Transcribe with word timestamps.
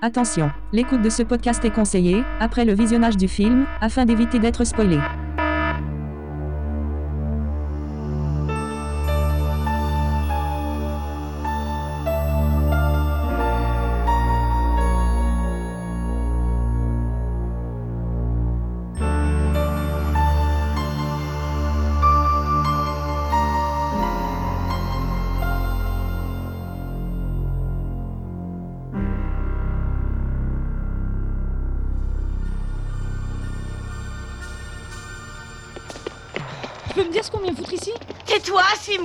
Attention, 0.00 0.52
l'écoute 0.72 1.02
de 1.02 1.10
ce 1.10 1.24
podcast 1.24 1.64
est 1.64 1.74
conseillée, 1.74 2.22
après 2.38 2.64
le 2.64 2.72
visionnage 2.72 3.16
du 3.16 3.26
film, 3.26 3.66
afin 3.80 4.04
d'éviter 4.04 4.38
d'être 4.38 4.62
spoilé. 4.62 4.98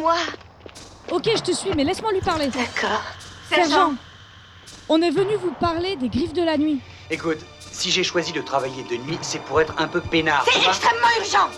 Suis-moi. 0.03 0.15
Ok, 1.11 1.29
je 1.35 1.41
te 1.41 1.51
suis, 1.51 1.71
mais 1.75 1.83
laisse-moi 1.83 2.11
lui 2.11 2.21
parler. 2.21 2.47
D'accord. 2.47 3.01
Sergent, 3.49 3.93
on 4.89 5.01
est 5.01 5.11
venu 5.11 5.35
vous 5.35 5.51
parler 5.51 5.95
des 5.95 6.09
griffes 6.09 6.33
de 6.33 6.43
la 6.43 6.57
nuit. 6.57 6.79
Écoute, 7.09 7.39
si 7.59 7.91
j'ai 7.91 8.03
choisi 8.03 8.31
de 8.31 8.41
travailler 8.41 8.83
de 8.83 8.95
nuit, 8.95 9.19
c'est 9.21 9.41
pour 9.41 9.61
être 9.61 9.73
un 9.77 9.87
peu 9.87 10.01
peinard. 10.01 10.45
C'est 10.51 10.67
extrêmement 10.67 11.07
urgent. 11.19 11.49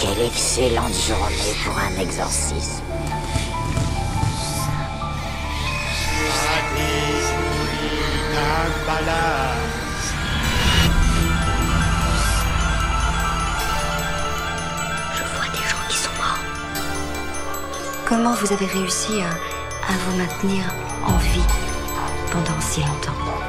Quelle 0.00 0.26
excellente 0.26 0.94
journée 0.94 1.54
pour 1.64 1.78
un 1.78 2.02
exorcisme. 2.02 2.82
Je 15.16 15.22
vois 15.34 15.48
des 15.52 15.68
gens 15.68 15.88
qui 15.88 15.96
sont 15.96 16.10
morts. 16.16 16.38
Comment 18.08 18.34
vous 18.34 18.52
avez 18.52 18.66
réussi 18.66 19.22
à, 19.22 19.30
à 19.92 19.96
vous 20.06 20.16
maintenir 20.16 20.64
en 21.04 21.16
vie 21.16 21.46
pendant 22.30 22.60
si 22.60 22.80
longtemps? 22.80 23.41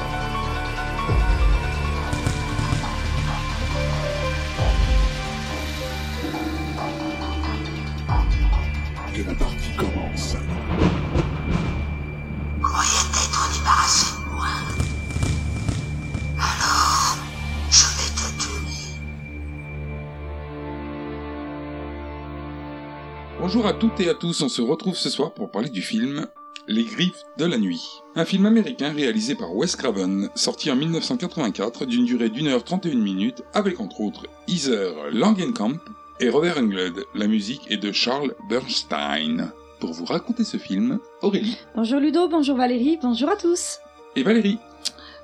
Bonjour 23.55 23.69
à 23.69 23.73
toutes 23.73 23.99
et 23.99 24.09
à 24.09 24.15
tous, 24.15 24.41
on 24.41 24.49
se 24.49 24.63
retrouve 24.63 24.95
ce 24.95 25.11
soir 25.11 25.31
pour 25.31 25.51
parler 25.51 25.69
du 25.69 25.83
film 25.83 26.25
Les 26.67 26.83
Griffes 26.83 27.21
de 27.37 27.45
la 27.45 27.59
Nuit. 27.59 28.01
Un 28.15 28.25
film 28.25 28.47
américain 28.47 28.91
réalisé 28.91 29.35
par 29.35 29.55
Wes 29.55 29.75
Craven, 29.75 30.27
sorti 30.33 30.71
en 30.71 30.75
1984 30.75 31.85
d'une 31.85 32.03
durée 32.03 32.29
d'une 32.29 32.47
heure 32.47 32.63
31 32.63 32.95
minutes 32.95 33.43
avec 33.53 33.79
entre 33.79 34.01
autres 34.01 34.25
Heather 34.47 35.11
Langenkamp 35.11 35.77
et 36.19 36.29
Robert 36.29 36.57
Englund. 36.57 37.05
La 37.13 37.27
musique 37.27 37.69
est 37.69 37.77
de 37.77 37.91
Charles 37.91 38.33
Bernstein. 38.49 39.51
Pour 39.79 39.93
vous 39.93 40.05
raconter 40.05 40.45
ce 40.45 40.57
film, 40.57 40.97
Aurélie 41.21 41.59
Bonjour 41.75 41.99
Ludo, 41.99 42.27
bonjour 42.27 42.57
Valérie, 42.57 42.97
bonjour 43.03 43.29
à 43.29 43.35
tous. 43.35 43.77
et 44.15 44.23
Valérie. 44.23 44.57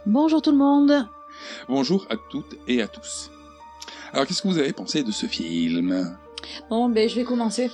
Bonjour 0.06 0.44
tout 0.44 0.51
le 0.51 0.57
monde. 0.57 1.07
Bonjour 1.68 2.06
à 2.12 2.16
toutes 2.29 2.57
et 2.68 2.84
à 2.84 2.88
tous. 2.88 3.31
Alors 4.13 4.28
qu'est-ce 4.28 4.44
que 4.44 4.50
vous 4.50 4.59
avez 4.59 4.73
pensé 4.73 5.01
de 5.01 5.12
ce 5.12 5.25
film? 5.25 6.16
Bon, 6.69 6.89
ben 6.89 7.09
je 7.09 7.16
vais 7.16 7.23
commencer. 7.23 7.72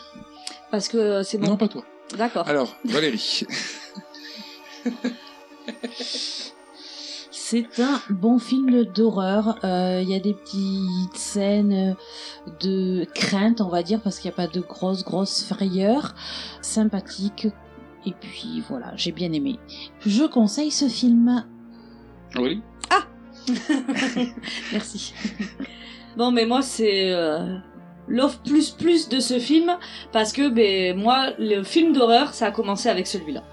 Parce 0.71 0.87
que 0.87 1.23
c'est 1.23 1.37
bon. 1.37 1.47
Non, 1.47 1.57
pas 1.57 1.67
toi. 1.67 1.83
D'accord. 2.17 2.47
Alors, 2.47 2.75
Valérie. 2.85 3.43
C'est 7.31 7.79
un 7.79 8.01
bon 8.09 8.39
film 8.39 8.85
d'horreur. 8.85 9.59
Euh, 9.63 9.99
Il 10.01 10.09
y 10.09 10.15
a 10.15 10.19
des 10.19 10.33
petites 10.33 11.15
scènes 11.15 11.95
de 12.59 13.05
crainte, 13.13 13.61
on 13.61 13.69
va 13.69 13.83
dire, 13.83 14.01
parce 14.01 14.17
qu'il 14.19 14.29
n'y 14.29 14.33
a 14.33 14.37
pas 14.37 14.47
de 14.47 14.61
grosses, 14.61 15.03
grosses 15.03 15.43
frayeurs. 15.43 16.15
Sympathique. 16.61 17.47
Et 18.07 18.13
puis 18.19 18.63
voilà, 18.67 18.93
j'ai 18.95 19.11
bien 19.11 19.31
aimé. 19.31 19.59
Je 20.05 20.23
conseille 20.23 20.71
ce 20.71 20.87
film. 20.87 21.45
Aurélie 22.35 22.61
Merci. 24.71 25.13
bon, 26.17 26.31
mais 26.31 26.47
moi, 26.47 26.63
c'est 26.63 27.11
euh, 27.11 27.57
l'offre 28.07 28.39
plus 28.39 28.69
plus 28.71 29.09
de 29.09 29.19
ce 29.19 29.39
film 29.39 29.77
parce 30.11 30.31
que 30.33 30.47
ben, 30.49 30.95
moi, 30.97 31.31
le 31.39 31.63
film 31.63 31.93
d'horreur, 31.93 32.33
ça 32.33 32.47
a 32.47 32.51
commencé 32.51 32.89
avec 32.89 33.07
celui-là. 33.07 33.43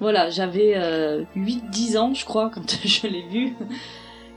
Voilà, 0.00 0.28
j'avais 0.30 0.74
euh, 0.76 1.22
8-10 1.36 1.98
ans, 1.98 2.14
je 2.14 2.24
crois, 2.24 2.50
quand 2.54 2.78
je 2.84 3.06
l'ai 3.06 3.22
vu. 3.30 3.54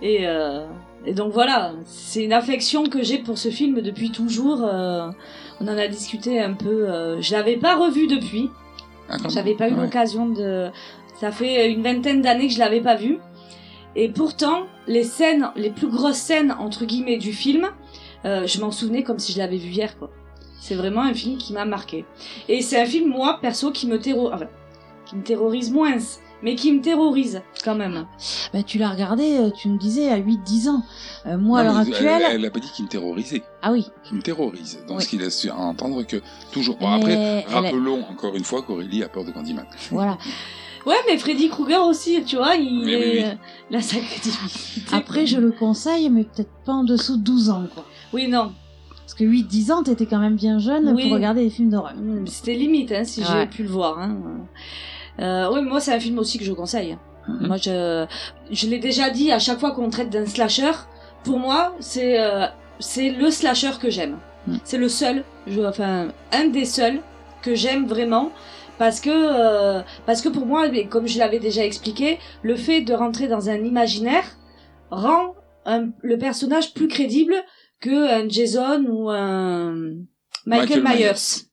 Et, 0.01 0.19
euh, 0.27 0.65
et 1.05 1.13
donc 1.13 1.33
voilà, 1.33 1.73
c'est 1.85 2.23
une 2.23 2.31
affection 2.33 2.83
que 2.85 3.03
j'ai 3.03 3.17
pour 3.17 3.37
ce 3.37 3.49
film 3.49 3.81
depuis 3.81 4.11
toujours. 4.11 4.61
euh, 4.63 5.09
on 5.59 5.67
en 5.67 5.77
a 5.77 5.87
discuté 5.89 6.39
un 6.39 6.53
peu. 6.53 6.89
Euh, 6.89 7.21
je 7.21 7.33
l'avais 7.33 7.57
pas 7.57 7.75
revu 7.75 8.07
depuis. 8.07 8.49
Ah. 9.09 9.17
J'avais 9.27 9.55
pas 9.55 9.67
eu 9.69 9.73
Ouais. 9.73 9.81
l'occasion 9.83 10.27
de. 10.29 10.69
Ça 11.19 11.31
fait 11.31 11.69
une 11.69 11.83
vingtaine 11.83 12.21
d'années 12.21 12.47
que 12.47 12.53
je 12.53 12.59
l'avais 12.59 12.79
pas 12.79 12.95
vu. 12.95 13.17
Et 13.97 14.07
pourtant, 14.07 14.67
les 14.87 15.03
scènes, 15.03 15.49
les 15.57 15.69
plus 15.71 15.87
grosses 15.89 16.15
scènes 16.15 16.55
entre 16.59 16.85
guillemets 16.85 17.17
du 17.17 17.33
film, 17.33 17.67
euh, 18.25 18.45
je 18.47 18.59
m'en 18.59 18.71
souvenais 18.71 19.03
comme 19.03 19.19
si 19.19 19.31
je 19.33 19.37
l'avais 19.37 19.57
vu 19.57 19.69
hier, 19.69 19.97
quoi. 19.97 20.09
C'est 20.61 20.75
vraiment 20.75 21.01
un 21.01 21.13
film 21.13 21.37
qui 21.37 21.53
m'a 21.53 21.65
marqué. 21.65 22.05
Et 22.47 22.61
c'est 22.61 22.79
un 22.81 22.85
film, 22.85 23.09
moi, 23.09 23.39
perso, 23.41 23.71
qui 23.71 23.87
me 23.87 23.97
terrorise, 23.99 24.33
enfin, 24.33 24.47
qui 25.05 25.15
me 25.15 25.23
terrorise 25.23 25.71
moins, 25.71 25.97
mais 26.43 26.55
qui 26.55 26.71
me 26.73 26.81
terrorise 26.81 27.41
quand 27.63 27.75
même. 27.75 28.05
Bah, 28.53 28.61
tu 28.63 28.77
l'as 28.77 28.89
regardé, 28.89 29.37
euh, 29.37 29.49
tu 29.51 29.69
me 29.69 29.77
disais, 29.77 30.09
à 30.09 30.17
8-10 30.17 30.69
ans. 30.69 30.83
Euh, 31.27 31.37
moi, 31.37 31.61
à 31.61 31.63
l'heure 31.63 31.77
actuelle... 31.77 32.21
Elle, 32.27 32.35
elle 32.35 32.45
a 32.45 32.49
pas 32.51 32.59
dit 32.59 32.69
qu'il 32.75 32.85
me 32.85 32.89
terrorisait. 32.89 33.43
Ah 33.61 33.71
oui. 33.71 33.87
Qui 34.03 34.15
me 34.15 34.21
terrorise. 34.21 34.79
Donc 34.87 34.97
Oui. 34.97 35.03
ce 35.03 35.09
qui 35.09 35.17
laisse 35.17 35.47
entendre 35.55 36.03
que 36.03 36.21
toujours. 36.51 36.77
Bon, 36.77 36.89
Mais 37.05 37.43
après, 37.43 37.53
rappelons 37.53 38.03
encore 38.09 38.35
une 38.35 38.43
fois 38.43 38.61
qu'Aurélie 38.61 39.03
a 39.03 39.07
peur 39.09 39.23
de 39.23 39.31
Candyman. 39.31 39.65
Voilà. 39.91 40.17
Ouais, 40.85 40.95
mais 41.07 41.17
Freddy 41.17 41.49
Krueger 41.49 41.85
aussi, 41.85 42.23
tu 42.23 42.37
vois, 42.37 42.55
il 42.55 42.85
Oui, 42.85 42.93
est 42.93 42.95
oui, 42.97 43.11
oui. 43.17 43.23
euh, 43.25 43.33
la 43.69 43.81
sacrée. 43.81 44.21
Après, 44.93 45.25
je 45.27 45.37
le 45.37 45.51
conseille, 45.51 46.09
mais 46.09 46.23
peut-être 46.23 46.49
pas 46.65 46.71
en 46.71 46.85
dessous 46.85 47.17
de 47.17 47.21
12 47.21 47.49
ans, 47.49 47.67
quoi. 47.75 47.83
Oui, 48.13 48.27
non. 48.27 48.51
Parce 49.01 49.13
que 49.15 49.23
8-10 49.23 49.71
ans, 49.71 49.83
t'étais 49.83 50.05
quand 50.05 50.19
même 50.19 50.35
bien 50.35 50.59
jeune 50.59 50.93
Oui. 50.95 51.03
pour 51.03 51.13
regarder 51.13 51.43
des 51.43 51.49
films 51.49 51.69
d'horreur. 51.69 51.95
Mm, 51.95 52.27
C'était 52.27 52.53
limite, 52.53 52.91
hein, 52.91 53.03
si 53.03 53.21
Ouais. 53.21 53.27
j'ai 53.31 53.45
pu 53.47 53.63
le 53.63 53.69
voir. 53.69 53.99
Hein. 53.99 54.17
Euh, 55.19 55.49
oui, 55.53 55.61
moi, 55.61 55.79
c'est 55.79 55.93
un 55.93 55.99
film 55.99 56.19
aussi 56.19 56.37
que 56.37 56.45
je 56.45 56.53
conseille. 56.53 56.97
Mhm. 57.27 57.47
Moi, 57.47 57.57
je, 57.57 58.05
je 58.51 58.67
l'ai 58.67 58.79
déjà 58.79 59.09
dit 59.09 59.31
à 59.31 59.39
chaque 59.39 59.59
fois 59.59 59.71
qu'on 59.71 59.89
traite 59.89 60.09
d'un 60.09 60.25
slasher. 60.25 60.71
Pour 61.23 61.39
moi, 61.39 61.75
c'est 61.79 62.19
euh, 62.19 62.45
c'est 62.79 63.09
le 63.09 63.29
slasher 63.29 63.71
que 63.81 63.89
j'aime. 63.89 64.17
Mm. 64.47 64.55
C'est 64.63 64.77
le 64.77 64.87
seul, 64.89 65.23
je, 65.47 65.61
enfin, 65.61 66.07
un 66.31 66.45
des 66.47 66.65
seuls 66.65 66.99
que 67.41 67.55
j'aime 67.55 67.85
vraiment. 67.87 68.31
Parce 68.77 69.01
que, 69.01 69.09
euh, 69.11 69.81
parce 70.05 70.21
que 70.21 70.29
pour 70.29 70.45
moi, 70.45 70.67
comme 70.89 71.05
je 71.07 71.19
l'avais 71.19 71.39
déjà 71.39 71.65
expliqué, 71.65 72.17
le 72.43 72.55
fait 72.55 72.79
de 72.81 72.93
rentrer 72.93 73.27
dans 73.27 73.49
un 73.49 73.57
imaginaire 73.57 74.23
rend 74.89 75.35
un- 75.65 75.89
le 76.01 76.17
personnage 76.17 76.73
plus 76.73 76.87
crédible 76.87 77.33
que 77.79 78.23
un 78.23 78.27
Jason 78.29 78.85
ou 78.87 79.09
un 79.09 79.73
Michael, 80.45 80.81
Michael 80.81 80.83
Myers. 80.83 81.13
Myers. 81.13 81.45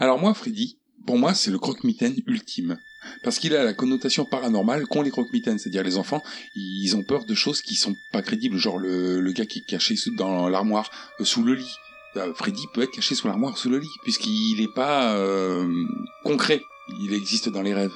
Alors 0.00 0.18
moi, 0.18 0.34
Freddy, 0.34 0.78
pour 1.06 1.18
moi, 1.18 1.34
c'est 1.34 1.50
le 1.50 1.58
croque-mitaine 1.58 2.14
ultime. 2.26 2.78
Parce 3.24 3.40
qu'il 3.40 3.56
a 3.56 3.64
la 3.64 3.74
connotation 3.74 4.24
paranormale 4.24 4.86
qu'ont 4.86 5.02
les 5.02 5.10
croque-mitaines. 5.10 5.58
C'est-à-dire 5.58 5.82
les 5.82 5.96
enfants, 5.96 6.22
ils 6.54 6.94
ont 6.94 7.02
peur 7.02 7.24
de 7.24 7.34
choses 7.34 7.60
qui 7.60 7.74
sont 7.74 7.94
pas 8.12 8.22
crédibles. 8.22 8.56
Genre 8.56 8.78
le, 8.78 9.20
le 9.20 9.32
gars 9.32 9.44
qui 9.46 9.58
est 9.60 9.68
caché 9.68 9.96
sous- 9.96 10.14
dans 10.14 10.48
l'armoire, 10.48 10.88
euh, 11.20 11.24
sous 11.24 11.42
le 11.42 11.54
lit. 11.54 11.74
Euh, 12.16 12.32
Freddy 12.34 12.64
peut 12.74 12.82
être 12.82 12.92
caché 12.92 13.14
sous 13.16 13.26
l'armoire, 13.26 13.58
sous 13.58 13.70
le 13.70 13.78
lit, 13.78 13.88
puisqu'il 14.04 14.56
n'est 14.60 14.72
pas 14.72 15.14
euh, 15.16 15.66
concret. 16.24 16.62
Il 17.00 17.12
existe 17.12 17.48
dans 17.48 17.62
les 17.62 17.74
rêves. 17.74 17.94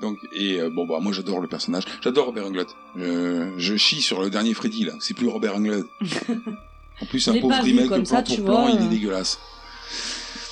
Donc 0.00 0.18
et 0.34 0.60
euh, 0.60 0.68
bon 0.70 0.84
bah 0.86 0.98
moi 1.00 1.12
j'adore 1.12 1.40
le 1.40 1.46
personnage, 1.48 1.84
j'adore 2.02 2.26
Robert 2.26 2.46
Englund. 2.46 2.66
Euh, 2.98 3.52
je 3.56 3.76
chie 3.76 4.02
sur 4.02 4.20
le 4.20 4.30
dernier 4.30 4.52
Freddy 4.52 4.84
là, 4.84 4.94
c'est 5.00 5.14
plus 5.14 5.28
Robert 5.28 5.54
Englund. 5.56 5.84
en 7.00 7.06
plus 7.06 7.26
un 7.28 7.38
pauvre 7.40 7.54
remake 7.62 7.88
comme 7.88 8.02
de 8.02 8.06
ça, 8.06 8.22
plan 8.22 8.34
pour 8.36 8.44
plan, 8.44 8.68
il 8.68 8.84
est 8.84 8.88
dégueulasse. 8.88 9.38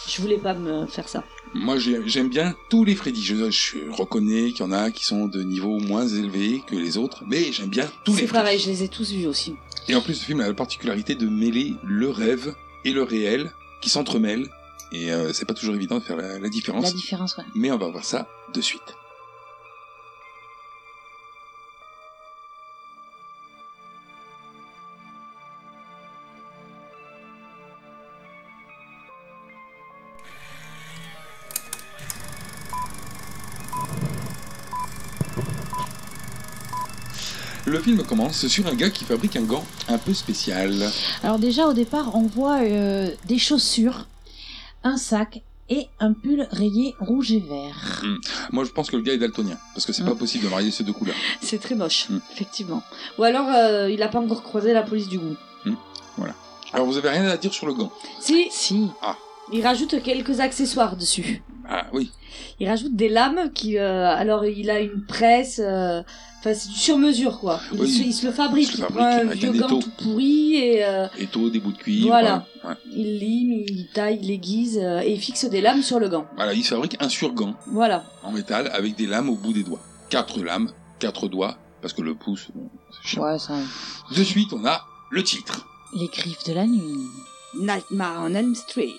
Je 0.09 0.21
voulais 0.23 0.39
pas 0.39 0.55
me 0.55 0.87
faire 0.87 1.09
ça. 1.09 1.23
Moi, 1.55 1.79
j'ai- 1.79 2.01
j'aime 2.07 2.29
bien 2.29 2.55
tous 2.69 2.85
les 2.85 2.95
Freddy. 2.95 3.23
Je, 3.23 3.51
je 3.51 3.77
reconnais 3.91 4.51
qu'il 4.53 4.61
y 4.61 4.69
en 4.69 4.73
a 4.73 4.91
qui 4.91 5.05
sont 5.05 5.27
de 5.27 5.43
niveau 5.43 5.79
moins 5.81 6.07
élevé 6.07 6.63
que 6.67 6.77
les 6.77 6.97
autres, 6.97 7.25
mais 7.27 7.53
j'aime 7.53 7.69
bien 7.69 7.91
tous 8.05 8.15
les 8.15 8.27
C'est 8.27 8.33
pareil, 8.33 8.59
je 8.59 8.69
les 8.71 8.83
ai 8.85 8.89
tous 8.89 9.11
vus 9.13 9.27
aussi. 9.27 9.57
Et 9.89 9.95
en 9.95 10.01
plus, 10.01 10.15
ce 10.15 10.25
film 10.25 10.41
a 10.41 10.47
la 10.47 10.55
particularité 10.55 11.15
de 11.17 11.27
mêler 11.29 11.75
le 11.85 12.09
rêve 12.11 12.55
et 12.85 12.93
le 12.93 13.03
réel 13.03 13.53
qui 13.83 13.91
s'entremêlent. 13.91 14.49
Et 14.93 15.13
euh, 15.13 15.33
c'est 15.33 15.45
pas 15.45 15.55
toujours 15.55 15.75
évident 15.75 15.99
de 15.99 16.03
faire 16.05 16.17
la, 16.17 16.39
la 16.39 16.49
différence. 16.49 16.85
La 16.85 16.93
différence, 16.93 17.37
ouais. 17.37 17.45
Mais 17.55 17.71
on 17.73 17.79
va 17.79 17.89
voir 17.89 18.05
ça 18.05 18.29
de 18.53 18.61
suite. 18.61 18.95
Film 37.91 38.05
commence 38.05 38.47
sur 38.47 38.67
un 38.69 38.75
gars 38.75 38.91
qui 38.91 39.05
fabrique 39.05 39.35
un 39.35 39.43
gant 39.43 39.65
un 39.89 39.99
peu 39.99 40.15
spécial. 40.15 40.73
Alors 41.25 41.39
déjà 41.41 41.67
au 41.67 41.73
départ, 41.73 42.15
on 42.15 42.23
voit 42.23 42.59
euh, 42.61 43.11
des 43.27 43.39
chaussures, 43.39 44.07
un 44.85 44.97
sac 44.97 45.43
et 45.69 45.89
un 45.99 46.13
pull 46.13 46.47
rayé 46.53 46.95
rouge 47.01 47.33
et 47.33 47.41
vert. 47.41 48.03
Moi, 48.53 48.65
je 48.65 48.71
pense 48.71 48.91
que 48.91 48.97
le 48.97 49.03
gars 49.03 49.13
est 49.15 49.19
daltonien, 49.19 49.57
parce 49.75 49.87
que 49.87 49.93
c'est 49.93 50.05
pas 50.05 50.15
possible 50.15 50.45
de 50.45 50.51
marier 50.51 50.71
ces 50.71 50.85
deux 50.85 50.93
couleurs. 50.93 51.15
C'est 51.43 51.61
très 51.61 51.75
moche, 51.77 52.07
Mm. 52.11 52.19
effectivement. 52.33 52.83
Ou 53.19 53.23
alors, 53.25 53.49
euh, 53.49 53.89
il 53.91 54.03
a 54.03 54.09
pas 54.09 54.19
encore 54.21 54.43
croisé 54.43 54.73
la 54.73 54.83
police 54.83 55.09
du 55.09 55.19
goût. 55.19 55.37
Alors, 56.73 56.87
vous 56.87 56.97
avez 56.97 57.09
rien 57.09 57.27
à 57.27 57.37
dire 57.37 57.53
sur 57.53 57.67
le 57.67 57.75
gant? 57.75 57.91
Si, 58.21 58.47
Si. 58.53 58.89
il 59.53 59.63
rajoute 59.67 60.01
quelques 60.05 60.39
accessoires 60.39 60.95
dessus. 60.97 61.43
Ah 61.71 61.87
oui. 61.93 62.11
Il 62.59 62.69
rajoute 62.69 62.95
des 62.97 63.09
lames 63.09 63.51
qui... 63.55 63.79
euh, 63.79 64.07
alors, 64.07 64.45
il 64.45 64.69
a 64.71 64.81
une 64.81 65.05
presse... 65.07 65.61
euh, 65.65 66.03
Enfin, 66.41 66.55
c'est 66.55 66.69
du 66.71 66.75
sur-mesure, 66.75 67.39
quoi. 67.39 67.61
Il, 67.71 67.81
Oui, 67.83 67.91
se, 67.91 68.03
il 68.03 68.15
se 68.15 68.25
le 68.25 68.33
fabrique. 68.33 68.71
il 68.71 68.73
se 68.73 68.77
Il, 68.79 68.81
le 68.81 68.87
prend 68.87 68.95
fabrique 69.05 69.25
un 69.25 69.29
avec 69.29 69.39
vieux 69.41 69.53
gant 69.61 69.79
tout 69.79 69.91
pourri 69.99 70.55
et 70.57 70.83
euh, 70.87 71.07
Étau, 71.19 71.51
des 71.51 71.61
bouts 71.61 71.73
de 71.73 71.77
cuivre. 71.77 72.07
Voilà. 72.09 72.47
ouais. 72.65 72.75
il 72.95 73.19
lime, 73.19 73.53
il 73.69 73.89
taille, 73.93 74.19
il 74.23 74.31
aiguise 74.31 74.79
euh, 74.83 75.01
et 75.03 75.13
il 75.13 75.21
fixe 75.21 75.45
des 75.45 75.61
lames 75.61 75.83
sur 75.83 76.01
le 76.01 76.09
gant. 76.09 76.27
Voilà, 76.37 76.55
il 76.55 76.65
se 76.65 76.71
fabrique 76.71 76.97
un 76.99 77.11
surgant 77.11 77.55
Voilà. 77.67 78.05
en 78.23 78.33
métal 78.33 78.71
avec 78.73 78.97
des 78.97 79.07
lames 79.07 79.29
au 79.29 79.37
bout 79.37 79.53
des 79.53 79.65
doigts. 79.65 79.83
Quatre 80.09 80.43
lames, 80.43 80.73
quatre 80.99 81.29
doigts, 81.29 81.59
parce 81.83 81.93
que 81.93 82.01
le 82.01 82.15
pouce, 82.15 82.47
bon, 82.55 82.71
c'est 82.91 83.07
chiant. 83.11 83.23
Ouais, 83.23 83.39
ça. 83.39 83.57
De 84.17 84.25
suite, 84.25 84.49
on 84.55 84.65
a 84.65 84.87
le 85.11 85.23
titre. 85.23 85.67
Les 85.95 86.07
griffes 86.09 86.45
de 86.45 86.55
la 86.55 86.67
nuit. 86.67 87.05
Nightmare 87.61 88.23
on 88.25 88.35
Elm 88.35 88.55
Street. 88.55 88.95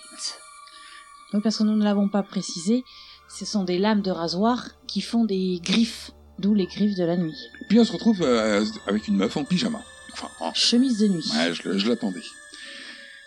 Oui, 1.34 1.40
parce 1.42 1.58
que 1.58 1.64
nous 1.64 1.76
ne 1.76 1.84
l'avons 1.84 2.10
pas 2.10 2.24
précisé, 2.24 2.84
ce 3.30 3.46
sont 3.46 3.64
des 3.64 3.78
lames 3.80 4.02
de 4.02 4.12
rasoir 4.12 4.66
qui 4.88 5.02
font 5.02 5.24
des 5.26 5.60
griffes, 5.64 6.12
d'où 6.40 6.54
les 6.54 6.66
griffes 6.68 6.96
de 6.96 7.04
la 7.06 7.16
nuit. 7.18 7.38
Puis 7.70 7.80
on 7.80 7.86
se 7.86 7.92
retrouve 7.94 8.22
euh, 8.22 8.66
avec 8.88 9.08
une 9.08 9.16
meuf 9.18 9.38
en 9.38 9.44
pyjama. 9.46 9.80
Enfin, 10.14 10.28
en- 10.42 10.54
Chemise 10.54 11.00
de 11.00 11.08
nuit. 11.08 11.30
ouais, 11.36 11.54
je, 11.54 11.78
je 11.78 11.88
l'attendais. 11.90 12.22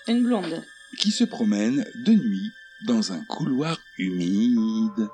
Une 0.09 0.23
blonde. 0.23 0.63
Qui 0.99 1.11
se 1.11 1.25
promène 1.25 1.85
de 2.05 2.13
nuit 2.13 2.51
dans 2.87 3.13
un 3.13 3.25
couloir 3.25 3.79
humide. 3.99 5.09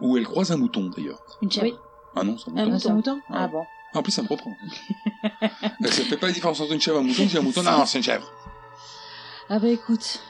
Où 0.00 0.16
elle 0.16 0.24
croise 0.24 0.50
un 0.50 0.56
mouton 0.56 0.90
d'ailleurs. 0.96 1.22
Une 1.42 1.50
chèvre. 1.52 1.66
Oui. 1.66 1.74
Ah 2.16 2.24
non, 2.24 2.36
c'est 2.36 2.50
un 2.50 2.66
mouton. 2.66 2.80
Ah, 2.84 2.88
un 2.90 2.94
mouton. 2.94 3.20
Ah 3.30 3.48
bon. 3.48 3.62
En 3.94 4.02
plus, 4.02 4.10
ça 4.10 4.22
me 4.22 4.28
reprend. 4.28 4.56
ça 5.84 5.88
fait 5.90 6.16
pas 6.16 6.26
la 6.26 6.32
différence 6.32 6.60
entre 6.60 6.72
une 6.72 6.80
chèvre 6.80 6.96
et 6.98 7.00
un 7.00 7.04
mouton. 7.04 7.28
Si 7.28 7.38
un 7.38 7.42
mouton, 7.42 7.62
non, 7.62 7.70
non, 7.78 7.86
c'est 7.86 7.98
une 7.98 8.04
chèvre. 8.04 8.32
Ah 9.48 9.58
bah 9.58 9.68
écoute, 9.68 10.20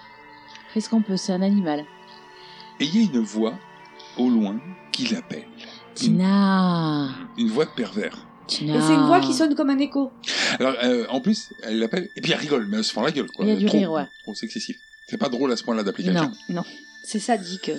fais 0.74 0.80
ce 0.80 0.88
qu'on 0.88 1.00
peut, 1.00 1.16
c'est 1.16 1.32
un 1.32 1.42
animal. 1.42 1.84
Et 2.82 2.86
il 2.86 2.96
y 2.96 2.98
a 2.98 3.02
une 3.14 3.20
voix 3.20 3.54
au 4.18 4.28
loin 4.28 4.58
qui 4.90 5.06
l'appelle. 5.06 5.44
Tina 5.94 7.10
Une 7.38 7.48
voix 7.48 7.64
de 7.64 7.70
pervers. 7.70 8.26
Tina 8.48 8.76
Et 8.76 8.80
c'est 8.80 8.94
une 8.94 9.06
voix 9.06 9.20
qui 9.20 9.32
sonne 9.32 9.54
comme 9.54 9.70
un 9.70 9.78
écho. 9.78 10.10
Alors, 10.58 10.74
euh, 10.82 11.06
en 11.10 11.20
plus, 11.20 11.52
elle 11.62 11.78
l'appelle, 11.78 12.08
et 12.16 12.20
puis 12.20 12.32
elle 12.32 12.38
rigole, 12.40 12.66
mais 12.66 12.78
elle 12.78 12.84
se 12.84 12.92
fend 12.92 13.02
la 13.02 13.12
gueule, 13.12 13.30
quoi. 13.30 13.44
Il 13.44 13.50
y 13.50 13.52
a 13.52 13.56
du 13.56 13.66
trop, 13.66 13.78
rire, 13.78 13.92
ouais. 13.92 14.08
Trop, 14.24 14.34
c'est 14.34 14.46
excessif. 14.46 14.76
C'est 15.06 15.16
pas 15.16 15.28
drôle 15.28 15.52
à 15.52 15.56
ce 15.56 15.62
point-là 15.62 15.84
d'appeler 15.84 16.04
quelqu'un. 16.04 16.32
Non. 16.48 16.64
C'est 17.04 17.20
sadique. 17.20 17.70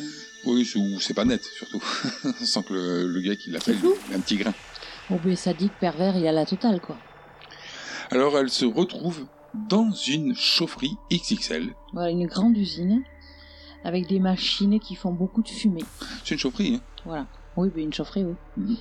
Oui, 0.46 0.66
c'est- 0.66 0.80
ou 0.80 1.00
c'est 1.02 1.14
pas 1.14 1.26
net, 1.26 1.44
surtout. 1.44 1.84
Sans 2.42 2.62
que 2.62 2.74
le, 2.74 3.08
le 3.08 3.20
gars 3.22 3.36
qui 3.36 3.50
l'appelle, 3.52 3.76
ait 4.12 4.16
un 4.16 4.20
petit 4.22 4.38
grain. 4.38 4.54
Oh 5.12 5.16
ben 5.22 5.36
sadique, 5.36 5.74
pervers, 5.82 6.16
il 6.16 6.24
y 6.24 6.28
a 6.30 6.32
la 6.32 6.46
totale 6.46 6.80
quoi. 6.80 6.98
Alors, 8.10 8.38
elle 8.38 8.50
se 8.50 8.64
retrouve 8.66 9.26
dans 9.70 9.92
une 9.92 10.34
chaufferie 10.36 10.96
XXL. 11.12 11.74
Voilà, 11.92 12.10
une 12.10 12.26
grande 12.28 12.58
usine 12.58 13.04
avec 13.84 14.08
des 14.08 14.20
machines 14.20 14.80
qui 14.80 14.96
font 14.96 15.12
beaucoup 15.12 15.42
de 15.42 15.48
fumée. 15.50 15.84
C'est 16.24 16.36
une 16.36 16.40
chaufferie, 16.40 16.76
hein. 16.76 16.82
Voilà. 17.06 17.28
Oui, 17.58 17.70
ben 17.74 17.84
une 17.84 17.94
chaufferie, 17.94 18.26
oui. 18.58 18.78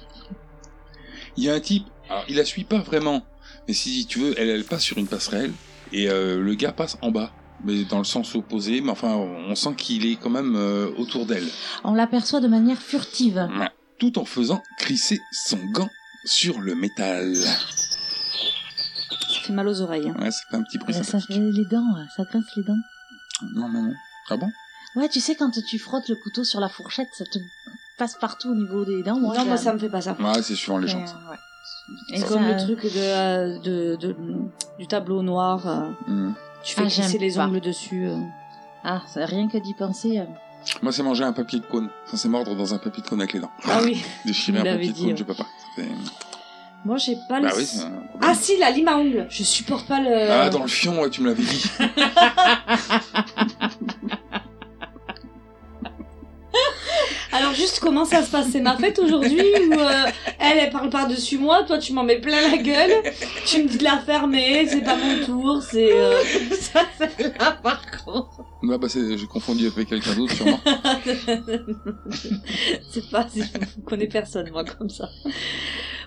Il 1.37 1.45
y 1.45 1.51
a 1.51 1.55
un 1.55 1.61
type, 1.61 1.87
alors 2.09 2.25
il 2.29 2.37
la 2.37 2.45
suit 2.45 2.65
pas 2.65 2.79
vraiment, 2.79 3.25
mais 3.67 3.75
si 3.75 4.07
tu 4.07 4.19
veux, 4.21 4.35
elle, 4.39 4.49
elle 4.49 4.65
passe 4.65 4.83
sur 4.83 4.99
une 4.99 5.07
passerelle, 5.09 5.53
et 5.93 6.09
euh, 6.09 6.41
le 6.41 6.55
gars 6.55 6.73
passe 6.73 6.97
en 7.03 7.11
bas, 7.11 7.33
mais 7.65 7.85
dans 7.85 7.99
le 7.99 8.05
sens 8.05 8.35
opposé, 8.35 8.81
mais 8.81 8.91
enfin, 8.91 9.15
on 9.15 9.55
sent 9.55 9.75
qu'il 9.77 10.07
est 10.07 10.17
quand 10.17 10.31
même 10.31 10.55
euh, 10.57 10.91
autour 10.97 11.27
d'elle. 11.27 11.47
On 11.85 11.95
l'aperçoit 11.95 12.41
de 12.41 12.49
manière 12.49 12.81
furtive. 12.81 13.49
Ouais. 13.59 13.71
Tout 13.99 14.19
en 14.19 14.25
faisant 14.25 14.63
crisser 14.79 15.21
son 15.47 15.59
gant 15.73 15.89
sur 16.25 16.61
le 16.61 16.75
métal. 16.75 17.35
Ça 17.37 17.49
fait 19.47 19.53
mal 19.53 19.69
aux 19.69 19.81
oreilles. 19.81 20.09
hein. 20.09 20.17
Ouais, 20.21 20.31
ça 20.31 20.41
fait 20.51 20.57
un 20.57 20.63
petit 20.63 20.79
bruit 20.79 20.95
Euh, 20.95 21.03
ça 21.03 21.21
fait 21.21 21.35
les 21.39 21.65
dents, 21.71 21.85
ça 22.17 22.25
grince 22.25 22.45
les 22.57 22.63
dents. 22.65 22.79
Non, 23.55 23.69
non, 23.69 23.83
non. 23.83 23.95
Ah 24.31 24.37
bon? 24.37 24.51
Ouais, 24.97 25.09
tu 25.09 25.21
sais, 25.21 25.35
quand 25.35 25.51
tu 25.51 25.79
frottes 25.79 26.09
le 26.09 26.17
couteau 26.17 26.45
sur 26.45 26.61
la 26.61 26.69
fourchette, 26.69 27.09
ça 27.13 27.25
te 27.25 27.39
passe 27.99 28.17
partout 28.21 28.51
au 28.51 28.55
niveau 28.55 28.85
des 28.85 29.03
dents. 29.03 29.19
Moi, 29.19 29.37
non, 29.37 29.45
moi 29.47 29.57
ça 29.57 29.73
me 29.73 29.79
fait 29.79 29.89
pas 29.89 30.01
ça. 30.03 30.17
Ouais, 30.21 30.43
c'est 30.43 30.55
suivant 30.55 30.79
les 30.79 30.89
gens. 30.89 31.03
Euh, 31.03 31.07
ça. 31.07 31.19
ouais. 31.31 31.37
Et 32.17 32.23
comme 32.23 32.47
le 32.47 32.57
truc 32.57 32.83
de, 32.83 32.91
euh, 32.99 33.59
de, 33.61 33.97
de- 33.97 34.17
du 34.79 34.87
tableau 34.87 35.23
noir, 35.23 35.67
euh, 35.67 35.91
Mhm. 36.09 36.35
tu 36.63 36.75
fais 36.75 36.83
Ah, 36.83 36.87
glisser 36.87 37.19
les 37.19 37.35
pas. 37.35 37.47
ongles 37.47 37.61
dessus. 37.61 38.07
euh. 38.07 38.17
Ah, 38.85 39.03
ça, 39.07 39.25
rien 39.27 39.49
que 39.49 39.59
d'y 39.59 39.75
penser. 39.75 40.19
euh, 40.19 40.25
Moi, 40.83 40.93
c'est 40.93 41.03
manger 41.03 41.25
un 41.25 41.33
papier 41.33 41.59
de 41.61 41.67
cône. 41.67 41.89
Enfin, 42.07 42.17
c'est 42.17 42.29
mordre 42.29 42.55
dans 42.55 42.75
un 42.75 42.79
papier 42.79 43.03
de 43.03 43.09
cône 43.09 43.21
avec 43.21 43.33
les 43.33 43.41
dents. 43.41 43.51
Ah 43.65 43.81
oui. 43.83 44.03
Déchirer 44.25 44.59
Vous 44.59 44.63
un 44.63 44.65
l'avez 44.65 44.89
papier 44.89 44.93
de 44.93 44.97
dit, 44.97 45.03
cône, 45.03 45.11
ouais. 45.13 45.17
je 45.17 45.25
peux 45.25 45.35
pas. 45.35 45.47
Moi 46.85 46.97
j'ai 46.99 47.17
pas 47.29 47.39
le. 47.41 47.47
Bah 47.49 47.55
oui, 47.57 47.65
c'est 47.65 47.85
un 47.85 47.91
problème. 47.91 48.09
ah 48.23 48.35
si, 48.35 48.59
la 48.59 48.71
lime 48.71 48.89
à 48.89 48.97
ongles. 48.97 49.27
Je 49.31 49.43
supporte 49.45 49.87
pas 49.87 50.01
le. 50.01 50.31
Ah, 50.31 50.51
dans 50.51 50.63
le 50.63 50.69
fion, 50.69 51.01
ouais, 51.01 51.11
tu 51.11 51.21
me 51.23 51.29
l'avais 51.29 51.43
dit. 51.45 51.65
Alors 57.33 57.55
juste 57.55 57.81
comment 57.81 58.05
ça 58.05 58.23
se 58.23 58.31
passe? 58.31 58.49
C'est 58.51 58.61
ma 58.61 58.77
fête 58.77 58.99
aujourd'hui 58.99 59.41
ou 59.71 59.73
euh, 59.73 60.05
elle 60.39 60.59
elle 60.59 60.71
parle 60.71 60.91
par 60.91 61.09
dessus 61.09 61.39
moi, 61.39 61.63
toi 61.65 61.79
tu 61.79 61.93
m'en 61.95 62.05
mets 62.05 62.21
plein 62.21 62.51
la 62.51 62.59
gueule, 62.59 62.91
tu 63.47 63.63
me 63.63 63.69
dis 63.69 63.79
de 63.79 63.85
la 63.85 63.99
fermer, 63.99 64.67
c'est 64.69 64.83
pas 64.83 64.97
mon 64.97 65.25
tour, 65.25 65.63
c'est 65.63 65.93
euh, 65.93 66.15
ça 66.61 66.83
c'est 66.99 67.39
là 67.39 67.53
par 67.63 67.83
contre. 68.05 68.43
Bah, 68.63 68.77
c'est- 68.89 69.17
j'ai 69.17 69.27
confondu 69.27 69.67
avec 69.67 69.89
quelqu'un 69.89 70.15
d'autre, 70.15 70.35
sûrement. 70.35 70.61
c'est 72.91 73.11
pas, 73.11 73.27
je 73.35 73.81
connais 73.85 74.07
personne 74.09 74.51
moi 74.51 74.65
comme 74.65 74.91
ça. 74.91 75.09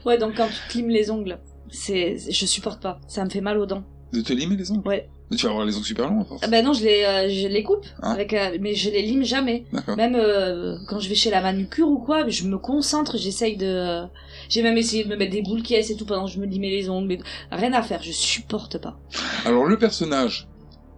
Ouais 0.05 0.17
donc 0.17 0.35
quand 0.37 0.47
tu 0.47 0.71
te 0.73 0.77
limes 0.77 0.89
les 0.89 1.09
ongles, 1.09 1.39
c'est, 1.69 2.17
je 2.31 2.45
supporte 2.45 2.81
pas, 2.81 2.99
ça 3.07 3.25
me 3.25 3.29
fait 3.29 3.41
mal 3.41 3.57
aux 3.57 3.65
dents. 3.65 3.83
De 4.13 4.21
te 4.21 4.31
limer 4.33 4.55
les 4.55 4.71
ongles? 4.71 4.87
Ouais. 4.87 5.09
Mais 5.31 5.37
tu 5.37 5.45
vas 5.45 5.51
avoir 5.53 5.65
les 5.65 5.75
ongles 5.75 5.85
super 5.85 6.07
longs, 6.09 6.21
à 6.21 6.25
force. 6.25 6.41
Ah 6.43 6.47
ben 6.47 6.63
non 6.63 6.73
je 6.73 6.83
les, 6.83 7.03
euh, 7.03 7.27
je 7.29 7.47
les 7.47 7.63
coupe 7.63 7.85
Hein 8.03 8.11
avec, 8.13 8.31
euh, 8.33 8.57
mais 8.61 8.75
je 8.75 8.89
les 8.91 9.01
lime 9.01 9.23
jamais. 9.23 9.65
D'accord. 9.73 9.97
Même 9.97 10.15
euh, 10.15 10.77
quand 10.87 10.99
je 10.99 11.09
vais 11.09 11.15
chez 11.15 11.31
la 11.31 11.41
manucure 11.41 11.87
ou 11.89 11.97
quoi, 11.97 12.27
je 12.29 12.43
me 12.45 12.57
concentre, 12.59 13.17
j'essaye 13.17 13.57
de... 13.57 14.03
J'ai 14.49 14.61
même 14.61 14.77
essayé 14.77 15.03
de 15.03 15.09
me 15.09 15.15
mettre 15.15 15.31
des 15.31 15.41
boules 15.41 15.63
caisses 15.63 15.89
et 15.89 15.95
tout 15.95 16.05
pendant 16.05 16.25
que 16.25 16.31
je 16.31 16.39
me 16.39 16.45
limais 16.45 16.69
les 16.69 16.89
ongles, 16.89 17.07
mais 17.07 17.19
rien 17.51 17.73
à 17.73 17.81
faire, 17.81 18.03
je 18.03 18.11
supporte 18.11 18.77
pas. 18.77 18.99
Alors, 19.45 19.65
le 19.65 19.77
personnage 19.79 20.47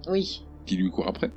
Oui. 0.10 0.44
qui 0.66 0.76
lui 0.76 0.90
court 0.92 1.08
après, 1.08 1.32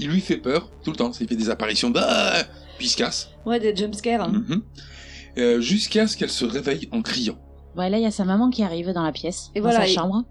il 0.00 0.08
lui 0.08 0.20
fait 0.20 0.36
peur 0.38 0.68
tout 0.82 0.90
le 0.90 0.96
temps. 0.96 1.12
Il 1.20 1.28
fait 1.28 1.36
des 1.36 1.48
apparitions, 1.50 1.90
bah, 1.90 2.32
puis 2.76 2.86
il 2.86 2.90
se 2.90 2.96
casse. 2.96 3.30
Ouais, 3.46 3.60
des 3.60 3.74
jumpscares. 3.76 4.22
hein. 4.22 4.42
Euh, 5.38 5.60
Jusqu'à 5.60 6.06
ce 6.08 6.16
qu'elle 6.16 6.28
se 6.30 6.44
réveille 6.44 6.88
en 6.90 7.02
criant. 7.02 7.36
Ouais, 7.76 7.88
là, 7.88 7.98
il 7.98 8.02
y 8.02 8.06
a 8.06 8.10
sa 8.10 8.24
maman 8.24 8.50
qui 8.50 8.62
arrive 8.64 8.90
dans 8.92 9.02
la 9.04 9.12
pièce, 9.12 9.50
Et 9.54 9.60
dans 9.60 9.68
voilà, 9.68 9.84
sa 9.84 9.88
et- 9.88 9.94
chambre. 9.94 10.24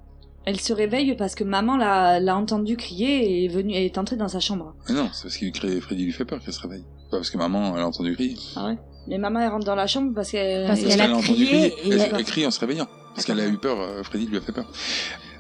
Elle 0.45 0.60
se 0.60 0.74
réveille 0.74 1.15
parce 1.15 1.36
que 1.36 1.43
maman 1.43 1.77
l'a, 1.77 2.19
l'a 2.19 2.36
entendu 2.36 2.75
crier 2.75 3.24
et 3.41 3.45
est 3.45 3.48
venue, 3.48 3.74
est 3.74 3.98
entrée 3.98 4.15
dans 4.15 4.27
sa 4.27 4.39
chambre. 4.39 4.74
Mais 4.89 4.95
non, 4.95 5.10
c'est 5.13 5.24
parce 5.24 5.38
que 5.38 5.45
crée- 5.51 5.79
Freddy 5.81 6.05
lui 6.05 6.12
fait 6.12 6.25
peur 6.25 6.39
qu'elle 6.43 6.53
se 6.53 6.62
réveille. 6.62 6.83
Pas 7.12 7.17
parce 7.17 7.29
que 7.29 7.38
maman, 7.38 7.75
elle 7.75 7.83
a 7.83 7.88
entendu 7.88 8.15
crier. 8.15 8.36
Ah 8.55 8.65
ouais 8.67 8.77
Mais 9.07 9.17
maman 9.19 9.39
elle 9.41 9.50
rentre 9.50 9.65
dans 9.65 9.75
la 9.75 9.86
chambre 9.88 10.13
parce 10.15 10.31
qu'elle... 10.31 10.65
Parce 10.67 10.81
qu'elle 10.81 11.00
a 11.00 11.05
entendu 11.12 11.24
crié 11.45 11.45
crier. 11.48 11.65
et 11.67 11.91
Elle, 11.93 12.01
elle- 12.01 12.12
elle 12.17 12.24
crie 12.25 12.45
en 12.48 12.51
se 12.51 12.60
réveillant. 12.60 12.88
Parce 13.13 13.25
qu'elle 13.27 13.39
a 13.39 13.48
eu 13.48 13.57
peur, 13.57 13.79
euh, 13.79 14.01
Freddy 14.03 14.25
lui 14.25 14.38
a 14.38 14.41
fait 14.41 14.51
peur. 14.53 14.65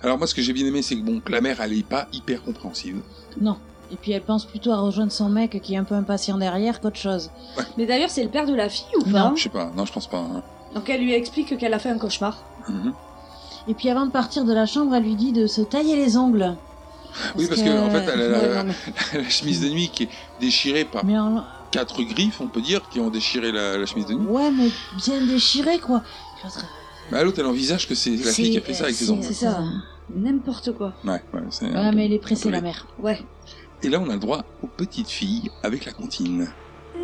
Alors 0.03 0.17
moi, 0.17 0.27
ce 0.27 0.35
que 0.35 0.41
j'ai 0.41 0.53
bien 0.53 0.65
aimé, 0.65 0.81
c'est 0.81 0.95
que 0.95 1.01
bon, 1.01 1.19
que 1.19 1.31
la 1.31 1.41
mère, 1.41 1.61
elle 1.61 1.73
est 1.73 1.85
pas 1.87 2.07
hyper 2.13 2.43
compréhensive. 2.43 2.97
Non. 3.39 3.57
Et 3.91 3.95
puis 3.95 4.11
elle 4.13 4.21
pense 4.21 4.45
plutôt 4.45 4.71
à 4.71 4.77
rejoindre 4.79 5.11
son 5.11 5.29
mec 5.29 5.59
qui 5.61 5.73
est 5.73 5.77
un 5.77 5.83
peu 5.83 5.95
impatient 5.95 6.37
derrière 6.37 6.79
qu'autre 6.79 6.97
chose. 6.99 7.29
Mais 7.77 7.85
d'ailleurs 7.85 8.09
c'est 8.09 8.23
le 8.23 8.29
père 8.29 8.45
de 8.45 8.53
la 8.55 8.69
fille 8.69 8.85
ou 8.97 9.03
pas? 9.03 9.29
Non. 9.29 9.35
Je 9.35 9.43
sais 9.43 9.49
pas, 9.49 9.69
non, 9.75 9.85
je 9.85 9.91
pense 9.91 10.07
pas. 10.09 10.19
hein. 10.19 10.43
Donc 10.75 10.89
elle 10.89 11.01
lui 11.01 11.13
explique 11.13 11.57
qu'elle 11.57 11.73
a 11.73 11.79
fait 11.79 11.89
un 11.89 11.97
cauchemar. 11.97 12.41
Mhm. 12.69 12.93
Et 13.67 13.73
puis 13.73 13.89
avant 13.89 14.05
de 14.05 14.11
partir 14.11 14.43
de 14.45 14.53
la 14.53 14.65
chambre, 14.65 14.95
elle 14.95 15.03
lui 15.03 15.15
dit 15.15 15.31
de 15.33 15.47
se 15.47 15.61
tailler 15.61 15.95
les 15.95 16.17
ongles. 16.17 16.55
Oui, 17.35 17.45
parce 17.47 17.61
que, 17.61 17.69
en 17.69 17.89
fait, 17.89 18.09
elle 18.13 18.21
a 18.21 18.27
la- 18.29 18.39
Ouais, 18.39 18.63
non, 18.63 18.73
mais- 19.13 19.21
la 19.23 19.29
chemise 19.29 19.61
de 19.61 19.69
nuit 19.69 19.89
qui 19.89 20.03
est 20.03 20.09
déchirée 20.39 20.85
par. 20.85 21.03
En- 21.05 21.43
quatre 21.71 22.01
griffes, 22.03 22.41
on 22.41 22.47
peut 22.47 22.61
dire, 22.61 22.81
qui 22.89 22.99
ont 22.99 23.09
déchiré 23.09 23.51
la, 23.51 23.77
la 23.77 23.85
chemise 23.85 24.05
de 24.05 24.13
nuit. 24.15 24.25
Ouais, 24.27 24.51
mais 24.51 24.69
bien 24.97 25.25
déchiré, 25.25 25.79
quoi. 25.79 26.03
L'autre, 26.43 26.65
Bah, 27.11 27.23
l'autre, 27.23 27.39
elle 27.39 27.45
envisage 27.45 27.87
que 27.87 27.95
c'est 27.95 28.15
la 28.17 28.31
fille 28.31 28.51
qui 28.51 28.57
a 28.57 28.61
fait 28.61 28.73
ça 28.73 28.83
avec 28.85 28.95
ses 28.95 29.09
ongles. 29.09 29.23
C'est 29.23 29.33
ça. 29.33 29.61
N'importe 30.13 30.73
quoi. 30.73 30.93
Ouais, 31.05 31.21
ouais, 31.33 31.41
c'est 31.49 31.65
Ouais, 31.65 31.71
peu- 31.89 31.95
mais 31.95 32.05
elle 32.05 32.13
est 32.13 32.19
pressée, 32.19 32.49
la 32.51 32.59
mère. 32.61 32.87
Ouais. 32.97 33.19
Et 33.83 33.89
là, 33.89 33.99
on 34.01 34.09
a 34.09 34.13
le 34.13 34.19
droit 34.19 34.43
aux 34.61 34.67
petites 34.67 35.09
filles 35.09 35.49
avec 35.63 35.85
la 35.85 35.93
comptine. 35.93 36.51
Une, 36.95 37.01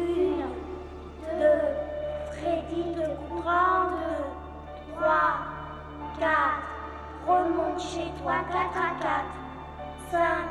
deux, 1.40 1.46
Freddy 2.32 2.82
te 2.94 3.30
courant, 3.30 3.90
deux, 3.90 4.94
trois, 4.96 5.46
quatre, 6.20 6.64
remonte 7.28 7.80
chez 7.80 8.08
toi, 8.22 8.36
quatre 8.52 8.78
à 8.78 9.00
quatre, 9.02 9.36
cinq, 10.12 10.50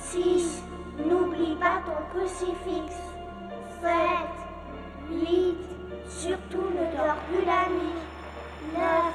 six, 0.00 0.62
n'oublie 0.98 1.56
pas 1.56 1.82
ton 1.84 2.18
crucifix, 2.18 2.94
sept, 3.80 4.30
huit, 5.10 5.56
surtout 6.08 6.68
ne 6.70 6.96
dors 6.96 7.16
plus 7.28 7.44
la 7.44 7.68
nuit, 7.68 8.00
neuf, 8.74 9.14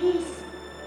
dix, 0.00 0.26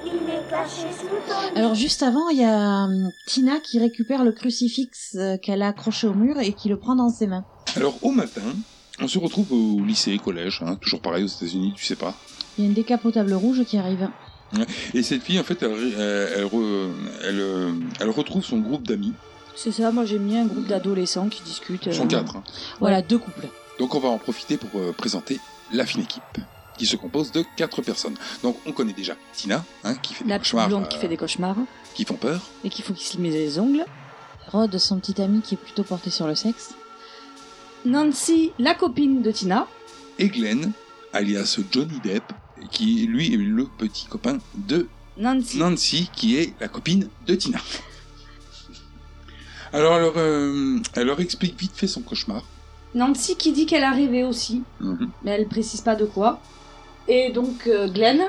il 0.05 0.29
est 0.29 0.49
caché 0.49 0.87
sous 0.97 1.07
ton 1.07 1.53
lit. 1.53 1.57
Alors 1.57 1.75
juste 1.75 2.03
avant, 2.03 2.29
il 2.29 2.39
y 2.39 2.45
a 2.45 2.83
hum, 2.85 3.09
Tina 3.25 3.59
qui 3.59 3.79
récupère 3.79 4.23
le 4.23 4.31
crucifix 4.31 5.15
euh, 5.15 5.37
qu'elle 5.37 5.61
a 5.61 5.69
accroché 5.69 6.07
au 6.07 6.13
mur 6.13 6.39
et 6.39 6.53
qui 6.53 6.69
le 6.69 6.77
prend 6.77 6.95
dans 6.95 7.09
ses 7.09 7.27
mains. 7.27 7.43
Alors, 7.75 7.95
au 8.01 8.11
matin, 8.11 8.41
on 8.99 9.07
se 9.07 9.19
retrouve 9.19 9.51
au 9.51 9.83
lycée, 9.83 10.17
collège, 10.17 10.63
hein, 10.65 10.75
toujours 10.75 11.01
pareil 11.01 11.23
aux 11.23 11.27
États-Unis, 11.27 11.73
tu 11.75 11.85
sais 11.85 11.95
pas. 11.95 12.13
Il 12.57 12.63
y 12.63 12.67
a 12.67 12.69
une 12.69 12.73
décapotable 12.73 13.33
rouge 13.33 13.63
qui 13.65 13.77
arrive. 13.77 14.09
Et 14.93 15.03
cette 15.03 15.21
fille, 15.23 15.39
en 15.39 15.43
fait, 15.43 15.61
elle, 15.61 15.71
elle, 15.71 16.29
elle 16.37 16.45
re- 16.45 16.89
elle, 17.23 17.39
euh, 17.39 17.71
elle 17.99 18.09
retrouve 18.09 18.43
son 18.43 18.57
groupe 18.57 18.87
d'amis. 18.87 19.13
C'est 19.55 19.71
ça, 19.71 19.91
moi 19.91 20.05
j'ai 20.05 20.19
mis 20.19 20.37
un 20.37 20.45
groupe 20.45 20.67
d'adolescents 20.67 21.27
qui 21.29 21.43
discutent. 21.43 21.85
Ils 21.85 21.89
euh, 21.89 21.93
sont 21.93 22.07
quatre. 22.07 22.35
hein. 22.37 22.43
Voilà, 22.79 23.01
deux 23.01 23.17
couples. 23.19 23.47
Donc, 23.77 23.93
on 23.95 23.99
va 23.99 24.09
en 24.09 24.17
profiter 24.17 24.57
pour 24.57 24.69
euh, 24.79 24.91
présenter 24.91 25.39
la 25.71 25.85
fine 25.85 26.01
équipe, 26.01 26.23
qui 26.77 26.85
se 26.85 26.95
compose 26.95 27.31
de 27.31 27.45
quatre 27.57 27.81
personnes. 27.81 28.15
Donc, 28.43 28.57
on 28.65 28.71
connaît 28.71 28.93
déjà 28.93 29.15
Tina, 29.33 29.63
hein, 29.83 29.95
qui 29.95 30.13
fait 30.15 30.23
des 30.23 30.29
La 30.31 30.39
petite 30.39 30.51
cauchemars, 30.53 30.67
blonde 30.69 30.83
euh, 30.83 30.87
qui 30.87 30.97
fait 30.97 31.07
des 31.07 31.17
cauchemars 31.17 31.55
qui 31.93 32.05
font 32.05 32.15
peur. 32.15 32.41
et 32.63 32.69
qu'il 32.69 32.83
faut 32.83 32.93
qu'il 32.93 33.05
se 33.05 33.17
lime 33.17 33.31
les 33.31 33.59
ongles. 33.59 33.85
Rod, 34.51 34.75
son 34.79 34.99
petit 34.99 35.21
ami 35.21 35.41
qui 35.41 35.53
est 35.55 35.57
plutôt 35.57 35.83
porté 35.83 36.09
sur 36.09 36.25
le 36.27 36.33
sexe. 36.35 36.71
Nancy, 37.85 38.51
la 38.59 38.73
copine 38.73 39.21
de 39.21 39.31
Tina. 39.31 39.67
Et 40.17 40.27
Glenn, 40.27 40.71
alias 41.13 41.59
Johnny 41.71 41.99
Depp, 42.03 42.23
qui 42.71 43.05
lui 43.07 43.33
est 43.33 43.37
le 43.37 43.65
petit 43.77 44.05
copain 44.07 44.37
de 44.55 44.87
Nancy. 45.17 45.57
Nancy, 45.57 46.09
qui 46.13 46.37
est 46.37 46.53
la 46.59 46.67
copine 46.67 47.07
de 47.27 47.35
Tina. 47.35 47.59
Alors, 49.71 49.95
elle 49.95 50.01
leur, 50.01 50.13
euh, 50.17 50.77
elle 50.95 51.07
leur 51.07 51.19
explique 51.19 51.59
vite 51.59 51.73
fait 51.75 51.87
son 51.87 52.01
cauchemar. 52.01 52.43
Nancy 52.95 53.35
qui 53.35 53.51
dit 53.51 53.65
qu'elle 53.67 53.83
a 53.83 53.91
rêvé 53.91 54.23
aussi, 54.23 54.63
Mhm. 54.79 55.09
mais 55.23 55.31
elle 55.31 55.47
précise 55.47 55.81
pas 55.81 55.95
de 55.95 56.05
quoi. 56.05 56.39
Et 57.07 57.31
donc 57.31 57.67
euh, 57.67 57.87
Glenn, 57.87 58.21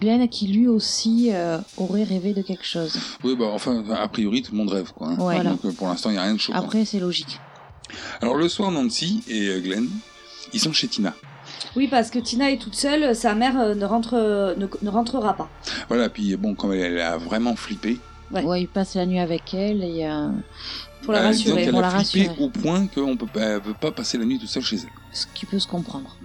Glenn 0.00 0.28
qui 0.28 0.48
lui 0.48 0.68
aussi 0.68 1.30
euh, 1.32 1.58
aurait 1.78 2.04
rêvé 2.04 2.34
de 2.34 2.42
quelque 2.42 2.64
chose. 2.64 2.98
Oui, 3.24 3.34
bah 3.36 3.46
enfin, 3.52 3.84
a 3.90 4.08
priori, 4.08 4.42
tout 4.42 4.52
le 4.52 4.58
monde 4.58 4.70
rêve, 4.70 4.92
quoi. 4.94 5.08
hein. 5.08 5.12
Ouais. 5.12 5.34
Voilà. 5.36 5.50
Donc, 5.50 5.64
euh, 5.64 5.72
pour 5.72 5.88
l'instant, 5.88 6.10
il 6.10 6.14
n'y 6.14 6.18
a 6.18 6.24
rien 6.24 6.34
de 6.34 6.38
choquant. 6.40 6.58
Après, 6.58 6.84
c'est 6.84 7.00
logique. 7.00 7.40
Alors, 8.20 8.36
le 8.36 8.48
soir, 8.48 8.70
Nancy 8.70 9.22
et 9.28 9.48
euh, 9.48 9.60
Glenn, 9.60 9.88
ils 10.52 10.60
sont 10.60 10.72
chez 10.72 10.88
Tina. 10.88 11.14
Oui 11.76 11.88
parce 11.88 12.10
que 12.10 12.18
Tina 12.18 12.50
est 12.50 12.58
toute 12.58 12.74
seule, 12.74 13.14
sa 13.14 13.34
mère 13.34 13.58
euh, 13.58 13.74
ne, 13.74 13.84
rentre, 13.84 14.14
ne, 14.14 14.66
ne 14.82 14.90
rentrera 14.90 15.34
pas. 15.34 15.48
Voilà, 15.88 16.08
puis 16.08 16.36
bon, 16.36 16.54
comme 16.54 16.72
elle, 16.72 16.80
elle 16.94 17.00
a 17.00 17.16
vraiment 17.18 17.56
flippé, 17.56 17.98
Ouais. 18.32 18.42
Ouais, 18.44 18.62
il 18.62 18.66
passe 18.68 18.94
la 18.94 19.04
nuit 19.04 19.18
avec 19.20 19.52
elle 19.52 19.84
et 19.84 20.06
euh, 20.06 20.28
Pour 21.02 21.12
la 21.12 21.18
euh, 21.26 21.30
disons 21.32 21.50
rassurer. 21.50 21.64
qu'elle 21.64 21.70
pour 21.72 21.80
a 21.80 21.82
la 21.82 21.90
flippé 22.02 22.28
rassurer. 22.28 22.44
au 22.46 22.48
point 22.48 22.86
qu'on 22.86 23.14
peut 23.18 23.26
pas, 23.26 23.40
elle 23.42 23.60
veut 23.60 23.74
pas 23.78 23.92
passer 23.92 24.16
la 24.16 24.24
nuit 24.24 24.38
tout 24.38 24.46
seul 24.46 24.62
chez 24.62 24.76
elle. 24.76 24.88
ce 25.12 25.26
qui 25.34 25.44
peut 25.44 25.58
se 25.58 25.66
comprendre. 25.66 26.16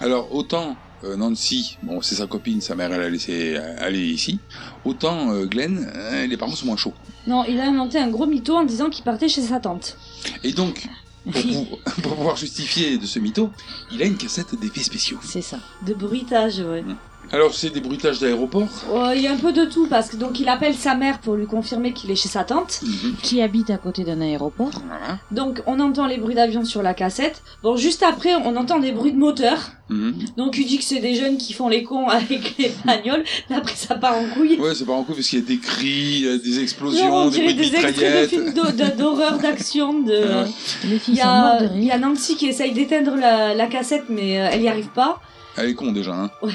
Alors, 0.00 0.34
autant 0.34 0.76
euh, 1.04 1.16
Nancy, 1.16 1.78
bon, 1.82 2.02
c'est 2.02 2.16
sa 2.16 2.26
copine, 2.26 2.60
sa 2.60 2.74
mère, 2.74 2.92
elle 2.92 3.00
a 3.00 3.08
laissé 3.08 3.56
euh, 3.56 3.74
aller 3.78 4.04
ici, 4.06 4.38
autant 4.84 5.30
euh, 5.32 5.46
Glenn, 5.46 5.90
euh, 5.96 6.26
les 6.26 6.36
parents 6.36 6.54
sont 6.54 6.66
moins 6.66 6.76
chauds. 6.76 6.92
Non, 7.26 7.42
il 7.48 7.58
a 7.58 7.64
inventé 7.70 7.98
un 7.98 8.08
gros 8.08 8.26
mytho 8.26 8.54
en 8.54 8.64
disant 8.64 8.90
qu'il 8.90 9.02
partait 9.04 9.28
chez 9.30 9.40
sa 9.40 9.58
tante. 9.58 9.96
Et 10.44 10.52
donc, 10.52 10.86
pour, 11.32 11.42
pou- 11.42 11.78
pour 12.02 12.16
pouvoir 12.16 12.36
justifier 12.36 12.98
de 12.98 13.06
ce 13.06 13.18
mytho, 13.18 13.50
il 13.92 14.02
a 14.02 14.06
une 14.06 14.16
cassette 14.16 14.58
d'effets 14.58 14.82
spéciaux. 14.82 15.18
C'est 15.22 15.42
ça. 15.42 15.58
De 15.86 15.94
bruitage, 15.94 16.58
ouais. 16.58 16.84
Alors, 17.32 17.54
c'est 17.54 17.70
des 17.70 17.80
bruitages 17.80 18.18
d'aéroport. 18.20 18.68
Oh, 18.92 19.06
Il 19.14 19.20
y 19.22 19.26
a 19.26 19.32
un 19.32 19.36
peu 19.36 19.52
de 19.52 19.64
tout 19.64 19.86
parce 19.88 20.08
que 20.08 20.16
donc 20.16 20.38
il 20.40 20.48
appelle 20.48 20.74
sa 20.74 20.94
mère 20.94 21.18
pour 21.18 21.34
lui 21.34 21.46
confirmer 21.46 21.92
qu'il 21.92 22.10
est 22.10 22.16
chez 22.16 22.28
sa 22.28 22.44
tante. 22.44 22.80
Mhm. 22.82 23.14
Qui 23.22 23.42
habite 23.42 23.70
à 23.70 23.78
côté 23.78 24.04
d'un 24.04 24.20
aéroport. 24.20 24.70
Voilà. 24.86 25.18
Donc 25.30 25.62
on 25.66 25.80
entend 25.80 26.06
les 26.06 26.18
bruits 26.18 26.34
d'avion 26.36 26.64
sur 26.64 26.82
la 26.82 26.94
cassette. 26.94 27.42
Bon, 27.62 27.76
juste 27.76 28.02
après, 28.02 28.34
on 28.34 28.54
entend 28.56 28.78
des 28.78 28.92
bruits 28.92 29.12
de 29.12 29.18
moteur. 29.18 29.58
Mhm. 29.88 30.14
Donc 30.36 30.56
il 30.58 30.66
dit 30.66 30.78
que 30.78 30.84
c'est 30.84 31.00
des 31.00 31.14
jeunes 31.14 31.36
qui 31.36 31.52
font 31.52 31.68
les 31.68 31.82
cons 31.82 32.08
avec 32.08 32.56
les 32.58 32.72
bagnoles. 32.84 33.24
Mais 33.50 33.56
après, 33.56 33.74
ça 33.74 33.94
part 33.96 34.16
en 34.16 34.26
couille. 34.34 34.58
Ouais, 34.60 34.74
c'est 34.74 34.84
pas 34.86 34.92
en 34.94 35.02
coup 35.04 35.12
parce 35.14 35.26
qu'il 35.28 35.40
y 35.40 35.42
a 35.42 35.46
des 35.46 35.58
cris, 35.58 35.86
il 35.88 36.24
y 36.24 36.28
a 36.28 36.38
des 36.38 36.60
explosions, 36.60 37.12
on 37.14 37.28
des 37.30 37.38
bruits 37.42 37.54
de 37.54 37.60
des 37.62 37.66
extraits 37.74 37.96
de 37.96 38.00
mitraillettes. 38.02 38.30
films 38.30 38.52
d'hor- 38.54 38.72
de- 38.72 38.96
d'horreur, 38.96 39.38
d'action. 39.38 40.00
De... 40.00 40.12
Ouais. 40.12 40.50
Les 40.84 40.94
Il 40.96 41.00
filles 41.00 41.14
y, 41.14 41.18
sont 41.18 41.26
mortes 41.26 41.60
a, 41.62 41.66
de 41.66 41.74
il 41.76 41.84
y 41.84 41.90
a 41.90 41.94
rire. 41.96 42.08
Nancy 42.08 42.36
qui 42.36 42.46
essaye 42.46 42.72
d'éteindre 42.72 43.16
la, 43.16 43.54
la 43.54 43.66
cassette, 43.66 44.04
mais 44.08 44.40
euh, 44.40 44.48
elle 44.52 44.62
y 44.62 44.68
arrive 44.68 44.88
pas. 44.88 45.20
Elle 45.56 45.70
est 45.70 45.74
con 45.74 45.92
déjà, 45.92 46.12
hein. 46.14 46.30
Ouais. 46.42 46.52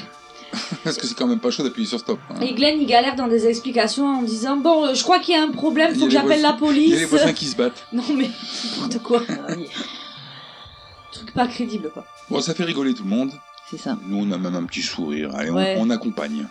Parce 0.84 0.98
que 0.98 1.08
c'est 1.08 1.16
quand 1.16 1.28
même 1.28 1.40
pas 1.40 1.52
chaud 1.52 1.64
d'appuyer 1.64 1.88
sur 1.88 2.00
stop. 2.00 2.20
hein. 2.30 2.40
Et 2.42 2.54
Glenn, 2.54 2.80
il 2.82 2.86
galère 2.88 3.16
dans 3.16 3.28
des 3.28 3.48
explications 3.48 4.06
en 4.08 4.22
disant 4.24 4.58
Bon, 4.58 4.86
euh, 4.86 4.94
je 4.94 5.04
crois 5.04 5.20
qu'il 5.20 5.34
y 5.34 5.38
a 5.38 5.44
un 5.44 5.52
problème, 5.52 5.92
Il 5.94 5.98
y 5.98 6.00
faut 6.00 6.06
a 6.06 6.08
que 6.08 6.14
les 6.14 6.20
j'appelle 6.20 6.42
la 6.42 6.58
Il 6.62 6.90
y 6.90 6.94
a 6.94 6.96
les 6.98 7.06
police. 7.06 7.06
voisins 7.10 7.34
qui 7.34 7.46
se 7.46 7.56
battent. 7.56 7.86
Non, 7.94 8.04
mais 8.16 8.30
n'importe 8.82 9.04
quoi. 9.04 9.22
Truc 11.12 11.34
pas 11.34 11.48
crédible, 11.48 11.90
quoi. 11.94 12.06
Bon, 12.30 12.40
ça 12.42 12.54
fait 12.54 12.64
rigoler 12.64 12.94
tout 12.94 13.04
le 13.04 13.10
monde. 13.10 13.32
C'est 13.70 13.78
ça. 13.78 13.98
Nous, 14.08 14.18
on 14.18 14.32
a 14.32 14.38
même 14.38 14.56
un 14.56 14.64
petit 14.64 14.82
sourire. 14.82 15.36
Allez, 15.36 15.50
on- 15.52 15.56
Ouais. 15.56 15.76
on, 15.80 15.90
accompagne. 15.90 16.48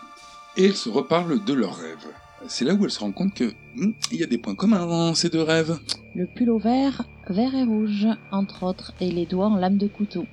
Et 0.57 0.64
elles 0.66 0.76
se 0.76 0.88
reparlent 0.88 1.42
de 1.45 1.52
leurs 1.54 1.76
rêves. 1.76 2.07
C'est 2.49 2.64
là 2.64 2.73
où 2.75 2.85
elles 2.85 2.90
se 2.90 3.00
rendent 3.00 3.14
compte 3.14 3.35
que 3.35 3.52
hmm, 3.76 3.92
il 4.12 4.19
y 4.19 4.23
a 4.23 4.26
des 4.26 4.38
points 4.38 4.54
communs 4.54 4.87
dans 4.87 5.14
ces 5.14 5.28
deux 5.28 5.42
rêves. 5.42 5.78
Le 6.14 6.26
pull 6.26 6.50
au 6.50 6.59
vert, 6.59 7.02
vert 7.28 7.54
et 7.54 7.64
rouge, 7.64 8.07
entre 8.33 8.62
autres, 8.62 8.92
et 9.00 9.11
les 9.11 9.26
doigts 9.26 9.47
en 9.49 9.57
lame 9.57 9.76
de 9.76 9.87
couteau. 9.88 10.25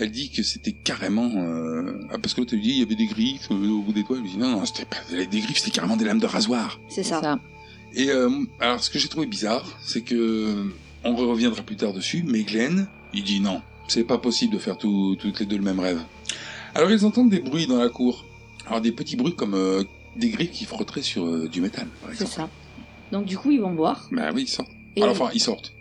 Elle 0.00 0.10
dit 0.12 0.30
que 0.30 0.42
c'était 0.42 0.72
carrément 0.72 1.30
euh, 1.36 2.00
ah, 2.12 2.18
parce 2.18 2.34
que 2.34 2.40
l'autre 2.40 2.54
elle 2.54 2.60
dit 2.60 2.70
il 2.70 2.78
y 2.78 2.82
avait 2.82 2.94
des 2.94 3.06
griffes 3.06 3.48
euh, 3.50 3.68
au 3.70 3.82
bout 3.82 3.92
des 3.92 4.02
doigts. 4.04 4.18
Elle 4.22 4.28
dit 4.30 4.36
non, 4.38 4.50
non, 4.50 4.64
c'était 4.64 4.84
pas 4.84 4.96
des 5.12 5.40
griffes, 5.40 5.58
c'était 5.58 5.72
carrément 5.72 5.96
des 5.96 6.04
lames 6.04 6.20
de 6.20 6.26
rasoir. 6.26 6.78
C'est 6.88 7.02
C'est 7.02 7.10
ça. 7.10 7.20
ça. 7.20 7.38
Et 7.94 8.10
euh, 8.10 8.30
alors, 8.60 8.82
ce 8.82 8.90
que 8.90 8.98
j'ai 8.98 9.08
trouvé 9.08 9.26
bizarre, 9.26 9.64
c'est 9.82 10.02
que 10.02 10.72
on 11.04 11.14
reviendra 11.16 11.62
plus 11.62 11.76
tard 11.76 11.92
dessus, 11.92 12.22
mais 12.26 12.42
Glenn, 12.42 12.86
il 13.14 13.24
dit 13.24 13.40
non, 13.40 13.62
c'est 13.88 14.04
pas 14.04 14.18
possible 14.18 14.52
de 14.54 14.58
faire 14.58 14.76
tout- 14.78 15.16
toutes 15.18 15.40
les 15.40 15.46
deux 15.46 15.56
le 15.56 15.62
même 15.64 15.80
rêve. 15.80 16.00
Alors 16.74 16.90
ils 16.90 17.04
entendent 17.04 17.30
des 17.30 17.40
bruits 17.40 17.66
dans 17.66 17.78
la 17.78 17.88
cour. 17.88 18.24
Alors 18.66 18.80
des 18.80 18.92
petits 18.92 19.16
bruits 19.16 19.34
comme 19.34 19.54
euh, 19.54 19.82
des 20.16 20.28
griffes 20.28 20.50
qui 20.52 20.64
frotteraient 20.64 21.02
sur 21.02 21.26
euh, 21.26 21.48
du 21.48 21.60
métal, 21.60 21.86
C'est 22.14 22.26
ça. 22.28 22.48
Donc, 23.10 23.24
du 23.24 23.38
coup, 23.38 23.50
ils 23.50 23.60
vont 23.60 23.72
voir. 23.72 24.06
Bah 24.12 24.30
oui, 24.34 24.42
ils 24.42 24.48
sortent. 24.48 24.70
Et 24.94 25.02
Alors, 25.02 25.12
enfin, 25.14 25.30
ils 25.32 25.40
sortent 25.40 25.72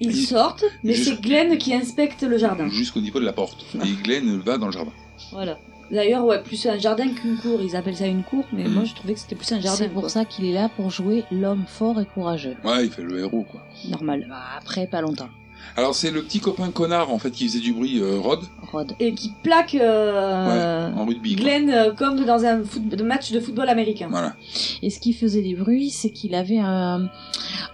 ils 0.00 0.16
sortent, 0.26 0.64
mais 0.82 0.94
c'est 0.94 1.20
Glenn 1.20 1.56
qui 1.58 1.74
inspecte 1.74 2.22
le 2.22 2.38
jardin. 2.38 2.68
jusqu'au 2.68 3.00
niveau 3.00 3.20
de 3.20 3.24
la 3.24 3.32
porte. 3.32 3.64
Et 3.84 4.02
Glenn 4.02 4.38
va 4.40 4.58
dans 4.58 4.66
le 4.66 4.72
jardin. 4.72 4.92
Voilà. 5.32 5.58
D'ailleurs, 5.90 6.24
ouais, 6.24 6.40
plus 6.40 6.64
un 6.66 6.78
jardin 6.78 7.08
qu'une 7.12 7.36
cour. 7.36 7.60
Ils 7.60 7.74
appellent 7.74 7.96
ça 7.96 8.06
une 8.06 8.22
cour, 8.22 8.44
mais 8.52 8.62
Mhm. 8.64 8.72
moi, 8.74 8.84
je 8.84 8.94
trouvais 8.94 9.14
que 9.14 9.18
c'était 9.20 9.34
plus 9.34 9.50
un 9.52 9.60
jardin. 9.60 9.76
C'est 9.76 9.88
pour 9.88 10.02
quoi. 10.02 10.08
ça 10.08 10.24
qu'il 10.24 10.44
est 10.44 10.52
là 10.52 10.70
pour 10.76 10.88
jouer 10.90 11.24
l'homme 11.32 11.64
fort 11.66 12.00
et 12.00 12.04
courageux. 12.06 12.54
Ouais, 12.64 12.84
il 12.86 12.90
fait 12.92 13.02
le 13.02 13.18
héros, 13.18 13.42
quoi. 13.42 13.60
Normal. 13.88 14.26
Bah, 14.28 14.36
après, 14.56 14.86
pas 14.86 15.00
longtemps. 15.00 15.28
Alors 15.76 15.94
c'est 15.94 16.10
le 16.10 16.22
petit 16.22 16.40
copain 16.40 16.70
connard 16.70 17.10
en 17.12 17.18
fait 17.18 17.30
qui 17.30 17.46
faisait 17.46 17.60
du 17.60 17.72
bruit, 17.72 18.00
euh, 18.00 18.18
Rod, 18.18 18.40
Rod. 18.72 18.92
Et 19.00 19.14
qui 19.14 19.32
plaque 19.42 19.74
euh, 19.74 20.92
en 20.92 21.04
rugby. 21.06 21.36
Glenn 21.36 21.70
euh, 21.70 21.92
comme 21.92 22.24
dans 22.24 22.44
un 22.44 22.62
foot- 22.64 23.00
match 23.02 23.30
de 23.32 23.40
football 23.40 23.68
américain. 23.68 24.08
Voilà. 24.10 24.34
Et 24.82 24.90
ce 24.90 24.98
qui 25.00 25.12
faisait 25.12 25.42
des 25.42 25.54
bruits, 25.54 25.90
c'est 25.90 26.10
qu'il 26.10 26.34
avait 26.34 26.58
un, 26.58 27.08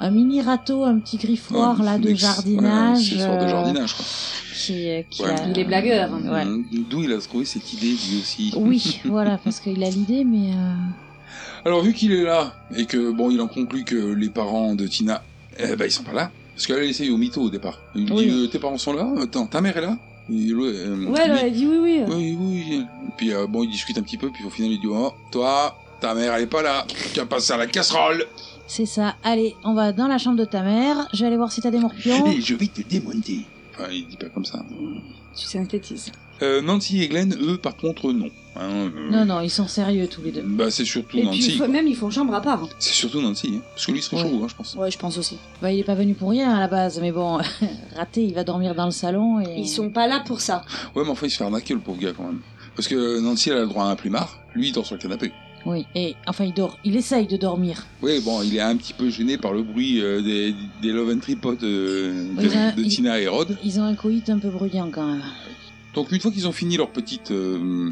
un 0.01 0.11
mini 0.11 0.41
râteau, 0.43 0.85
un 0.85 0.99
petit 0.99 1.17
griffoir 1.17 1.79
Ouais, 1.81 1.85
là 1.87 1.99
de 1.99 2.15
jardinage. 2.15 3.13
Ouais, 3.15 3.19
sorte 3.19 3.41
de 3.41 3.45
euh, 3.45 3.49
jardinage, 3.49 3.95
quoi. 3.95 4.05
qui, 4.55 4.89
qui 5.11 5.23
Ouais. 5.23 5.31
a- 5.31 5.49
Il 5.49 5.59
est 5.59 5.65
blagueur. 5.65 6.11
Ouais. 6.13 6.45
Mhm. 6.45 6.65
D'où 6.91 7.03
il 7.03 7.13
a 7.13 7.19
trouvé 7.19 7.45
cette 7.47 7.73
idée 7.73 7.89
lui 7.89 8.19
aussi. 8.21 8.53
Oui, 8.57 9.01
voilà, 9.07 9.39
parce 9.43 9.59
qu'il 9.61 9.83
a 9.83 9.89
l'idée, 9.91 10.25
mais 10.25 10.51
euh, 10.53 10.75
Alors 11.65 11.83
vu 11.83 11.93
qu'il 11.95 12.13
est 12.13 12.25
là 12.25 12.55
et 12.77 12.85
que 12.85 13.11
bon, 13.11 13.31
il 13.31 13.41
en 13.41 13.49
conclut 13.49 13.85
que 13.85 13.97
les 14.15 14.29
parents 14.29 14.75
de 14.75 14.87
Tina, 14.87 15.23
eh 15.59 15.75
ben 15.77 15.87
ils 15.87 15.91
sont 15.91 16.05
pas 16.05 16.13
là, 16.13 16.31
parce 16.57 16.67
qu'elle 16.67 16.79
a 16.79 16.85
essayé 16.85 17.11
au 17.11 17.17
mytho 17.19 17.43
au 17.43 17.51
départ. 17.51 17.79
Il 17.95 18.07
lui 18.07 18.13
Oui. 18.13 18.25
dit 18.27 18.31
euh, 18.31 18.47
tes 18.49 18.59
parents 18.59 18.79
sont 18.79 18.95
là, 18.95 19.07
attends, 19.23 19.47
ta 19.47 19.61
mère 19.61 19.77
est 19.77 19.83
là? 19.83 19.97
Et, 20.33 20.51
euh, 20.51 21.07
Ouais, 21.09 21.21
elle 21.41 21.53
dit 21.53 21.67
oui, 21.67 21.77
oui. 21.81 22.03
oui, 22.09 22.37
oui. 22.41 22.81
Et 22.81 23.13
puis 23.17 23.33
euh, 23.33 23.47
bon, 23.47 23.63
ils 23.63 23.71
discutent 23.71 23.99
un 23.99 24.03
petit 24.03 24.17
peu, 24.17 24.31
puis 24.31 24.43
au 24.45 24.51
final 24.51 24.73
il 24.73 24.81
dit 24.81 24.87
oh, 24.91 25.13
toi, 25.31 25.79
ta 26.01 26.15
mère 26.15 26.35
elle 26.35 26.43
est 26.43 26.47
pas 26.47 26.63
là, 26.63 26.85
tu 27.15 27.21
as 27.21 27.27
passé 27.27 27.53
à 27.53 27.57
la 27.59 27.67
casserole 27.67 28.25
c'est 28.69 28.85
ça. 28.87 29.15
Allez, 29.23 29.55
on 29.63 29.75
va 29.75 29.93
dans 29.93 30.09
la 30.09 30.19
chambre 30.19 30.37
de 30.37 30.45
ta 30.45 30.63
mère. 30.63 31.07
Je 31.13 31.21
vais 31.21 31.27
aller 31.29 31.37
voir 31.37 31.53
si 31.53 31.61
t'as 31.61 31.71
des 31.71 31.79
morpions. 31.79 32.27
et 32.27 32.41
je 32.41 32.53
vais 32.57 32.67
te 32.67 32.83
démonter. 32.83 33.43
Enfin, 33.73 33.89
il 33.93 34.09
dit 34.09 34.17
pas 34.17 34.27
comme 34.29 34.45
ça. 34.45 34.65
Tu 35.37 35.45
synthétises. 35.47 36.11
Euh, 36.43 36.61
Nancy 36.61 37.03
et 37.03 37.09
Glenn, 37.09 37.35
eux, 37.41 37.57
par 37.59 37.77
contre, 37.77 38.13
non. 38.13 38.29
Hein, 38.59 38.61
euh, 38.95 39.11
Non, 39.11 39.25
non, 39.27 39.41
ils 39.43 39.51
sont 39.51 39.67
sérieux 39.69 40.07
tous 40.07 40.23
les 40.23 40.33
deux. 40.33 40.43
Bah, 40.43 40.71
c'est 40.71 40.85
surtout 40.85 41.19
Et 41.19 41.21
puis 41.21 41.27
Nancy. 41.27 41.51
faut- 41.59 41.69
même 41.69 41.87
ils 41.87 41.97
font 41.97 42.11
chambre 42.11 42.35
à 42.35 42.41
part. 42.41 42.67
C'est 42.79 42.95
surtout 42.95 43.21
Nancy, 43.21 43.55
hein. 43.57 43.61
parce 43.75 43.87
que 43.87 43.93
lui, 43.93 44.01
il 44.01 44.03
serait 44.03 44.17
Ouais. 44.23 44.23
chaud, 44.29 44.41
hein, 44.43 44.47
je 44.49 44.55
pense. 44.55 44.75
Ouais, 44.75 44.91
je 44.91 44.99
pense 44.99 45.19
aussi. 45.19 45.37
Bah, 45.61 45.71
il 45.73 45.79
est 45.81 45.85
pas 45.85 45.95
venu 45.95 46.15
pour 46.15 46.31
rien 46.31 46.55
à 46.55 46.61
la 46.61 46.69
base, 46.69 46.99
mais 47.01 47.13
bon, 47.13 47.39
raté, 47.97 48.23
il 48.25 48.35
va 48.35 48.45
dormir 48.45 48.75
dans 48.75 48.87
le 48.87 48.91
salon 48.93 49.41
et. 49.41 49.59
Ils 49.59 49.69
sont 49.69 49.91
pas 49.91 50.07
là 50.07 50.21
pour 50.27 50.41
ça. 50.41 50.63
Ouais, 50.95 51.03
mais 51.05 51.11
enfin, 51.11 51.27
il 51.27 51.31
se 51.31 51.37
fait 51.37 51.45
arnaquer, 51.45 51.75
le 51.75 51.81
pauvre 51.81 51.99
gars, 52.01 52.13
quand 52.17 52.25
même. 52.25 52.41
Parce 52.75 52.89
que 52.89 53.21
Nancy, 53.21 53.51
elle 53.51 53.57
a 53.59 53.61
le 53.63 53.67
droit 53.69 53.85
à 53.85 53.89
un 53.89 53.97
plumard, 53.97 54.39
lui, 54.55 54.69
il 54.69 54.73
dort 54.73 54.85
sur 54.87 54.95
le 54.97 55.01
canapé. 55.01 55.33
Oui, 55.65 55.85
et 55.97 56.15
enfin, 56.29 56.45
il 56.45 56.55
dort. 56.55 56.79
Il 56.85 56.95
essaye 56.97 57.27
de 57.27 57.37
dormir. 57.37 57.85
Oui, 58.01 58.21
bon, 58.25 58.41
il 58.43 58.55
est 58.57 58.61
un 58.61 58.77
petit 58.77 58.93
peu 58.93 59.11
gêné 59.11 59.37
par 59.37 59.53
le 59.53 59.65
bruit 59.65 60.01
euh, 60.01 60.23
des, 60.23 60.55
des 60.81 60.93
Love 60.93 61.11
and 61.11 61.19
Tripod 61.19 61.59
euh, 61.65 62.25
de, 62.37 62.41
Oui, 62.49 62.55
hein, 62.55 62.73
de 62.77 62.83
il- 62.83 62.89
Tina 62.89 63.19
et 63.21 63.27
Rod. 63.27 63.57
Ils 63.65 63.81
ont 63.81 63.85
un 63.85 63.95
coït 63.97 64.31
un 64.31 64.39
peu 64.39 64.49
bruyant 64.49 64.89
quand 64.93 65.07
même. 65.07 65.23
Donc, 65.97 66.13
une 66.13 66.21
fois 66.21 66.31
qu'ils 66.31 66.47
ont 66.47 66.53
fini 66.53 66.77
leur 66.77 66.91
petite. 66.91 67.31
euh, 67.33 67.91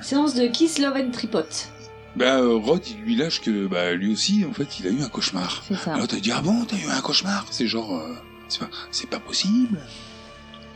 Séance 0.00 0.34
de 0.34 0.46
Kiss 0.46 0.78
Love 0.78 0.96
and 0.96 1.10
Tripote. 1.10 1.70
bah, 2.14 2.38
euh, 2.38 2.54
Rod, 2.56 2.82
il 2.86 2.98
lui 3.02 3.16
lâche 3.16 3.40
que 3.40 3.66
bah, 3.66 3.94
lui 3.94 4.12
aussi, 4.12 4.44
en 4.48 4.52
fait, 4.52 4.78
il 4.78 4.86
a 4.86 4.90
eu 4.90 5.00
un 5.02 5.08
cauchemar. 5.08 5.64
C'est 5.66 5.74
ça. 5.74 5.94
Alors, 5.94 6.06
t'as 6.06 6.20
dit, 6.20 6.30
ah 6.30 6.40
bon, 6.42 6.64
t'as 6.64 6.76
eu 6.76 6.86
un 6.88 7.00
cauchemar? 7.00 7.46
C'est 7.50 7.66
genre. 7.66 7.96
euh, 7.96 8.14
c'est 8.48 8.60
pas, 8.60 8.68
c'est 8.92 9.10
pas 9.10 9.18
possible. 9.18 9.78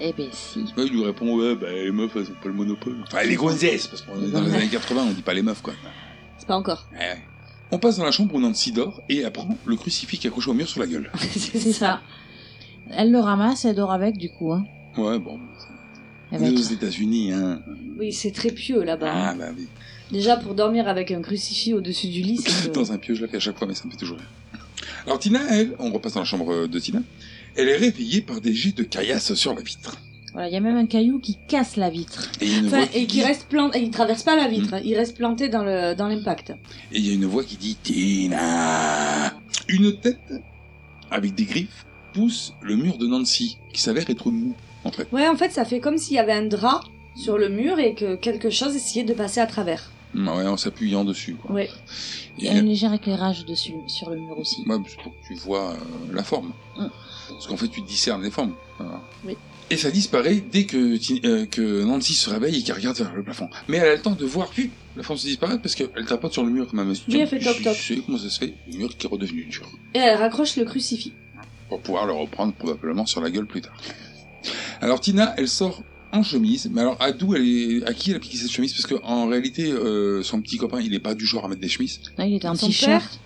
Eh 0.01 0.13
ben 0.15 0.29
si. 0.33 0.65
Il 0.77 0.85
lui 0.85 1.05
répond, 1.05 1.39
ouais, 1.39 1.55
bah, 1.55 1.71
les 1.71 1.93
meufs, 1.93 2.11
elles 2.17 2.23
ont 2.31 2.43
pas 2.43 2.49
le 2.49 2.55
monopole. 2.55 2.97
Enfin, 3.07 3.23
les 3.23 3.37
gonzesses, 3.37 3.87
parce 3.87 4.03
qu'on 4.03 4.21
est 4.21 4.31
dans 4.31 4.41
les 4.41 4.53
années 4.55 4.69
80, 4.69 5.03
on 5.09 5.13
dit 5.13 5.23
pas 5.23 5.35
les 5.35 5.43
meufs, 5.43 5.63
quoi. 5.63 5.75
C'est 6.39 6.49
pas 6.49 6.57
encore. 6.57 6.87
Ouais, 6.93 6.99
ouais. 6.99 7.23
On 7.71 7.79
passe 7.79 7.99
dans 7.99 8.05
la 8.05 8.11
chambre 8.11 8.35
où 8.35 8.41
Nancy 8.41 8.73
dort 8.73 9.01
et 9.09 9.25
apprend 9.25 9.57
le 9.65 9.77
crucifix 9.77 10.27
accroché 10.27 10.51
au 10.51 10.55
mur 10.55 10.69
sur 10.69 10.81
la 10.81 10.87
gueule. 10.87 11.11
C'est 11.19 11.73
ça. 11.73 12.01
Elle 12.91 13.13
le 13.13 13.21
ramasse, 13.21 13.65
elle 13.65 13.77
dort 13.77 13.93
avec 13.93 14.17
du 14.19 14.29
coup. 14.31 14.53
Hein. 14.53 14.65
Ouais, 14.99 15.19
bon. 15.19 15.39
Est 16.33 16.51
aux 16.51 16.57
États-Unis, 16.57 17.33
hein. 17.33 17.61
Oui, 17.99 18.13
c'est 18.13 18.31
très 18.33 18.51
pieux 18.51 18.83
là-bas. 18.83 19.11
Ah, 19.13 19.31
hein. 19.31 19.37
bah 19.39 19.51
oui. 19.57 19.67
Déjà 20.11 20.37
pour 20.37 20.55
dormir 20.55 20.89
avec 20.89 21.11
un 21.11 21.23
crucifix 21.23 21.73
au-dessus 21.75 22.09
du 22.09 22.21
lit, 22.23 22.39
c'est. 22.39 22.73
Dans 22.75 22.93
un 22.93 22.99
pieu, 22.99 23.15
je 23.15 23.23
la 23.23 23.29
fais 23.29 23.37
à 23.39 23.41
chaque 23.41 23.59
fois, 23.59 23.67
mais 23.67 23.75
ça 23.75 23.85
me 23.87 23.91
fait 23.91 23.97
toujours 23.97 24.19
rire. 24.19 24.29
Alors 25.07 25.19
Tina, 25.19 25.41
elle, 25.51 25.75
on 25.79 25.91
repasse 25.93 26.15
dans 26.15 26.21
la 26.21 26.27
chambre 26.27 26.67
de 26.67 26.79
Tina, 26.79 27.01
elle 27.57 27.69
est 27.69 27.77
réveillée 27.77 28.21
par 28.21 28.41
des 28.41 28.53
jets 28.55 28.73
de 28.73 28.83
caillasse 28.83 29.35
sur 29.35 29.55
la 29.55 29.63
vitre. 29.63 29.99
Voilà, 30.33 30.49
il 30.49 30.55
y 30.55 30.57
a 30.57 30.61
même 30.61 30.77
un 30.77 30.87
caillou 30.87 31.19
qui 31.19 31.37
casse 31.47 31.77
la 31.77 31.91
vitre. 31.91 32.31
Et 32.41 32.47
il 32.47 32.51
y 32.53 32.55
a 32.55 32.59
une 32.59 32.67
Enfin, 32.67 32.77
voix 32.79 32.87
qui 32.87 32.99
et 32.99 33.07
qui 33.07 33.17
dit- 33.19 33.23
reste 33.25 33.45
planté, 33.49 33.83
il 33.83 33.91
traverse 33.91 34.23
pas 34.23 34.35
la 34.35 34.49
vitre, 34.49 34.77
Mm. 34.77 34.81
il 34.85 34.97
reste 34.97 35.17
planté 35.17 35.49
dans 35.49 35.63
le 35.63 35.95
dans 35.95 36.09
l'impact. 36.09 36.51
Et 36.93 36.99
il 36.99 37.07
y 37.07 37.11
a 37.11 37.15
une 37.15 37.27
voix 37.27 37.45
qui 37.45 37.57
dit 37.57 37.77
Tina 37.83 39.35
Une 39.69 39.97
tête 39.99 40.19
avec 41.11 41.35
des 41.35 41.45
griffes 41.45 41.85
pousse 42.13 42.55
le 42.63 42.77
mur 42.77 42.99
de 42.99 43.07
Nancy, 43.07 43.59
qui 43.73 43.81
s'avère 43.81 44.09
être 44.11 44.31
mou, 44.31 44.55
en 44.85 44.91
fait. 44.93 45.09
Ouais, 45.13 45.29
en 45.29 45.37
fait, 45.37 45.51
ça 45.53 45.65
fait 45.65 45.81
comme 45.81 45.99
s'il 45.99 46.17
y 46.17 46.19
avait 46.19 46.33
un 46.33 46.47
drap 46.47 46.81
sur 47.15 47.39
le 47.39 47.49
mur 47.49 47.79
et 47.79 47.95
que 47.95 48.17
quelque 48.17 48.51
chose 48.51 48.75
essayait 48.75 49.05
de 49.05 49.15
passer 49.15 49.41
à 49.41 49.47
travers. 49.47 49.91
Ouais, 50.15 50.47
en 50.47 50.57
s'appuyant 50.59 51.05
dessus, 51.05 51.35
quoi. 51.35 51.53
Ouais. 51.53 51.71
Il 52.39 52.45
Et, 52.45 52.49
y 52.49 52.51
a 52.51 52.59
un 52.59 52.63
léger 52.63 52.93
éclairage 52.93 53.47
dessus, 53.47 53.73
sur 53.87 54.11
le 54.11 54.17
mur 54.17 54.39
aussi. 54.39 54.63
ouais, 54.67 54.77
c'est 54.87 54.97
pour 55.03 55.13
que 55.13 55.27
tu 55.27 55.35
vois 55.35 55.71
euh, 55.71 55.77
la 56.13 56.23
forme. 56.23 56.53
Mm. 56.77 56.87
Parce 57.31 57.47
qu'en 57.47 57.57
fait, 57.57 57.69
tu 57.69 57.81
discernes 57.81 58.23
les 58.23 58.31
formes. 58.31 58.55
Voilà. 58.79 59.01
Oui. 59.27 59.37
Et 59.71 59.77
ça 59.79 59.91
disparaît 59.91 60.43
dès 60.53 60.65
que, 60.67 60.99
euh, 61.27 61.47
que 61.47 61.85
Nancy 61.85 62.13
se 62.13 62.29
réveille 62.29 62.59
et 62.59 62.63
qu'elle 62.63 62.77
regarde 62.77 62.99
vers 62.99 63.15
le 63.15 63.23
plafond. 63.23 63.49
Mais 63.69 63.79
elle 63.79 63.89
a 63.89 63.95
le 63.95 64.03
temps 64.03 64.11
de 64.11 64.25
voir 64.27 64.51
vite 64.53 64.71
la 64.97 65.03
forme 65.03 65.19
se 65.19 65.27
disparaître 65.27 65.63
parce 65.63 65.75
qu'elle 65.75 66.05
tapote 66.07 66.35
sur 66.35 66.45
le 66.45 66.51
mur 66.51 66.69
même. 66.75 66.93
Oui, 67.09 67.19
elle 67.19 67.27
fait 67.27 67.39
toc, 67.39 67.63
toc. 67.63 67.75
Je 67.75 67.95
sais 67.95 68.03
comment 68.05 68.19
ça 68.19 68.29
se 68.29 68.39
fait. 68.39 68.53
Le 68.71 68.77
mur 68.77 68.95
qui 68.95 69.07
est 69.07 69.09
redevenu 69.09 69.45
dur. 69.47 69.67
Et 69.95 69.99
elle 69.99 70.19
raccroche 70.19 70.57
le 70.57 70.67
crucifix. 70.67 71.15
Pour 71.71 71.81
pouvoir 71.81 72.05
le 72.05 72.13
reprendre 72.13 72.53
probablement 72.53 73.07
sur 73.07 73.23
la 73.23 73.31
gueule 73.31 73.47
plus 73.47 73.63
tard. 73.63 73.73
Alors 74.83 75.01
Tina, 75.01 75.33
elle 75.39 75.49
sort 75.49 75.83
en 76.13 76.23
chemise. 76.23 76.69
Mais 76.73 76.81
alors 76.83 76.97
à 77.01 77.13
d'où 77.13 77.35
elle 77.35 77.47
est, 77.47 77.85
à 77.89 77.95
qui 77.95 78.11
elle 78.11 78.17
a 78.17 78.21
piqué 78.21 78.37
cette 78.37 78.51
chemise? 78.51 78.75
Parce 78.75 78.87
qu'en 78.87 79.29
réalité, 79.29 79.71
euh, 79.73 80.23
son 80.23 80.41
petit 80.43 80.59
copain, 80.59 80.81
il 80.81 80.93
est 80.95 80.99
pas 81.01 81.15
du 81.15 81.25
genre 81.25 81.45
à 81.45 81.49
mettre 81.49 81.61
des 81.63 81.69
chemises. 81.69 82.01
Là, 82.19 82.27
il 82.27 82.35
était 82.35 82.49
en 82.49 82.55
Son 82.55 82.67
t-shirt. 82.67 83.19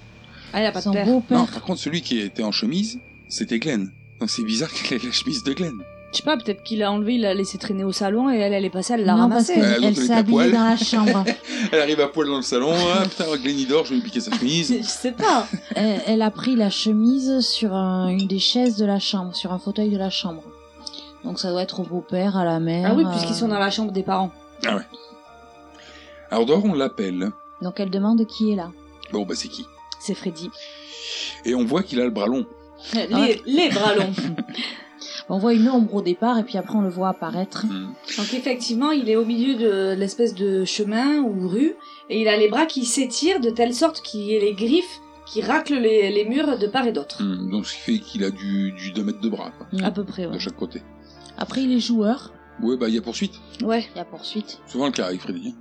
Ah, 0.53 0.61
elle 0.61 0.67
a 0.67 0.73
pas 0.73 0.81
Son 0.81 0.91
de 0.91 0.95
père. 0.97 1.07
Non, 1.07 1.23
par 1.47 1.63
contre, 1.63 1.81
celui 1.81 2.01
qui 2.03 2.19
était 2.21 2.43
en 2.45 2.53
chemise, 2.53 3.01
c'était 3.29 3.59
Glenn. 3.59 3.91
Donc 4.21 4.31
c'est 4.31 4.45
bizarre 4.45 4.71
qu'elle 4.73 5.03
ait 5.03 5.07
la 5.07 5.13
chemise 5.13 5.43
de 5.43 5.53
Glenn. 5.53 5.75
Je 6.13 6.19
sais 6.19 6.23
pas, 6.23 6.37
peut-être 6.39 6.63
qu'il 6.63 6.83
a 6.83 6.91
enlevé, 6.91 7.17
il 7.17 7.23
l'a 7.23 7.35
laissé 7.35 7.59
traîner 7.59 7.85
au 7.85 7.93
salon 7.93 8.31
et 8.33 8.37
elle, 8.39 8.53
elle 8.55 8.65
est 8.65 8.71
passée, 8.71 8.95
elle 8.95 9.05
l'a 9.05 9.15
Non, 9.17 9.29
parce 9.29 9.49
ramassé. 9.49 9.55
qu'elle 9.55 9.63
donc 9.65 9.73
elle 9.79 9.85
elle 9.85 9.97
s'est 9.97 10.13
à 10.13 10.17
habillée 10.19 10.35
poil. 10.37 10.53
dans 10.53 10.65
la 10.65 10.77
chambre. 10.77 11.25
Elle 11.73 11.81
arrive 11.81 12.01
à 12.01 12.09
poil 12.09 12.29
dans 12.29 12.37
le 12.37 12.43
salon. 12.43 12.73
Ah 12.73 13.03
putain, 13.03 13.25
Glenn 13.43 13.59
il 13.59 13.67
dort, 13.67 13.85
je 13.85 13.91
vais 13.91 13.97
lui 13.97 14.03
piquer 14.03 14.21
sa 14.21 14.31
chemise. 14.31 14.75
Je 14.81 14.87
sais 14.87 15.13
pas. 15.13 15.47
elle, 15.75 16.01
elle 16.07 16.23
a 16.23 16.31
pris 16.31 16.55
la 16.55 16.71
chemise 16.71 17.41
sur 17.41 17.75
un- 17.75 18.09
une 18.09 18.27
des 18.29 18.39
chaises 18.39 18.77
de 18.77 18.87
la 18.87 18.99
chambre, 19.01 19.35
sur 19.35 19.53
un 19.53 19.59
fauteuil 19.59 19.91
de 19.91 19.99
la 19.99 20.09
chambre. 20.09 20.43
Donc 21.27 21.41
ça 21.41 21.51
doit 21.51 21.63
être 21.63 21.81
au 21.81 21.83
beau-père, 21.83 22.37
à 22.37 22.45
la 22.45 22.61
mère. 22.61 22.91
Ah 22.93 22.95
oui, 22.95 23.05
euh, 23.05 23.11
puisqu'ils 23.11 23.35
sont 23.35 23.49
dans 23.49 23.59
la 23.59 23.71
chambre 23.71 23.91
des 23.93 24.05
parents. 24.05 24.31
Ah 24.65 24.77
ouais. 24.77 24.83
Alors 26.31 26.47
dehors, 26.47 26.65
on 26.65 26.73
l'appelle. 26.73 27.31
Donc 27.63 27.81
elle 27.81 27.91
demande 27.91 28.25
qui 28.27 28.53
est 28.53 28.57
là. 28.57 28.71
Bon, 29.13 29.27
bah 29.27 29.35
c'est 29.37 29.49
qui 29.49 29.67
C'est 30.01 30.15
Freddy. 30.15 30.51
Et 31.45 31.55
on 31.55 31.65
voit 31.65 31.83
qu'il 31.83 32.01
a 32.01 32.05
le 32.05 32.11
bras 32.11 32.27
long. 32.27 32.47
Les, 32.95 33.07
ouais. 33.13 33.43
les 33.45 33.69
bras 33.71 33.95
longs. 33.95 34.13
On 35.29 35.39
voit 35.39 35.55
une 35.55 35.69
ombre 35.69 35.97
au 35.97 36.03
départ 36.03 36.39
et 36.39 36.45
puis 36.45 36.57
après 36.57 36.77
on 36.77 36.83
le 36.83 36.89
voit 36.89 37.09
apparaître. 37.09 37.67
Hmm. 37.67 37.93
Donc 38.17 38.33
effectivement, 38.33 38.93
il 38.93 39.11
est 39.11 39.17
au 39.17 39.25
milieu 39.25 39.57
de 39.57 39.95
l'espèce 39.99 40.35
de 40.35 40.65
chemin 40.65 41.19
ou 41.19 41.49
rue, 41.49 41.75
et 42.09 42.21
il 42.21 42.29
a 42.29 42.37
les 42.37 42.49
bras 42.49 42.67
qui 42.67 42.85
s'étirent 42.85 43.41
de 43.41 43.51
telle 43.51 43.75
sorte 43.75 44.03
qu'il 44.03 44.21
y 44.21 44.35
ait 44.35 44.41
les 44.41 44.55
griffes 44.55 45.01
qui 45.27 45.43
raclent 45.43 45.75
les, 45.81 46.11
les 46.13 46.25
murs 46.27 46.57
de 46.59 46.67
part 46.69 46.87
et 46.87 46.93
d'autre. 46.93 47.25
Hmm, 47.25 47.51
Donc 47.51 47.67
ce 47.67 47.75
qui 47.75 47.81
fait 47.81 47.99
qu'il 47.99 48.23
a 48.25 48.31
du, 48.31 48.71
du 48.73 48.93
2 48.93 49.03
mètres 49.03 49.21
de 49.21 49.29
bras, 49.29 49.51
quoi. 49.59 49.67
À 49.83 49.91
peu 49.91 50.05
près, 50.05 50.27
de 50.27 50.31
ouais. 50.31 50.39
chaque 50.39 50.57
côté. 50.57 50.83
Après 51.39 51.63
il 51.63 51.73
est 51.73 51.81
joueur. 51.81 52.33
Ouais, 52.63 52.77
bah 52.77 52.89
il 52.89 52.95
y 52.95 52.99
a 52.99 53.03
poursuite. 53.03 53.35
Ouais. 53.63 53.87
Il 53.95 53.99
y 53.99 54.01
a 54.01 54.05
poursuite. 54.05 54.61
Souvent 54.67 54.87
le 54.87 54.93
cas 54.93 55.07
avec 55.07 55.21
Freddy. 55.21 55.55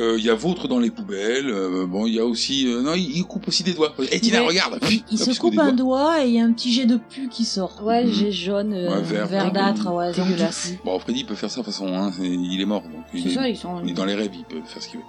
Euh, 0.00 0.16
Il 0.18 0.24
y 0.24 0.30
a 0.30 0.34
vôtre 0.34 0.66
dans 0.68 0.78
les 0.80 0.90
poubelles. 0.90 1.48
euh, 1.50 1.86
bon, 1.86 2.06
il 2.06 2.14
y 2.14 2.18
a 2.18 2.24
aussi. 2.24 2.66
euh, 2.66 2.80
non, 2.82 2.94
il, 2.94 3.18
il 3.18 3.24
coupe 3.24 3.46
aussi 3.46 3.62
des 3.62 3.74
doigts. 3.74 3.94
Et 4.10 4.18
Tina, 4.20 4.40
Ouais. 4.40 4.48
regarde. 4.48 4.78
Il, 4.90 5.02
il 5.12 5.22
Hop, 5.22 5.30
se 5.32 5.38
coupe 5.38 5.58
un 5.58 5.72
doigt 5.72 6.24
et 6.24 6.28
il 6.28 6.34
y 6.34 6.40
a 6.40 6.44
un 6.44 6.52
petit 6.52 6.72
jet 6.72 6.86
de 6.86 6.96
pu 6.96 7.28
qui 7.28 7.44
sort. 7.44 7.82
Ouais, 7.84 8.04
Mhm. 8.04 8.10
j'ai 8.12 8.32
jaune. 8.32 8.72
euh, 8.72 8.96
Ouais, 8.96 9.02
vert. 9.02 9.26
Verdâtre, 9.28 9.92
ouais, 9.92 10.12
Dégueulasse. 10.12 10.28
dégueulasse. 10.28 10.72
Bon, 10.84 10.98
Freddy 10.98 11.24
peut 11.24 11.34
faire 11.34 11.50
ça 11.50 11.60
de 11.60 11.64
toute 11.66 11.72
façon. 11.74 11.86
Hein, 11.94 12.10
il 12.20 12.58
est 12.60 12.64
mort. 12.66 12.82
Donc 12.82 13.04
il, 13.12 13.30
ça, 13.30 13.46
ils 13.48 13.56
sont. 13.56 13.80
il 13.84 13.90
est 13.90 13.94
dans 13.94 14.06
les 14.06 14.14
rêves. 14.14 14.32
Il 14.34 14.44
peut 14.44 14.62
faire 14.66 14.82
ce 14.82 14.88
qu'il 14.88 14.98
veut. 15.00 15.04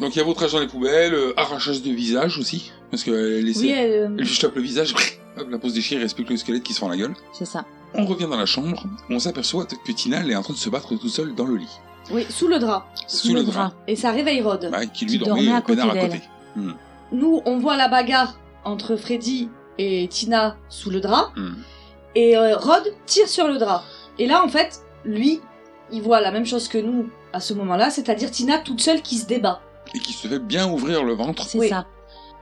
Donc 0.00 0.14
il 0.14 0.18
y 0.18 0.20
a 0.20 0.24
votre 0.24 0.42
âge 0.42 0.52
dans 0.52 0.60
les 0.60 0.66
poubelles, 0.66 1.14
euh, 1.14 1.32
arrachage 1.38 1.80
de 1.82 1.90
visage 1.90 2.38
aussi, 2.38 2.70
parce 2.90 3.02
qu'elle 3.02 3.48
essaie, 3.48 3.60
Oui, 3.62 3.70
elle, 3.70 3.90
euh, 3.92 4.06
elle 4.18 4.24
lui 4.24 4.26
chope 4.26 4.54
le 4.56 4.60
visage, 4.60 4.92
hop, 5.38 5.46
la 5.48 5.58
pose 5.58 5.72
déchire, 5.72 5.98
il 5.98 6.02
respecte 6.02 6.28
le 6.28 6.36
squelette 6.36 6.64
qui 6.64 6.74
se 6.74 6.80
fend 6.80 6.88
la 6.90 6.98
gueule. 6.98 7.14
C'est 7.32 7.46
ça. 7.46 7.64
On 7.98 8.04
revient 8.06 8.26
dans 8.28 8.36
la 8.36 8.46
chambre, 8.46 8.84
on 9.10 9.18
s'aperçoit 9.18 9.64
que 9.66 9.92
Tina 9.92 10.20
elle 10.20 10.30
est 10.30 10.36
en 10.36 10.42
train 10.42 10.52
de 10.54 10.58
se 10.58 10.68
battre 10.68 10.94
tout 10.96 11.08
seul 11.08 11.34
dans 11.34 11.46
le 11.46 11.56
lit, 11.56 11.78
oui, 12.12 12.26
sous 12.30 12.46
le 12.48 12.58
drap. 12.58 12.86
sous, 13.08 13.34
le 13.34 13.42
drap, 13.42 13.72
Et 13.88 13.96
ça 13.96 14.10
réveille 14.12 14.40
Rod. 14.42 14.70
Ouais, 14.72 14.86
qui 14.88 15.04
lui 15.06 15.12
Qui 15.12 15.18
dormait, 15.24 15.44
dormait 15.44 15.56
à 15.58 15.60
côté 15.62 15.80
à 15.82 15.88
côté. 16.06 16.20
Nous, 17.12 17.40
on 17.44 17.58
voit 17.58 17.76
la 17.76 17.88
bagarre 17.88 18.38
entre 18.64 18.96
Freddy 18.96 19.48
et 19.78 20.06
Tina 20.08 20.56
sous 20.68 20.90
le 20.90 21.00
drap, 21.00 21.30
Hmm. 21.36 21.54
et 22.14 22.36
euh, 22.36 22.56
Rod 22.56 22.82
tire 23.06 23.28
sur 23.28 23.46
le 23.48 23.58
drap. 23.58 23.82
Et 24.18 24.26
là, 24.26 24.42
en 24.44 24.48
fait, 24.48 24.80
lui, 25.04 25.40
il 25.92 26.02
voit 26.02 26.20
la 26.20 26.30
même 26.32 26.46
chose 26.46 26.68
que 26.68 26.78
nous 26.78 27.08
à 27.32 27.40
ce 27.40 27.54
moment-là, 27.54 27.90
c'est-à-dire 27.90 28.30
Tina 28.30 28.58
toute 28.58 28.80
seule 28.80 29.02
qui 29.02 29.16
se 29.18 29.26
débat. 29.26 29.60
Et 29.94 29.98
qui 29.98 30.12
se 30.12 30.26
fait 30.26 30.38
bien 30.38 30.70
ouvrir 30.70 31.04
le 31.04 31.12
ventre. 31.14 31.44
C'est 31.46 31.58
Oui. 31.58 31.68
ça. 31.68 31.86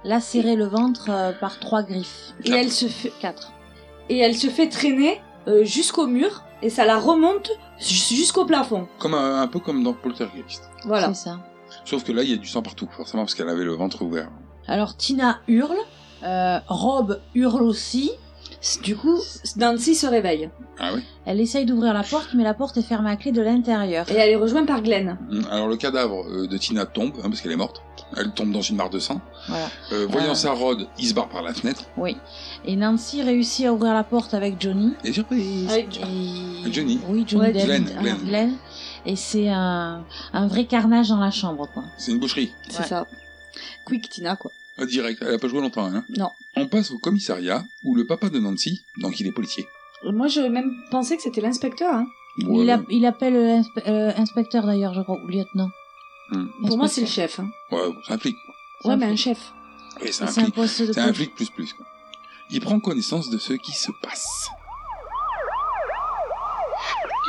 Lacérer 0.05 0.55
le 0.57 0.67
ventre 0.67 1.07
euh, 1.11 1.33
par 1.33 1.59
trois 1.59 1.83
griffes. 1.83 2.33
Et 2.45 2.51
elle 2.53 2.71
se 2.71 2.87
fait 2.87 3.13
quatre. 3.21 3.53
Et 4.09 4.19
elle 4.19 4.37
se 4.37 4.49
fait 4.49 4.69
traîner 4.69 5.21
euh, 5.49 5.65
jusqu'au 5.65 6.07
mur 6.07 6.43
et 6.63 6.71
ça 6.71 6.85
la 6.85 6.99
remonte 6.99 7.51
jus- 7.79 8.15
jusqu'au 8.17 8.45
plafond. 8.45 8.87
Comme 8.99 9.15
un, 9.15 9.41
un 9.43 9.47
peu 9.47 9.59
comme 9.59 9.83
dans 9.83 9.93
Poltergeist. 9.93 10.71
Voilà. 10.85 11.09
C'est 11.15 11.25
ça. 11.31 11.39
Sauf 11.85 12.05
que 12.05 12.13
là, 12.13 12.23
il 12.23 12.31
y 12.31 12.35
a 12.35 12.37
du 12.37 12.47
sang 12.47 12.63
partout, 12.63 12.89
forcément, 12.91 13.25
parce 13.25 13.35
qu'elle 13.35 13.49
avait 13.49 13.65
le 13.65 13.73
ventre 13.75 14.03
ouvert. 14.03 14.31
Alors 14.67 14.97
Tina 14.97 15.41
hurle, 15.49 15.77
euh, 16.23 16.59
Rob 16.69 17.21
hurle 17.35 17.63
aussi. 17.63 18.11
Du 18.83 18.97
coup, 18.97 19.19
Nancy 19.57 19.95
se 19.95 20.07
réveille 20.07 20.49
Ah 20.79 20.93
oui 20.95 21.03
Elle 21.27 21.39
essaye 21.41 21.67
d'ouvrir 21.67 21.93
la 21.93 22.03
porte, 22.03 22.31
mais 22.35 22.45
la 22.45 22.55
porte 22.55 22.77
est 22.79 22.83
fermée 22.83 23.11
à 23.11 23.17
clé 23.17 23.31
de 23.31 23.43
l'intérieur. 23.43 24.11
et 24.11 24.15
elle 24.15 24.31
est 24.31 24.37
rejointe 24.37 24.67
par 24.67 24.81
Glenn. 24.83 25.19
Hmm, 25.31 25.43
Alors 25.51 25.69
le 25.69 25.77
cadavre 25.77 26.25
euh, 26.27 26.47
de 26.47 26.57
Tina 26.57 26.87
tombe, 26.87 27.13
hein, 27.19 27.29
parce 27.29 27.43
qu'elle 27.43 27.53
est 27.53 27.57
morte. 27.57 27.83
Elle 28.17 28.31
tombe 28.33 28.53
dans 28.53 28.63
une 28.63 28.77
mare 28.77 28.89
de 28.91 28.99
sang. 28.99 29.21
Voilà. 29.49 29.69
Euh, 29.93 30.07
voyant 30.09 30.31
Euh. 30.33 30.35
ça, 30.35 30.53
Rod, 30.53 30.87
il 30.99 31.07
se 31.07 31.13
barre 31.15 31.29
par 31.29 31.43
la 31.43 31.53
fenêtre. 31.53 31.85
Oui. 31.99 32.17
Et 32.65 32.75
Nancy 32.77 33.23
réussit 33.23 33.67
à 33.67 33.73
ouvrir 33.75 33.93
la 33.93 34.05
porte 34.05 34.33
avec 34.35 34.61
Johnny. 34.61 34.95
Et 35.05 35.13
surprise 35.13 35.71
Avec- 35.71 35.99
Et... 35.99 36.73
Johnny. 36.73 37.01
Oui, 37.09 37.25
Johnny 37.27 37.43
Ouais. 37.45 37.53
Glenn, 37.53 37.87
Ah, 37.99 38.01
Glenn. 38.01 38.17
Glenn. 38.25 38.53
Et 39.05 39.17
c'est 39.17 39.51
un, 39.51 40.05
un 40.33 40.47
vrai 40.49 40.65
carnage 40.65 41.11
dans 41.11 41.19
la 41.21 41.31
chambre, 41.31 41.69
quoi. 41.75 41.85
C'est 41.99 42.13
une 42.13 42.19
boucherie. 42.19 42.53
C'est 42.71 42.79
Ouais. 42.81 42.87
ça. 42.87 43.07
Quick 43.85 44.09
Tina, 44.09 44.37
quoi. 44.37 44.51
Ah, 44.79 44.87
direct, 44.87 45.23
elle 45.27 45.35
a 45.35 45.39
pas 45.39 45.49
joué 45.49 45.61
longtemps. 45.61 45.85
Hein. 45.87 46.05
Non. 46.17 46.31
On 46.57 46.67
passe 46.69 46.91
au 46.93 46.99
commissariat, 46.99 47.65
où 47.83 47.95
le 47.95 48.07
papa 48.07 48.31
de 48.31 48.39
Nancy, 48.39 48.81
donc 48.99 49.19
il 49.21 49.27
est 49.27 49.33
policier. 49.33 49.67
Moi, 50.05 50.29
je 50.29 50.41
même 50.41 50.73
pensé 50.91 51.17
que 51.17 51.23
c'était 51.23 51.41
l'inspecteur. 51.41 51.95
Hein. 51.95 52.07
il, 52.39 52.71
a- 52.71 52.83
il 52.91 53.07
appelle 53.07 53.35
l'inspe- 53.35 53.87
euh, 53.89 54.13
inspecteur 54.17 54.67
d'ailleurs, 54.67 54.93
je 54.95 55.01
crois, 55.03 55.19
ou 55.23 55.27
lieutenant. 55.27 55.71
Hmm. 56.31 56.47
Pour 56.67 56.77
moi, 56.79 56.89
c'est 56.89 57.01
le 57.03 57.07
chef. 57.07 57.41
Hein. 57.41 57.49
Ouais, 57.71 57.81
c'est 58.07 58.13
un 58.13 58.19
flic. 58.19 58.37
Ouais, 58.85 58.97
mais 58.97 59.07
un 59.07 59.17
chef. 59.17 59.53
Oui, 60.03 60.09
c'est 60.13 60.25
un 60.25 60.27
C'est 60.29 60.41
flic 61.15 61.35
plus 61.35 61.51
plus. 61.51 61.73
Quoi. 61.73 61.87
Il 62.51 62.61
prend 62.61 62.79
connaissance 62.81 63.31
de 63.31 63.39
ce 63.39 63.53
qui 63.55 63.73
se 63.73 63.91
passe. 64.03 64.49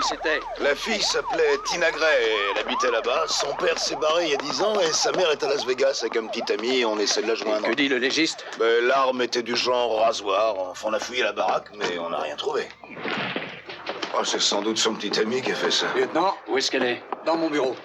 C'était 0.07 0.39
La 0.59 0.75
fille 0.75 1.01
s'appelait 1.01 1.57
Tina 1.65 1.89
Gray, 1.91 2.23
elle 2.53 2.61
habitait 2.61 2.91
là-bas. 2.91 3.25
Son 3.27 3.53
père 3.55 3.77
s'est 3.79 3.95
barré 3.95 4.25
il 4.25 4.31
y 4.31 4.33
a 4.33 4.37
10 4.37 4.61
ans 4.61 4.79
et 4.79 4.91
sa 4.93 5.11
mère 5.11 5.31
est 5.31 5.43
à 5.43 5.47
Las 5.49 5.65
Vegas 5.65 5.99
avec 6.01 6.15
un 6.17 6.27
petit 6.27 6.51
ami 6.53 6.79
et 6.79 6.85
on 6.85 6.97
essaie 6.99 7.21
de 7.21 7.27
la 7.27 7.35
joindre. 7.35 7.67
Que 7.67 7.73
dit 7.75 7.87
le 7.89 7.97
légiste? 7.97 8.45
Ben, 8.59 8.85
L'arme 8.85 9.21
était 9.21 9.43
du 9.43 9.55
genre 9.55 10.01
rasoir. 10.01 10.55
Enfin, 10.57 10.89
on 10.89 10.93
a 10.93 10.99
fouillé 10.99 11.23
la 11.23 11.31
baraque, 11.33 11.69
mais 11.77 11.97
on 11.99 12.09
n'a 12.09 12.19
rien 12.19 12.35
trouvé. 12.35 12.67
Oh, 14.17 14.23
c'est 14.23 14.41
sans 14.41 14.61
doute 14.61 14.77
son 14.77 14.93
petit 14.93 15.19
ami 15.19 15.41
qui 15.41 15.51
a 15.51 15.55
fait 15.55 15.71
ça. 15.71 15.87
Lieutenant, 15.95 16.35
où 16.47 16.57
est-ce 16.57 16.71
qu'elle 16.71 16.83
est? 16.83 17.03
Dans 17.25 17.35
mon 17.35 17.49
bureau. 17.49 17.75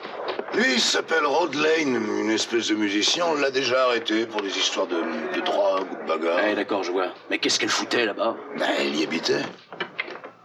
Lui, 0.54 0.74
il 0.74 0.80
s'appelle 0.80 1.24
Rod 1.26 1.54
Lane, 1.54 1.96
une 2.20 2.30
espèce 2.30 2.68
de 2.68 2.74
musicien. 2.74 3.24
On 3.26 3.35
l'a 3.35 3.50
déjà 3.50 3.85
arrêté 3.85 4.26
pour 4.26 4.40
des 4.42 4.56
histoires 4.56 4.87
de, 4.87 4.96
de 5.35 5.40
drogue 5.40 5.87
ou 5.90 5.96
de 6.04 6.09
bagarre. 6.09 6.40
Eh, 6.46 6.54
d'accord, 6.54 6.83
je 6.85 6.92
vois. 6.92 7.09
Mais 7.30 7.38
qu'est-ce 7.38 7.59
qu'elle 7.59 7.68
foutait 7.68 8.04
là-bas? 8.04 8.37
Ben, 8.56 8.66
elle 8.78 8.94
y 8.94 9.02
habitait. 9.02 9.42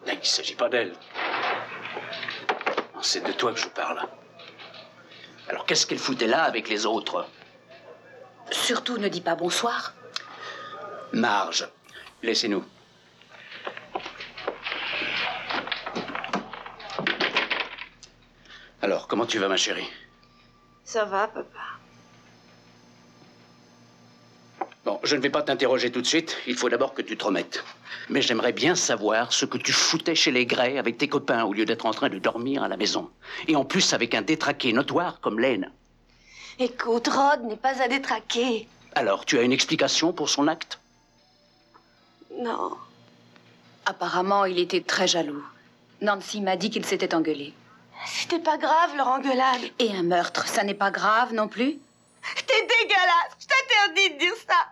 Là, 0.05 0.13
il 0.21 0.27
s'agit 0.27 0.55
pas 0.55 0.69
d'elle. 0.69 0.93
C'est 3.05 3.23
de 3.23 3.31
toi 3.31 3.53
que 3.53 3.59
je 3.59 3.67
parle. 3.67 4.01
Alors, 5.47 5.67
qu'est-ce 5.67 5.85
qu'elle 5.85 5.99
foutait 5.99 6.25
là 6.25 6.43
avec 6.43 6.67
les 6.69 6.87
autres? 6.87 7.27
Surtout 8.49 8.97
ne 8.97 9.07
dis 9.07 9.21
pas 9.21 9.35
bonsoir. 9.35 9.93
Marge, 11.13 11.69
laissez-nous. 12.23 12.65
Alors, 18.81 19.07
comment 19.07 19.27
tu 19.27 19.37
vas, 19.37 19.49
ma 19.49 19.57
chérie? 19.57 19.87
Ça 20.83 21.05
va, 21.05 21.27
papa. 21.27 21.59
Bon, 24.83 24.94
je 25.05 25.15
ne 25.15 25.21
vais 25.21 25.29
pas 25.29 25.43
t'interroger 25.43 25.91
tout 25.91 26.01
de 26.01 26.07
suite. 26.07 26.37
Il 26.47 26.55
faut 26.55 26.69
d'abord 26.69 26.93
que 26.93 27.01
tu 27.01 27.15
te 27.17 27.23
remettes. 27.23 27.63
Mais 28.09 28.21
j'aimerais 28.21 28.51
bien 28.51 28.75
savoir 28.75 29.31
ce 29.31 29.45
que 29.45 29.57
tu 29.57 29.71
foutais 29.71 30.15
chez 30.15 30.31
les 30.31 30.45
Gray 30.45 30.77
avec 30.77 30.97
tes 30.97 31.07
copains 31.07 31.43
au 31.43 31.53
lieu 31.53 31.65
d'être 31.65 31.85
en 31.85 31.91
train 31.91 32.09
de 32.09 32.17
dormir 32.17 32.63
à 32.63 32.67
la 32.67 32.77
maison. 32.77 33.09
Et 33.47 33.55
en 33.55 33.65
plus 33.65 33.93
avec 33.93 34.15
un 34.15 34.21
détraqué 34.21 34.73
notoire 34.73 35.19
comme 35.21 35.39
Laine. 35.39 35.71
Écoute, 36.59 37.07
Rod 37.07 37.43
n'est 37.43 37.55
pas 37.55 37.81
à 37.81 37.87
détraquer. 37.87 38.67
Alors, 38.95 39.25
tu 39.25 39.37
as 39.37 39.41
une 39.41 39.51
explication 39.51 40.13
pour 40.13 40.29
son 40.29 40.47
acte? 40.47 40.79
Non. 42.39 42.71
Apparemment, 43.85 44.45
il 44.45 44.59
était 44.59 44.81
très 44.81 45.07
jaloux. 45.07 45.43
Nancy 46.01 46.41
m'a 46.41 46.55
dit 46.55 46.69
qu'il 46.69 46.85
s'était 46.85 47.13
engueulé. 47.13 47.53
C'était 48.07 48.39
pas 48.39 48.57
grave, 48.57 48.95
leur 48.97 49.07
engueulade. 49.07 49.61
Et 49.79 49.91
un 49.91 50.03
meurtre, 50.03 50.47
ça 50.47 50.63
n'est 50.63 50.73
pas 50.73 50.91
grave 50.91 51.33
non 51.33 51.47
plus? 51.47 51.77
T'es 52.47 52.61
dégueulasse 52.61 53.37
Je 53.39 53.45
t'interdis 53.47 54.13
de 54.15 54.19
dire 54.19 54.35
ça 54.47 54.67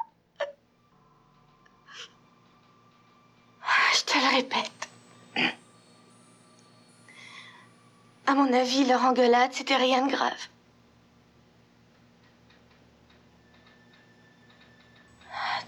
Je 3.96 4.04
te 4.04 4.18
le 4.18 4.36
répète. 4.36 4.90
À 8.26 8.34
mon 8.34 8.52
avis, 8.54 8.86
leur 8.86 9.04
engueulade, 9.04 9.54
c'était 9.54 9.76
rien 9.76 10.06
de 10.06 10.12
grave. 10.12 10.48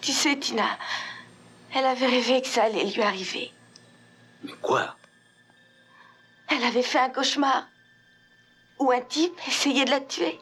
Tu 0.02 0.12
sais, 0.12 0.38
Tina, 0.38 0.78
elle 1.74 1.86
avait 1.86 2.06
rêvé 2.06 2.41
que 2.41 2.48
ça 2.48 2.63
allait 2.63 2.86
lui 2.86 3.02
arriver. 3.02 3.52
Mais 4.44 4.54
quoi? 4.62 4.96
Elle 6.48 6.63
avait 6.63 6.84
fait 6.84 7.00
un 7.00 7.10
cauchemar 7.10 7.68
où 8.80 8.91
un 8.91 9.02
type 9.02 9.39
essayait 9.48 9.86
de 9.86 9.91
la 9.91 10.02
tuer. 10.02 10.39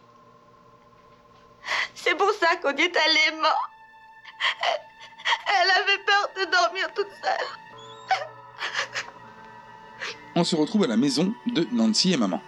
C'est 1.95 2.15
pour 2.15 2.31
ça 2.31 2.57
qu'on 2.57 2.75
est 2.75 2.97
allé 2.97 3.37
mort. 3.41 3.69
Elle 5.47 5.71
avait 5.81 6.03
peur 6.05 6.29
de 6.35 6.51
dormir 6.51 6.87
toute 6.95 7.07
seule. 7.23 7.47
On 10.35 10.43
se 10.43 10.55
retrouve 10.55 10.83
à 10.83 10.87
la 10.87 10.97
maison 10.97 11.33
de 11.53 11.67
Nancy 11.71 12.13
et 12.13 12.17
maman. 12.17 12.41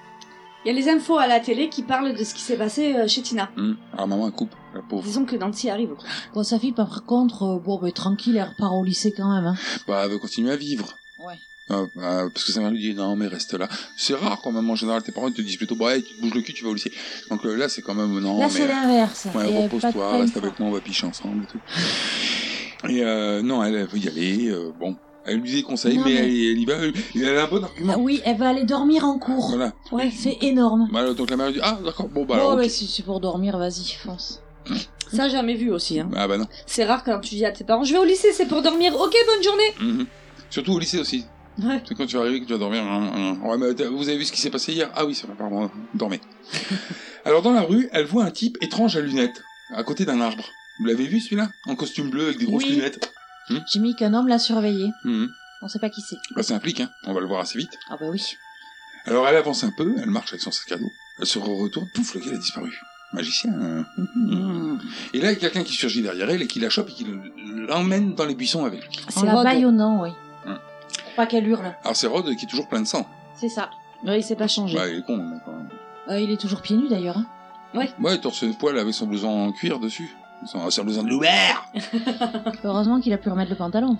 Il 0.63 0.69
y 0.69 0.71
a 0.71 0.73
les 0.73 0.89
infos 0.89 1.17
à 1.19 1.27
la 1.27 1.39
télé 1.39 1.69
qui 1.69 1.83
parlent 1.83 2.15
de 2.15 2.23
ce 2.23 2.33
qui 2.33 2.41
s'est 2.41 2.57
passé 2.57 2.95
euh, 2.95 3.07
chez 3.07 3.21
Tina. 3.21 3.51
Hum, 3.55 3.77
Alors 3.93 4.07
maman 4.07 4.25
elle 4.27 4.33
coupe, 4.33 4.55
la 4.73 4.81
pauvre. 4.81 5.03
Disons 5.03 5.23
que 5.25 5.35
Nancy 5.35 5.69
arrive. 5.69 5.89
Quoi. 5.89 6.03
Bon, 6.33 6.43
sa 6.43 6.57
fille, 6.57 6.71
par 6.71 7.05
contre, 7.05 7.43
euh, 7.43 7.59
bon, 7.59 7.77
ben, 7.79 7.91
tranquille, 7.91 8.35
elle 8.37 8.49
repart 8.49 8.73
au 8.73 8.83
lycée 8.83 9.13
quand 9.15 9.31
même. 9.31 9.45
Hein. 9.45 9.55
Bah 9.87 10.01
elle 10.03 10.11
veut 10.11 10.17
continuer 10.17 10.51
à 10.51 10.55
vivre. 10.55 10.95
Ouais. 11.19 11.35
Euh, 11.71 11.85
euh, 11.97 12.29
parce 12.29 12.45
que 12.45 12.51
sa 12.51 12.59
mère 12.61 12.69
lui 12.69 12.79
dit 12.79 12.93
non 12.93 13.15
mais 13.15 13.25
reste 13.27 13.53
là. 13.55 13.67
C'est 13.97 14.13
rare 14.13 14.39
quand 14.43 14.51
même 14.51 14.69
en 14.69 14.75
général 14.75 15.01
tes 15.01 15.11
parents 15.11 15.27
ils 15.29 15.33
te 15.33 15.41
disent 15.41 15.57
plutôt 15.57 15.75
bah 15.75 15.95
hey, 15.95 16.03
tu 16.03 16.15
te 16.15 16.21
bouges 16.21 16.35
le 16.35 16.41
cul 16.41 16.53
tu 16.53 16.63
vas 16.63 16.69
au 16.69 16.73
lycée. 16.75 16.91
Donc 17.31 17.43
euh, 17.43 17.55
là 17.55 17.69
c'est 17.69 17.81
quand 17.81 17.95
même 17.95 18.19
non 18.19 18.39
Là, 18.39 18.45
mais 18.45 18.51
c'est 18.51 18.67
l'inverse. 18.67 19.27
ouais, 19.33 19.63
repose-toi, 19.63 20.17
reste 20.19 20.37
avec 20.37 20.59
moi 20.59 20.69
on 20.69 20.71
va 20.73 20.79
picher 20.79 21.07
ensemble 21.07 21.43
et 21.43 21.47
tout. 21.47 21.57
Et 22.89 23.03
euh, 23.03 23.41
non 23.41 23.63
elle, 23.63 23.75
elle 23.75 23.87
veut 23.87 23.97
y 23.99 24.07
aller 24.07 24.47
euh, 24.49 24.71
bon 24.79 24.95
elle 25.25 25.39
lui 25.39 25.51
déconseille 25.53 25.97
Non, 25.97 26.03
mais, 26.05 26.11
mais- 26.13 26.17
Elle, 26.19 26.25
elle 26.25 26.57
y 26.59 26.65
va 26.65 26.73
elle, 26.75 26.93
elle 27.15 27.37
a 27.37 27.43
un 27.45 27.47
bon 27.47 27.63
argument. 27.63 27.95
Oui, 27.97 28.21
elle 28.25 28.37
va 28.37 28.49
aller 28.49 28.63
dormir 28.63 29.05
en 29.05 29.17
cours. 29.17 29.49
Voilà. 29.49 29.73
Ouais, 29.91 30.11
c'est 30.15 30.37
énorme. 30.43 30.87
Voilà, 30.91 31.13
donc 31.15 31.29
la 31.31 31.37
mère 31.37 31.47
lui 31.47 31.53
dit 31.55 31.59
ah 31.63 31.79
d'accord 31.83 32.07
bon 32.09 32.21
bah 32.25 32.35
Bon, 32.35 32.41
alors, 32.41 32.51
ok. 32.53 32.59
mais 32.59 32.69
si 32.69 32.85
c'est 32.85 33.01
pour 33.03 33.19
dormir, 33.19 33.57
vas-y, 33.57 33.91
fonce. 34.03 34.41
Ça, 35.11 35.27
jamais 35.29 35.53
vu 35.55 35.71
aussi. 35.71 35.99
Hein. 35.99 36.09
Ah 36.15 36.27
bah 36.27 36.37
non. 36.37 36.45
C'est 36.67 36.83
rare 36.85 37.03
quand 37.03 37.19
tu 37.19 37.35
dis 37.35 37.45
à 37.45 37.51
tes 37.51 37.63
parents 37.63 37.83
Je 37.83 37.93
vais 37.93 37.99
au 37.99 38.03
lycée, 38.05 38.33
c'est 38.33 38.47
pour 38.47 38.61
dormir. 38.61 38.93
Ok, 38.99 39.15
bonne 39.27 39.43
journée. 39.43 39.73
Mhm. 39.79 40.05
Surtout 40.49 40.73
au 40.73 40.79
lycée 40.79 40.99
aussi. 40.99 41.25
Ouais. 41.63 41.81
C'est 41.87 41.95
quand 41.95 42.05
tu 42.05 42.15
vas 42.17 42.21
arriver 42.23 42.41
que 42.41 42.45
tu 42.45 42.53
vas 42.53 42.59
dormir. 42.59 42.83
hein, 42.83 43.11
hein. 43.15 43.37
Ouais, 43.47 43.57
mais 43.57 43.71
vous 43.87 44.09
avez 44.09 44.17
vu 44.17 44.25
ce 44.25 44.31
qui 44.31 44.41
s'est 44.41 44.49
passé 44.49 44.73
hier? 44.73 44.91
Ah 44.95 45.05
oui, 45.05 45.15
c'est 45.15 45.25
vrai, 45.25 45.35
pardon, 45.37 45.69
dormez. 45.93 46.19
Alors 47.25 47.41
dans 47.41 47.53
la 47.53 47.61
rue, 47.61 47.89
elle 47.93 48.05
voit 48.05 48.25
un 48.25 48.31
type 48.31 48.57
étrange 48.61 48.95
à 48.97 49.01
lunettes, 49.01 49.41
à 49.73 49.83
côté 49.83 50.05
d'un 50.05 50.19
arbre. 50.21 50.43
Vous 50.79 50.85
l'avez 50.85 51.05
vu 51.07 51.19
celui-là? 51.19 51.49
En 51.67 51.75
costume 51.75 52.09
bleu 52.09 52.25
avec 52.25 52.37
des 52.37 52.45
grosses 52.45 52.63
Oui. 52.63 52.71
lunettes. 52.75 53.11
J'ai 53.71 53.79
mis 53.79 53.95
qu'un 53.95 54.13
homme 54.13 54.27
l'a 54.27 54.39
surveillé. 54.39 54.91
Mhm. 55.03 55.29
On 55.61 55.67
sait 55.67 55.79
pas 55.79 55.89
qui 55.89 56.01
c'est. 56.01 56.17
Bah, 56.35 56.43
ça 56.43 56.55
implique, 56.55 56.81
hein. 56.81 56.89
On 57.05 57.13
va 57.13 57.19
le 57.21 57.27
voir 57.27 57.39
assez 57.41 57.57
vite. 57.57 57.77
Ah 57.89 57.95
bah 57.99 58.07
oui. 58.09 58.35
Alors 59.05 59.27
elle 59.27 59.35
avance 59.37 59.63
un 59.63 59.71
peu, 59.71 59.95
elle 60.01 60.09
marche 60.09 60.31
avec 60.31 60.41
son 60.41 60.51
sac 60.51 60.71
à 60.71 60.77
dos. 60.77 60.91
Elle 61.19 61.27
se 61.27 61.39
retourne, 61.39 61.87
pouf, 61.93 62.15
le 62.15 62.21
gars 62.21 62.31
a 62.33 62.37
disparu. 62.37 62.77
Magicien. 63.13 63.51
hein. 63.53 63.85
Mhm. 63.97 64.79
Et 65.13 65.19
là, 65.21 65.31
il 65.31 65.33
y 65.33 65.37
a 65.37 65.39
quelqu'un 65.39 65.63
qui 65.63 65.73
surgit 65.73 66.01
derrière 66.01 66.29
elle 66.29 66.41
et 66.41 66.47
qui 66.47 66.59
la 66.59 66.69
chope 66.69 66.89
et 66.89 66.93
qui 66.93 67.05
l'emmène 67.67 68.15
dans 68.15 68.25
les 68.25 68.35
buissons 68.35 68.65
avec 68.65 68.81
lui. 68.85 68.99
En 69.15 69.23
la 69.23 69.43
baillonnant, 69.43 70.01
oui. 70.01 70.09
Hum. 70.45 70.57
Pour 71.05 71.13
pas 71.15 71.25
qu'elle 71.27 71.47
hurle. 71.47 71.73
Alors 71.83 71.95
c'est 71.95 72.07
Rod 72.07 72.25
qui 72.35 72.45
est 72.45 72.49
toujours 72.49 72.67
plein 72.67 72.81
de 72.81 72.87
sang. 72.87 73.07
C'est 73.39 73.49
ça. 73.49 73.69
Oui, 74.03 74.21
c'est 74.23 74.35
pas 74.35 74.47
changé. 74.47 74.75
Bah, 74.77 74.89
il 74.89 74.97
est 74.99 75.01
con, 75.05 75.17
hein, 75.19 75.39
quand 75.45 75.51
même. 75.53 75.69
Euh, 76.09 76.19
il 76.19 76.31
est 76.31 76.37
toujours 76.39 76.61
pieds 76.61 76.75
nus 76.77 76.89
d'ailleurs. 76.89 77.17
Hein. 77.17 77.85
Ouais, 77.99 78.17
torse 78.19 78.43
de 78.43 78.53
poil 78.53 78.77
avec 78.77 78.93
son 78.93 79.05
blouson 79.07 79.27
en 79.29 79.51
cuir 79.51 79.79
dessus. 79.79 80.09
Son, 80.45 80.69
son 80.69 80.83
blouson 80.83 81.03
de 81.03 81.09
Loubert 81.09 81.65
Heureusement 82.63 82.99
qu'il 82.99 83.13
a 83.13 83.17
pu 83.17 83.29
remettre 83.29 83.49
le 83.51 83.55
pantalon. 83.57 83.97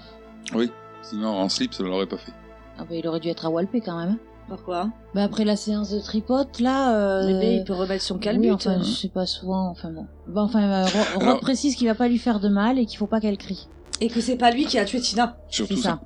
Oui, 0.54 0.72
sinon 1.02 1.30
en 1.30 1.50
slip, 1.50 1.74
ça 1.74 1.84
ne 1.84 1.90
l'aurait 1.90 2.06
pas 2.08 2.18
fait. 2.18 2.34
Ah 2.78 2.84
bah 2.84 2.96
il 2.96 3.08
aurait 3.08 3.20
dû 3.20 3.30
être 3.30 3.46
à 3.46 3.50
Walpé 3.50 3.82
quand 3.82 3.98
même. 3.98 4.10
hein. 4.12 4.18
Pourquoi? 4.48 4.90
Bah 5.16 5.24
après 5.24 5.44
la 5.44 5.56
séance 5.56 5.90
de 5.90 6.00
tripote, 6.00 6.60
là... 6.60 6.96
Euh... 6.96 7.26
Bébé, 7.26 7.56
il 7.56 7.64
peut 7.64 7.74
remettre 7.74 8.04
son 8.04 8.20
calbut. 8.20 8.50
Oui, 8.50 8.52
enfin, 8.52 8.78
je 8.80 8.84
sais 8.92 9.10
pas 9.10 9.26
souvent, 9.26 9.70
enfin 9.70 9.90
bon. 9.90 10.06
Bah, 10.28 10.42
enfin, 10.44 10.62
euh, 10.84 10.86
Alors- 11.20 11.40
précise 11.40 11.76
qu'il 11.76 11.88
va 11.88 11.96
pas 11.96 12.08
lui 12.08 12.20
faire 12.20 12.40
de 12.40 12.50
mal 12.50 12.78
et 12.78 12.86
qu'il 12.86 13.00
faut 13.00 13.08
pas 13.08 13.20
qu'elle 13.20 13.38
crie. 13.40 13.68
Et 14.02 14.08
que 14.10 14.22
c'est 14.22 14.36
pas 14.38 14.52
lui 14.52 14.66
qui 14.66 14.78
a 14.78 14.86
tué 14.86 15.00
Tina. 15.02 15.38
Surtout 15.50 15.78
ça. 15.78 15.82
ça. 15.82 16.00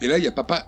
Et 0.00 0.08
là, 0.08 0.18
il 0.18 0.24
y 0.24 0.26
a 0.26 0.32
papa 0.32 0.66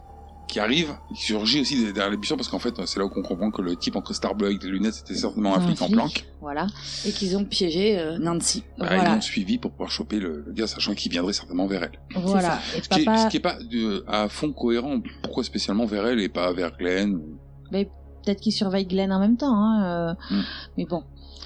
qui 0.50 0.60
arrive, 0.60 0.94
qui 1.14 1.22
surgit 1.22 1.60
aussi 1.60 1.76
derrière 1.92 2.10
les 2.10 2.16
buissons, 2.16 2.36
parce 2.36 2.48
qu'en 2.48 2.58
fait, 2.58 2.74
c'est 2.86 2.98
là 2.98 3.06
où 3.06 3.10
on 3.14 3.22
comprend 3.22 3.50
que 3.50 3.62
le 3.62 3.76
type 3.76 3.96
entre 3.96 4.12
Starbleu 4.12 4.46
avec 4.48 4.60
des 4.60 4.68
lunettes, 4.68 4.94
c'était 4.94 5.14
certainement 5.14 5.54
un 5.54 5.58
Un 5.60 5.66
flic 5.66 5.80
en 5.82 5.88
planque. 5.88 6.26
Voilà. 6.40 6.66
Et 7.06 7.12
qu'ils 7.12 7.36
ont 7.36 7.44
piégé 7.44 7.98
euh, 7.98 8.18
Nancy. 8.18 8.64
Bah, 8.78 8.86
Ils 8.90 8.96
Voilà. 8.96 9.14
l'ont 9.14 9.20
suivi 9.20 9.58
pour 9.58 9.70
pouvoir 9.70 9.90
choper 9.90 10.18
le, 10.18 10.42
le 10.46 10.52
gars, 10.52 10.66
sachant 10.66 10.94
qu'il 10.94 11.10
viendrait 11.12 11.32
certainement 11.32 11.66
vers 11.66 11.84
elle. 11.84 11.98
Voilà. 12.22 12.58
Et 12.76 12.82
Ce 12.82 12.88
qui, 12.88 13.00
est, 13.00 13.04
papa... 13.04 13.18
ce 13.18 13.28
qui 13.28 13.36
est 13.36 13.40
pas 13.40 13.58
de- 13.62 14.04
à 14.08 14.28
fond 14.28 14.52
cohérent, 14.52 15.00
pourquoi 15.22 15.44
spécialement 15.44 15.86
vers 15.86 16.06
elle 16.06 16.20
et 16.20 16.28
pas 16.28 16.52
vers 16.52 16.76
Glenn 16.76 17.14
ou- 17.14 17.38
Mais 17.70 17.84
peut-être 18.24 18.40
qu'il 18.40 18.52
surveille 18.52 18.86
Glenn 18.86 19.12
en 19.12 19.20
même 19.20 19.36
temps, 19.36 19.54
hein. 19.54 20.14
euh, 20.30 20.34
Hmm. 20.34 20.42
Mais 20.76 20.84
bon. 20.86 21.04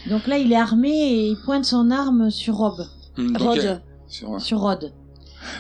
Donc 0.09 0.27
là, 0.27 0.39
il 0.39 0.51
est 0.53 0.57
armé 0.57 0.91
et 0.91 1.27
il 1.29 1.37
pointe 1.45 1.65
son 1.65 1.91
arme 1.91 2.31
sur 2.31 2.55
Rob. 2.57 2.85
Hmm, 3.17 3.37
Rod. 3.37 3.59
elle, 3.59 3.83
sur- 4.09 4.41
Sur 4.41 4.59
Rod. 4.61 4.93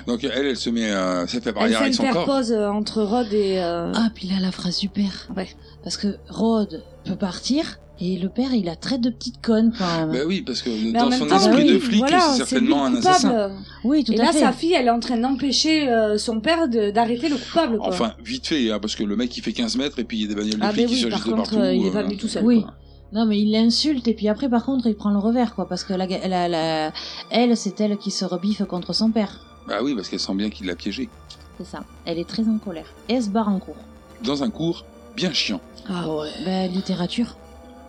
Donc 0.07 0.25
elle, 0.25 0.47
elle 0.47 0.57
se 0.57 0.71
met, 0.71 0.91
euh, 0.91 1.27
ça 1.27 1.41
fait 1.41 1.49
Elle 1.49 1.55
barrière 1.55 1.81
avec 1.83 1.95
son 1.95 2.03
corps. 2.05 2.13
s'interpose 2.13 2.53
euh, 2.53 2.69
entre 2.69 3.03
Rod 3.03 3.33
et. 3.33 3.59
euh, 3.59 3.93
Ah, 3.95 4.09
puis 4.15 4.29
là, 4.29 4.35
la 4.41 4.51
phrase 4.53 4.77
super. 4.77 5.29
Ouais. 5.37 5.49
Parce 5.83 5.97
que 5.97 6.17
Rod 6.29 6.83
peut 7.05 7.17
partir 7.17 7.79
et 8.01 8.19
le 8.19 8.29
père, 8.29 8.53
il 8.53 8.69
a 8.69 8.75
trait 8.75 8.99
de 8.99 9.09
petite 9.09 9.41
conne 9.41 9.73
quand 9.79 9.87
même. 9.99 10.11
Bah 10.11 10.25
oui, 10.27 10.43
parce 10.43 10.63
que 10.63 10.71
Mais 10.71 10.99
en 10.99 11.05
dans 11.05 11.11
même 11.11 11.19
son 11.21 11.27
temps, 11.27 11.37
esprit 11.37 11.63
oui, 11.65 11.73
de 11.75 11.79
flic, 11.79 11.99
voilà, 12.01 12.21
c'est 12.21 12.39
certainement 12.45 12.85
un 12.87 12.97
assassin. 12.97 13.53
Oui, 13.85 14.03
tout 14.03 14.13
Et 14.13 14.19
à 14.21 14.25
là, 14.25 14.33
fait. 14.33 14.41
sa 14.41 14.51
fille, 14.53 14.73
elle 14.73 14.87
est 14.87 14.91
en 14.91 14.99
train 14.99 15.17
d'empêcher 15.17 15.89
euh, 15.89 16.19
son 16.19 16.41
père 16.41 16.67
d'arrêter 16.69 17.29
le 17.29 17.37
coupable. 17.37 17.79
Quoi. 17.79 17.87
Enfin, 17.89 18.15
vite 18.25 18.49
fait, 18.49 18.71
hein, 18.73 18.79
parce 18.81 18.97
que 18.97 19.05
le 19.05 19.15
mec 19.15 19.37
il 19.37 19.43
fait 19.43 19.53
15 19.53 19.77
mètres 19.77 19.99
et 20.01 20.05
puis 20.05 20.19
il 20.19 20.23
y 20.23 20.25
a 20.25 20.29
des 20.29 20.35
bagnoles 20.35 20.59
de 20.59 20.65
ah, 20.65 20.71
flics 20.73 20.87
ben 20.87 20.89
qui 20.89 20.95
oui, 20.95 21.01
surgissent 21.03 21.21
par 21.21 21.29
de 21.29 21.35
contre, 21.37 21.51
partout. 21.53 21.65
il 21.73 21.87
est 21.87 21.91
pas 21.93 21.99
euh, 21.99 22.03
venu 22.03 22.17
tout 22.17 22.29
seul. 22.29 22.45
Oui. 22.45 22.63
quoi. 22.63 22.75
Non, 23.13 23.27
mais 23.27 23.39
il 23.39 23.53
l'insulte 23.53 24.09
et 24.09 24.15
puis 24.15 24.27
après, 24.27 24.49
par 24.49 24.65
contre, 24.65 24.89
il 24.89 24.97
prend 24.97 25.11
le 25.11 25.19
revers, 25.21 25.55
quoi. 25.55 25.69
Parce 25.69 25.85
que 25.85 25.93
la, 25.93 26.07
la, 26.09 26.49
la- 26.49 26.93
elle, 27.31 27.57
c'est 27.57 27.81
elle 27.81 27.97
qui 27.97 28.11
se 28.11 28.25
rebiffe 28.25 28.65
contre 28.65 28.93
son 28.93 29.13
père. 29.13 29.39
Bah 29.67 29.79
oui, 29.83 29.95
parce 29.95 30.09
qu'elle 30.09 30.21
sent 30.21 30.35
bien 30.35 30.51
qu'il 30.51 30.67
l'a 30.67 30.77
piégé. 30.77 31.09
C'est 31.59 31.67
ça. 31.67 31.85
Elle 32.05 32.19
est 32.19 32.29
très 32.29 32.49
en 32.49 32.59
colère. 32.59 32.87
Et 33.09 33.15
elle 33.15 33.23
se 33.23 33.29
barre 33.29 33.49
en 33.49 33.59
cours. 33.59 33.77
Dans 34.23 34.43
un 34.43 34.51
cours 34.51 34.85
bien 35.17 35.33
chiant. 35.33 35.61
Ah 35.89 36.09
ouais. 36.09 36.31
Bah, 36.45 36.67
littérature. 36.67 37.37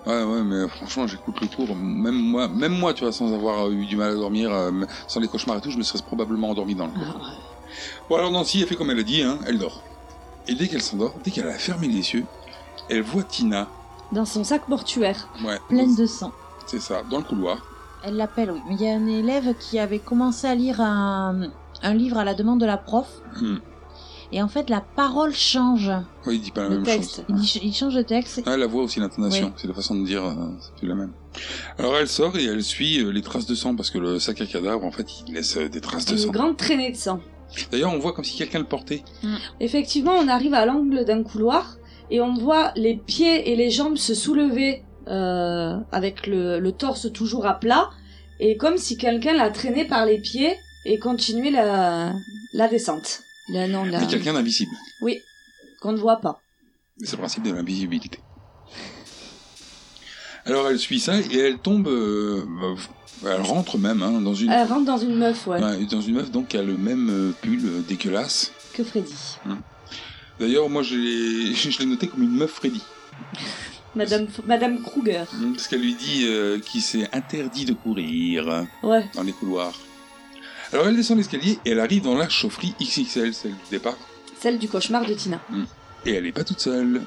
Ouais, 0.06 0.24
ouais, 0.24 0.44
mais 0.44 0.68
franchement, 0.68 1.08
j'écoute 1.08 1.42
le 1.42 1.48
cours. 1.48 1.76
Même 1.76 2.16
moi, 2.16 2.48
même 2.48 2.78
moi, 2.78 2.94
tu 2.94 3.04
vois, 3.04 3.12
sans 3.12 3.34
avoir 3.34 3.72
eu 3.72 3.86
du 3.86 3.96
mal 3.96 4.12
à 4.12 4.16
dormir, 4.16 4.54
euh, 4.54 4.72
sans 5.08 5.20
les 5.20 5.28
cauchemars 5.28 5.58
et 5.58 5.62
tout, 5.62 5.72
je 5.72 5.78
me 5.78 5.84
serais 5.84 6.04
probablement 6.06 6.52
endormi 6.52 6.76
dans 6.76 6.86
le 6.86 6.92
cours. 6.92 7.16
Ah 7.16 7.24
ouais. 7.24 7.34
Bon, 8.10 8.16
alors 8.18 8.32
Nancy, 8.32 8.62
elle 8.62 8.68
fait 8.68 8.76
comme 8.76 8.92
elle 8.92 9.00
a 9.00 9.04
dit, 9.04 9.24
hein, 9.24 9.40
elle 9.48 9.58
dort. 9.58 9.82
Et 10.48 10.54
dès 10.54 10.68
qu'elle 10.68 10.84
s'endort, 10.84 11.16
dès 11.24 11.32
qu'elle 11.32 11.48
a 11.48 11.54
fermé 11.54 11.88
les 11.88 12.14
yeux, 12.14 12.26
elle 12.90 13.02
voit 13.02 13.24
Tina. 13.24 13.68
Dans 14.12 14.26
son 14.26 14.44
sac 14.44 14.68
mortuaire. 14.68 15.28
Ouais. 15.44 15.60
Pleine 15.70 15.96
de 15.96 16.06
sang. 16.06 16.32
C'est 16.68 16.80
ça, 16.80 17.02
dans 17.10 17.18
le 17.18 17.24
couloir. 17.24 17.58
Elle 18.04 18.18
l'appelle, 18.18 18.52
oui. 18.52 18.62
Mais 18.68 18.76
il 18.76 18.82
y 18.82 18.88
a 18.88 18.94
un 18.94 19.08
élève 19.08 19.56
qui 19.58 19.80
avait 19.80 20.00
commencé 20.00 20.46
à 20.46 20.54
lire 20.54 20.80
un, 20.82 21.50
un 21.86 21.94
livre 21.94 22.18
à 22.18 22.24
la 22.26 22.34
demande 22.34 22.60
de 22.60 22.66
la 22.66 22.78
prof. 22.78 23.08
Hmm. 23.40 23.58
Et 24.32 24.42
en 24.42 24.48
fait, 24.48 24.70
la 24.70 24.82
parole 24.82 25.34
change. 25.34 25.92
Oui, 26.26 26.36
il 26.36 26.42
dit 26.42 26.52
pas 26.52 26.64
la 26.64 26.70
Le 26.70 26.76
même 26.78 26.84
texte. 26.86 27.18
chose. 27.18 27.26
Il, 27.30 27.36
dit- 27.36 27.62
il 27.64 27.74
change 27.74 27.94
de 27.94 28.02
texte. 28.02 28.42
Ah, 28.46 28.58
la 28.58 28.66
voix 28.68 28.84
aussi, 28.84 29.00
l'intonation. 29.00 29.48
Oui. 29.48 29.54
C'est 29.56 29.68
la 29.68 29.74
façon 29.76 29.96
de 29.96 30.04
dire, 30.06 30.26
euh, 30.26 30.34
c'est 30.60 30.74
plus 30.76 30.88
la 30.88 30.96
même. 30.96 31.14
Alors 31.78 31.96
elle 31.98 32.08
sort 32.08 32.36
et 32.38 32.44
elle 32.46 32.64
suit 32.64 33.00
euh, 33.00 33.12
les 33.12 33.22
traces 33.22 33.46
de 33.46 33.54
sang 33.56 33.76
parce 33.76 33.92
que 33.92 34.00
le 34.00 34.20
sac 34.20 34.42
à 34.42 34.46
cadavre, 34.46 34.84
en 34.84 34.92
fait, 34.92 35.08
il 35.28 35.34
laisse 35.36 35.58
euh, 35.58 35.70
des 35.70 35.80
traces 35.80 36.06
de 36.06 36.14
Une 36.14 36.18
sang. 36.18 36.32
grande 36.32 36.58
traînée 36.58 36.92
de 36.92 36.98
sang. 36.98 37.20
D'ailleurs, 37.72 37.94
on 37.94 38.00
voit 38.00 38.14
comme 38.14 38.26
si 38.26 38.36
quelqu'un 38.36 38.60
le 38.60 38.66
portait. 38.66 39.04
Effectivement, 39.60 40.14
on 40.14 40.28
arrive 40.28 40.54
à 40.56 40.66
l'angle 40.66 41.06
d'un 41.06 41.24
couloir 41.24 41.78
et 42.10 42.20
on 42.20 42.34
voit 42.34 42.72
les 42.76 42.96
pieds 42.98 43.52
et 43.52 43.56
les 43.56 43.70
jambes 43.70 43.98
se 43.98 44.14
soulever 44.16 44.84
euh, 45.08 45.78
avec 45.92 46.26
le, 46.28 46.60
le 46.60 46.72
torse 46.72 47.12
toujours 47.14 47.46
à 47.46 47.54
plat 47.60 47.90
et 48.40 48.58
comme 48.58 48.78
si 48.78 48.98
quelqu'un 48.98 49.34
l'a 49.34 49.52
traîné 49.52 49.86
par 49.86 50.06
les 50.06 50.20
pieds 50.20 50.56
et 50.86 51.00
continuait 51.00 51.52
la, 51.52 52.14
la 52.54 52.68
descente. 52.68 53.22
La, 53.50 53.68
non, 53.68 53.84
la... 53.84 54.00
Mais 54.00 54.08
quelqu'un 54.08 54.34
d'invisible. 54.34 54.72
Oui, 55.02 55.20
qu'on 55.82 55.92
ne 55.92 55.98
voit 55.98 56.18
pas. 56.18 56.40
C'est 57.04 57.14
le 57.14 57.18
principe 57.20 57.44
de 57.44 57.52
l'invisibilité. 57.52 58.20
Alors 60.46 60.68
elle 60.70 60.78
suit 60.80 61.00
ça 61.00 61.20
et 61.20 61.38
elle 61.40 61.58
tombe, 61.58 61.88
euh, 61.88 62.44
elle 63.26 63.42
rentre 63.42 63.80
même 63.80 64.04
hein, 64.04 64.22
dans 64.22 64.36
une, 64.36 64.52
Elle 64.52 64.68
rentre 64.68 64.86
dans 64.86 64.98
une 64.98 65.16
meuf, 65.16 65.48
ouais, 65.48 65.60
Ouais, 65.62 65.86
dans 65.86 66.02
une 66.02 66.16
meuf 66.16 66.30
donc 66.30 66.50
qui 66.50 66.58
a 66.58 66.62
le 66.62 66.78
même 66.78 67.10
euh, 67.10 67.32
pull 67.42 67.60
euh, 67.66 67.82
dégueulasse. 67.88 68.52
que 68.74 68.84
Freddy. 68.84 69.14
D'ailleurs, 70.40 70.70
moi 70.70 70.84
je 70.84 70.96
l'ai, 71.80 71.86
noté 71.88 72.08
comme 72.08 72.22
une 72.22 72.36
meuf 72.36 72.52
Freddy, 72.52 72.82
Madame, 73.96 74.28
Madame 74.46 74.82
Kruger. 74.84 75.24
Hein, 75.34 75.52
parce 75.54 75.68
qu'elle 75.68 75.82
lui 75.82 75.96
dit 75.96 76.26
euh, 76.28 76.60
qu'il 76.60 76.82
s'est 76.82 77.10
interdit 77.12 77.66
de 77.66 77.74
courir 77.74 78.66
Ouais. 78.84 79.06
dans 79.16 79.24
les 79.24 79.32
couloirs. 79.32 79.74
Alors 80.74 80.88
elle 80.88 80.96
descend 80.96 81.18
l'escalier 81.18 81.60
et 81.66 81.72
elle 81.72 81.80
arrive 81.80 82.04
dans 82.04 82.16
la 82.16 82.30
chaufferie 82.30 82.74
XXL, 82.82 83.34
celle 83.34 83.52
du 83.52 83.58
départ, 83.72 83.98
Celle 84.40 84.58
du 84.60 84.68
cauchemar 84.68 85.06
de 85.06 85.14
Tina. 85.14 85.40
et 86.06 86.14
elle 86.14 86.26
est 86.26 86.32
pas 86.32 86.44
toute 86.44 86.60
seule. 86.60 87.02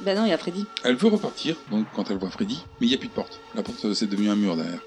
Ben 0.00 0.16
non, 0.18 0.24
il 0.26 0.30
y 0.30 0.32
a 0.32 0.38
Freddy. 0.38 0.66
Elle 0.82 0.96
veut 0.96 1.08
repartir, 1.08 1.56
donc 1.70 1.86
quand 1.94 2.10
elle 2.10 2.18
voit 2.18 2.30
Freddy, 2.30 2.64
mais 2.80 2.86
il 2.86 2.90
n'y 2.90 2.94
a 2.96 2.98
plus 2.98 3.08
de 3.08 3.12
porte. 3.12 3.40
La 3.54 3.62
porte 3.62 3.84
euh, 3.84 3.94
c'est 3.94 4.06
devenu 4.06 4.28
un 4.28 4.36
mur 4.36 4.56
derrière. 4.56 4.80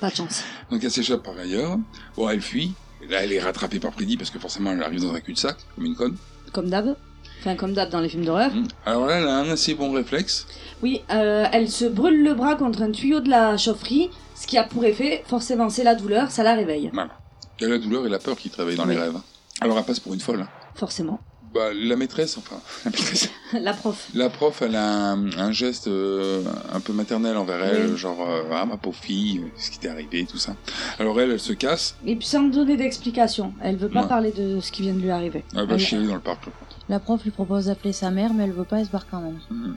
Pas 0.00 0.08
de 0.10 0.14
chance. 0.16 0.42
Donc 0.70 0.82
elle 0.82 0.90
s'échappe 0.90 1.22
par 1.22 1.36
ailleurs. 1.36 1.76
Bon, 2.16 2.28
elle 2.28 2.40
fuit. 2.40 2.72
Et 3.02 3.06
là, 3.06 3.22
elle 3.22 3.32
est 3.32 3.40
rattrapée 3.40 3.78
par 3.80 3.92
Freddy 3.92 4.16
parce 4.16 4.30
que 4.30 4.38
forcément, 4.38 4.72
elle 4.72 4.82
arrive 4.82 5.00
dans 5.02 5.14
un 5.14 5.20
cul-de-sac, 5.20 5.56
comme 5.74 5.84
une 5.86 5.94
conne. 5.94 6.16
Comme 6.52 6.68
d'hab. 6.70 6.96
Enfin, 7.40 7.54
comme 7.56 7.72
d'hab 7.72 7.88
dans 7.90 8.00
les 8.00 8.08
films 8.10 8.24
d'horreur. 8.26 8.50
Alors 8.84 9.06
là, 9.06 9.16
elle 9.18 9.26
a 9.28 9.36
un 9.38 9.48
assez 9.50 9.74
bon 9.74 9.92
réflexe. 9.92 10.46
Oui, 10.82 11.00
euh, 11.10 11.46
elle 11.52 11.70
se 11.70 11.84
brûle 11.86 12.22
le 12.22 12.34
bras 12.34 12.56
contre 12.56 12.82
un 12.82 12.90
tuyau 12.90 13.20
de 13.20 13.28
la 13.30 13.56
chaufferie, 13.56 14.10
ce 14.34 14.46
qui 14.46 14.58
a 14.58 14.64
pour 14.64 14.84
effet, 14.84 15.22
forcément, 15.26 15.70
c'est 15.70 15.84
la 15.84 15.94
douleur, 15.94 16.30
ça 16.30 16.42
la 16.42 16.54
réveille. 16.54 16.90
Voilà. 16.92 17.18
Il 17.60 17.64
y 17.64 17.66
a 17.66 17.68
la 17.70 17.78
douleur 17.78 18.06
et 18.06 18.08
la 18.08 18.18
peur 18.18 18.36
qui 18.36 18.50
travaillent 18.50 18.76
dans 18.76 18.84
les 18.86 18.96
rêves. 18.96 19.16
hein. 19.16 19.22
Alors 19.60 19.76
elle 19.78 19.84
passe 19.84 20.00
pour 20.00 20.14
une 20.14 20.20
folle. 20.20 20.46
Forcément. 20.74 21.20
Bah, 21.52 21.70
la 21.74 21.96
maîtresse, 21.96 22.38
enfin, 22.38 22.60
la 22.84 22.90
maîtresse. 22.92 23.28
la 23.52 23.72
prof. 23.74 24.08
La 24.14 24.30
prof, 24.30 24.62
elle 24.62 24.76
a 24.76 25.10
un, 25.10 25.32
un 25.36 25.50
geste 25.52 25.88
euh, 25.88 26.44
un 26.72 26.78
peu 26.78 26.92
maternel 26.92 27.36
envers 27.36 27.62
elle, 27.64 27.90
Oui. 27.90 27.96
genre, 27.98 28.20
euh, 28.28 28.44
ah, 28.52 28.64
ma 28.64 28.76
pauvre 28.76 28.96
fille, 28.96 29.42
ce 29.58 29.70
qui 29.72 29.78
t'est 29.80 29.88
arrivé, 29.88 30.24
tout 30.26 30.38
ça. 30.38 30.54
Alors 31.00 31.20
elle, 31.20 31.32
elle 31.32 31.40
se 31.40 31.52
casse. 31.52 31.96
Et 32.06 32.14
puis 32.14 32.26
sans 32.28 32.44
donner 32.44 32.76
d'explication. 32.76 33.52
Elle 33.60 33.76
veut 33.76 33.88
pas 33.88 34.02
Ouais. 34.02 34.08
parler 34.08 34.30
de 34.30 34.60
ce 34.60 34.70
qui 34.70 34.82
vient 34.82 34.94
de 34.94 35.00
lui 35.00 35.10
arriver. 35.10 35.44
Elle 35.56 35.66
va 35.66 35.74
Elle- 35.74 35.80
chialer 35.80 36.06
dans 36.06 36.14
le 36.14 36.20
parc. 36.20 36.44
La 36.88 37.00
prof 37.00 37.22
lui 37.24 37.30
propose 37.32 37.66
d'appeler 37.66 37.92
sa 37.92 38.10
mère, 38.10 38.32
mais 38.32 38.44
elle 38.44 38.52
veut 38.52 38.64
pas, 38.64 38.78
elle 38.78 38.86
se 38.86 38.90
barre 38.90 39.06
quand 39.10 39.20
même. 39.20 39.40
Mhm. 39.50 39.76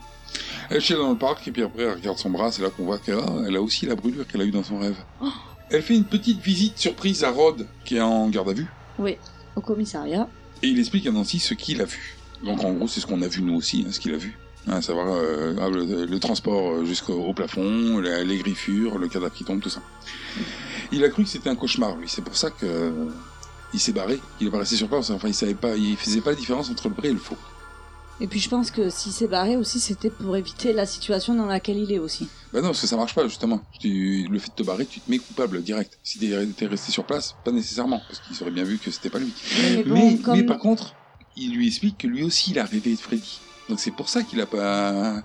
Elle 0.69 0.79
chiale 0.81 0.99
dans 0.99 1.09
le 1.11 1.17
parc 1.17 1.47
et 1.47 1.51
puis 1.51 1.63
après 1.63 1.83
elle 1.83 1.93
regarde 1.95 2.17
son 2.19 2.29
bras, 2.29 2.51
c'est 2.51 2.61
là 2.61 2.69
qu'on 2.69 2.85
voit 2.85 2.97
qu'elle 2.99 3.17
a, 3.19 3.25
elle 3.47 3.55
a 3.55 3.61
aussi 3.61 3.85
la 3.87 3.95
brûlure 3.95 4.25
qu'elle 4.27 4.41
a 4.41 4.45
eue 4.45 4.51
dans 4.51 4.63
son 4.63 4.77
rêve. 4.79 4.97
Oh. 5.21 5.27
Elle 5.73 5.81
fait 5.81 5.95
une 5.95 6.05
petite 6.05 6.39
visite 6.41 6.77
surprise 6.77 7.23
à 7.23 7.31
Rod, 7.31 7.67
qui 7.83 7.97
est 7.97 8.01
en 8.01 8.29
garde 8.29 8.49
à 8.49 8.53
vue, 8.53 8.67
Oui, 8.99 9.17
au 9.55 9.61
commissariat. 9.61 10.29
et 10.61 10.67
il 10.67 10.79
explique 10.79 11.05
à 11.07 11.11
Nancy 11.11 11.39
ce 11.39 11.53
qu'il 11.55 11.81
a 11.81 11.85
vu. 11.85 12.15
Donc 12.45 12.63
en 12.63 12.71
gros, 12.73 12.87
c'est 12.87 12.99
ce 13.01 13.07
qu'on 13.07 13.21
a 13.21 13.27
vu 13.27 13.41
nous 13.41 13.55
aussi, 13.55 13.83
hein, 13.87 13.91
ce 13.91 13.99
qu'il 13.99 14.13
a 14.13 14.17
vu. 14.17 14.37
Hein, 14.67 14.73
à 14.77 14.81
savoir 14.81 15.07
euh, 15.09 15.55
ah, 15.59 15.67
le, 15.69 16.05
le 16.05 16.19
transport 16.19 16.71
euh, 16.75 16.85
jusqu'au 16.85 17.13
au 17.15 17.33
plafond, 17.33 17.99
la- 17.99 18.23
les 18.23 18.37
griffures, 18.37 18.97
le 18.97 19.07
cadavre 19.09 19.33
qui 19.33 19.43
tombe, 19.43 19.59
tout 19.61 19.69
ça. 19.69 19.81
Il 20.91 21.03
a 21.03 21.09
cru 21.09 21.23
que 21.23 21.29
c'était 21.29 21.49
un 21.49 21.55
cauchemar, 21.55 21.97
lui. 21.97 22.07
C'est 22.07 22.21
pour 22.23 22.37
ça 22.37 22.49
que 22.51 22.65
euh, 22.65 22.91
il 23.73 23.79
s'est 23.79 23.91
barré. 23.93 24.19
Il 24.39 24.47
est 24.47 24.51
pas 24.51 24.59
resté 24.59 24.75
sur 24.77 24.87
place. 24.87 25.09
Enfin, 25.09 25.27
il 25.27 25.33
savait 25.33 25.53
pas, 25.55 25.75
il 25.75 25.97
faisait 25.97 26.21
pas 26.21 26.29
la 26.29 26.35
différence 26.37 26.69
entre 26.69 26.87
le 26.87 26.95
vrai 26.95 27.09
et 27.09 27.13
le 27.13 27.17
faux. 27.19 27.37
Et 28.21 28.27
puis 28.27 28.39
je 28.39 28.47
pense 28.47 28.69
que 28.71 28.89
s'il 28.89 29.11
s'est 29.11 29.27
barré 29.27 29.57
aussi, 29.57 29.79
c'était 29.79 30.09
pour 30.09 30.37
éviter 30.37 30.71
la 30.71 30.85
situation 30.85 31.33
dans 31.35 31.45
laquelle 31.45 31.77
il 31.77 31.91
est 31.91 31.99
aussi. 31.99 32.27
Bah 32.53 32.61
non, 32.61 32.67
parce 32.69 32.81
que 32.81 32.87
ça 32.87 32.95
marche 32.95 33.15
pas, 33.15 33.27
justement. 33.27 33.61
Tu- 33.79 34.27
le 34.29 34.39
fait 34.39 34.49
de 34.49 34.53
te 34.55 34.63
barrer, 34.63 34.85
tu 34.85 34.99
te 34.99 35.09
mets 35.09 35.17
coupable 35.17 35.61
direct. 35.63 35.97
Si 36.03 36.19
t'es 36.19 36.29
t'es 36.55 36.67
resté 36.67 36.91
sur 36.91 37.05
place, 37.05 37.35
pas 37.43 37.51
nécessairement, 37.51 38.01
parce 38.07 38.19
qu'il 38.19 38.35
aurait 38.41 38.51
bien 38.51 38.63
vu 38.63 38.77
que 38.77 38.91
c'était 38.91 39.09
pas 39.09 39.19
lui. 39.19 39.33
mais 39.63 39.83
bon, 39.83 39.93
mais, 39.95 40.17
comme- 40.17 40.37
mais 40.37 40.43
par 40.43 40.59
contre, 40.59 40.93
il 41.35 41.55
lui 41.55 41.67
explique 41.67 41.97
que 41.97 42.07
lui 42.07 42.23
aussi, 42.23 42.51
il 42.51 42.59
a 42.59 42.65
rêvé 42.65 42.91
de 42.95 42.99
Freddy. 42.99 43.39
Donc 43.67 43.79
c'est 43.79 43.91
pour 43.91 44.07
ça 44.09 44.21
qu'il 44.23 44.39
a 44.41 44.45
pas... 44.45 45.21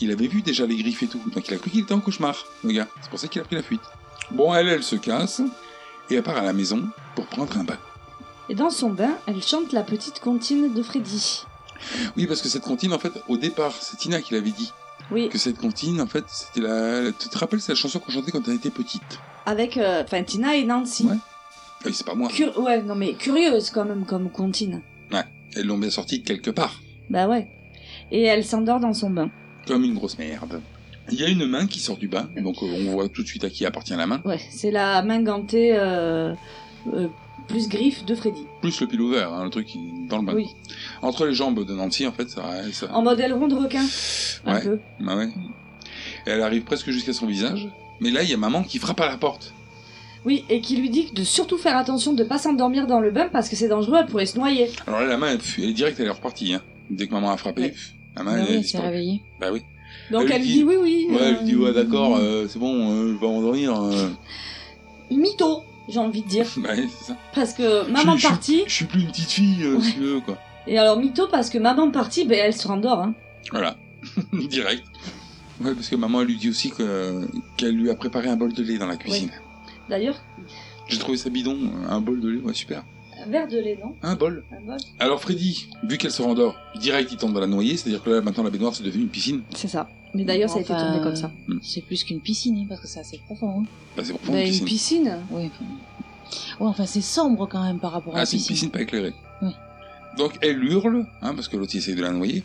Il 0.00 0.10
avait 0.10 0.28
vu 0.28 0.40
déjà 0.40 0.64
les 0.64 0.76
griffes 0.76 1.02
et 1.02 1.08
tout. 1.08 1.20
Donc 1.34 1.46
il 1.48 1.54
a 1.54 1.58
cru 1.58 1.70
qu'il 1.70 1.80
était 1.80 1.92
en 1.92 2.00
cauchemar, 2.00 2.42
le 2.64 2.72
gars. 2.72 2.88
C'est 3.02 3.10
pour 3.10 3.18
ça 3.18 3.28
qu'il 3.28 3.42
a 3.42 3.44
pris 3.44 3.56
la 3.56 3.62
fuite. 3.62 3.82
Bon, 4.30 4.54
elle, 4.54 4.68
elle 4.68 4.82
se 4.82 4.96
casse, 4.96 5.42
et 6.08 6.14
elle 6.14 6.22
part 6.22 6.38
à 6.38 6.42
la 6.42 6.54
maison 6.54 6.88
pour 7.14 7.26
prendre 7.26 7.54
un 7.58 7.64
bain. 7.64 7.76
Et 8.48 8.54
dans 8.54 8.70
son 8.70 8.88
bain, 8.90 9.12
elle 9.26 9.42
chante 9.42 9.72
la 9.74 9.82
petite 9.82 10.20
comptine 10.20 10.72
de 10.72 10.82
Freddy. 10.82 11.42
Oui, 12.16 12.26
parce 12.26 12.42
que 12.42 12.48
cette 12.48 12.62
comptine, 12.62 12.92
en 12.92 12.98
fait, 12.98 13.12
au 13.28 13.36
départ, 13.36 13.72
c'est 13.80 13.96
Tina 13.96 14.20
qui 14.20 14.34
l'avait 14.34 14.50
dit. 14.50 14.72
Oui. 15.10 15.28
Que 15.28 15.38
cette 15.38 15.58
comptine, 15.58 16.00
en 16.00 16.06
fait, 16.06 16.24
c'était 16.28 16.60
la... 16.60 17.10
Tu 17.12 17.28
te 17.28 17.38
rappelles, 17.38 17.60
c'est 17.60 17.72
la 17.72 17.76
chanson 17.76 17.98
qu'on 17.98 18.12
chantait 18.12 18.30
quand 18.30 18.46
elle 18.46 18.54
était 18.54 18.70
petite? 18.70 19.18
Avec, 19.46 19.76
euh, 19.76 20.02
enfin, 20.04 20.22
Tina 20.22 20.54
et 20.56 20.64
Nancy. 20.64 21.04
Ouais. 21.06 21.16
Oui, 21.84 21.92
c'est 21.94 22.06
pas 22.06 22.14
moi. 22.14 22.28
Cur- 22.28 22.58
ouais, 22.58 22.82
non 22.82 22.94
mais 22.94 23.14
curieuse 23.14 23.70
quand 23.70 23.86
même 23.86 24.04
comme 24.04 24.30
comptine. 24.30 24.82
Ouais, 25.10 25.24
elles 25.56 25.64
l'ont 25.66 25.78
bien 25.78 25.88
sorti 25.90 26.18
de 26.20 26.24
quelque 26.26 26.50
part. 26.50 26.78
Bah 27.08 27.26
ouais. 27.26 27.48
Et 28.12 28.22
elle 28.24 28.44
s'endort 28.44 28.80
dans 28.80 28.92
son 28.92 29.08
bain. 29.08 29.30
Comme 29.66 29.84
une 29.84 29.94
grosse 29.94 30.18
merde. 30.18 30.60
Il 31.10 31.18
y 31.18 31.24
a 31.24 31.28
une 31.28 31.46
main 31.46 31.66
qui 31.66 31.80
sort 31.80 31.96
du 31.96 32.06
bain, 32.06 32.28
donc 32.36 32.56
euh, 32.62 32.66
on 32.86 32.92
voit 32.92 33.08
tout 33.08 33.22
de 33.22 33.26
suite 33.26 33.44
à 33.44 33.50
qui 33.50 33.64
appartient 33.64 33.94
la 33.96 34.06
main. 34.06 34.20
Ouais, 34.26 34.38
c'est 34.50 34.70
la 34.70 35.02
main 35.02 35.22
gantée 35.22 35.72
euh, 35.74 36.34
euh, 36.92 37.08
plus 37.46 37.68
griffe 37.68 38.04
de 38.04 38.14
Freddy. 38.14 38.44
Plus 38.60 38.80
le 38.80 38.86
pilot 38.86 39.10
vert, 39.10 39.32
hein, 39.32 39.44
le 39.44 39.50
truc 39.50 39.66
qui- 39.66 39.78
dans 40.08 40.18
le 40.18 40.26
bain. 40.26 40.34
Oui. 40.34 40.46
Entre 41.02 41.26
les 41.26 41.34
jambes 41.34 41.64
de 41.64 41.74
Nancy, 41.74 42.06
en 42.06 42.12
fait, 42.12 42.28
ça... 42.28 42.42
ça... 42.72 42.92
En 42.94 43.02
mode 43.02 43.20
aileron 43.20 43.48
de 43.48 43.54
requin. 43.54 43.84
Un 44.46 44.54
ouais. 44.54 44.62
peu. 44.62 44.78
Bah 45.00 45.16
ouais. 45.16 45.28
Et 46.26 46.30
elle 46.30 46.42
arrive 46.42 46.62
presque 46.62 46.90
jusqu'à 46.90 47.12
son 47.12 47.26
visage. 47.26 47.68
Mais 48.00 48.10
là, 48.10 48.22
il 48.22 48.30
y 48.30 48.34
a 48.34 48.36
maman 48.36 48.62
qui 48.62 48.78
frappe 48.78 49.00
à 49.00 49.06
la 49.06 49.16
porte. 49.16 49.52
Oui, 50.24 50.44
et 50.50 50.60
qui 50.60 50.76
lui 50.76 50.90
dit 50.90 51.10
de 51.14 51.24
surtout 51.24 51.56
faire 51.56 51.76
attention 51.76 52.12
de 52.12 52.24
pas 52.24 52.36
s'endormir 52.38 52.86
dans 52.86 53.00
le 53.00 53.10
bain 53.10 53.28
parce 53.32 53.48
que 53.48 53.56
c'est 53.56 53.68
dangereux, 53.68 53.98
elle 54.00 54.06
pourrait 54.06 54.26
se 54.26 54.36
noyer. 54.36 54.70
Alors 54.86 55.00
là, 55.00 55.06
la 55.06 55.16
main, 55.16 55.32
elle, 55.32 55.40
elle 55.58 55.70
est 55.70 55.72
direct, 55.72 55.98
elle 55.98 56.06
est 56.06 56.10
repartie. 56.10 56.52
Hein. 56.52 56.62
Dès 56.90 57.06
que 57.06 57.12
maman 57.12 57.30
a 57.30 57.36
frappé, 57.38 57.72
la 58.16 58.22
main, 58.22 58.36
Bah 58.36 58.44
elle, 58.48 58.56
elle 58.56 58.64
s'est 58.64 58.78
réveillée. 58.78 59.22
Bah 59.40 59.48
oui. 59.52 59.62
Donc 60.10 60.28
elle, 60.30 60.42
lui 60.42 60.48
dit, 60.48 60.64
oui, 60.64 60.74
oui. 60.78 61.06
Ouais, 61.10 61.16
elle 61.20 61.34
euh, 61.34 61.38
lui 61.38 61.44
dit, 61.46 61.56
ouais, 61.56 61.72
d'accord, 61.72 62.16
euh, 62.16 62.46
c'est 62.48 62.58
bon, 62.58 62.90
euh, 62.90 63.14
je 63.14 63.18
vais 63.20 63.26
m'endormir. 63.26 63.80
euh. 63.82 64.08
Mytho, 65.10 65.62
j'ai 65.88 65.98
envie 65.98 66.22
de 66.22 66.28
dire. 66.28 66.46
C'est 66.64 67.04
ça. 67.04 67.16
Parce 67.34 67.52
que 67.52 67.88
maman 67.90 68.16
Je- 68.16 68.22
je- 68.22 68.28
partie. 68.28 68.62
Je 68.66 68.72
suis 68.72 68.84
plus 68.86 69.00
une 69.00 69.08
petite 69.08 69.30
fille, 69.30 69.62
euh, 69.64 69.80
si 69.80 69.94
tu 69.94 70.00
veux, 70.00 70.20
quoi. 70.20 70.38
Et 70.66 70.78
alors 70.78 70.98
mytho 70.98 71.26
parce 71.28 71.50
que 71.50 71.58
maman 71.58 71.90
partie, 71.90 72.24
ben 72.26 72.38
elle 72.38 72.54
se 72.54 72.66
rendort. 72.68 73.00
Hein. 73.00 73.14
Voilà. 73.50 73.76
direct. 74.32 74.84
Ouais, 75.60 75.74
parce 75.74 75.88
que 75.88 75.96
maman, 75.96 76.20
elle 76.22 76.28
lui 76.28 76.36
dit 76.36 76.48
aussi 76.48 76.70
que- 76.70 77.28
qu'elle 77.56 77.74
lui 77.76 77.90
a 77.90 77.94
préparé 77.94 78.28
un 78.28 78.36
bol 78.36 78.52
de 78.52 78.62
lait 78.62 78.78
dans 78.78 78.86
la 78.86 78.96
cuisine. 78.96 79.30
D'ailleurs, 79.88 80.16
J'ai 80.88 80.98
trouvé 80.98 81.16
ça 81.18 81.28
bidon, 81.30 81.58
un 81.88 82.00
bol 82.00 82.20
de 82.20 82.28
lait, 82.30 82.40
ouais, 82.40 82.54
super. 82.54 82.82
un 83.22 83.28
verre 83.28 83.46
de 83.48 83.58
lait, 83.58 83.78
non? 83.82 83.94
Un 84.02 84.14
bol. 84.16 84.42
Un 84.50 84.60
bol 84.64 84.76
Alors 84.98 85.20
Freddy, 85.20 85.68
vu 85.82 85.98
qu'elle 85.98 86.10
se 86.10 86.22
rendort, 86.22 86.56
direct 86.76 87.10
il 87.12 87.18
tombe 87.18 87.34
dans 87.34 87.40
la 87.40 87.46
noyée, 87.46 87.76
c'est-à-dire 87.76 88.02
que 88.02 88.08
là 88.10 88.20
maintenant 88.22 88.42
la 88.44 88.48
baignoire 88.50 88.74
c'est 88.74 88.82
devenu 88.82 89.02
une 89.02 89.08
piscine. 89.10 89.42
C'est 89.54 89.68
ça. 89.68 89.88
Mais 90.14 90.24
d'ailleurs, 90.24 90.50
ça 90.50 90.58
a 90.58 90.60
été 90.60 90.68
tourné 90.72 91.00
comme 91.02 91.16
ça. 91.16 91.30
C'est 91.62 91.82
plus 91.82 92.02
qu'une 92.04 92.20
piscine, 92.20 92.58
hein, 92.62 92.66
parce 92.68 92.80
que 92.80 92.86
c'est 92.88 93.00
assez 93.00 93.18
profond. 93.26 93.60
Hein. 93.60 93.64
Bah, 93.96 94.02
c'est 94.04 94.12
profond 94.12 94.32
Bah, 94.32 94.40
une 94.40 94.46
une 94.46 94.64
piscine. 94.64 95.04
piscine. 95.04 95.16
Oui. 95.30 95.50
Ouais, 96.60 96.66
enfin, 96.68 96.86
c'est 96.86 97.00
sombre 97.00 97.46
quand 97.48 97.62
même 97.62 97.78
par 97.78 97.92
rapport 97.92 98.14
à 98.14 98.18
Ah, 98.18 98.20
la 98.20 98.26
c'est 98.26 98.32
une 98.36 98.38
piscine. 98.38 98.54
piscine 98.54 98.70
pas 98.70 98.82
éclairée. 98.82 99.12
Oui. 99.42 99.50
Donc 100.18 100.32
elle 100.42 100.62
hurle, 100.64 101.06
hein, 101.22 101.34
parce 101.34 101.48
que 101.48 101.56
l'autre 101.56 101.74
essaye 101.76 101.94
de 101.94 102.02
la 102.02 102.10
noyer. 102.10 102.42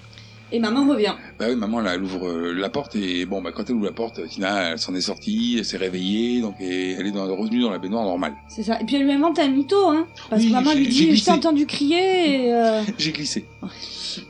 Et 0.51 0.59
maman 0.59 0.87
revient. 0.87 1.13
Bah 1.39 1.47
oui, 1.49 1.55
maman 1.55 1.81
là, 1.81 1.95
elle 1.95 2.03
ouvre 2.03 2.27
euh, 2.27 2.53
la 2.53 2.69
porte 2.69 2.95
et 2.95 3.25
bon, 3.25 3.41
bah 3.41 3.51
quand 3.53 3.67
elle 3.67 3.75
ouvre 3.77 3.85
la 3.85 3.91
porte, 3.91 4.25
Tina 4.27 4.69
elle 4.73 4.77
s'en 4.79 4.93
est 4.93 5.01
sortie, 5.01 5.55
elle 5.57 5.65
s'est 5.65 5.75
réveillée, 5.77 6.39
donc 6.41 6.55
et 6.61 6.91
elle 6.91 7.07
est 7.07 7.11
dans, 7.11 7.25
revenue 7.35 7.61
dans 7.61 7.71
la 7.71 7.79
baignoire 7.79 8.03
normale. 8.03 8.33
C'est 8.47 8.61
ça. 8.61 8.79
Et 8.79 8.85
puis 8.85 8.95
elle 8.97 9.03
lui 9.05 9.11
invente 9.11 9.39
un 9.39 9.47
mytho, 9.47 9.87
hein. 9.89 10.05
Parce 10.29 10.43
Oui, 10.43 10.49
que 10.49 10.53
maman 10.53 10.73
lui 10.75 10.87
dit, 10.87 11.15
je 11.15 11.25
t'ai 11.25 11.31
entendu 11.31 11.65
crier 11.65 12.45
et. 12.45 12.53
euh, 12.53 12.83
J'ai 12.99 13.11
glissé. 13.11 13.45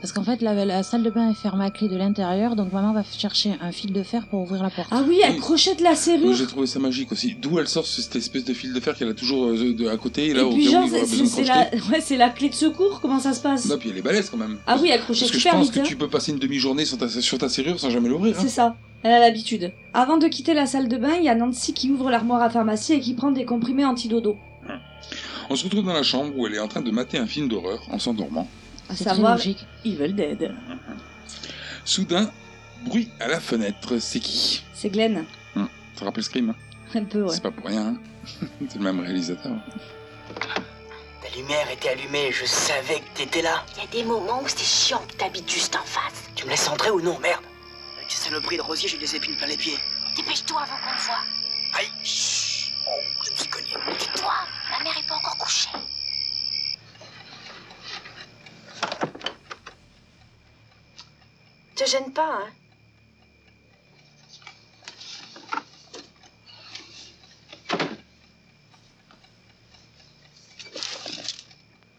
Parce 0.00 0.12
qu'en 0.12 0.22
fait, 0.24 0.42
la, 0.42 0.64
la 0.64 0.82
salle 0.82 1.02
de 1.02 1.10
bain 1.10 1.30
est 1.30 1.34
fermée 1.34 1.64
à 1.64 1.70
clé 1.70 1.88
de 1.88 1.96
l'intérieur, 1.96 2.56
donc 2.56 2.72
maman 2.72 2.92
va 2.92 3.02
chercher 3.04 3.54
un 3.60 3.72
fil 3.72 3.92
de 3.92 4.02
fer 4.02 4.26
pour 4.26 4.40
ouvrir 4.42 4.62
la 4.62 4.70
porte. 4.70 4.88
Ah 4.90 5.02
oui, 5.06 5.20
elle 5.24 5.36
crochette 5.36 5.80
la 5.80 5.90
Oui, 5.90 5.96
serrure. 5.96 6.34
J'ai 6.34 6.46
trouvé 6.46 6.66
ça 6.66 6.78
magique 6.78 7.12
aussi. 7.12 7.34
D'où 7.40 7.58
elle 7.58 7.68
sort 7.68 7.86
cette 7.86 8.14
espèce 8.16 8.44
de 8.44 8.54
fil 8.54 8.72
de 8.72 8.80
fer 8.80 8.94
qu'elle 8.96 9.08
a 9.10 9.14
toujours 9.14 9.46
euh, 9.46 9.74
de, 9.74 9.88
à 9.88 9.96
côté, 9.96 10.26
et 10.26 10.34
là, 10.34 10.40
Et 10.40 10.44
au 10.44 10.50
puis 10.50 10.70
genre, 10.70 10.88
c'est 11.26 11.44
la... 11.44 11.68
Ouais, 11.90 12.00
c'est 12.00 12.16
la 12.16 12.30
clé 12.30 12.48
de 12.48 12.54
secours, 12.54 13.00
comment 13.00 13.20
ça 13.20 13.32
se 13.32 13.40
passe? 13.40 13.66
Non, 13.68 13.78
puis 13.78 13.90
elle 13.90 13.98
est 13.98 14.02
balèze 14.02 14.30
quand 14.30 14.36
même. 14.36 14.58
Ah 14.66 14.76
oui, 14.80 14.90
elle 14.92 15.00
crochette 15.00 15.28
Parce 15.30 15.32
que 15.32 15.38
je 15.38 15.48
pense 15.54 15.64
vite. 15.66 15.74
que 15.74 15.80
hein. 15.80 15.84
tu 15.86 15.96
peux 15.96 16.08
passer 16.08 16.32
une 16.32 16.38
demi-journée 16.38 16.84
sur 16.84 16.98
ta, 16.98 17.08
sur 17.08 17.38
ta 17.38 17.48
serrure 17.48 17.78
sans 17.80 17.90
jamais 17.90 18.08
l'ouvrir. 18.08 18.36
hein. 18.36 18.42
C'est 18.42 18.48
ça, 18.48 18.76
elle 19.02 19.12
a 19.12 19.20
l'habitude. 19.20 19.72
Avant 19.94 20.16
de 20.16 20.26
quitter 20.28 20.54
la 20.54 20.66
salle 20.66 20.88
de 20.88 20.96
bain, 20.96 21.14
il 21.18 21.24
y 21.24 21.28
a 21.28 21.34
Nancy 21.34 21.72
qui 21.74 21.90
ouvre 21.90 22.10
l'armoire 22.10 22.42
à 22.42 22.50
pharmacie 22.50 22.94
et 22.94 23.00
qui 23.00 23.14
prend 23.14 23.30
des 23.30 23.44
comprimés 23.44 23.84
anti-dodo. 23.84 24.36
On 25.48 25.54
se 25.54 25.62
retrouve 25.64 25.84
dans 25.84 25.92
la 25.92 26.02
chambre 26.02 26.32
où 26.36 26.46
elle 26.46 26.54
est 26.54 26.58
en 26.58 26.66
train 26.66 26.80
de 26.82 26.90
mater 26.90 27.18
un 27.18 27.26
film 27.26 27.48
d'horreur 27.48 27.80
en 27.90 27.98
s'endormant. 28.00 28.48
À 28.88 28.96
savoir. 28.96 29.38
Evil 29.84 30.14
Dead. 30.14 30.54
Soudain, 31.84 32.30
bruit 32.84 33.10
à 33.20 33.28
la 33.28 33.40
fenêtre. 33.40 33.98
C'est 33.98 34.20
qui? 34.20 34.64
C'est 34.74 34.90
Glenn. 34.90 35.24
Ça 35.54 36.04
rappelle 36.04 36.24
Scream 36.24 36.50
hein? 36.50 36.54
Un 36.94 37.04
peu, 37.04 37.22
ouais. 37.22 37.32
C'est 37.34 37.42
pas 37.42 37.50
pour 37.50 37.66
rien. 37.66 37.86
hein 37.86 37.96
C'est 38.68 38.76
le 38.78 38.84
même 38.84 39.00
réalisateur. 39.00 39.52
Ta 41.22 41.36
lumière 41.36 41.70
était 41.70 41.88
allumée, 41.88 42.30
je 42.32 42.44
savais 42.44 43.00
que 43.00 43.18
t'étais 43.18 43.40
là. 43.42 43.64
Il 43.76 43.82
y 43.82 43.86
a 43.86 43.90
des 43.90 44.04
moments 44.04 44.42
où 44.42 44.48
c'est 44.48 44.58
chiant 44.64 45.02
que 45.08 45.14
t'habites 45.16 45.50
juste 45.50 45.74
en 45.74 45.84
face. 45.84 46.24
Tu 46.34 46.44
me 46.44 46.50
laisses 46.50 46.68
entrer 46.68 46.90
ou 46.90 47.00
non, 47.00 47.18
merde? 47.18 47.42
Avec 47.96 48.10
ces 48.10 48.28
saloperies 48.28 48.58
de 48.58 48.62
rosier, 48.62 48.88
j'ai 48.88 48.98
des 48.98 49.16
épines 49.16 49.36
plein 49.36 49.46
les 49.46 49.56
pieds. 49.56 49.78
Dépêche-toi 50.16 50.60
avant 50.62 50.76
qu'on 50.76 50.96
te 50.98 51.02
voie. 51.06 51.18
Aïe 51.78 51.88
chut. 52.04 52.72
Oh, 52.86 52.90
je 53.24 53.30
me 53.32 53.36
suis 53.36 53.48
cogné. 53.48 53.68
Tais-toi, 53.98 54.32
ma 54.70 54.84
mère 54.84 54.98
est 54.98 55.06
pas 55.06 55.16
encore 55.16 55.36
couchée. 55.38 55.70
Te 61.76 61.84
gêne 61.84 62.10
pas, 62.10 62.40
hein 62.40 62.50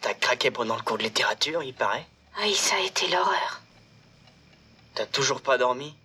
T'as 0.02 0.14
craqué 0.16 0.50
pendant 0.50 0.76
le 0.76 0.82
cours 0.82 0.98
de 0.98 1.04
littérature, 1.04 1.62
il 1.62 1.76
paraît 1.76 2.08
Oui, 2.42 2.56
ça 2.56 2.76
a 2.76 2.80
été 2.80 3.08
l'horreur. 3.08 3.62
T'as 4.96 5.06
toujours 5.06 5.42
pas 5.42 5.60
dormi? 5.60 5.96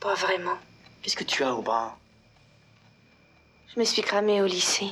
Pas 0.00 0.14
vraiment. 0.14 0.58
Qu'est-ce 1.02 1.16
que 1.16 1.22
tu 1.22 1.44
as 1.44 1.54
au 1.54 1.62
bras? 1.62 1.96
Je 3.72 3.78
me 3.78 3.84
suis 3.84 4.02
cramée 4.02 4.42
au 4.42 4.46
lycée. 4.46 4.90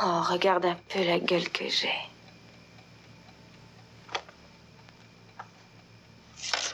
Oh, 0.00 0.22
regarde 0.30 0.64
un 0.66 0.76
peu 0.88 1.04
la 1.04 1.18
gueule 1.18 1.48
que 1.50 1.68
j'ai. 1.68 1.92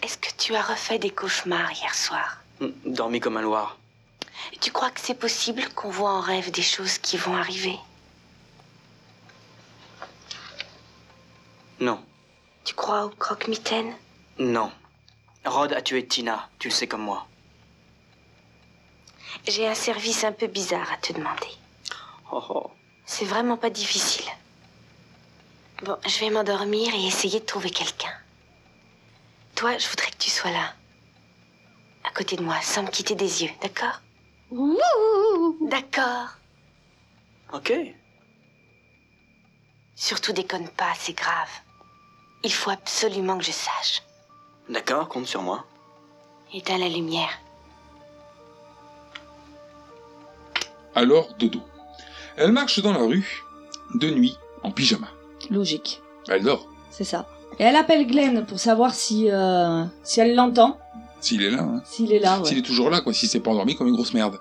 Est-ce 0.02 0.16
que 0.18 0.28
tu 0.38 0.54
as 0.54 0.62
refait 0.62 0.98
des 0.98 1.10
cauchemars 1.10 1.72
hier 1.72 1.94
soir? 1.94 2.38
Hum, 2.60 2.72
Dormi 2.84 3.20
comme 3.20 3.36
un 3.36 3.42
loir. 3.42 3.76
Tu 4.60 4.70
crois 4.70 4.90
que 4.90 5.00
c'est 5.00 5.14
possible 5.18 5.68
qu'on 5.74 5.90
voit 5.90 6.10
en 6.12 6.20
rêve 6.20 6.50
des 6.50 6.62
choses 6.62 6.98
qui 6.98 7.16
vont 7.16 7.36
arriver? 7.36 7.78
Non, 11.80 12.02
Tu 12.64 12.74
crois 12.74 13.04
au 13.04 13.10
croque-mitaine? 13.10 13.94
Non. 14.38 14.72
Rod 15.44 15.72
a 15.72 15.80
tué 15.82 16.06
Tina, 16.06 16.48
tu 16.58 16.68
le 16.68 16.74
sais 16.74 16.86
comme 16.88 17.02
moi. 17.02 17.26
J'ai 19.46 19.66
un 19.68 19.74
service 19.74 20.24
un 20.24 20.32
peu 20.32 20.46
bizarre 20.48 20.90
à 20.92 20.96
te 20.96 21.12
demander. 21.12 21.48
Oh 22.32 22.42
oh. 22.50 22.70
C'est 23.08 23.24
vraiment 23.24 23.56
pas 23.56 23.70
difficile. 23.70 24.26
Bon, 25.82 25.96
je 26.06 26.20
vais 26.20 26.28
m'endormir 26.28 26.94
et 26.94 27.06
essayer 27.06 27.40
de 27.40 27.44
trouver 27.46 27.70
quelqu'un. 27.70 28.12
Toi, 29.54 29.78
je 29.78 29.88
voudrais 29.88 30.10
que 30.10 30.18
tu 30.18 30.28
sois 30.28 30.50
là. 30.50 30.74
À 32.04 32.10
côté 32.10 32.36
de 32.36 32.42
moi, 32.42 32.60
sans 32.60 32.82
me 32.82 32.90
quitter 32.90 33.14
des 33.14 33.44
yeux, 33.44 33.50
d'accord? 33.62 34.02
D'accord. 35.62 36.36
Ok. 37.54 37.72
Surtout 39.96 40.34
déconne 40.34 40.68
pas, 40.68 40.92
c'est 40.98 41.16
grave. 41.16 41.50
Il 42.44 42.52
faut 42.52 42.70
absolument 42.70 43.38
que 43.38 43.44
je 43.44 43.52
sache. 43.52 44.02
D'accord, 44.68 45.08
compte 45.08 45.26
sur 45.26 45.40
moi. 45.40 45.64
Éteins 46.52 46.76
la 46.76 46.90
lumière. 46.90 47.40
Alors, 50.94 51.32
dodo. 51.38 51.62
Elle 52.38 52.52
marche 52.52 52.80
dans 52.80 52.92
la 52.92 53.00
rue, 53.02 53.44
de 53.94 54.10
nuit, 54.10 54.38
en 54.62 54.70
pyjama. 54.70 55.08
Logique, 55.50 56.00
Elle 56.28 56.42
dort, 56.44 56.66
c'est 56.90 57.04
ça. 57.04 57.26
Et 57.58 57.64
elle 57.64 57.76
appelle 57.76 58.06
Glenn 58.06 58.44
pour 58.46 58.60
savoir 58.60 58.94
si, 58.94 59.30
euh, 59.30 59.84
si 60.04 60.20
elle 60.20 60.34
l'entend, 60.34 60.78
s'il 61.20 61.42
est 61.42 61.50
là. 61.50 61.62
Hein. 61.62 61.82
s'il 61.84 62.12
est 62.12 62.20
là. 62.20 62.40
Ouais. 62.40 62.48
S'il 62.48 62.58
est 62.58 62.62
toujours 62.62 62.90
là, 62.90 63.00
quoi, 63.00 63.12
s'il 63.12 63.28
s'est 63.28 63.40
pas 63.40 63.50
endormi 63.50 63.74
comme 63.74 63.88
une 63.88 63.94
grosse 63.94 64.14
merde. 64.14 64.38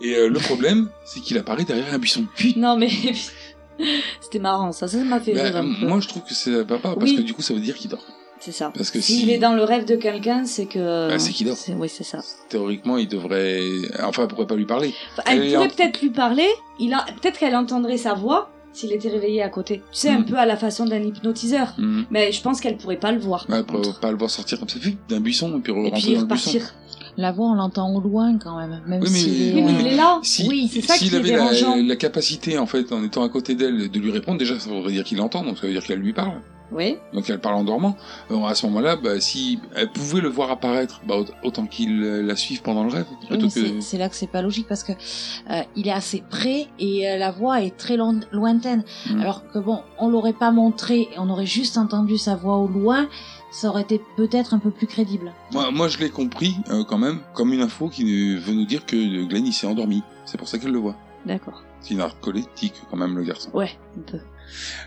Et 0.00 0.14
euh, 0.14 0.28
le 0.28 0.38
problème, 0.38 0.90
c'est 1.04 1.18
qu'il 1.20 1.36
apparaît 1.38 1.64
derrière 1.64 1.92
un 1.92 1.98
buisson. 1.98 2.24
Non 2.56 2.76
mais 2.76 2.88
c'était 4.20 4.38
marrant, 4.38 4.70
ça, 4.72 4.86
ça 4.86 4.98
m'a 4.98 5.18
fait 5.20 5.34
Bah, 5.34 5.42
rire 5.44 5.56
un 5.56 5.62
peu. 5.74 5.86
moi, 5.86 6.00
je 6.00 6.08
trouve 6.08 6.22
que 6.22 6.62
va 6.62 6.78
pas, 6.78 6.94
parce 6.94 7.10
Oui. 7.10 7.16
que 7.16 7.22
du 7.22 7.34
coup, 7.34 7.42
ça 7.42 7.54
veut 7.54 7.60
dire 7.60 7.76
qu'il 7.76 7.90
dort. 7.90 8.04
C'est 8.40 8.52
ça. 8.52 8.70
Parce 8.74 8.90
que 8.90 9.00
S'il 9.00 9.24
si- 9.24 9.30
est 9.30 9.38
dans 9.38 9.52
le 9.52 9.64
rêve 9.64 9.84
de 9.84 9.96
quelqu'un, 9.96 10.44
c'est 10.44 10.66
que. 10.66 11.08
Bah, 11.08 11.18
c'est 11.18 11.32
qu'il 11.32 11.46
dort. 11.46 11.56
Oui, 11.76 11.88
c'est 11.88 12.04
ça. 12.04 12.18
Théoriquement, 12.48 12.96
il 12.96 13.08
devrait... 13.08 13.60
Enfin, 14.02 14.22
elle 14.22 14.28
pourrait 14.28 14.46
pas 14.46 14.54
lui 14.56 14.64
parler. 14.66 14.94
Enfin, 15.12 15.22
Elle 15.32 15.38
pourrait 15.52 15.56
en- 15.66 15.68
peut-être 15.68 16.00
lui 16.00 16.10
parler. 16.10 16.46
Il 16.78 16.94
a 16.94 17.04
peut-être 17.20 17.38
qu'elle 17.38 17.56
entendrait 17.56 17.96
sa 17.96 18.14
voix 18.14 18.50
s'il 18.72 18.92
était 18.92 19.08
réveillé 19.08 19.42
à 19.42 19.48
côté. 19.48 19.78
Tu 19.92 19.98
sais, 19.98 20.10
un 20.10 20.20
Mm. 20.20 20.24
peu 20.26 20.36
à 20.36 20.46
la 20.46 20.56
façon 20.56 20.84
d'un 20.86 21.02
hypnotiseur. 21.02 21.74
Mhm. 21.78 22.06
Mais 22.10 22.30
je 22.30 22.40
pense 22.42 22.60
qu'elle 22.60 22.76
pourrait 22.76 22.96
pas 23.00 23.10
le 23.10 23.18
voir. 23.18 23.44
Ouais, 23.48 23.56
elle 23.58 23.64
pourrait 23.64 23.88
pas 24.00 24.12
le 24.12 24.18
voir 24.18 24.30
sortir 24.30 24.58
comme 24.60 24.68
ça, 24.68 24.78
d'un 25.08 25.20
buisson, 25.20 25.56
et 25.56 25.60
puis 25.60 25.72
Et 25.72 25.74
puis 25.74 25.82
dans 25.82 25.86
le 25.90 25.90
buisson. 25.92 26.20
repartir. 26.20 26.74
La 27.16 27.32
voix, 27.32 27.48
on 27.48 27.54
l'entend 27.54 27.92
au 27.92 28.00
loin 28.00 28.38
quand 28.38 28.56
même. 28.56 28.80
Même 28.86 29.02
Oui, 29.02 29.08
mais- 29.12 29.18
Oui, 29.62 29.64
euh, 29.66 29.76
il 29.80 29.86
est 29.88 29.96
là. 29.96 30.20
Si, 30.22 30.46
oui, 30.48 30.70
c'est 30.72 30.82
ça 30.82 30.94
s'il 30.94 31.08
qui 31.08 31.14
est 31.16 31.18
avait 31.18 31.32
la, 31.32 31.76
la 31.82 31.96
capacité, 31.96 32.56
en 32.58 32.66
fait, 32.66 32.92
en 32.92 33.02
étant 33.02 33.24
à 33.24 33.28
côté 33.28 33.56
d'elle, 33.56 33.90
de 33.90 33.98
lui 33.98 34.12
répondre, 34.12 34.38
déjà, 34.38 34.60
ça 34.60 34.70
voudrait 34.70 34.92
dire 34.92 35.02
qu'il 35.02 35.20
entend, 35.20 35.42
donc 35.42 35.58
ça 35.58 35.66
veut 35.66 35.72
dire 35.72 35.82
qu'elle 35.82 35.98
lui 35.98 36.12
parle. 36.12 36.40
Oui. 36.70 36.98
Donc 37.14 37.28
elle 37.30 37.40
parle 37.40 37.54
en 37.54 37.64
dormant. 37.64 37.96
Alors, 38.28 38.46
à 38.48 38.54
ce 38.54 38.66
moment-là, 38.66 38.96
bah, 38.96 39.20
si 39.20 39.58
elle 39.74 39.90
pouvait 39.90 40.20
le 40.20 40.28
voir 40.28 40.50
apparaître, 40.50 41.00
bah, 41.06 41.16
aut- 41.16 41.24
autant 41.46 41.66
qu'il 41.66 42.02
euh, 42.02 42.22
la 42.22 42.36
suive 42.36 42.60
pendant 42.62 42.84
le 42.84 42.90
rêve. 42.90 43.06
Oui, 43.30 43.38
que... 43.38 43.80
c'est- 43.80 43.98
là 43.98 44.08
que 44.08 44.14
c'est 44.16 44.26
pas 44.26 44.42
logique 44.42 44.66
parce 44.68 44.84
que 44.84 44.92
euh, 44.92 45.62
il 45.76 45.88
est 45.88 45.92
assez 45.92 46.22
près 46.28 46.66
et 46.78 47.08
euh, 47.08 47.16
la 47.16 47.30
voix 47.30 47.62
est 47.62 47.76
très 47.76 47.96
loin- 47.96 48.20
lointaine. 48.32 48.84
Mm. 49.10 49.20
Alors 49.20 49.50
que 49.50 49.58
bon, 49.58 49.80
on 49.98 50.08
l'aurait 50.10 50.32
pas 50.34 50.50
montré 50.50 51.02
et 51.12 51.18
on 51.18 51.30
aurait 51.30 51.46
juste 51.46 51.78
entendu 51.78 52.18
sa 52.18 52.36
voix 52.36 52.58
au 52.58 52.68
loin, 52.68 53.08
ça 53.50 53.68
aurait 53.68 53.82
été 53.82 54.00
peut-être 54.16 54.52
un 54.52 54.58
peu 54.58 54.70
plus 54.70 54.86
crédible. 54.86 55.32
Moi, 55.52 55.70
moi, 55.70 55.88
je 55.88 55.96
l'ai 55.98 56.10
compris, 56.10 56.54
euh, 56.70 56.84
quand 56.84 56.98
même, 56.98 57.20
comme 57.34 57.52
une 57.54 57.62
info 57.62 57.88
qui 57.88 58.04
euh, 58.04 58.38
veut 58.38 58.52
nous 58.52 58.66
dire 58.66 58.84
que 58.84 59.24
Glenn, 59.26 59.46
il 59.46 59.52
s'est 59.54 59.66
endormi. 59.66 60.02
C'est 60.26 60.36
pour 60.36 60.48
ça 60.48 60.58
qu'elle 60.58 60.72
le 60.72 60.78
voit. 60.78 60.96
D'accord. 61.24 61.62
C'est 61.80 61.94
narcoleptique, 61.94 62.74
quand 62.90 62.96
même, 62.98 63.16
le 63.16 63.22
garçon. 63.24 63.50
Ouais, 63.54 63.70
un 63.96 64.02
peu. 64.02 64.18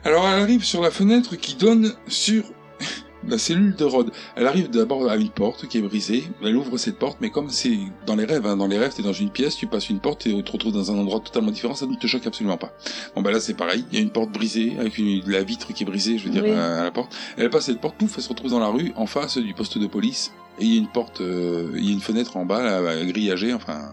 Alors 0.04 0.28
elle 0.28 0.42
arrive 0.42 0.64
sur 0.64 0.82
la 0.82 0.92
fenêtre 0.92 1.36
qui 1.36 1.56
donne 1.56 1.94
sur 2.08 2.44
la 3.28 3.38
cellule 3.38 3.76
de 3.76 3.84
Rod. 3.86 4.12
Elle 4.36 4.48
arrive 4.48 4.70
d'abord 4.72 5.10
à 5.10 5.16
une 5.16 5.30
porte 5.30 5.68
qui 5.68 5.78
est 5.78 5.82
brisée. 5.82 6.24
Elle 6.44 6.56
ouvre 6.56 6.78
cette 6.78 6.98
porte, 6.98 7.20
mais 7.22 7.30
comme 7.30 7.50
c'est 7.52 7.78
dans 8.08 8.16
les 8.16 8.26
rêves, 8.26 8.46
hein, 8.48 8.58
dans 8.58 8.66
les 8.68 8.80
rêves, 8.80 8.94
t'es 8.96 9.04
dans 9.04 9.14
une 9.14 9.30
pièce, 9.30 9.56
tu 9.56 9.68
passes 9.68 9.90
une 9.92 10.00
porte 10.00 10.26
et 10.26 10.34
tu 10.34 10.44
te 10.44 10.52
retrouves 10.52 10.74
dans 10.74 10.92
un 10.92 10.98
endroit 10.98 11.20
totalement 11.20 11.52
différent, 11.52 11.76
ça 11.76 11.86
ne 11.86 11.96
te 11.96 12.08
choque 12.08 12.26
absolument 12.26 12.58
pas. 12.58 12.74
Bon 13.16 13.22
bah 13.22 13.32
là 13.32 13.40
c'est 13.40 13.54
pareil, 13.54 13.86
il 13.92 13.98
y 13.98 14.02
a 14.02 14.04
une 14.04 14.10
porte 14.10 14.32
brisée 14.32 14.74
avec 14.80 14.98
une, 14.98 15.22
la 15.30 15.44
vitre 15.44 15.72
qui 15.74 15.84
est 15.84 15.86
brisée, 15.86 16.18
je 16.18 16.24
veux 16.26 16.32
dire 16.32 16.44
Oui. 16.44 16.52
à, 16.52 16.80
à 16.82 16.84
la 16.84 16.92
porte. 16.92 17.16
Elle 17.38 17.50
passe 17.52 17.66
cette 17.66 17.80
porte, 17.80 17.96
pouf, 17.98 18.14
elle 18.18 18.24
se 18.24 18.30
retrouve 18.30 18.50
dans 18.52 18.60
la 18.60 18.70
rue 18.70 18.92
en 18.96 19.06
face 19.06 19.38
du 19.38 19.54
poste 19.54 19.78
de 19.78 19.86
police 19.88 20.32
et 20.60 20.66
il 20.66 20.74
y 20.74 20.76
a 20.78 20.80
une 20.80 20.88
porte, 20.92 21.22
euh, 21.22 21.72
il 21.76 21.86
y 21.86 21.90
a 21.90 21.94
une 21.94 22.02
fenêtre 22.02 22.38
en 22.38 22.46
bas, 22.46 22.64
là, 22.64 23.06
grillagée, 23.06 23.54
enfin 23.54 23.92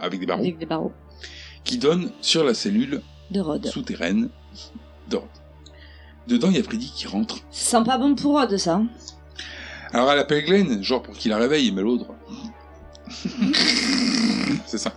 avec 0.00 0.20
des 0.20 0.26
barreaux, 0.26 0.42
Avec 0.42 0.58
des 0.58 0.66
barreaux. 0.66 0.92
qui 1.64 1.78
donne 1.78 2.10
sur 2.20 2.44
la 2.44 2.54
cellule 2.54 3.00
De 3.32 3.40
Rod. 3.40 3.66
souterraine 3.66 4.28
Rod. 5.12 5.22
Dedans, 6.26 6.48
il 6.50 6.56
y 6.56 6.60
a 6.60 6.62
Freddy 6.62 6.90
qui 6.94 7.06
rentre. 7.06 7.36
Ça 7.50 7.78
sent 7.78 7.84
pas 7.84 7.98
bon 7.98 8.14
pour 8.14 8.32
Rod, 8.40 8.56
ça. 8.56 8.74
hein. 8.76 8.86
Alors 9.92 10.10
elle 10.10 10.18
appelle 10.18 10.44
Glenn, 10.44 10.82
genre 10.82 11.02
pour 11.02 11.14
qu'il 11.14 11.30
la 11.30 11.36
réveille, 11.36 11.70
mais 11.70 11.82
l'autre. 11.82 12.06
c'est 14.66 14.78
ça. 14.78 14.92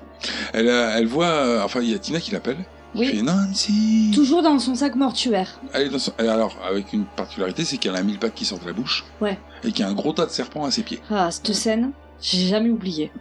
Elle, 0.54 0.68
euh, 0.68 0.96
elle 0.98 1.08
voit, 1.08 1.28
euh, 1.28 1.62
enfin 1.64 1.82
il 1.82 1.90
y 1.92 1.94
a 1.94 2.00
Tina 2.00 2.20
qui 2.20 2.32
l'appelle. 2.32 2.58
Oui. 2.96 3.08
Fait 3.08 3.22
Nancy. 3.22 4.12
Toujours 4.16 4.42
dans 4.42 4.58
son 4.60 4.74
sac 4.74 4.96
mortuaire. 4.96 5.60
Elle 5.74 5.88
est 5.88 5.90
dans 5.90 6.00
son- 6.00 6.14
elle- 6.18 6.30
Alors 6.30 6.58
avec 6.68 6.94
une 6.94 7.06
particularité, 7.06 7.64
c'est 7.66 7.78
qu'elle 7.78 7.96
a 7.96 8.00
un 8.00 8.04
mille 8.04 8.18
pattes 8.18 8.34
qui 8.34 8.46
sort 8.46 8.60
de 8.60 8.66
la 8.66 8.74
bouche 8.74 9.04
Ouais. 9.22 9.38
et 9.64 9.72
qu'il 9.72 9.82
y 9.82 9.84
a 9.84 9.90
un 9.90 9.94
gros 9.94 10.14
tas 10.14 10.26
de 10.26 10.32
serpents 10.32 10.66
à 10.66 10.72
ses 10.72 10.84
pieds. 10.84 11.00
Ah, 11.12 11.30
cette 11.30 11.54
scène, 11.54 11.92
j'ai 12.22 12.48
jamais 12.48 12.70
oublié. 12.70 13.12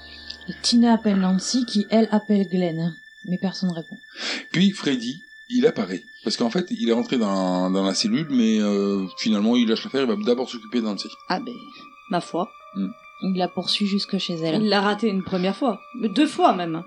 Tina 0.62 0.92
appelle 0.94 1.16
Nancy 1.18 1.64
qui 1.66 1.86
elle 1.90 2.08
appelle 2.12 2.46
Glenn, 2.48 2.94
mais 3.24 3.38
personne 3.38 3.72
répond. 3.72 3.96
Puis 4.52 4.70
Freddy, 4.70 5.22
il 5.50 5.66
apparaît 5.66 6.02
parce 6.24 6.36
qu'en 6.36 6.50
fait 6.50 6.66
il 6.70 6.88
est 6.88 6.92
rentré 6.92 7.18
dans, 7.18 7.70
dans 7.70 7.84
la 7.84 7.94
cellule, 7.94 8.26
mais 8.30 8.60
euh, 8.60 9.04
finalement 9.18 9.56
il 9.56 9.68
lâche 9.68 9.84
l'affaire. 9.84 10.02
Il 10.02 10.08
va 10.08 10.16
d'abord 10.16 10.48
s'occuper 10.48 10.80
de 10.80 10.86
Nancy. 10.86 11.08
Ah 11.28 11.40
ben, 11.40 11.54
ma 12.10 12.20
foi. 12.20 12.50
Il 13.22 13.34
la 13.36 13.48
poursuit 13.48 13.86
jusque 13.86 14.18
chez 14.18 14.34
elle. 14.34 14.62
Il 14.62 14.68
l'a 14.68 14.80
raté 14.80 15.08
une 15.08 15.22
première 15.22 15.56
fois. 15.56 15.80
Deux 16.02 16.26
fois 16.26 16.54
même. 16.54 16.82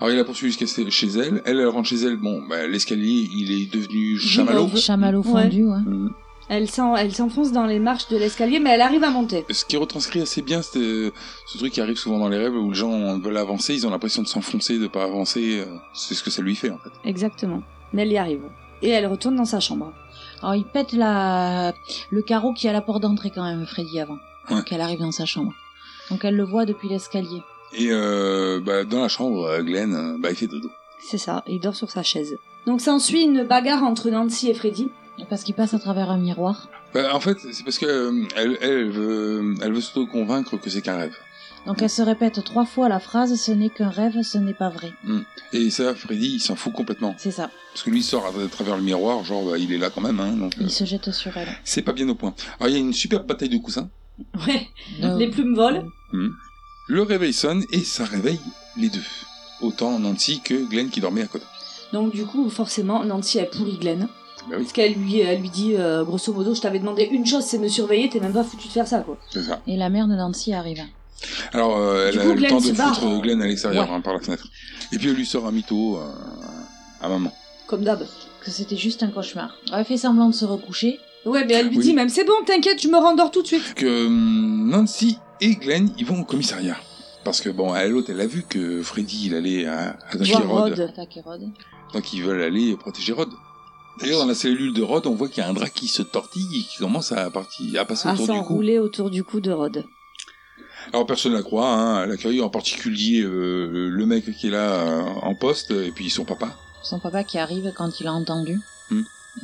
Alors 0.00 0.10
il 0.10 0.16
la 0.16 0.24
poursuit 0.24 0.48
jusqu'à 0.50 0.66
chez 0.90 1.08
elle. 1.08 1.42
Elle, 1.44 1.60
elle 1.60 1.66
rentre 1.68 1.88
chez 1.88 1.96
elle. 1.96 2.16
Bon, 2.16 2.42
bah, 2.48 2.66
l'escalier, 2.66 3.28
il 3.34 3.52
est 3.52 3.70
devenu 3.72 4.18
chamallow. 4.18 4.70
Chamallow 4.74 5.22
fondu, 5.22 5.64
ouais. 5.64 5.78
Mm. 5.80 6.10
Elle 6.48 6.70
s'en- 6.70 6.94
elle 6.96 7.12
s'enfonce 7.12 7.50
dans 7.50 7.66
les 7.66 7.80
marches 7.80 8.06
de 8.08 8.16
l'escalier, 8.16 8.60
mais 8.60 8.70
elle 8.70 8.80
arrive 8.80 9.02
à 9.02 9.10
monter. 9.10 9.44
Ce 9.50 9.64
qui 9.64 9.76
retranscrit 9.76 10.20
assez 10.20 10.42
bien, 10.42 10.62
c'est 10.62 10.78
euh, 10.78 11.10
ce 11.48 11.58
truc 11.58 11.72
qui 11.72 11.80
arrive 11.80 11.96
souvent 11.96 12.20
dans 12.20 12.28
les 12.28 12.38
rêves 12.38 12.54
où 12.54 12.70
les 12.70 12.76
gens 12.76 13.18
veulent 13.18 13.36
avancer, 13.36 13.74
ils 13.74 13.84
ont 13.86 13.90
l'impression 13.90 14.22
de 14.22 14.28
s'enfoncer, 14.28 14.78
de 14.78 14.86
pas 14.86 15.02
avancer. 15.02 15.58
euh, 15.58 15.76
C'est 15.92 16.14
ce 16.14 16.22
que 16.22 16.30
ça 16.30 16.40
lui 16.42 16.54
fait 16.54 16.70
en 16.70 16.78
fait. 16.78 16.90
Exactement. 17.04 17.62
Mais 17.92 18.02
elle 18.02 18.12
y 18.12 18.18
arrive. 18.18 18.42
Et 18.82 18.90
elle 18.90 19.06
retourne 19.06 19.36
dans 19.36 19.44
sa 19.44 19.60
chambre. 19.60 19.92
Alors 20.42 20.54
il 20.54 20.64
pète 20.64 20.92
la... 20.92 21.72
le 22.10 22.22
carreau 22.22 22.52
qui 22.52 22.66
est 22.66 22.70
à 22.70 22.72
la 22.72 22.82
porte 22.82 23.02
d'entrée 23.02 23.30
quand 23.34 23.44
même, 23.44 23.64
Freddy, 23.66 24.00
avant 24.00 24.18
Ouais. 24.50 24.62
qu'elle 24.64 24.80
arrive 24.80 25.00
dans 25.00 25.12
sa 25.12 25.24
chambre. 25.26 25.52
Donc 26.10 26.24
elle 26.24 26.36
le 26.36 26.44
voit 26.44 26.66
depuis 26.66 26.88
l'escalier. 26.88 27.42
Et 27.72 27.88
euh, 27.90 28.60
bah, 28.64 28.84
dans 28.84 29.00
la 29.02 29.08
chambre, 29.08 29.44
euh, 29.44 29.62
Glenn, 29.62 29.94
euh, 29.94 30.16
bah, 30.18 30.30
il 30.30 30.36
fait 30.36 30.46
dodo. 30.46 30.70
C'est 31.00 31.18
ça, 31.18 31.42
il 31.48 31.58
dort 31.58 31.74
sur 31.74 31.90
sa 31.90 32.02
chaise. 32.02 32.36
Donc 32.66 32.80
s'ensuit 32.80 33.22
une 33.22 33.42
bagarre 33.44 33.82
entre 33.82 34.08
Nancy 34.10 34.50
et 34.50 34.54
Freddy. 34.54 34.88
Parce 35.30 35.44
qu'il 35.44 35.54
passe 35.54 35.72
à 35.72 35.78
travers 35.78 36.10
un 36.10 36.18
miroir. 36.18 36.68
Bah, 36.92 37.14
en 37.14 37.20
fait, 37.20 37.38
c'est 37.50 37.64
parce 37.64 37.78
que 37.78 37.86
euh, 37.86 38.26
elle, 38.36 38.58
elle, 38.60 38.70
elle 38.70 38.90
veut, 38.90 39.54
elle 39.62 39.72
veut 39.72 39.80
se 39.80 39.98
convaincre 40.00 40.58
que 40.58 40.68
c'est 40.68 40.82
qu'un 40.82 40.98
rêve. 40.98 41.16
Donc 41.66 41.82
elle 41.82 41.90
se 41.90 42.02
répète 42.02 42.42
trois 42.44 42.64
fois 42.64 42.88
la 42.88 43.00
phrase 43.00 43.34
ce 43.40 43.50
n'est 43.52 43.70
qu'un 43.70 43.88
rêve, 43.88 44.22
ce 44.22 44.38
n'est 44.38 44.54
pas 44.54 44.68
vrai. 44.68 44.92
Mm. 45.04 45.20
Et 45.52 45.70
ça, 45.70 45.94
Freddy, 45.94 46.34
il 46.34 46.40
s'en 46.40 46.54
fout 46.56 46.72
complètement. 46.72 47.14
C'est 47.18 47.30
ça. 47.32 47.50
Parce 47.72 47.82
que 47.82 47.90
lui, 47.90 48.00
il 48.00 48.04
sort 48.04 48.24
à, 48.24 48.28
à 48.28 48.48
travers 48.48 48.76
le 48.76 48.82
miroir, 48.82 49.24
genre, 49.24 49.44
bah, 49.44 49.58
il 49.58 49.72
est 49.72 49.78
là 49.78 49.90
quand 49.90 50.00
même. 50.00 50.20
Hein, 50.20 50.32
donc, 50.32 50.54
euh, 50.58 50.62
Il 50.62 50.70
se 50.70 50.84
jette 50.84 51.10
sur 51.10 51.36
elle. 51.36 51.48
c'est 51.64 51.82
pas 51.82 51.92
bien 51.92 52.08
au 52.08 52.14
point. 52.14 52.34
Alors, 52.60 52.68
il 52.70 52.74
y 52.74 52.76
a 52.76 52.80
une 52.80 52.92
super 52.92 53.24
bataille 53.24 53.48
de 53.48 53.58
coussins. 53.58 53.88
Ouais. 54.46 54.68
Euh, 55.02 55.16
Les 55.18 55.28
plumes 55.28 55.54
volent. 55.54 55.84
Mm. 56.12 56.28
Le 56.88 57.02
réveil 57.02 57.32
sonne 57.32 57.64
et 57.72 57.80
ça 57.80 58.04
réveille 58.04 58.40
les 58.76 58.88
deux. 58.88 59.02
Autant 59.60 59.98
Nancy 59.98 60.40
que 60.40 60.68
Glenn 60.68 60.88
qui 60.90 61.00
dormait 61.00 61.22
à 61.22 61.26
côté. 61.26 61.44
Donc 61.92 62.12
du 62.14 62.24
coup, 62.24 62.48
forcément, 62.50 63.04
Nancy 63.04 63.38
elle 63.38 63.50
pourrit 63.50 63.78
Glenn. 63.78 64.00
Bah 64.00 64.08
oui, 64.50 64.56
Parce 64.62 64.72
qu'elle 64.72 64.92
lui, 64.94 65.18
elle 65.18 65.40
lui 65.40 65.50
dit, 65.50 65.74
euh, 65.76 66.04
grosso 66.04 66.32
modo, 66.32 66.54
je 66.54 66.60
t'avais 66.60 66.78
demandé 66.78 67.04
une 67.10 67.26
chose, 67.26 67.42
c'est 67.44 67.58
me 67.58 67.66
surveiller, 67.68 68.08
t'es 68.08 68.20
même 68.20 68.32
pas 68.32 68.44
foutu 68.44 68.68
de 68.68 68.72
faire 68.72 68.86
ça, 68.86 69.00
quoi. 69.00 69.18
c'est 69.30 69.42
ça. 69.42 69.60
Et 69.66 69.76
la 69.76 69.88
mère 69.88 70.06
de 70.06 70.14
Nancy 70.14 70.52
arrive. 70.54 70.82
Alors, 71.52 71.76
euh, 71.78 72.08
elle 72.08 72.14
coup, 72.18 72.20
a 72.20 72.24
le 72.26 72.34
Glenn 72.34 72.50
temps 72.50 72.60
de 72.60 72.64
se 72.66 72.72
barre. 72.72 72.98
foutre 72.98 73.20
Glenn 73.22 73.42
à 73.42 73.46
l'extérieur 73.46 73.88
Ouais. 73.88 73.94
hein, 73.94 74.00
par 74.00 74.14
la 74.14 74.20
fenêtre. 74.20 74.48
Et 74.92 74.98
puis 74.98 75.08
elle 75.08 75.14
lui 75.16 75.26
sort 75.26 75.46
un 75.46 75.52
mytho 75.52 75.96
euh, 75.96 76.00
à 77.00 77.08
maman. 77.08 77.32
Comme 77.66 77.82
d'hab. 77.82 78.04
Que 78.44 78.50
c'était 78.50 78.76
juste 78.76 79.02
un 79.02 79.08
cauchemar. 79.08 79.56
Elle 79.72 79.84
fait 79.84 79.96
semblant 79.96 80.28
de 80.28 80.34
se 80.34 80.44
recoucher. 80.44 80.98
Ouais, 81.24 81.44
mais 81.44 81.54
elle 81.54 81.68
lui 81.68 81.78
Oui. 81.78 81.84
dit 81.84 81.92
même, 81.94 82.08
c'est 82.08 82.24
bon, 82.24 82.34
t'inquiète, 82.46 82.80
je 82.80 82.86
me 82.88 82.96
rendors 82.98 83.30
tout 83.32 83.42
de 83.42 83.46
suite. 83.48 83.74
Que 83.74 84.06
hum, 84.06 84.68
Nancy 84.70 85.18
et 85.40 85.56
Glenn, 85.56 85.90
ils 85.98 86.06
vont 86.06 86.20
au 86.20 86.24
commissariat. 86.24 86.76
Parce 87.24 87.40
que 87.40 87.48
bon, 87.48 87.74
elle, 87.74 87.90
l'autre, 87.90 88.10
elle 88.10 88.20
a 88.20 88.26
vu 88.26 88.44
que 88.48 88.82
Freddy, 88.82 89.26
il 89.26 89.34
allait 89.34 89.66
à, 89.66 89.96
attaquer 90.10 90.30
Voir 90.32 90.46
Rod. 90.48 90.70
Rod. 90.74 90.80
Attaquer 90.80 91.20
Rod. 91.22 91.40
Donc 91.92 92.12
ils 92.12 92.22
veulent 92.22 92.42
aller 92.42 92.76
protéger 92.76 93.12
Rod. 93.12 93.30
D'ailleurs, 94.00 94.20
dans 94.20 94.26
la 94.26 94.34
cellule 94.36 94.72
de 94.74 94.82
Rod, 94.82 95.06
on 95.08 95.14
voit 95.16 95.28
qu'il 95.28 95.42
y 95.42 95.46
a 95.46 95.48
un 95.48 95.54
drap 95.54 95.68
qui 95.70 95.88
se 95.88 96.02
tortille 96.02 96.46
et 96.54 96.62
qui 96.62 96.76
commence 96.78 97.10
à, 97.10 97.30
partir, 97.30 97.80
à 97.80 97.84
passer 97.84 98.08
À 98.08 98.12
autour 98.12 98.26
du 98.26 98.32
cou. 98.42 98.46
s'enrouler 98.48 98.78
autour 98.78 99.10
du 99.10 99.24
cou 99.24 99.40
de 99.40 99.50
Rod. 99.50 99.84
Alors 100.92 101.06
personne 101.06 101.32
ne 101.32 101.36
la 101.38 101.42
croit, 101.42 101.68
hein. 101.68 102.04
elle 102.04 102.10
accueille 102.12 102.40
en 102.40 102.48
particulier 102.48 103.22
euh, 103.22 103.88
le 103.90 104.06
mec 104.06 104.24
qui 104.36 104.48
est 104.48 104.50
là 104.50 104.70
euh, 104.80 105.02
en 105.22 105.34
poste 105.34 105.70
et 105.72 105.90
puis 105.90 106.10
son 106.10 106.24
papa. 106.24 106.56
Son 106.82 106.98
papa 106.98 107.24
qui 107.24 107.38
arrive 107.38 107.72
quand 107.76 108.00
il 108.00 108.06
a 108.06 108.12
entendu. 108.12 108.60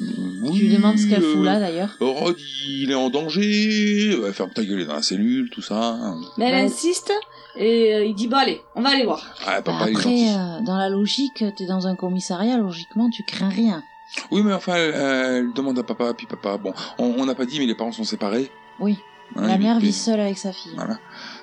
Oui, 0.01 0.59
Tu 0.59 0.66
lui 0.68 0.74
demandes 0.76 0.97
ce 0.99 1.07
qu'elle 1.07 1.22
euh, 1.22 1.34
fout 1.34 1.45
là 1.45 1.61
d'ailleurs? 1.61 1.90
Rod, 2.01 2.36
il 2.66 2.90
est 2.90 2.95
en 2.95 3.11
danger, 3.11 4.16
ouais, 4.22 4.32
ferme 4.32 4.51
ta 4.51 4.64
gueule, 4.64 4.86
dans 4.86 4.95
la 4.95 5.03
cellule, 5.03 5.51
tout 5.51 5.61
ça. 5.61 5.99
Mais 6.38 6.47
elle 6.47 6.55
Ouais. 6.55 6.61
insiste, 6.62 7.12
et 7.57 7.95
euh, 7.95 8.05
il 8.07 8.14
dit, 8.14 8.26
bon 8.26 8.38
allez, 8.38 8.62
on 8.74 8.80
va 8.80 8.88
aller 8.90 9.05
voir. 9.05 9.22
Ah, 9.47 9.61
papa, 9.61 9.84
Bah, 9.84 9.90
il 9.90 9.99
est 9.99 10.01
gentil. 10.03 10.28
après, 10.30 10.40
euh, 10.62 10.64
dans 10.64 10.78
la 10.78 10.88
logique, 10.88 11.45
t'es 11.57 11.66
dans 11.66 11.86
un 11.86 11.95
commissariat, 11.95 12.57
logiquement, 12.57 13.11
tu 13.11 13.22
crains 13.22 13.51
rien. 13.51 13.82
Oui, 14.30 14.43
mais 14.43 14.55
enfin, 14.55 14.76
elle, 14.76 14.95
elle 14.95 15.53
demande 15.53 15.78
à 15.78 15.82
papa, 15.82 16.14
puis 16.14 16.26
papa, 16.26 16.57
bon, 16.57 16.72
on 16.99 17.26
n'a 17.26 17.34
pas 17.34 17.45
dit, 17.45 17.59
mais 17.61 17.66
les 17.66 17.74
parents 17.74 17.93
sont 17.93 18.05
séparés. 18.05 18.51
Oui. 18.80 18.97
Hein, 19.36 19.47
la 19.47 19.59
mère 19.59 19.78
vit 19.78 19.93
seule 19.93 20.20
avec 20.20 20.38
sa 20.38 20.53
fille. 20.53 20.72
Voilà. 20.74 20.99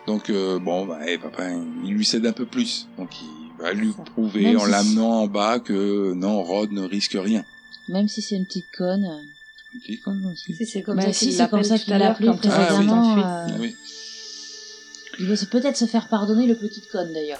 Donc, 0.08 0.30
euh, 0.30 0.60
bon, 0.60 0.86
bah, 0.86 1.00
eh, 1.08 1.18
papa, 1.18 1.44
il 1.84 1.92
lui 1.94 2.06
cède 2.06 2.26
un 2.26 2.32
peu 2.32 2.46
plus. 2.46 2.88
Donc, 2.98 3.10
il 3.22 3.62
va 3.62 3.74
lui 3.74 3.94
prouver 4.14 4.44
Même 4.44 4.58
en 4.58 4.66
si- 4.66 4.72
l'amenant 4.72 5.22
en 5.22 5.28
bas 5.28 5.60
que 5.60 6.14
non, 6.14 6.42
Rod 6.44 6.72
ne 6.72 6.82
risque 6.82 7.16
rien. 7.20 7.44
Même 7.90 8.08
si 8.08 8.22
c'est 8.22 8.36
une 8.36 8.46
petite 8.46 8.72
conne. 8.76 9.08
Si, 10.36 10.66
c'est 10.66 10.82
comme 10.82 10.96
Bah, 10.98 11.04
ça 11.04 11.14
si, 11.14 11.26
qu'il 11.28 11.34
c'est 11.36 11.50
comme 11.50 11.60
l'appelle 11.60 11.66
ça 11.66 11.78
qu'il 11.78 11.94
l'a 11.96 12.10
appelé 12.12 12.28
quand 12.28 12.40
Ah, 12.46 12.48
oui. 12.48 12.50
précédemment. 12.50 13.04
s'enfuit. 13.04 13.24
euh, 13.24 13.48
Ah 13.56 13.58
oui. 13.60 13.76
Il 15.20 15.26
veut 15.28 15.36
se- 15.36 15.46
peut-être 15.46 15.78
se 15.78 15.86
faire 15.86 16.08
pardonner 16.08 16.48
le 16.48 16.56
petit 16.56 16.82
conne 16.92 17.14
d'ailleurs. 17.14 17.40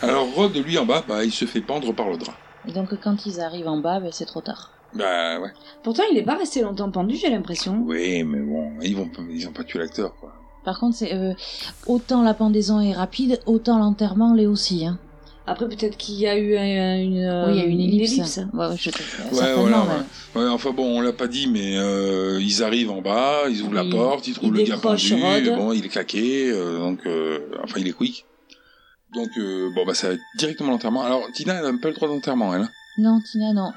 Alors, 0.00 0.32
Rod, 0.34 0.56
lui, 0.56 0.78
en 0.78 0.86
bas, 0.86 1.04
bah, 1.06 1.24
il 1.24 1.30
se 1.32 1.44
fait 1.44 1.60
pendre 1.60 1.92
par 1.92 2.08
le 2.10 2.16
drap. 2.16 2.34
Et 2.68 2.72
donc 2.72 2.98
quand 3.00 3.24
ils 3.26 3.40
arrivent 3.40 3.68
en 3.68 3.78
bas, 3.78 4.00
ben, 4.00 4.10
c'est 4.12 4.24
trop 4.26 4.40
tard. 4.40 4.72
Bah, 4.94 5.38
ouais. 5.40 5.50
Pourtant, 5.84 6.02
il 6.10 6.18
est 6.18 6.24
pas 6.24 6.36
resté 6.36 6.62
longtemps 6.62 6.90
pendu, 6.90 7.14
j'ai 7.16 7.30
l'impression. 7.30 7.82
Oui, 7.86 8.24
mais 8.24 8.40
bon, 8.40 8.72
ils 8.82 8.96
vont, 8.96 9.08
ils 9.30 9.46
ont 9.46 9.52
pas 9.52 9.62
tué 9.64 9.78
l'acteur, 9.78 10.14
quoi. 10.16 10.34
Par 10.70 10.78
contre, 10.78 10.96
c'est 10.96 11.12
euh, 11.14 11.32
autant 11.88 12.22
la 12.22 12.32
pendaison 12.32 12.80
est 12.80 12.92
rapide, 12.92 13.40
autant 13.46 13.76
l'enterrement 13.80 14.34
l'est 14.34 14.46
aussi. 14.46 14.86
Hein. 14.86 15.00
Après, 15.48 15.66
peut-être 15.68 15.96
qu'il 15.96 16.14
y 16.14 16.28
a 16.28 16.36
eu 16.38 16.56
un- 16.56 16.96
une, 17.00 17.24
euh, 17.24 17.46
oui, 17.48 17.52
il 17.54 17.58
y 17.58 17.62
a 17.62 17.64
une 17.66 17.80
ellipse. 17.80 18.12
ellipse. 18.12 18.40
Ouais, 18.52 18.66
je. 18.78 18.90
Ouais, 19.36 19.52
voilà, 19.56 19.78
même. 19.78 19.88
ouais. 20.36 20.42
Ouais, 20.42 20.48
enfin 20.48 20.70
bon, 20.70 20.98
on 20.98 21.00
l'a 21.00 21.12
pas 21.12 21.26
dit, 21.26 21.48
mais 21.48 21.76
euh, 21.76 22.38
ils 22.40 22.62
arrivent 22.62 22.92
en 22.92 23.02
bas, 23.02 23.48
ils 23.50 23.62
ouvrent 23.62 23.72
Oui. 23.80 23.90
la 23.90 23.96
porte, 23.96 24.28
ils 24.28 24.34
trouvent 24.34 24.54
le 24.54 24.62
gars 24.62 24.76
pendu, 24.76 25.12
bon, 25.56 25.72
il 25.72 25.84
est 25.84 25.88
claqué, 25.88 26.50
euh, 26.52 26.78
donc, 26.78 27.00
euh, 27.06 27.40
enfin, 27.64 27.80
il 27.80 27.88
est 27.88 27.92
quick. 27.92 28.26
Donc, 29.12 29.30
euh, 29.38 29.70
bon, 29.74 29.84
bah, 29.84 29.94
ça 29.94 30.06
va 30.08 30.14
être 30.14 30.22
directement 30.38 30.70
l'enterrement. 30.70 31.02
Alors, 31.02 31.22
Tina, 31.34 31.54
elle 31.54 31.64
a 31.66 31.72
même 31.72 31.80
pas 31.80 31.88
le 31.88 31.94
droit 31.94 32.06
d'enterrement, 32.06 32.54
elle. 32.54 32.62
hein. 32.62 32.68
Non, 32.98 33.18
Tina, 33.28 33.52
non. 33.52 33.72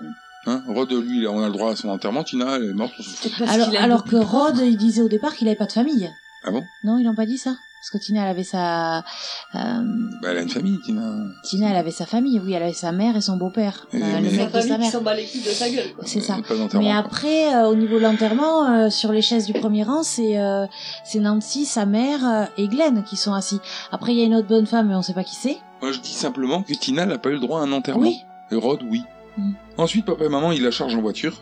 Hein 0.45 0.61
Rod, 0.67 0.91
lui, 0.91 1.25
on 1.27 1.41
a 1.41 1.47
le 1.47 1.53
droit 1.53 1.71
à 1.71 1.75
son 1.75 1.89
enterrement, 1.89 2.23
Tina, 2.23 2.57
elle 2.57 2.65
est 2.65 2.73
morte, 2.73 2.93
on 2.99 3.03
fout. 3.03 3.31
Alors, 3.47 3.69
alors 3.79 4.03
que 4.03 4.17
Rod. 4.17 4.57
Rod, 4.57 4.59
il 4.63 4.77
disait 4.77 5.01
au 5.01 5.07
départ 5.09 5.33
qu'il 5.35 5.47
avait 5.47 5.55
pas 5.57 5.65
de 5.65 5.71
famille. 5.71 6.11
Ah 6.45 6.51
bon? 6.51 6.63
Non, 6.83 6.97
ils 6.97 7.03
n'ont 7.03 7.15
pas 7.15 7.25
dit 7.25 7.37
ça. 7.37 7.55
Parce 7.79 7.89
que 8.01 8.05
Tina, 8.05 8.21
elle 8.23 8.29
avait 8.29 8.45
sa... 8.45 8.99
euh, 8.99 9.01
Bah, 10.21 10.29
elle 10.31 10.37
a 10.37 10.41
une 10.41 10.49
famille, 10.49 10.79
Tina. 10.85 11.01
Tina, 11.43 11.69
elle 11.69 11.75
avait 11.75 11.91
sa 11.91 12.05
famille, 12.05 12.39
oui, 12.39 12.53
elle 12.53 12.63
avait 12.63 12.71
sa 12.71 12.93
mère 12.93 13.17
et 13.17 13.21
son 13.21 13.35
beau-père. 13.35 13.87
Mais- 13.91 14.21
le 14.21 14.29
Sa 14.29 14.37
mec 14.37 14.53
de 14.53 14.61
sa 14.61 14.77
mère. 14.77 14.89
s'en 14.91 15.01
bat 15.01 15.13
les 15.15 15.25
couilles 15.25 15.41
de 15.41 15.49
sa 15.49 15.69
gueule. 15.69 15.89
C'est 16.05 16.21
ça. 16.21 16.37
Mais 16.37 16.43
quoi. 16.85 16.95
après, 16.95 17.53
euh, 17.53 17.67
au 17.67 17.75
niveau 17.75 17.95
de 17.97 18.03
l'enterrement, 18.03 18.69
euh, 18.69 18.89
sur 18.89 19.11
les 19.11 19.21
chaises 19.21 19.45
du 19.45 19.51
premier 19.53 19.83
rang, 19.83 20.01
c'est 20.03 20.39
euh, 20.39 20.65
c'est 21.03 21.19
Nancy, 21.19 21.65
sa 21.65 21.85
mère 21.85 22.25
euh, 22.25 22.45
et 22.57 22.69
Glenn 22.69 23.03
qui 23.03 23.17
sont 23.17 23.33
assis. 23.33 23.59
Après, 23.91 24.13
il 24.13 24.17
y 24.17 24.21
a 24.21 24.25
une 24.25 24.35
autre 24.35 24.47
bonne 24.47 24.65
femme, 24.65 24.87
mais 24.87 24.95
on 24.95 25.01
sait 25.01 25.13
pas 25.13 25.25
qui 25.25 25.35
c'est. 25.35 25.57
Moi, 25.81 25.91
je 25.91 25.99
dis 25.99 26.13
simplement 26.13 26.63
que 26.63 26.73
Tina 26.73 27.05
n'a 27.05 27.17
pas 27.17 27.29
eu 27.29 27.33
le 27.33 27.39
droit 27.39 27.59
à 27.59 27.63
un 27.63 27.71
enterrement. 27.73 28.03
Oui. 28.03 28.21
Et 28.51 28.55
Rod, 28.55 28.79
oui. 28.89 29.03
Mm. 29.37 29.51
Ensuite, 29.77 30.05
papa 30.05 30.23
et 30.23 30.29
maman, 30.29 30.53
ils 30.53 30.63
la 30.63 30.71
chargent 30.71 30.95
en 30.95 31.01
voiture. 31.01 31.41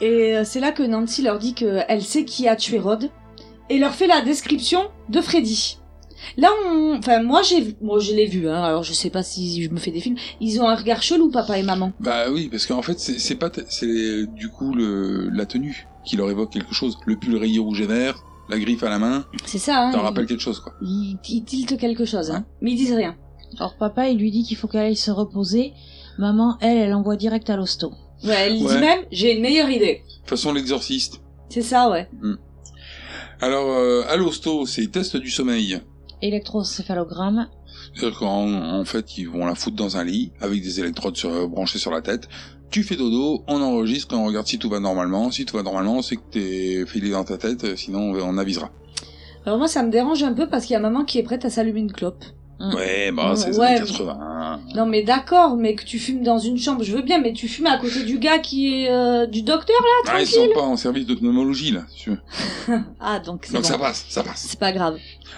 Et 0.00 0.36
euh, 0.36 0.44
c'est 0.44 0.60
là 0.60 0.70
que 0.70 0.84
Nancy 0.84 1.22
leur 1.22 1.40
dit 1.40 1.54
qu'elle 1.54 2.02
sait 2.02 2.24
qui 2.24 2.46
a 2.46 2.54
tué 2.54 2.78
Rod 2.78 3.10
et 3.74 3.78
leur 3.78 3.94
fait 3.94 4.06
la 4.06 4.20
description 4.22 4.80
de 5.08 5.20
Freddy. 5.20 5.78
Là, 6.36 6.48
on... 6.70 6.96
enfin, 6.98 7.22
moi, 7.22 7.42
j'ai, 7.42 7.74
moi, 7.80 7.98
je 7.98 8.12
l'ai 8.14 8.26
vu. 8.26 8.48
Hein, 8.48 8.62
alors, 8.62 8.84
je 8.84 8.92
sais 8.92 9.10
pas 9.10 9.22
si 9.24 9.62
je 9.62 9.68
me 9.70 9.78
fais 9.78 9.90
des 9.90 10.00
films. 10.00 10.16
Ils 10.40 10.60
ont 10.60 10.68
un 10.68 10.76
regard 10.76 11.02
chelou, 11.02 11.30
papa 11.30 11.58
et 11.58 11.62
maman. 11.64 11.92
Bah 12.00 12.30
oui, 12.30 12.48
parce 12.48 12.66
qu'en 12.66 12.82
fait, 12.82 12.98
c'est 13.00 13.18
c'est 13.18 13.34
pas, 13.34 13.50
t- 13.50 13.64
c'est 13.68 14.26
du 14.32 14.48
coup 14.48 14.72
le, 14.72 15.28
la 15.30 15.46
tenue 15.46 15.86
qui 16.04 16.16
leur 16.16 16.30
évoque 16.30 16.52
quelque 16.52 16.72
chose. 16.74 16.96
Le 17.06 17.16
pull 17.16 17.36
rayé 17.36 17.58
rouge 17.58 17.80
et 17.80 17.86
vert, 17.86 18.22
la 18.48 18.58
griffe 18.58 18.84
à 18.84 18.88
la 18.88 18.98
main, 19.00 19.24
C'est 19.46 19.58
ça. 19.58 19.88
Hein, 19.88 19.92
ça 19.92 19.98
ils- 19.98 20.02
rappelle 20.02 20.26
quelque 20.26 20.40
chose, 20.42 20.60
quoi. 20.60 20.74
Ils, 20.80 21.18
ils 21.28 21.44
tiltent 21.44 21.76
quelque 21.78 22.04
chose, 22.04 22.30
hein. 22.30 22.44
mais 22.60 22.70
ils 22.72 22.76
disent 22.76 22.94
rien. 22.94 23.16
Alors 23.58 23.76
papa, 23.76 24.08
il 24.08 24.18
lui 24.18 24.30
dit 24.30 24.44
qu'il 24.44 24.56
faut 24.56 24.68
qu'elle 24.68 24.82
aille 24.86 24.96
se 24.96 25.10
reposer. 25.10 25.72
Maman, 26.18 26.56
elle, 26.60 26.78
elle 26.78 26.94
envoie 26.94 27.16
direct 27.16 27.50
à 27.50 27.56
l'hosto. 27.56 27.92
Ouais, 28.24 28.34
elle 28.46 28.52
Ouais. 28.62 28.74
dit 28.74 28.78
même, 28.80 29.00
j'ai 29.10 29.34
une 29.34 29.42
meilleure 29.42 29.68
idée. 29.70 30.02
De 30.06 30.18
toute 30.20 30.28
façon, 30.28 30.52
l'exorciste. 30.52 31.20
C'est 31.48 31.62
ça, 31.62 31.90
ouais. 31.90 32.08
Alors, 33.42 33.68
euh, 33.76 34.02
à 34.08 34.16
l'hosto, 34.16 34.64
c'est 34.66 34.86
test 34.86 35.16
du 35.18 35.30
sommeil. 35.30 35.80
Électrocéphalogramme. 36.22 37.48
C'est-à-dire 37.94 38.18
qu'en 38.18 38.52
en 38.80 38.84
fait, 38.84 39.18
ils 39.18 39.28
vont 39.28 39.44
la 39.44 39.54
foutre 39.54 39.76
dans 39.76 39.96
un 39.96 40.04
lit 40.04 40.32
avec 40.40 40.62
des 40.62 40.80
électrodes 40.80 41.16
sur- 41.16 41.48
branchées 41.48 41.78
sur 41.78 41.90
la 41.90 42.00
tête. 42.00 42.28
Tu 42.70 42.84
fais 42.84 42.96
dodo, 42.96 43.42
on 43.48 43.60
enregistre 43.60 44.14
et 44.14 44.16
on 44.16 44.24
regarde 44.24 44.46
si 44.46 44.58
tout 44.58 44.68
va 44.70 44.80
normalement. 44.80 45.30
Si 45.30 45.44
tout 45.44 45.56
va 45.56 45.62
normalement, 45.62 46.00
c'est 46.00 46.16
que 46.16 46.22
t'es 46.30 46.86
filé 46.86 47.10
dans 47.10 47.24
ta 47.24 47.36
tête, 47.36 47.64
euh, 47.64 47.76
sinon 47.76 48.12
on 48.12 48.38
avisera. 48.38 48.70
Alors 49.44 49.58
moi, 49.58 49.66
ça 49.68 49.82
me 49.82 49.90
dérange 49.90 50.22
un 50.22 50.32
peu 50.32 50.48
parce 50.48 50.64
qu'il 50.64 50.74
y 50.74 50.76
a 50.76 50.80
maman 50.80 51.04
qui 51.04 51.18
est 51.18 51.22
prête 51.22 51.44
à 51.44 51.50
s'allumer 51.50 51.80
une 51.80 51.92
clope. 51.92 52.24
Ouais, 52.76 53.10
bah 53.10 53.34
c'est 53.34 53.50
les 53.50 53.58
Ouais. 53.58 53.66
années 53.66 53.80
80. 53.80 54.16
Non, 54.74 54.86
mais 54.86 55.02
d'accord, 55.02 55.56
mais 55.56 55.74
que 55.74 55.84
tu 55.84 55.98
fumes 55.98 56.22
dans 56.22 56.38
une 56.38 56.58
chambre, 56.58 56.82
je 56.82 56.92
veux 56.94 57.02
bien, 57.02 57.20
mais 57.20 57.32
tu 57.32 57.48
fumes 57.48 57.66
à 57.66 57.78
côté 57.78 58.02
du 58.04 58.18
gars 58.18 58.38
qui 58.38 58.74
est 58.84 58.90
euh, 58.90 59.26
du 59.26 59.42
docteur 59.42 59.76
là, 60.06 60.12
Ah, 60.14 60.20
ils 60.20 60.26
sont 60.26 60.48
pas 60.54 60.60
en 60.62 60.76
service 60.76 61.06
de 61.06 61.14
pneumologie 61.14 61.70
là. 61.72 61.82
si 61.88 62.04
tu 62.04 62.10
veux. 62.10 62.18
Ah, 63.00 63.18
donc 63.18 63.42
c'est 63.44 63.52
Donc 63.54 63.62
bon. 63.62 63.68
ça 63.68 63.78
passe, 63.78 64.04
ça 64.08 64.22
passe. 64.22 64.46
C'est 64.48 64.58
pas 64.58 64.72
grave. 64.72 64.96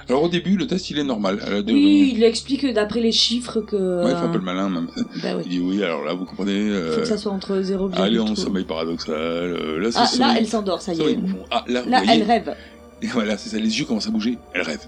Alors 0.08 0.22
au 0.24 0.28
début, 0.28 0.56
le 0.56 0.66
test 0.66 0.90
il 0.90 0.98
est 0.98 1.04
normal. 1.04 1.40
Oui, 1.66 2.12
il 2.14 2.22
explique 2.24 2.66
d'après 2.72 3.00
les 3.00 3.12
chiffres 3.12 3.60
que. 3.60 3.76
Ouais, 4.04 4.10
il 4.10 4.16
fait 4.16 4.22
un 4.22 4.24
euh, 4.28 4.32
peu 4.32 4.38
le 4.38 4.44
malin 4.44 4.68
même. 4.68 4.88
Bah 5.22 5.30
oui. 5.36 5.42
Il 5.46 5.50
dit 5.50 5.60
oui, 5.60 5.82
alors 5.82 6.04
là 6.04 6.12
vous 6.14 6.24
comprenez. 6.24 6.52
euh, 6.70 6.92
Faut 6.94 7.00
que 7.00 7.06
ça 7.06 7.16
soit 7.18 7.32
entre 7.32 7.60
0 7.62 7.90
Allez 7.94 8.18
en 8.18 8.34
sommeil 8.34 8.64
paradoxal. 8.64 9.14
euh, 9.14 9.78
là, 9.80 9.90
c'est 9.90 9.98
Ah, 9.98 10.02
là, 10.02 10.06
sommeil- 10.08 10.36
elle 10.38 10.48
s'endort, 10.48 10.82
ça 10.82 10.92
y 10.92 11.00
est. 11.00 11.14
profond. 11.16 11.38
Ah, 11.50 11.64
là, 11.68 11.82
vous 11.82 11.90
Là, 11.90 12.02
voyez 12.02 12.20
elle 12.20 12.26
rêve. 12.26 12.54
Et 13.02 13.06
voilà, 13.08 13.36
c'est 13.38 13.48
ça, 13.50 13.56
les 13.58 13.78
yeux 13.78 13.84
commencent 13.86 14.06
à 14.08 14.10
bouger. 14.10 14.38
Elle 14.52 14.62
rêve. 14.62 14.80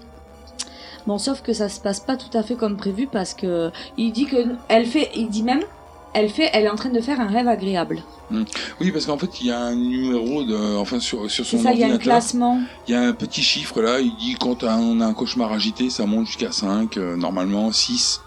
Bon, 1.07 1.18
sauf 1.18 1.40
que 1.42 1.52
ça 1.52 1.68
se 1.68 1.80
passe 1.80 2.00
pas 2.00 2.16
tout 2.16 2.36
à 2.36 2.42
fait 2.42 2.57
comme 2.57 2.76
prévu 2.76 3.07
parce 3.07 3.34
que 3.34 3.70
il 3.96 4.12
dit 4.12 4.26
que 4.26 4.36
elle 4.68 4.86
fait, 4.86 5.11
il 5.14 5.28
dit 5.28 5.42
même, 5.42 5.62
elle 6.14 6.30
fait, 6.30 6.50
elle 6.52 6.64
est 6.64 6.70
en 6.70 6.76
train 6.76 6.88
de 6.90 7.00
faire 7.00 7.20
un 7.20 7.26
rêve 7.26 7.46
agréable. 7.46 8.02
Hmm. 8.30 8.44
Oui, 8.80 8.90
parce 8.90 9.07
qu'en 9.07 9.18
fait, 9.18 9.40
il 9.40 9.48
y 9.48 9.50
a 9.52 9.61
un 9.61 9.74
numéro, 9.74 10.42
de, 10.42 10.76
enfin 10.76 10.98
sur, 10.98 11.30
sur 11.30 11.44
son 11.44 11.59
ça, 11.59 11.72
il 11.72 11.78
y 11.78 11.84
a 11.84 11.92
un 11.92 11.98
classement. 11.98 12.61
Il 12.88 12.92
y 12.92 12.94
a 12.94 13.02
un 13.02 13.12
petit 13.12 13.42
chiffre 13.42 13.80
là, 13.80 14.00
il 14.00 14.16
dit 14.16 14.34
quand 14.34 14.64
on 14.64 15.00
a 15.00 15.07
un 15.07 15.14
cauchemar 15.14 15.52
agité, 15.52 15.90
ça 15.90 16.07
monte 16.07 16.26
jusqu'à 16.26 16.50
5, 16.50 16.96
euh, 16.96 17.16
normalement 17.16 17.70
6. 17.70 18.22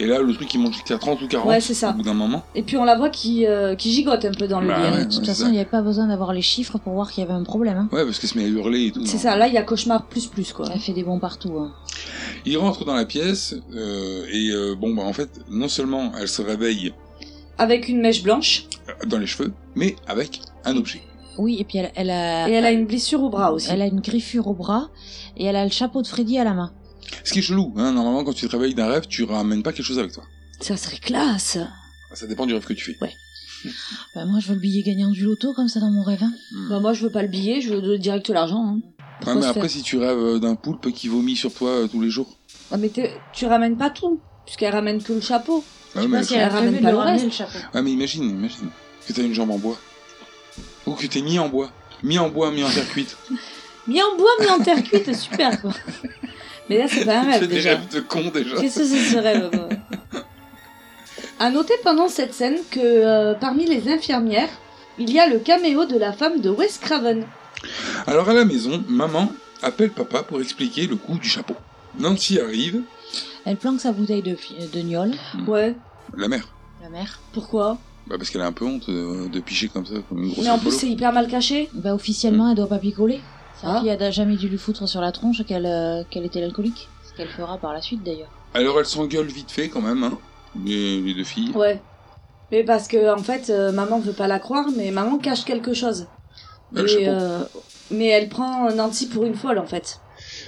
Et 0.00 0.06
là, 0.06 0.18
le 0.20 0.32
truc, 0.32 0.52
il 0.54 0.58
monte 0.60 0.72
jusqu'à 0.72 0.96
30 0.98 1.20
ou 1.22 1.28
40 1.28 1.46
Ouais, 1.46 1.60
c'est 1.60 1.74
ça. 1.74 1.90
au 1.90 1.92
bout 1.92 2.02
d'un 2.02 2.14
moment. 2.14 2.42
Et 2.54 2.62
puis 2.62 2.76
on 2.78 2.84
la 2.84 2.96
voit 2.96 3.10
qui, 3.10 3.46
euh, 3.46 3.74
qui 3.76 3.92
gigote 3.92 4.24
un 4.24 4.32
peu 4.32 4.48
dans 4.48 4.60
le 4.60 4.66
Bah 4.68 4.78
lit. 4.90 4.96
ouais, 4.96 5.04
De 5.04 5.10
toute 5.10 5.20
ouais, 5.20 5.26
façon, 5.26 5.46
il 5.46 5.52
n'y 5.52 5.58
avait 5.58 5.68
pas 5.68 5.82
besoin 5.82 6.06
d'avoir 6.08 6.32
les 6.32 6.40
chiffres 6.42 6.78
pour 6.78 6.94
voir 6.94 7.12
qu'il 7.12 7.22
y 7.22 7.26
avait 7.26 7.34
un 7.38 7.42
problème. 7.44 7.76
hein. 7.76 7.88
Ouais, 7.92 8.04
parce 8.04 8.18
qu'elle 8.18 8.30
se 8.30 8.38
met 8.38 8.44
à 8.44 8.48
hurler 8.48 8.86
et 8.86 8.90
tout. 8.92 9.04
C'est 9.04 9.18
ça, 9.18 9.36
là 9.36 9.46
il 9.46 9.52
y 9.54 9.58
a 9.58 9.62
cauchemar 9.62 10.06
plus 10.06 10.26
plus 10.26 10.52
quoi. 10.52 10.66
Elle 10.72 10.80
fait 10.80 10.92
des 10.94 11.04
bons 11.04 11.18
partout. 11.18 11.52
hein. 11.58 11.72
Il 12.46 12.56
rentre 12.56 12.86
dans 12.86 12.94
la 12.94 13.04
pièce 13.04 13.54
euh, 13.74 14.24
et 14.32 14.50
euh, 14.50 14.74
bon, 14.74 14.94
bah 14.94 15.02
en 15.02 15.12
fait, 15.12 15.28
non 15.50 15.68
seulement 15.68 16.12
elle 16.18 16.28
se 16.28 16.40
réveille 16.40 16.94
Avec 17.58 17.88
une 17.88 18.00
mèche 18.00 18.22
blanche 18.22 18.64
dans 19.06 19.18
les 19.18 19.26
cheveux, 19.26 19.52
mais 19.74 19.96
avec 20.08 20.40
un 20.64 20.76
objet. 20.78 21.02
Oui, 21.38 21.58
et 21.60 21.64
puis 21.64 21.78
elle, 21.78 21.92
elle 21.94 22.10
a. 22.10 22.48
et 22.48 22.52
elle 22.52 22.64
a 22.64 22.70
une 22.72 22.86
blessure 22.86 23.22
au 23.22 23.28
bras 23.28 23.52
aussi. 23.52 23.68
Elle 23.70 23.82
a 23.82 23.86
une 23.86 24.00
griffure 24.00 24.46
au 24.46 24.54
bras 24.54 24.88
et 25.36 25.44
elle 25.44 25.56
a 25.56 25.64
le 25.64 25.70
chapeau 25.70 26.00
de 26.02 26.06
Freddy 26.06 26.38
à 26.38 26.44
la 26.44 26.54
main. 26.54 26.72
Ce 27.24 27.32
qui 27.32 27.40
est 27.40 27.42
chelou, 27.42 27.72
hein, 27.76 27.92
normalement 27.92 28.24
quand 28.24 28.32
tu 28.32 28.46
te 28.46 28.52
réveilles 28.52 28.74
d'un 28.74 28.88
rêve, 28.88 29.06
tu 29.08 29.24
ramènes 29.24 29.62
pas 29.62 29.72
quelque 29.72 29.84
chose 29.86 29.98
avec 29.98 30.12
toi. 30.12 30.24
Ça 30.60 30.76
serait 30.76 30.98
classe. 30.98 31.58
Ça 32.14 32.26
dépend 32.26 32.46
du 32.46 32.54
rêve 32.54 32.64
que 32.64 32.72
tu 32.72 32.84
fais. 32.84 32.96
Ouais. 33.00 33.12
Bah, 34.14 34.24
moi, 34.24 34.40
je 34.40 34.48
veux 34.48 34.54
le 34.54 34.60
billet 34.60 34.82
gagnant 34.82 35.10
du 35.10 35.22
loto 35.24 35.52
comme 35.52 35.68
ça 35.68 35.80
dans 35.80 35.90
mon 35.90 36.02
rêve. 36.02 36.22
hein. 36.22 36.32
Bah 36.70 36.80
moi 36.80 36.94
je 36.94 37.02
veux 37.02 37.10
pas 37.10 37.20
le 37.22 37.28
billet, 37.28 37.60
je 37.60 37.74
veux 37.74 37.98
direct 37.98 38.28
l'argent. 38.30 38.64
Hein. 38.66 38.80
Ouais, 39.26 39.34
mais 39.34 39.44
après, 39.44 39.60
faire 39.62 39.70
si 39.70 39.82
tu 39.82 39.98
rêves 39.98 40.16
euh, 40.18 40.38
d'un 40.38 40.54
poulpe 40.54 40.90
qui 40.92 41.08
vomit 41.08 41.36
sur 41.36 41.52
toi 41.52 41.68
euh, 41.70 41.86
tous 41.86 42.00
les 42.00 42.08
jours. 42.08 42.38
Ah, 42.72 42.78
mais 42.78 42.90
tu 43.34 43.44
ramènes 43.46 43.76
pas 43.76 43.90
tout, 43.90 44.18
puisqu'elle 44.46 44.72
ramène 44.74 45.02
que 45.02 45.12
le 45.12 45.20
chapeau. 45.20 45.62
Ouais, 45.94 46.02
sais 46.02 46.08
mais 46.08 46.12
pas 46.14 46.20
le 46.20 46.26
si 46.26 46.34
chapeau- 46.34 46.40
elle 46.46 46.52
ramène 46.52 46.80
pas 46.80 46.90
le 46.90 46.96
reste. 46.98 47.42
Ouais, 47.74 47.82
mais 47.82 47.90
imagine, 47.92 48.24
imagine 48.30 48.70
que 49.06 49.12
t'as 49.12 49.22
une 49.22 49.34
jambe 49.34 49.50
en 49.50 49.58
bois. 49.58 49.78
Ou 50.86 50.94
que 50.94 51.06
t'es 51.06 51.20
mis 51.20 51.38
en 51.38 51.50
bois. 51.50 51.70
Mis 52.02 52.18
en 52.18 52.30
bois, 52.30 52.50
mis 52.50 52.64
en 52.64 52.70
terre 52.70 52.88
cuite. 52.88 53.16
Mis 53.86 54.00
en 54.02 54.16
bois, 54.16 54.30
mis 54.40 54.46
en 54.48 54.60
terre 54.60 54.82
cuite, 54.84 55.14
super 55.16 55.60
quoi. 55.60 55.72
Mais 56.70 56.78
là 56.78 56.86
c'est 56.88 57.04
pas 57.04 57.18
un 57.18 57.22
rêve 57.30 57.40
des 57.42 57.46
déjà. 57.56 57.70
rêves 57.70 57.88
de 57.92 58.00
con 58.00 58.30
déjà. 58.32 58.56
Qu'est-ce 58.58 58.78
que 58.78 58.86
c'est 58.86 59.04
ce 59.04 59.18
rêve 59.18 59.50
À 61.38 61.50
noter 61.50 61.74
pendant 61.82 62.08
cette 62.08 62.32
scène 62.34 62.56
que 62.70 62.80
euh, 62.80 63.34
parmi 63.34 63.66
les 63.66 63.88
infirmières, 63.92 64.48
il 64.98 65.10
y 65.10 65.18
a 65.18 65.26
le 65.28 65.38
caméo 65.38 65.84
de 65.86 65.98
la 65.98 66.12
femme 66.12 66.40
de 66.40 66.50
Wes 66.50 66.78
Craven. 66.78 67.24
Alors 68.06 68.28
à 68.28 68.34
la 68.34 68.44
maison, 68.44 68.82
maman 68.88 69.30
appelle 69.62 69.90
papa 69.90 70.22
pour 70.22 70.40
expliquer 70.40 70.86
le 70.86 70.96
coup 70.96 71.18
du 71.18 71.28
chapeau. 71.28 71.54
Nancy 71.98 72.38
arrive, 72.38 72.82
Elle 73.44 73.56
planque 73.56 73.80
sa 73.80 73.92
bouteille 73.92 74.22
de, 74.22 74.36
de 74.72 74.80
gnôle, 74.80 75.10
Ouais. 75.48 75.74
la 76.16 76.28
mère. 76.28 76.48
la 76.82 76.88
mère. 76.88 77.18
Pourquoi? 77.32 77.78
Bah 78.06 78.16
parce 78.18 78.30
qu'elle 78.30 78.42
a 78.42 78.46
un 78.46 78.52
peu 78.52 78.64
honte 78.64 78.88
de, 78.88 79.28
de 79.28 79.40
picher 79.40 79.68
comme 79.68 79.86
ça, 79.86 79.94
comme 80.08 80.22
une 80.22 80.30
grosse 80.32 80.44
Mais 80.44 80.50
en 80.50 80.58
plus 80.58 80.70
c'est 80.72 80.88
hyper 80.88 81.12
mal 81.12 81.26
caché. 81.26 81.68
Bah, 81.74 81.94
officiellement, 81.94 82.48
elle 82.50 82.56
doit 82.56 82.68
pas 82.68 82.78
picoler. 82.78 83.20
Sa 83.60 83.68
Ah. 83.76 83.80
fille 83.80 83.90
a 83.90 84.10
jamais 84.10 84.36
dû 84.36 84.48
lui 84.48 84.58
foutre 84.58 84.88
sur 84.88 85.00
la 85.00 85.12
tronche 85.12 85.44
qu'elle 85.44 85.66
euh, 85.66 86.02
qu'elle 86.10 86.24
était 86.24 86.40
l'alcoolique. 86.40 86.88
Ce 87.08 87.14
qu'elle 87.16 87.28
fera 87.28 87.58
par 87.58 87.72
la 87.72 87.82
suite 87.82 88.02
d'ailleurs. 88.02 88.30
Alors 88.54 88.78
elle 88.78 88.86
s'engueule 88.86 89.26
vite 89.26 89.50
fait 89.50 89.68
quand 89.68 89.82
même, 89.82 90.02
hein, 90.04 90.18
les, 90.64 91.00
les 91.00 91.14
deux 91.14 91.24
filles. 91.24 91.50
Ouais. 91.54 91.80
Mais 92.52 92.64
parce 92.64 92.88
que 92.88 93.12
en 93.14 93.22
fait, 93.22 93.50
euh, 93.50 93.70
maman 93.72 93.98
veut 94.00 94.12
pas 94.12 94.26
la 94.28 94.38
croire, 94.38 94.66
mais 94.76 94.90
maman 94.90 95.18
cache 95.18 95.44
quelque 95.44 95.72
chose. 95.74 96.06
Bah, 96.72 96.82
Et, 96.88 97.08
euh, 97.08 97.40
mais 97.90 98.06
elle 98.06 98.28
prend 98.28 98.72
Nancy 98.72 99.08
pour 99.08 99.24
une 99.24 99.34
folle 99.34 99.58
en 99.58 99.66
fait. 99.66 100.00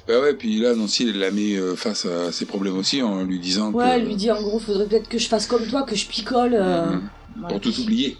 Bah 0.06 0.20
ouais, 0.20 0.34
puis 0.34 0.60
là 0.60 0.74
Nancy 0.74 1.08
elle 1.08 1.18
la 1.18 1.30
met 1.30 1.56
face 1.76 2.06
à 2.06 2.30
ses 2.32 2.44
problèmes 2.46 2.76
aussi 2.78 3.02
en 3.02 3.22
lui 3.24 3.38
disant 3.38 3.70
Ouais, 3.72 3.84
que... 3.84 3.90
elle 3.90 4.04
lui 4.06 4.16
dit 4.16 4.30
en 4.30 4.40
gros, 4.40 4.58
faudrait 4.58 4.86
peut-être 4.86 5.08
que 5.08 5.18
je 5.18 5.28
fasse 5.28 5.46
comme 5.46 5.66
toi, 5.66 5.82
que 5.82 5.94
je 5.96 6.06
picole. 6.06 6.54
euh. 6.54 6.86
Mhm. 6.86 7.08
Pour 7.48 7.60
tout 7.60 7.80
oublier. 7.80 8.16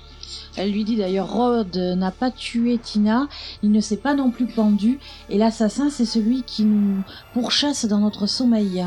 Elle 0.57 0.73
lui 0.73 0.85
dit 0.85 0.97
d'ailleurs 0.97 1.31
Rod 1.31 1.77
n'a 1.77 2.11
pas 2.11 2.31
tué 2.31 2.79
Tina, 2.79 3.29
il 3.63 3.71
ne 3.71 3.81
s'est 3.81 3.97
pas 3.97 4.15
non 4.15 4.31
plus 4.31 4.47
pendu, 4.47 4.99
et 5.31 5.39
l'assassin 5.39 5.91
c'est 5.91 6.05
celui 6.05 6.43
qui 6.43 6.65
nous 6.65 7.03
pourchasse 7.33 7.87
dans 7.87 7.99
notre 7.99 8.27
sommeil. 8.27 8.85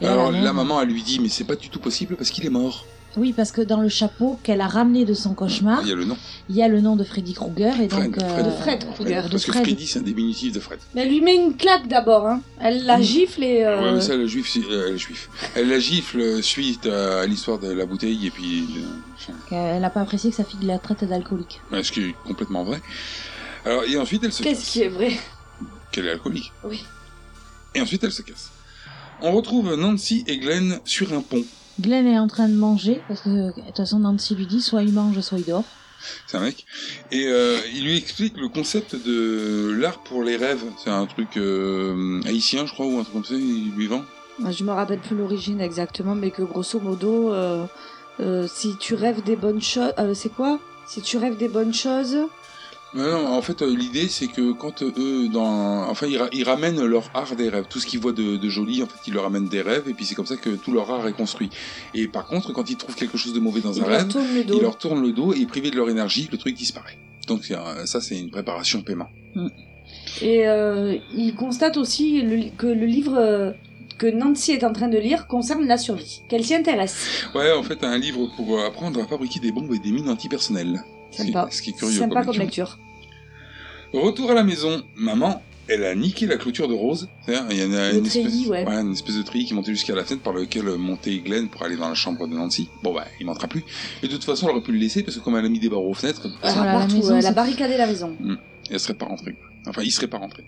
Et 0.00 0.06
Alors 0.06 0.32
la 0.32 0.52
maman 0.52 0.80
elle 0.80 0.88
lui 0.88 1.02
dit 1.02 1.20
mais 1.20 1.28
c'est 1.28 1.44
pas 1.44 1.56
du 1.56 1.68
tout 1.70 1.80
possible 1.80 2.16
parce 2.16 2.30
qu'il 2.30 2.44
est 2.46 2.50
mort. 2.50 2.84
Oui, 3.18 3.32
parce 3.32 3.50
que 3.52 3.60
dans 3.60 3.80
le 3.80 3.88
chapeau 3.88 4.38
qu'elle 4.42 4.60
a 4.60 4.68
ramené 4.68 5.04
de 5.04 5.12
son 5.14 5.34
cauchemar, 5.34 5.80
Il 5.82 5.88
y 5.88 5.92
a 5.92 5.96
le 5.96 6.04
nom. 6.04 6.16
il 6.48 6.56
y 6.56 6.62
a 6.62 6.68
le 6.68 6.80
nom 6.80 6.94
de 6.96 7.02
Freddy 7.04 7.34
Krueger 7.34 7.80
et 7.80 7.88
Fred, 7.88 8.04
donc 8.12 8.20
Fred. 8.20 8.30
euh, 8.30 8.42
De 8.44 8.50
Fred 8.62 8.84
Krueger. 8.94 9.24
de 9.24 9.28
Parce 9.30 9.44
que 9.44 9.52
Fred. 9.52 9.64
Freddy 9.64 9.86
c'est 9.86 9.98
un 9.98 10.02
diminutif 10.02 10.52
de 10.52 10.60
Fred. 10.60 10.78
Mais 10.94 11.02
elle 11.02 11.08
lui 11.10 11.20
met 11.20 11.34
une 11.34 11.56
claque 11.56 11.88
d'abord, 11.88 12.26
hein. 12.26 12.40
Elle 12.60 12.84
la 12.86 13.00
gifle 13.00 13.42
et. 13.44 13.64
euh, 13.64 13.82
Ouais, 13.82 13.92
mais 13.94 14.00
ça, 14.00 14.16
le 14.16 14.26
juif, 14.26 14.48
c'est- 14.48 14.60
euh, 14.70 14.90
le 14.92 14.96
juif. 14.96 15.28
Elle 15.56 15.68
la 15.68 15.78
gifle 15.80 16.42
suite 16.42 16.86
à 16.86 17.26
l'histoire 17.26 17.58
de 17.58 17.70
la 17.72 17.86
bouteille 17.86 18.26
et 18.26 18.30
puis. 18.30 18.66
euh, 19.50 19.74
Elle 19.74 19.80
n'a 19.82 19.90
pas 19.90 20.00
apprécié 20.00 20.30
que 20.30 20.36
sa 20.36 20.44
fille 20.44 20.60
la 20.64 20.78
traite 20.78 21.04
d'alcoolique. 21.04 21.60
ce 21.82 21.90
qui 21.92 22.00
est 22.02 22.14
complètement 22.26 22.64
vrai. 22.64 22.80
Alors, 23.64 23.82
et 23.84 23.96
ensuite, 23.98 24.22
elle 24.24 24.32
se 24.32 24.42
Qu'est-ce 24.42 24.60
casse. 24.60 24.70
qui 24.70 24.82
est 24.82 24.88
vrai? 24.88 25.12
Qu'elle 25.90 26.06
est 26.06 26.10
alcoolique. 26.12 26.52
Oui. 26.64 26.84
Et 27.74 27.80
ensuite, 27.80 28.02
elle 28.04 28.12
se 28.12 28.22
casse. 28.22 28.50
On 29.20 29.32
retrouve 29.32 29.74
Nancy 29.74 30.22
et 30.28 30.38
Glenn 30.38 30.78
sur 30.84 31.12
un 31.12 31.20
pont. 31.20 31.44
Glenn 31.80 32.06
est 32.06 32.18
en 32.18 32.26
train 32.26 32.48
de 32.48 32.54
manger, 32.54 33.00
parce 33.08 33.20
que 33.20 33.28
de 33.28 33.52
toute 33.52 33.76
façon 33.76 34.00
Nancy 34.00 34.34
lui 34.34 34.46
dit 34.46 34.60
soit 34.60 34.82
il 34.82 34.92
mange, 34.92 35.20
soit 35.20 35.38
il 35.38 35.44
dort. 35.44 35.64
C'est 36.26 36.36
un 36.36 36.40
mec. 36.40 36.64
Et 37.10 37.26
euh, 37.26 37.58
il 37.74 37.84
lui 37.84 37.96
explique 37.96 38.36
le 38.36 38.48
concept 38.48 38.94
de 38.94 39.72
l'art 39.78 39.98
pour 40.04 40.22
les 40.22 40.36
rêves. 40.36 40.62
C'est 40.82 40.90
un 40.90 41.06
truc 41.06 41.36
euh, 41.36 42.20
haïtien, 42.24 42.66
je 42.66 42.72
crois, 42.72 42.86
ou 42.86 42.98
un 42.98 43.02
truc 43.02 43.14
comme 43.14 43.24
ça. 43.24 43.34
Il 43.34 43.72
lui 43.76 43.86
vend. 43.88 44.02
Je 44.48 44.62
me 44.62 44.70
rappelle 44.70 45.00
plus 45.00 45.16
l'origine 45.16 45.60
exactement, 45.60 46.14
mais 46.14 46.30
que 46.30 46.42
grosso 46.42 46.78
modo, 46.78 47.32
euh, 47.32 47.66
euh, 48.20 48.46
si 48.46 48.76
tu 48.78 48.94
rêves 48.94 49.22
des 49.24 49.34
bonnes 49.34 49.60
choses. 49.60 49.92
euh, 49.98 50.14
c'est 50.14 50.28
quoi? 50.28 50.60
Si 50.86 51.02
tu 51.02 51.16
rêves 51.16 51.36
des 51.36 51.48
bonnes 51.48 51.74
choses. 51.74 52.16
Non, 52.94 53.02
non, 53.04 53.26
en 53.28 53.42
fait, 53.42 53.60
euh, 53.60 53.74
l'idée, 53.76 54.08
c'est 54.08 54.28
que 54.28 54.52
quand 54.52 54.80
euh, 54.82 54.92
eux, 54.96 55.28
dans, 55.28 55.88
enfin, 55.90 56.06
ils, 56.06 56.16
ra- 56.16 56.30
ils 56.32 56.42
ramènent 56.44 56.82
leur 56.84 57.10
art 57.12 57.36
des 57.36 57.50
rêves. 57.50 57.66
Tout 57.68 57.80
ce 57.80 57.86
qu'ils 57.86 58.00
voient 58.00 58.12
de, 58.12 58.36
de 58.38 58.48
joli, 58.48 58.82
en 58.82 58.86
fait, 58.86 58.96
ils 59.06 59.12
leur 59.12 59.24
ramènent 59.24 59.48
des 59.48 59.60
rêves, 59.60 59.84
et 59.88 59.92
puis 59.92 60.06
c'est 60.06 60.14
comme 60.14 60.24
ça 60.26 60.36
que 60.36 60.50
tout 60.50 60.72
leur 60.72 60.90
art 60.90 61.06
est 61.06 61.12
construit. 61.12 61.50
Et 61.92 62.08
par 62.08 62.26
contre, 62.26 62.52
quand 62.54 62.70
ils 62.70 62.76
trouvent 62.76 62.94
quelque 62.94 63.18
chose 63.18 63.34
de 63.34 63.40
mauvais 63.40 63.60
dans 63.60 63.72
Ils 63.74 63.82
un 63.82 63.86
rêve, 63.86 64.06
ils 64.56 64.62
leur 64.62 64.78
tournent 64.78 65.02
le 65.02 65.12
dos, 65.12 65.34
et 65.34 65.44
privés 65.44 65.70
de 65.70 65.76
leur 65.76 65.90
énergie, 65.90 66.28
le 66.32 66.38
truc 66.38 66.54
disparaît. 66.56 66.96
Donc 67.26 67.52
ça, 67.84 68.00
c'est 68.00 68.18
une 68.18 68.30
préparation 68.30 68.80
paiement. 68.80 69.08
Et 70.22 70.48
euh, 70.48 70.96
il 71.14 71.34
constate 71.34 71.76
aussi 71.76 72.22
le- 72.22 72.50
que 72.56 72.66
le 72.66 72.86
livre 72.86 73.16
euh, 73.18 73.52
que 73.98 74.06
Nancy 74.06 74.52
est 74.52 74.64
en 74.64 74.72
train 74.72 74.88
de 74.88 74.96
lire 74.98 75.26
concerne 75.26 75.66
la 75.66 75.76
survie, 75.76 76.22
qu'elle 76.30 76.44
s'y 76.44 76.54
intéresse. 76.54 77.26
Ouais, 77.34 77.52
en 77.52 77.62
fait, 77.62 77.84
un 77.84 77.98
livre 77.98 78.30
pour 78.36 78.62
apprendre 78.64 78.98
à 79.02 79.06
fabriquer 79.06 79.40
des 79.40 79.52
bombes 79.52 79.72
et 79.74 79.78
des 79.78 79.90
mines 79.90 80.08
antipersonnelles. 80.08 80.82
Ce 81.10 81.22
qui, 81.22 81.32
Sympa. 81.32 81.48
ce 81.50 81.62
qui 81.62 81.70
est 81.70 81.72
curieux. 81.74 81.98
Sympa 81.98 82.22
comme 82.22 82.26
comme 82.32 82.38
lecture. 82.42 82.78
lecture. 83.92 84.00
Retour 84.02 84.30
à 84.30 84.34
la 84.34 84.44
maison, 84.44 84.82
maman, 84.96 85.42
elle 85.66 85.84
a 85.84 85.94
niqué 85.94 86.26
la 86.26 86.36
clôture 86.36 86.68
de 86.68 86.74
Rose. 86.74 87.08
Il 87.26 87.34
y 87.34 87.64
en 87.64 87.72
a 87.72 87.90
une 87.90 88.04
espèce, 88.06 88.22
treillis, 88.24 88.48
ouais. 88.48 88.64
une 88.64 88.92
espèce 88.92 89.16
de 89.16 89.22
treillis 89.22 89.46
qui 89.46 89.54
montait 89.54 89.72
jusqu'à 89.72 89.94
la 89.94 90.04
fenêtre 90.04 90.22
par 90.22 90.32
lequel 90.34 90.64
montait 90.76 91.18
Glenn 91.18 91.48
pour 91.48 91.62
aller 91.62 91.76
dans 91.76 91.88
la 91.88 91.94
chambre 91.94 92.26
de 92.26 92.34
Nancy. 92.34 92.68
Bon 92.82 92.94
bah, 92.94 93.06
il 93.20 93.26
montera 93.26 93.48
plus. 93.48 93.64
Et 94.02 94.08
de 94.08 94.12
toute 94.12 94.24
façon, 94.24 94.46
elle 94.46 94.52
aurait 94.56 94.62
pu 94.62 94.72
le 94.72 94.78
laisser 94.78 95.02
parce 95.02 95.16
que 95.16 95.22
comme 95.22 95.36
elle 95.36 95.44
a 95.44 95.48
mis 95.48 95.58
des 95.58 95.68
barreaux 95.70 95.90
aux 95.90 95.94
fenêtres, 95.94 96.22
Elle, 96.42 96.52
Voilà, 96.54 96.78
la 96.80 96.86
maison, 96.86 97.16
elle 97.16 97.24
a 97.24 97.28
c'est- 97.28 97.34
barricadé 97.34 97.76
la 97.76 97.86
maison. 97.86 98.16
elle 98.70 98.80
serait 98.80 98.94
pas 98.94 99.06
rentrée. 99.06 99.36
Enfin, 99.66 99.82
il 99.82 99.90
serait 99.90 100.06
pas 100.06 100.18
rentré. 100.18 100.44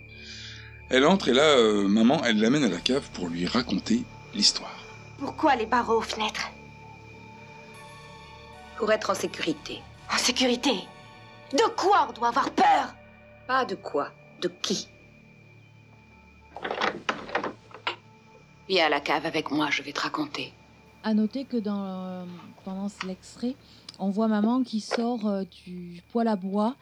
Elle 0.90 1.06
entre 1.06 1.28
et 1.28 1.34
là, 1.34 1.42
euh, 1.56 1.86
maman, 1.88 2.22
elle 2.24 2.40
l'amène 2.40 2.64
à 2.64 2.68
la 2.68 2.78
cave 2.78 3.08
pour 3.14 3.28
lui 3.28 3.46
raconter 3.46 4.02
l'histoire. 4.34 4.84
Pourquoi 5.18 5.54
les 5.56 5.66
barreaux 5.66 5.98
aux 5.98 6.02
fenêtres? 6.02 6.50
Pour 8.78 8.90
être 8.92 9.10
en 9.10 9.14
sécurité. 9.14 9.78
En 10.12 10.18
sécurité 10.18 10.72
De 11.52 11.68
quoi 11.76 12.06
on 12.08 12.12
doit 12.12 12.28
avoir 12.28 12.50
peur? 12.50 12.94
Pas 13.46 13.64
de 13.64 13.74
quoi, 13.74 14.10
de 14.40 14.48
qui? 14.48 14.88
Viens 18.68 18.86
à 18.86 18.88
la 18.88 19.00
cave 19.00 19.26
avec 19.26 19.50
moi, 19.50 19.68
je 19.70 19.82
vais 19.82 19.92
te 19.92 20.00
raconter. 20.00 20.52
À 21.02 21.14
noter 21.14 21.44
que 21.44 21.56
dans, 21.56 21.84
euh, 21.84 22.24
pendant 22.64 22.88
l'extrait, 23.06 23.56
on 23.98 24.10
voit 24.10 24.28
maman 24.28 24.62
qui 24.62 24.80
sort 24.80 25.26
euh, 25.26 25.44
du 25.66 26.02
poêle 26.12 26.28
à 26.28 26.36
bois 26.36 26.76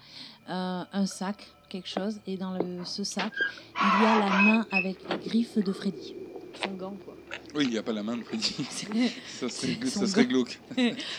euh, 0.50 0.82
un 0.92 1.06
sac, 1.06 1.46
quelque 1.68 1.88
chose, 1.88 2.20
et 2.26 2.36
dans 2.36 2.52
le- 2.52 2.84
ce 2.84 3.04
sac, 3.04 3.32
il 3.80 4.02
y 4.02 4.06
a 4.06 4.18
la 4.18 4.28
main 4.42 4.66
avec 4.72 4.98
les 5.08 5.18
griffes 5.18 5.58
de 5.58 5.72
Freddy. 5.72 6.14
Son 6.62 6.70
gant, 6.72 6.96
quoi. 7.04 7.14
Oui, 7.54 7.64
il 7.64 7.70
n'y 7.70 7.78
a 7.78 7.82
pas 7.82 7.92
la 7.92 8.02
main 8.02 8.16
de 8.16 8.22
Freddy. 8.22 8.54
ça 9.26 9.48
serait, 9.48 9.78
ça 10.06 10.24
glauque. 10.24 10.58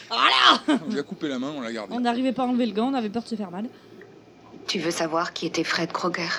Voilà 0.10 0.80
On 0.86 0.90
lui 0.90 1.00
a 1.00 1.04
coupé 1.04 1.28
la 1.28 1.40
main, 1.40 1.52
on 1.56 1.62
l'a 1.62 1.72
gardée. 1.72 1.94
On 1.96 2.00
n'arrivait 2.00 2.34
pas 2.34 2.44
à 2.44 2.46
enlever 2.48 2.66
le 2.66 2.74
gant, 2.74 2.92
on 2.92 2.94
avait 2.94 3.10
peur 3.10 3.24
de 3.24 3.28
se 3.28 3.36
faire 3.36 3.52
mal. 3.52 3.70
Tu 4.68 4.80
veux 4.80 4.92
savoir 4.92 5.34
qui 5.34 5.46
était 5.46 5.64
Fred 5.64 5.92
Kroger 5.92 6.30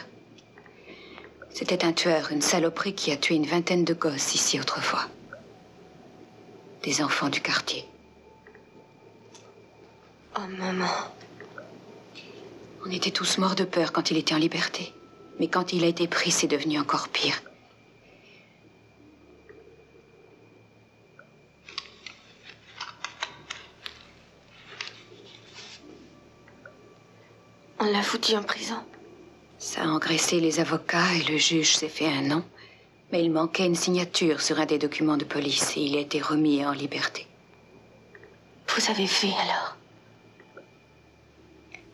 C'était 1.50 1.84
un 1.84 1.92
tueur, 1.92 2.30
une 2.30 2.42
saloperie 2.42 2.94
qui 2.94 3.10
a 3.12 3.16
tué 3.16 3.34
une 3.34 3.46
vingtaine 3.46 3.84
de 3.84 3.94
gosses 3.94 4.34
ici 4.34 4.60
autrefois. 4.60 5.06
Des 6.82 7.02
enfants 7.02 7.28
du 7.28 7.40
quartier. 7.40 7.84
Oh 10.36 10.46
maman. 10.58 10.86
On 12.86 12.90
était 12.90 13.10
tous 13.10 13.38
morts 13.38 13.56
de 13.56 13.64
peur 13.64 13.92
quand 13.92 14.10
il 14.10 14.16
était 14.16 14.34
en 14.34 14.38
liberté. 14.38 14.92
Mais 15.38 15.48
quand 15.48 15.72
il 15.72 15.84
a 15.84 15.88
été 15.88 16.06
pris, 16.06 16.30
c'est 16.30 16.46
devenu 16.46 16.78
encore 16.78 17.08
pire. 17.08 17.42
L'a 27.86 28.02
foutu 28.02 28.36
en 28.36 28.42
prison. 28.42 28.76
Ça 29.58 29.82
a 29.82 29.86
engraissé 29.86 30.40
les 30.40 30.60
avocats 30.60 31.14
et 31.14 31.30
le 31.30 31.38
juge 31.38 31.76
s'est 31.76 31.88
fait 31.88 32.08
un 32.08 32.22
nom. 32.22 32.44
Mais 33.12 33.22
il 33.24 33.32
manquait 33.32 33.66
une 33.66 33.74
signature 33.74 34.40
sur 34.40 34.60
un 34.60 34.66
des 34.66 34.78
documents 34.78 35.16
de 35.16 35.24
police 35.24 35.76
et 35.76 35.80
il 35.80 35.96
a 35.96 36.00
été 36.00 36.20
remis 36.20 36.64
en 36.64 36.72
liberté. 36.72 37.26
Vous 38.68 38.90
avez 38.90 39.06
fait 39.06 39.32
alors? 39.42 39.76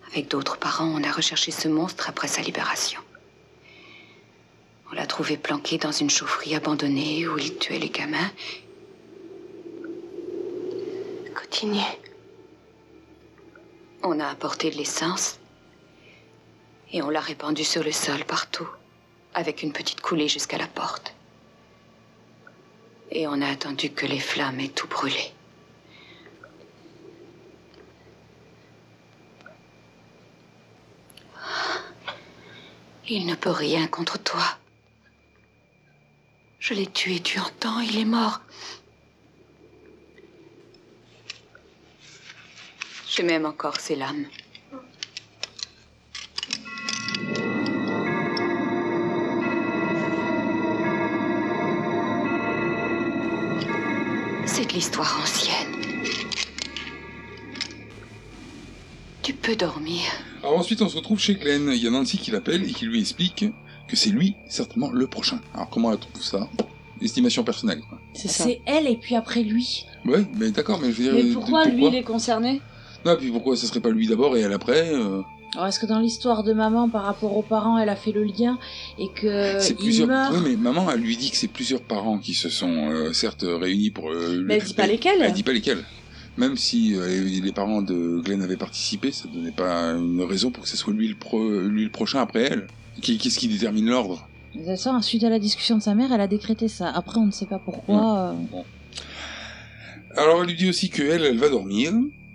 Avec 0.09 0.29
d'autres 0.29 0.59
parents, 0.59 0.93
on 0.95 1.03
a 1.03 1.11
recherché 1.11 1.51
ce 1.51 1.69
monstre 1.69 2.09
après 2.09 2.29
sa 2.29 2.43
libération. 2.43 3.01
On 4.91 4.95
l'a 4.95 5.07
trouvé 5.07 5.37
planqué 5.37 5.79
dans 5.79 5.93
une 5.93 6.11
chaufferie 6.11 6.55
abandonnée 6.55 7.27
où 7.27 7.39
il 7.39 7.57
tuait 7.57 7.79
les 7.79 7.91
gamins. 7.91 8.31
Continuez. 11.35 11.81
On 14.03 14.21
a 14.21 14.29
apporté 14.29 14.71
de 14.71 14.77
l'essence 14.77 15.39
et 16.93 17.03
on 17.03 17.11
l'a 17.11 17.21
répandu 17.21 17.65
sur 17.65 17.83
le 17.83 17.93
sol 17.93 18.25
partout, 18.25 18.69
avec 19.35 19.63
une 19.63 19.73
petite 19.73 20.01
coulée 20.01 20.29
jusqu'à 20.29 20.59
la 20.59 20.67
porte. 20.67 21.15
Et 23.11 23.27
on 23.27 23.41
a 23.41 23.49
attendu 23.49 23.91
que 23.91 24.07
les 24.07 24.21
flammes 24.21 24.61
aient 24.61 24.69
tout 24.69 24.89
brûlé. 24.89 25.33
Il 33.09 33.27
ne 33.27 33.37
peut 33.37 33.51
rien 33.51 33.87
contre 33.87 34.19
toi. 34.19 34.59
Je 36.59 36.75
l'ai 36.75 36.87
tué, 36.87 37.21
tu 37.21 37.39
entends, 37.39 37.79
il 37.79 37.97
est 37.99 38.05
mort. 38.05 38.41
Je 43.09 43.23
m'aime 43.23 43.47
encore 43.47 43.79
ses 43.79 43.95
lames. 43.95 44.27
L'histoire 54.77 55.19
ancienne. 55.23 55.73
Tu 59.23 59.33
peux 59.33 59.57
dormir. 59.57 60.03
Alors 60.43 60.59
ensuite, 60.59 60.83
on 60.83 60.89
se 60.91 60.97
retrouve 60.97 61.19
chez 61.19 61.35
Glenn. 61.37 61.71
Il 61.73 61.83
y 61.83 61.87
a 61.87 61.91
Nancy 61.91 62.19
qui 62.19 62.31
l'appelle 62.31 62.63
et 62.63 62.73
qui 62.73 62.85
lui 62.85 63.01
explique 63.01 63.47
que 63.89 63.97
c'est 63.97 64.11
lui, 64.11 64.35
certainement, 64.49 64.91
le 64.91 65.07
prochain. 65.07 65.41
Alors 65.55 65.71
comment 65.71 65.93
elle 65.93 65.99
trouve 65.99 66.23
ça? 66.23 66.47
Estimation 67.01 67.43
personnelle. 67.43 67.81
quoi. 67.89 67.99
C'est 68.13 68.29
ça. 68.29 68.45
C'est 68.45 68.61
elle 68.67 68.87
et 68.87 68.97
puis 68.97 69.17
après 69.17 69.43
lui. 69.43 69.87
Ouais, 70.05 70.27
mais 70.35 70.51
d'accord, 70.51 70.79
mais 70.83 70.93
je 70.93 71.03
veux 71.03 71.05
dire... 71.05 71.25
Mais 71.25 71.33
pourquoi 71.33 71.65
lui 71.65 71.87
il 71.87 71.95
est 71.95 72.03
concerné? 72.03 72.61
Non, 73.07 73.17
puis 73.17 73.31
pourquoi 73.31 73.57
ça 73.57 73.67
serait 73.67 73.81
pas 73.81 73.91
lui 73.91 74.07
d'abord 74.07 74.37
et 74.37 74.41
elle 74.41 74.53
après 74.53 74.93
euh, 74.93 75.23
Alors 75.57 75.69
est-ce 75.69 75.81
que 75.81 75.87
dans 75.87 76.01
l'histoire 76.01 76.43
de 76.45 76.53
maman 76.53 76.91
par 76.91 77.05
rapport 77.05 77.35
aux 77.35 77.43
parents, 77.43 77.79
elle 77.79 77.89
a 77.89 77.97
fait 77.97 78.13
le 78.13 78.25
lien 78.25 78.59
et 78.99 79.09
que 79.09 79.59
C'est 79.59 79.73
plusieurs. 79.75 80.07
meurt 80.07 80.35
Oui, 80.35 80.41
mais 80.45 80.57
maman, 80.57 80.91
elle 80.93 81.01
lui 81.01 81.17
dit 81.17 81.31
que 81.31 81.37
c'est 81.39 81.49
plusieurs 81.49 81.81
parents 81.81 82.19
qui 82.19 82.35
se 82.35 82.51
sont 82.51 82.91
euh, 82.91 83.13
certes 83.15 83.43
réunis 83.49 83.91
pour. 83.91 84.11
euh, 84.11 84.43
Mais 84.45 84.57
elle 84.59 84.65
dit 84.65 84.75
pas 84.75 84.87
lesquels. 84.87 85.19
Elle 85.23 85.33
dit 85.33 85.43
pas 85.43 85.55
lesquels. 85.55 85.83
Même 86.37 86.59
si 86.59 86.95
euh, 86.95 87.25
les 87.43 87.53
parents 87.53 87.81
de 87.81 88.21
Glenn 88.23 88.43
avaient 88.43 88.59
participé, 88.59 89.13
ça 89.13 89.27
donnait 89.33 89.51
pas 89.51 89.93
une 89.95 90.21
raison 90.23 90.51
pour 90.51 90.65
que 90.65 90.69
ce 90.69 90.77
soit 90.77 90.93
lui 90.93 91.09
le, 91.09 91.15
pro- 91.15 91.61
lui 91.63 91.85
le 91.85 91.91
prochain 91.91 92.21
après 92.21 92.43
elle. 92.43 92.67
Qu'est-ce 93.01 93.39
qui 93.39 93.49
détermine 93.49 93.87
l'ordre? 93.87 94.29
Toute 94.53 94.67
façon, 94.67 95.01
suite 95.01 95.25
à 95.25 95.31
la 95.31 95.39
discussion 95.39 95.79
de 95.79 95.83
sa 95.83 95.95
mère, 95.95 96.13
elle 96.13 96.21
a 96.21 96.27
décrété 96.29 96.69
ça. 96.69 96.91
Après, 96.91 97.19
on 97.19 97.27
ne 97.27 97.31
sait 97.31 97.47
pas 97.47 97.59
pourquoi. 97.59 98.35
euh, 98.53 98.61
Alors 100.17 100.43
elle 100.43 100.49
lui 100.49 100.57
dit 100.57 100.69
aussi 100.69 100.91
que 100.91 101.03
elle, 101.03 101.25
elle 101.25 101.39
va 101.39 101.49
dormir 101.49 101.93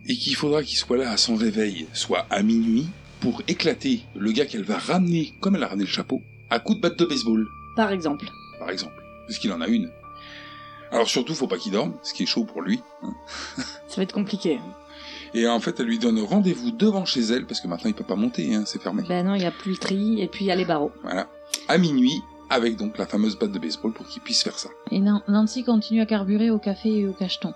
et 0.07 0.15
qu'il 0.15 0.35
faudra 0.35 0.63
qu'il 0.63 0.77
soit 0.77 0.97
là 0.97 1.11
à 1.11 1.17
son 1.17 1.35
réveil, 1.35 1.85
soit 1.93 2.25
à 2.31 2.41
minuit, 2.43 2.87
pour 3.21 3.41
éclater 3.47 4.01
le 4.15 4.31
gars 4.31 4.45
qu'elle 4.45 4.63
va 4.63 4.77
ramener, 4.77 5.33
comme 5.39 5.55
elle 5.55 5.63
a 5.63 5.67
ramené 5.67 5.85
le 5.85 5.89
chapeau, 5.89 6.21
à 6.49 6.59
coups 6.59 6.77
de 6.77 6.81
batte 6.81 6.97
de 6.99 7.05
baseball, 7.05 7.47
Par 7.75 7.91
exemple. 7.91 8.25
par 8.59 8.69
exemple, 8.69 9.01
parce 9.27 9.37
qu'il 9.39 9.51
en 9.53 9.61
a 9.61 9.67
une. 9.67 9.89
Alors 10.91 11.07
surtout, 11.07 11.33
faut 11.35 11.47
pas 11.47 11.57
qu'il 11.57 11.71
dorme, 11.71 11.93
ce 12.03 12.13
qui 12.13 12.23
est 12.23 12.25
chaud 12.25 12.43
pour 12.43 12.61
lui. 12.61 12.81
hein. 13.03 13.13
Ça 13.87 13.97
va 13.97 14.03
être 14.03 14.13
compliqué. 14.13 14.59
Et 15.33 15.47
en 15.47 15.59
fait, 15.61 15.79
elle 15.79 15.85
lui 15.85 15.99
donne 15.99 16.19
rendez-vous 16.19 16.71
devant 16.71 17.05
chez 17.05 17.21
elle, 17.21 17.45
parce 17.45 17.61
que 17.61 17.67
maintenant 17.67 17.89
il 17.89 17.93
peut 17.93 18.03
pas 18.03 18.15
monter, 18.17 18.53
hein, 18.53 18.63
c'est 18.65 18.81
fermé. 18.81 19.03
Ben 19.07 19.25
non, 19.25 19.35
il 19.35 19.39
n'y 19.39 19.45
a 19.45 19.51
plus 19.51 19.71
le 19.71 19.77
tri 19.77 20.19
et 20.21 20.27
puis 20.27 20.43
il 20.43 20.47
y 20.47 20.51
a 20.51 20.55
les 20.55 20.65
barreaux. 20.65 20.91
Voilà. 21.03 21.29
À 21.69 21.77
minuit, 21.77 22.19
avec 22.49 22.75
donc 22.75 22.97
la 22.97 23.05
fameuse 23.05 23.37
batte 23.39 23.51
de 23.53 23.59
baseball 23.59 23.93
pour 23.93 24.05
qu'il 24.07 24.21
puisse 24.21 24.43
faire 24.43 24.59
ça. 24.59 24.67
Et 24.91 24.99
Nan- 24.99 25.21
Nancy 25.29 25.63
continue 25.63 26.01
à 26.01 26.05
carburer 26.05 26.51
au 26.51 26.59
café 26.59 26.89
et 26.89 27.07
au 27.07 27.13
cacheton. 27.13 27.53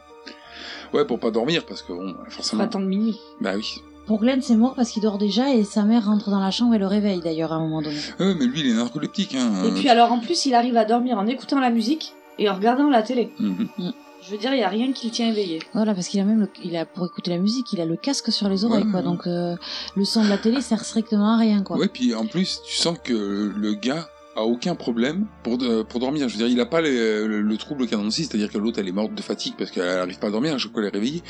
Ouais, 0.93 1.03
pour 1.03 1.20
pas 1.20 1.32
dormir, 1.32 1.66
parce 1.66 1.82
que 1.82 1.91
bon, 1.91 2.16
forcément. 2.30 2.59
Pas 2.61 2.66
attendre 2.68 2.86
minuit. 2.86 3.20
Bah 3.41 3.53
oui. 3.57 3.82
Pour 4.06 4.20
Glenn, 4.20 4.41
c'est 4.41 4.56
mort 4.56 4.76
parce 4.76 4.91
qu'il 4.91 5.01
dort 5.01 5.18
déjà 5.18 5.51
et 5.53 5.64
sa 5.64 5.84
mère 5.84 6.06
rentre 6.06 6.30
dans 6.30 6.39
la 6.39 6.51
chambre 6.51 6.76
et 6.76 6.78
le 6.78 6.86
réveille 6.88 7.22
d'ailleurs 7.22 7.51
à 7.51 7.56
un 7.56 7.60
moment 7.60 7.82
donné. 7.82 7.97
Ouais, 8.20 8.36
mais 8.36 8.45
lui, 8.45 8.60
il 8.60 8.68
est 8.68 8.74
narcoleptique, 8.74 9.36
hein. 9.36 9.64
Et 9.66 9.72
puis 9.72 9.89
alors 9.89 10.12
en 10.12 10.20
plus, 10.20 10.45
il 10.45 10.53
arrive 10.53 10.78
à 10.78 10.86
dormir 10.86 11.18
en 11.18 11.26
écoutant 11.26 11.60
la 11.60 11.72
musique 11.72 12.14
et 12.38 12.49
en 12.49 12.53
regardant 12.56 12.89
la 12.89 13.01
télé. 13.01 13.32
Mhm. 13.39 13.68
Je 14.28 14.32
veux 14.32 14.38
dire, 14.38 14.53
il 14.53 14.58
n'y 14.58 14.64
a 14.64 14.70
rien 14.70 14.91
qui 14.91 15.08
le 15.08 15.12
tient 15.12 15.28
éveillé. 15.30 15.60
Voilà, 15.74 15.93
parce 15.93 16.08
qu'il 16.08 16.20
a 16.20 16.24
même, 16.24 16.39
le- 16.39 16.49
il 16.64 16.76
a 16.78 16.86
pour 16.86 17.06
écouter 17.06 17.30
la 17.32 17.38
musique, 17.38 17.72
il 17.74 17.82
a 17.82 17.86
le 17.86 17.95
casque 17.95 18.32
sur 18.32 18.49
les 18.49 18.66
oreilles, 18.66 18.84
Ouais. 18.84 18.91
quoi. 18.91 19.01
Donc 19.03 19.28
euh, 19.28 19.56
le 19.95 20.03
son 20.06 20.24
de 20.24 20.30
la 20.30 20.38
télé 20.39 20.62
sert 20.62 20.84
strictement 20.84 21.34
à 21.36 21.38
rien, 21.38 21.62
quoi. 21.64 21.78
Ouais, 21.78 21.88
puis 21.88 22.14
en 22.16 22.26
plus, 22.26 22.60
tu 22.66 22.76
sens 22.76 22.97
que 23.03 23.53
le 23.56 23.74
gars 23.76 24.08
a 24.36 24.44
aucun 24.44 24.76
problème 24.76 25.28
pour, 25.44 25.58
de- 25.58 25.84
pour 25.84 26.00
dormir. 26.00 26.28
Je 26.28 26.34
veux 26.34 26.40
dire, 26.40 26.48
il 26.48 26.60
a 26.60 26.66
pas 26.66 26.82
les- 26.82 27.26
le, 27.26 27.42
le 27.42 27.58
trouble 27.58 27.88
qu'a 27.88 27.98
Nancy, 27.98 28.26
c'est-à-dire 28.26 28.52
que 28.52 28.58
l'autre, 28.58 28.80
elle 28.80 28.88
est 28.88 28.92
morte 28.92 29.14
de 29.14 29.22
fatigue 29.22 29.54
parce 29.58 29.72
qu'elle 29.72 29.88
arrive 29.88 30.20
pas 30.20 30.28
à 30.28 30.32
dormir, 30.32 30.54
à 30.54 30.58
chaque 30.58 30.72
fois 30.72 30.82
elle 30.82 30.90
est 30.90 30.94
réveillée. 30.94 31.24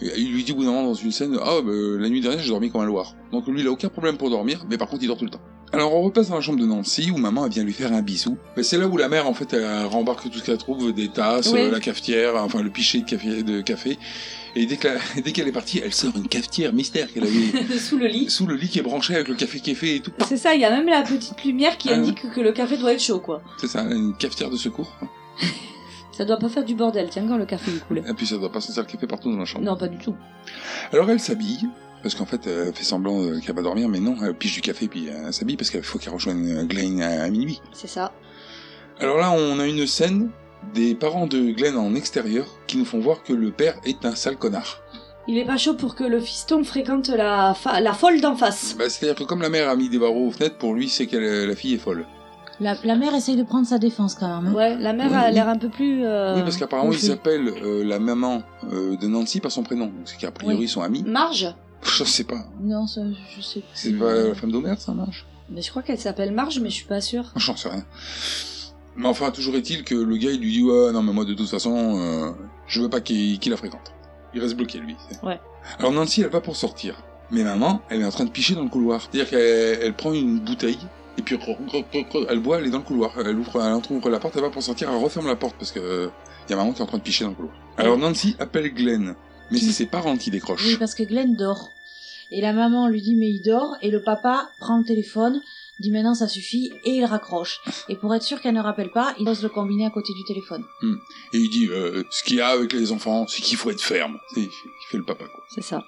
Il 0.00 0.32
lui 0.32 0.44
dit 0.44 0.52
au 0.52 0.56
bout 0.56 0.64
d'un 0.64 0.70
moment 0.72 0.84
dans 0.84 0.94
une 0.94 1.10
scène, 1.12 1.36
ah, 1.42 1.60
bah, 1.64 1.72
la 1.72 2.08
nuit 2.08 2.20
dernière, 2.20 2.40
j'ai 2.42 2.50
dormi 2.50 2.70
comme 2.70 2.80
un 2.82 2.86
loir. 2.86 3.14
Donc 3.32 3.46
lui, 3.48 3.60
il 3.60 3.66
a 3.66 3.70
aucun 3.70 3.88
problème 3.88 4.16
pour 4.16 4.30
dormir, 4.30 4.64
mais 4.70 4.78
par 4.78 4.88
contre, 4.88 5.02
il 5.02 5.08
dort 5.08 5.16
tout 5.18 5.24
le 5.24 5.30
temps. 5.30 5.40
Alors 5.74 5.94
on 5.94 6.02
repasse 6.02 6.28
dans 6.28 6.34
la 6.34 6.42
chambre 6.42 6.58
de 6.60 6.66
Nancy 6.66 7.10
où 7.10 7.16
maman 7.16 7.46
elle 7.46 7.52
vient 7.52 7.64
lui 7.64 7.72
faire 7.72 7.92
un 7.94 8.02
bisou. 8.02 8.36
Mais 8.56 8.62
c'est 8.62 8.76
là 8.76 8.86
où 8.86 8.96
la 8.98 9.08
mère 9.08 9.26
en 9.26 9.32
fait 9.32 9.52
elle 9.54 9.86
rembarque 9.86 10.30
tout 10.30 10.38
ce 10.38 10.44
qu'elle 10.44 10.58
trouve, 10.58 10.92
des 10.92 11.08
tasses, 11.08 11.50
Oui. 11.52 11.60
euh, 11.60 11.70
la 11.70 11.80
cafetière, 11.80 12.36
enfin 12.36 12.62
le 12.62 12.68
pichet 12.70 12.98
de 13.00 13.04
café. 13.06 13.42
De 13.42 13.60
café. 13.62 13.98
Et 14.54 14.66
dès 14.66 14.76
qu'elle 15.32 15.48
est 15.48 15.52
partie, 15.52 15.80
elle 15.82 15.94
sort 15.94 16.12
une 16.14 16.28
cafetière 16.28 16.74
mystère 16.74 17.10
qu'elle 17.10 17.22
avait 17.24 17.78
Sous 17.78 17.96
le 17.96 18.06
lit. 18.06 18.28
sous 18.28 18.46
le 18.46 18.54
lit 18.54 18.68
qui 18.68 18.80
est 18.80 18.82
branché 18.82 19.14
avec 19.14 19.28
le 19.28 19.34
café 19.34 19.60
qui 19.60 19.70
est 19.70 19.74
fait 19.74 19.96
et 19.96 20.00
tout. 20.00 20.12
C'est 20.26 20.36
ça, 20.36 20.54
il 20.54 20.60
y 20.60 20.64
a 20.66 20.70
même 20.70 20.86
la 20.86 21.00
petite 21.02 21.42
lumière 21.42 21.78
qui 21.78 21.88
Ah 21.90 21.94
indique 21.96 22.30
que 22.30 22.40
le 22.42 22.52
café 22.52 22.76
doit 22.76 22.92
être 22.92 23.02
chaud, 23.02 23.20
quoi. 23.20 23.42
C'est 23.58 23.68
ça, 23.68 23.80
une 23.82 24.14
cafetière 24.14 24.50
de 24.50 24.56
secours. 24.58 24.92
Ça 26.12 26.26
doit 26.26 26.36
pas 26.36 26.50
faire 26.50 26.64
du 26.66 26.74
bordel, 26.74 27.08
tiens, 27.10 27.24
quand 27.26 27.38
le 27.38 27.46
café 27.46 27.70
est 27.74 27.86
coulé. 27.88 28.02
Et 28.06 28.12
puis 28.12 28.26
ça 28.26 28.36
doit 28.36 28.52
pas 28.52 28.60
sentir 28.60 28.82
le 28.82 28.86
café 28.92 29.06
partout 29.06 29.32
dans 29.32 29.38
la 29.38 29.46
chambre. 29.46 29.64
Non, 29.64 29.78
pas 29.78 29.88
du 29.88 29.96
tout. 29.96 30.14
Alors 30.92 31.08
elle 31.08 31.18
s'habille, 31.18 31.66
parce 32.02 32.14
qu'en 32.14 32.26
fait 32.26 32.46
elle 32.46 32.72
fait 32.74 32.84
semblant 32.84 33.20
euh, 33.22 33.38
qu'elle 33.40 33.54
va 33.56 33.62
dormir, 33.62 33.88
mais 33.88 34.00
non, 34.00 34.16
elle 34.22 34.34
pige 34.34 34.54
du 34.54 34.60
café 34.60 34.88
puis 34.88 35.08
euh, 35.08 35.24
elle 35.26 35.32
s'habille 35.32 35.56
parce 35.56 35.70
qu'il 35.70 35.82
faut 35.82 35.98
qu'elle 35.98 36.12
rejoigne 36.12 36.66
Glenn 36.66 37.00
à, 37.02 37.22
à 37.24 37.28
minuit. 37.30 37.60
C'est 37.72 37.86
ça. 37.88 38.12
Alors 39.00 39.18
là 39.18 39.30
on 39.32 39.58
a 39.58 39.66
une 39.66 39.86
scène 39.86 40.30
des 40.74 40.94
parents 40.94 41.26
de 41.26 41.50
Glenn 41.52 41.76
en 41.76 41.94
extérieur 41.94 42.46
qui 42.66 42.76
nous 42.76 42.84
font 42.84 43.00
voir 43.00 43.22
que 43.22 43.32
le 43.32 43.50
père 43.50 43.74
est 43.84 44.04
un 44.04 44.14
sale 44.14 44.36
connard. 44.36 44.78
Il 45.28 45.38
est 45.38 45.44
pas 45.44 45.56
chaud 45.56 45.74
pour 45.74 45.94
que 45.94 46.02
le 46.04 46.18
fiston 46.20 46.64
fréquente 46.64 47.08
la, 47.08 47.54
fa- 47.54 47.80
la 47.80 47.92
folle 47.92 48.20
d'en 48.20 48.34
face. 48.34 48.74
Bah, 48.76 48.88
C'est-à-dire 48.88 49.14
que 49.16 49.22
comme 49.24 49.40
la 49.42 49.48
mère 49.48 49.68
a 49.68 49.76
mis 49.76 49.88
des 49.88 49.98
barreaux 49.98 50.26
aux 50.28 50.30
fenêtres, 50.32 50.58
pour 50.58 50.74
lui 50.74 50.88
c'est 50.88 51.06
que 51.06 51.16
la 51.46 51.54
fille 51.54 51.74
est 51.74 51.78
folle. 51.78 52.06
La, 52.60 52.76
la 52.84 52.96
mère 52.96 53.14
essaye 53.14 53.36
de 53.36 53.42
prendre 53.42 53.66
sa 53.66 53.78
défense 53.78 54.14
quand 54.14 54.28
même. 54.42 54.52
hein. 54.52 54.54
Ouais, 54.54 54.76
la 54.76 54.92
mère 54.92 55.10
Oui, 55.10 55.16
a 55.16 55.28
oui. 55.28 55.34
l'air 55.34 55.48
un 55.48 55.56
peu 55.56 55.68
plus. 55.68 56.04
euh, 56.04 56.36
Oui 56.36 56.42
parce 56.42 56.56
qu'apparemment 56.56 56.92
ils 56.92 57.10
euh, 57.26 57.82
la 57.84 57.98
maman 57.98 58.42
euh, 58.70 58.96
de 58.96 59.08
Nancy 59.08 59.40
par 59.40 59.50
son 59.50 59.62
prénom, 59.62 59.86
donc 59.86 59.94
c'est 60.04 60.16
qu'a 60.18 60.30
priori 60.30 60.56
Oui. 60.58 60.64
ils 60.64 60.68
sont 60.68 60.82
amis. 60.82 61.02
Marge 61.06 61.52
Je 61.82 62.04
sais 62.04 62.24
pas. 62.24 62.44
Non, 62.60 62.86
ça, 62.86 63.02
je 63.36 63.40
sais 63.42 63.62
C'est 63.74 63.90
plus. 63.90 63.98
pas 63.98 64.14
la 64.14 64.34
femme 64.34 64.52
d'Omer 64.52 64.74
ça 64.78 64.92
marche 64.92 65.26
Mais 65.50 65.62
je 65.62 65.70
crois 65.70 65.82
qu'elle 65.82 65.98
s'appelle 65.98 66.32
Marge, 66.32 66.60
mais 66.60 66.70
je 66.70 66.74
suis 66.74 66.84
pas 66.86 67.00
sûre. 67.00 67.24
J'en 67.36 67.56
sais 67.56 67.68
rien. 67.68 67.84
Mais 68.96 69.08
enfin, 69.08 69.30
toujours 69.30 69.56
est-il 69.56 69.84
que 69.84 69.94
le 69.94 70.16
gars, 70.16 70.30
il 70.30 70.40
lui 70.40 70.52
dit 70.52 70.62
Ouais, 70.62 70.92
non, 70.92 71.02
mais 71.02 71.12
moi, 71.12 71.24
de 71.24 71.34
toute 71.34 71.48
façon, 71.48 71.98
euh, 71.98 72.30
je 72.66 72.82
veux 72.82 72.90
pas 72.90 73.00
qu'il 73.00 73.38
la 73.46 73.56
fréquente. 73.56 73.92
Il 74.34 74.40
reste 74.40 74.54
bloqué, 74.56 74.78
lui. 74.78 74.96
Ouais. 75.22 75.40
Alors, 75.78 75.92
Nancy, 75.92 76.22
elle 76.22 76.30
va 76.30 76.40
pour 76.40 76.56
sortir. 76.56 77.02
Mais 77.30 77.42
maman, 77.44 77.80
elle 77.88 78.02
est 78.02 78.04
en 78.04 78.10
train 78.10 78.24
de 78.26 78.30
picher 78.30 78.54
dans 78.54 78.62
le 78.62 78.68
couloir. 78.68 79.00
C'est-à-dire 79.00 79.30
qu'elle 79.30 79.78
elle 79.82 79.94
prend 79.94 80.12
une 80.12 80.38
bouteille, 80.40 80.78
et 81.16 81.22
puis 81.22 81.38
elle 82.28 82.40
boit, 82.40 82.58
elle 82.58 82.66
est 82.66 82.70
dans 82.70 82.78
le 82.78 82.84
couloir. 82.84 83.12
Elle 83.18 83.38
ouvre, 83.38 83.62
elle 83.62 83.96
ouvre 83.96 84.10
la 84.10 84.18
porte, 84.18 84.36
elle 84.36 84.42
va 84.42 84.50
pour 84.50 84.62
sortir, 84.62 84.90
elle 84.90 85.02
referme 85.02 85.26
la 85.26 85.36
porte 85.36 85.56
parce 85.58 85.72
que 85.72 85.80
euh, 85.80 86.08
y 86.50 86.52
a 86.52 86.56
maman 86.56 86.72
qui 86.72 86.80
est 86.80 86.82
en 86.82 86.86
train 86.86 86.98
de 86.98 87.02
picher 87.02 87.24
dans 87.24 87.30
le 87.30 87.36
couloir. 87.36 87.54
Alors, 87.78 87.96
Nancy 87.96 88.36
appelle 88.38 88.72
Glenn. 88.74 89.14
Mais 89.52 89.58
c'est 89.58 89.72
ses 89.72 89.86
parents 89.86 90.16
qui 90.16 90.30
décrochent. 90.30 90.64
Oui, 90.66 90.76
parce 90.78 90.94
que 90.94 91.02
Glenn 91.02 91.36
dort. 91.36 91.70
Et 92.30 92.40
la 92.40 92.54
maman 92.54 92.88
lui 92.88 93.02
dit 93.02 93.14
mais 93.14 93.28
il 93.28 93.42
dort 93.42 93.76
et 93.82 93.90
le 93.90 94.02
papa 94.02 94.48
prend 94.58 94.78
le 94.78 94.84
téléphone, 94.84 95.42
dit 95.80 95.90
maintenant 95.90 96.14
ça 96.14 96.28
suffit 96.28 96.72
et 96.84 96.96
il 96.96 97.04
raccroche. 97.04 97.60
Et 97.90 97.96
pour 97.96 98.14
être 98.14 98.22
sûr 98.22 98.40
qu'elle 98.40 98.54
ne 98.54 98.60
rappelle 98.60 98.90
pas, 98.90 99.14
il 99.20 99.28
ose 99.28 99.42
le 99.42 99.50
combiner 99.50 99.84
à 99.84 99.90
côté 99.90 100.14
du 100.14 100.24
téléphone. 100.24 100.64
Hmm. 100.80 100.96
Et 101.34 101.38
il 101.38 101.50
dit 101.50 101.68
euh, 101.68 102.04
Ce 102.10 102.24
qu'il 102.24 102.36
y 102.36 102.40
a 102.40 102.48
avec 102.48 102.72
les 102.72 102.90
enfants, 102.90 103.26
c'est 103.28 103.42
qu'il 103.42 103.58
faut 103.58 103.70
être 103.70 103.82
ferme. 103.82 104.18
Il 104.36 104.44
fait, 104.44 104.48
il 104.50 104.90
fait 104.90 104.96
le 104.96 105.04
papa, 105.04 105.26
quoi. 105.26 105.44
C'est 105.54 105.62
ça. 105.62 105.84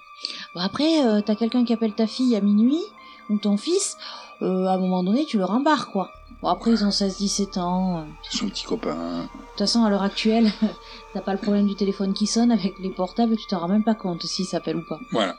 Bon 0.53 0.61
après, 0.61 1.03
euh, 1.03 1.21
t'as 1.21 1.35
quelqu'un 1.35 1.65
qui 1.65 1.73
appelle 1.73 1.93
ta 1.93 2.05
fille 2.05 2.35
à 2.35 2.41
minuit 2.41 2.83
ou 3.29 3.37
ton 3.39 3.57
fils, 3.57 3.97
euh, 4.41 4.65
à 4.65 4.73
un 4.73 4.77
moment 4.77 5.03
donné 5.03 5.25
tu 5.25 5.37
le 5.37 5.45
rembarres 5.45 5.91
quoi. 5.91 6.11
Bon 6.45 6.51
après 6.51 6.69
ils 6.73 6.85
ont 6.85 6.89
16-17 6.89 7.57
ans. 7.59 7.97
euh. 7.97 8.03
C'est 8.29 8.37
son 8.37 8.49
petit 8.49 8.65
copain. 8.65 8.93
De 8.93 9.21
toute 9.23 9.57
façon 9.57 9.83
à 9.83 9.89
l'heure 9.89 10.03
actuelle, 10.03 10.51
t'as 11.15 11.21
pas 11.21 11.31
le 11.33 11.39
problème 11.39 11.65
du 11.65 11.73
téléphone 11.73 12.13
qui 12.13 12.27
sonne 12.27 12.51
avec 12.51 12.75
les 12.79 12.91
portables, 12.91 13.35
tu 13.35 13.47
t'en 13.47 13.57
rends 13.61 13.67
même 13.67 13.83
pas 13.83 13.95
compte 13.95 14.21
s'il 14.27 14.45
s'appelle 14.45 14.75
ou 14.75 14.83
pas. 14.87 14.99
Voilà. 15.11 15.35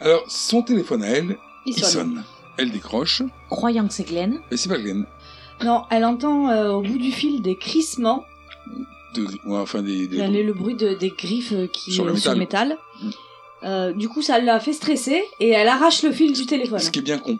Alors, 0.00 0.24
son 0.26 0.62
téléphone 0.62 1.04
à 1.04 1.08
elle, 1.10 1.38
Il 1.66 1.74
Il 1.78 1.84
sonne. 1.84 1.90
sonne. 2.16 2.24
Elle 2.56 2.72
décroche. 2.72 3.22
Croyant 3.48 3.86
que 3.86 3.92
c'est 3.94 4.02
Glenn. 4.08 4.40
Et 4.50 4.56
c'est 4.56 4.68
pas 4.68 4.78
Glenn. 4.78 5.06
Non, 5.62 5.84
elle 5.90 6.04
entend 6.04 6.48
euh, 6.50 6.72
au 6.72 6.82
bout 6.82 6.98
du 6.98 7.12
fil 7.12 7.40
des 7.40 7.54
crissements. 7.56 8.24
De, 9.14 9.22
ouais, 9.46 9.58
enfin, 9.58 9.82
des, 9.82 10.08
des- 10.08 10.18
Elle 10.18 10.34
est 10.34 10.42
le 10.42 10.52
bruit 10.52 10.74
de- 10.74 10.94
des 10.94 11.10
griffes 11.10 11.52
euh, 11.52 11.68
qui 11.68 11.92
Sur 11.92 12.04
le 12.06 12.12
métal. 12.12 12.36
métal. 12.38 12.78
Mm. 13.00 13.10
Euh, 13.62 13.92
du 13.92 14.08
coup, 14.08 14.20
ça 14.20 14.40
l'a 14.40 14.58
fait 14.58 14.72
stresser 14.72 15.22
et 15.38 15.50
elle 15.50 15.68
arrache 15.68 16.02
le 16.02 16.10
fil 16.10 16.32
du 16.32 16.44
téléphone. 16.44 16.80
Ce 16.80 16.90
qui 16.90 16.98
est 16.98 17.02
bien 17.02 17.18
con. 17.18 17.38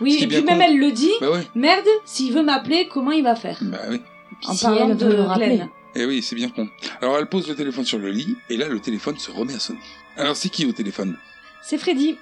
Oui, 0.00 0.18
et 0.20 0.26
puis 0.26 0.42
même 0.42 0.60
elle 0.60 0.78
le 0.78 0.92
dit. 0.92 1.10
Bah 1.20 1.30
ouais. 1.32 1.46
Merde, 1.54 1.86
s'il 2.04 2.32
veut 2.32 2.42
m'appeler, 2.42 2.88
comment 2.92 3.10
il 3.12 3.22
va 3.24 3.34
faire? 3.34 3.58
Bah 3.62 3.78
oui. 3.90 4.00
En 4.46 4.54
si 4.54 4.64
parlant 4.64 4.94
de 4.94 5.04
veut 5.06 5.16
le 5.16 5.22
rappeler. 5.22 5.56
Glenn. 5.56 5.68
Eh 5.94 6.04
oui, 6.04 6.22
c'est 6.22 6.36
bien 6.36 6.48
con. 6.50 6.68
Alors 7.00 7.18
elle 7.18 7.26
pose 7.26 7.48
le 7.48 7.54
téléphone 7.54 7.84
sur 7.84 7.98
le 7.98 8.10
lit, 8.10 8.36
et 8.50 8.56
là 8.56 8.68
le 8.68 8.78
téléphone 8.78 9.18
se 9.18 9.30
remet 9.30 9.54
à 9.54 9.58
sonner. 9.58 9.80
Alors 10.16 10.36
c'est 10.36 10.48
qui 10.48 10.66
au 10.66 10.72
téléphone? 10.72 11.16
C'est 11.62 11.78
Freddy. 11.78 12.16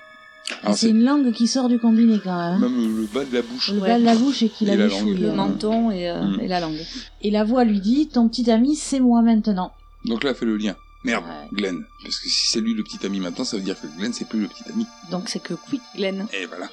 Alors 0.62 0.76
C'est 0.76 0.90
une 0.90 1.02
langue 1.02 1.32
qui 1.32 1.48
sort 1.48 1.68
du 1.68 1.78
combiné 1.80 2.20
quand 2.22 2.36
même. 2.52 2.60
même 2.60 2.96
le 2.96 3.06
bas 3.06 3.24
de 3.24 3.34
la 3.34 3.42
bouche. 3.42 3.72
Le 3.72 3.80
bas 3.80 3.98
de 3.98 4.04
la 4.04 4.14
bouche 4.14 4.42
et 4.44 4.48
qu'il 4.48 4.70
a 4.70 4.76
la 4.76 4.86
langue. 4.86 5.18
Le 5.18 5.32
menton 5.32 5.90
et, 5.90 6.08
euh, 6.08 6.22
Mm. 6.22 6.40
et 6.40 6.48
la 6.48 6.60
langue. 6.60 6.78
Et 7.22 7.30
la 7.32 7.42
voix 7.44 7.64
lui 7.64 7.80
dit 7.80 8.08
Ton 8.08 8.28
petit 8.28 8.48
ami, 8.50 8.76
c'est 8.76 9.00
moi 9.00 9.22
maintenant. 9.22 9.72
Donc 10.04 10.22
là 10.22 10.30
elle 10.30 10.36
fait 10.36 10.46
le 10.46 10.56
lien. 10.56 10.76
Merde, 11.02 11.24
Ouais. 11.24 11.48
Glenn. 11.52 11.84
Parce 12.02 12.18
que 12.20 12.28
si 12.28 12.48
c'est 12.48 12.60
lui 12.60 12.74
le 12.74 12.84
petit 12.84 13.04
ami 13.04 13.18
maintenant, 13.20 13.44
ça 13.44 13.56
veut 13.56 13.62
dire 13.64 13.74
que 13.80 13.86
Glenn 13.98 14.12
c'est 14.12 14.28
plus 14.28 14.40
le 14.40 14.46
petit 14.48 14.62
ami. 14.72 14.86
Donc 15.10 15.28
c'est 15.28 15.42
que 15.42 15.54
Quick 15.54 15.82
Glenn. 15.96 16.26
Et 16.32 16.46
voilà. 16.46 16.68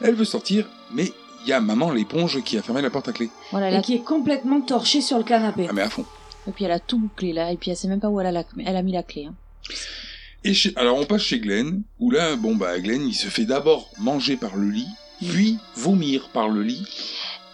Elle 0.00 0.14
veut 0.14 0.24
sortir, 0.24 0.66
mais 0.92 1.12
il 1.44 1.48
y 1.48 1.52
a 1.52 1.60
maman 1.60 1.90
l'éponge 1.92 2.42
qui 2.42 2.58
a 2.58 2.62
fermé 2.62 2.82
la 2.82 2.90
porte 2.90 3.08
à 3.08 3.12
clé. 3.12 3.30
Voilà, 3.50 3.68
elle 3.70 3.78
Et 3.78 3.82
qui 3.82 3.94
est 3.94 4.04
complètement 4.04 4.60
torché 4.60 5.00
sur 5.00 5.18
le 5.18 5.24
canapé. 5.24 5.66
Ah 5.68 5.72
mais 5.72 5.82
à 5.82 5.90
fond. 5.90 6.04
Et 6.46 6.50
puis 6.52 6.64
elle 6.64 6.72
a 6.72 6.80
tout 6.80 6.98
bouclé 6.98 7.32
là, 7.32 7.52
et 7.52 7.56
puis 7.56 7.70
elle 7.70 7.76
sait 7.76 7.88
même 7.88 8.00
pas 8.00 8.08
où 8.08 8.20
elle 8.20 8.26
a, 8.26 8.32
la... 8.32 8.44
elle 8.64 8.76
a 8.76 8.82
mis 8.82 8.92
la 8.92 9.02
clé. 9.02 9.26
hein. 9.26 9.34
Et 10.44 10.54
chez- 10.54 10.72
alors 10.76 10.96
on 10.98 11.04
passe 11.04 11.22
chez 11.22 11.40
Glenn, 11.40 11.82
où 11.98 12.10
là, 12.10 12.36
bon 12.36 12.54
bah 12.56 12.78
Glenn 12.78 13.06
il 13.06 13.14
se 13.14 13.26
fait 13.26 13.44
d'abord 13.44 13.90
manger 13.98 14.36
par 14.36 14.56
le 14.56 14.70
lit, 14.70 14.86
puis 15.28 15.58
vomir 15.76 16.28
par 16.32 16.48
le 16.48 16.62
lit. 16.62 16.86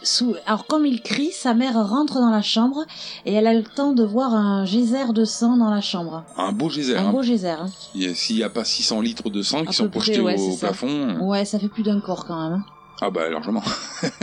Sous... 0.05 0.35
Alors 0.47 0.67
comme 0.67 0.87
il 0.87 1.01
crie, 1.03 1.33
sa 1.33 1.55
mère 1.55 1.75
rentre 1.89 2.15
dans 2.21 2.31
la 2.31 2.43
chambre 2.43 2.85
et 3.27 3.33
elle 3.33 3.47
a 3.47 3.55
le 3.55 3.63
temps 3.65 3.93
de 3.93 4.05
voir 4.05 4.35
un 4.35 4.65
geyser 4.65 5.13
de 5.13 5.25
sang 5.25 5.57
dans 5.57 5.71
la 5.71 5.81
chambre. 5.81 6.25
Un 6.37 6.53
beau 6.53 6.69
geyser. 6.69 6.97
Un 6.97 7.07
hein. 7.07 7.11
beau 7.13 7.23
geyser. 7.23 7.49
hein. 7.51 7.67
S'il 8.15 8.37
n'y 8.37 8.43
a 8.43 8.51
pas 8.51 8.65
600 8.65 9.01
litres 9.01 9.31
de 9.31 9.43
sang 9.43 9.61
À 9.63 9.67
qui 9.67 9.73
sont 9.75 9.85
près, 9.89 9.99
projetés 10.01 10.21
ouais, 10.21 10.39
au 10.39 10.53
ça. 10.53 10.69
plafond. 10.69 11.19
Ouais, 11.21 11.45
ça 11.45 11.59
fait 11.59 11.69
plus 11.69 11.83
d'un 11.83 12.01
corps 12.01 12.27
quand 12.27 12.41
même. 12.51 12.59
hein. 12.61 12.65
Ah 13.01 13.11
bah 13.11 13.29
largement. 13.29 13.63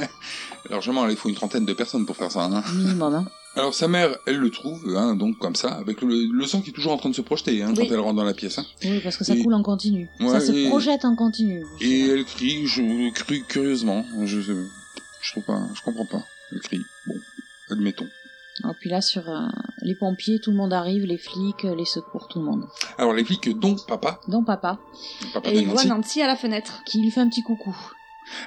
largement, 0.70 1.08
il 1.08 1.16
faut 1.18 1.30
une 1.30 1.36
trentaine 1.36 1.66
de 1.66 1.74
personnes 1.74 2.06
pour 2.06 2.16
faire 2.16 2.32
ça. 2.32 2.44
hein. 2.46 2.64
Minimum. 2.74 3.16
Hein. 3.16 3.26
Alors 3.58 3.74
sa 3.74 3.90
mère, 3.90 4.16
elle 4.28 4.38
le 4.38 4.50
trouve, 4.50 4.80
hein, 4.96 5.14
donc 5.16 5.38
comme 5.38 5.56
ça, 5.56 5.72
avec 5.74 6.02
le, 6.02 6.32
le 6.32 6.46
sang 6.46 6.62
qui 6.62 6.70
est 6.70 6.74
toujours 6.74 6.94
en 6.94 6.98
train 6.98 7.10
de 7.10 7.16
se 7.16 7.22
projeter 7.22 7.62
hein, 7.62 7.74
Oui. 7.76 7.86
quand 7.88 7.94
elle 7.94 8.00
rentre 8.00 8.16
dans 8.16 8.24
la 8.24 8.34
pièce. 8.34 8.60
hein. 8.60 8.66
Oui, 8.86 9.02
parce 9.04 9.18
que 9.18 9.26
ça 9.26 9.36
Et- 9.36 9.44
coule 9.44 9.54
en 9.54 9.62
continu. 9.62 10.10
Ouais, 10.22 10.30
ça 10.30 10.40
se 10.40 10.54
et- 10.54 10.70
projette 10.70 11.04
en 11.04 11.16
continu. 11.18 11.66
Et 11.82 12.08
elle 12.08 12.24
crie, 12.24 12.66
je 12.66 13.12
crie 13.12 13.44
curieusement. 13.48 14.06
Je, 14.24 14.40
je 15.22 15.32
trouve 15.32 15.44
pas, 15.44 15.60
je 15.74 15.82
comprends 15.82 16.06
pas. 16.06 16.24
Elle 16.52 16.60
crie. 16.60 16.82
Bon, 17.08 17.16
admettons. 17.70 18.08
Et 18.64 18.74
puis 18.80 18.90
là, 18.90 19.02
sur 19.02 19.28
euh, 19.30 19.48
les 19.82 19.96
pompiers, 19.96 20.40
tout 20.40 20.52
le 20.52 20.58
monde 20.58 20.74
arrive, 20.74 21.06
les 21.06 21.18
flics, 21.18 21.64
les 21.64 21.86
secours, 21.86 22.28
tout 22.28 22.40
le 22.40 22.46
monde. 22.46 22.68
Alors 22.98 23.14
les 23.14 23.24
flics, 23.24 23.58
dont 23.58 23.76
papa, 23.88 24.20
Dont 24.28 24.44
papa, 24.44 24.78
papa 25.34 25.50
Et 25.50 25.60
il 25.60 25.68
voit 25.68 25.84
Nancy, 25.86 26.22
à 26.22 26.28
la 26.28 26.36
fenêtre. 26.36 26.84
qui 26.86 27.02
lui 27.02 27.10
fait 27.12 27.22
un 27.22 27.30
petit 27.30 27.42
coucou. 27.44 27.76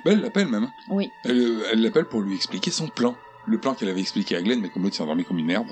bah, 0.05 0.13
elle 0.13 0.21
l'appelle 0.21 0.47
même. 0.49 0.69
Oui. 0.91 1.11
Elle 1.25 1.39
euh, 1.39 1.69
elle 1.73 1.83
l'appelle 1.83 2.05
pour 2.05 2.21
lui 2.21 2.37
expliquer 2.37 2.71
son 2.71 2.87
plan. 2.89 3.17
Le 3.47 3.59
plan 3.59 3.75
qu'elle 3.75 3.89
avait 3.91 4.01
expliqué 4.01 4.37
à 4.37 4.43
Glenn, 4.43 4.61
mais 4.61 4.69
comme 4.71 4.83
l'autre 4.85 4.97
s'est 4.97 5.03
endormi 5.03 5.25
comme 5.25 5.39
une 5.39 5.47
merde. 5.47 5.67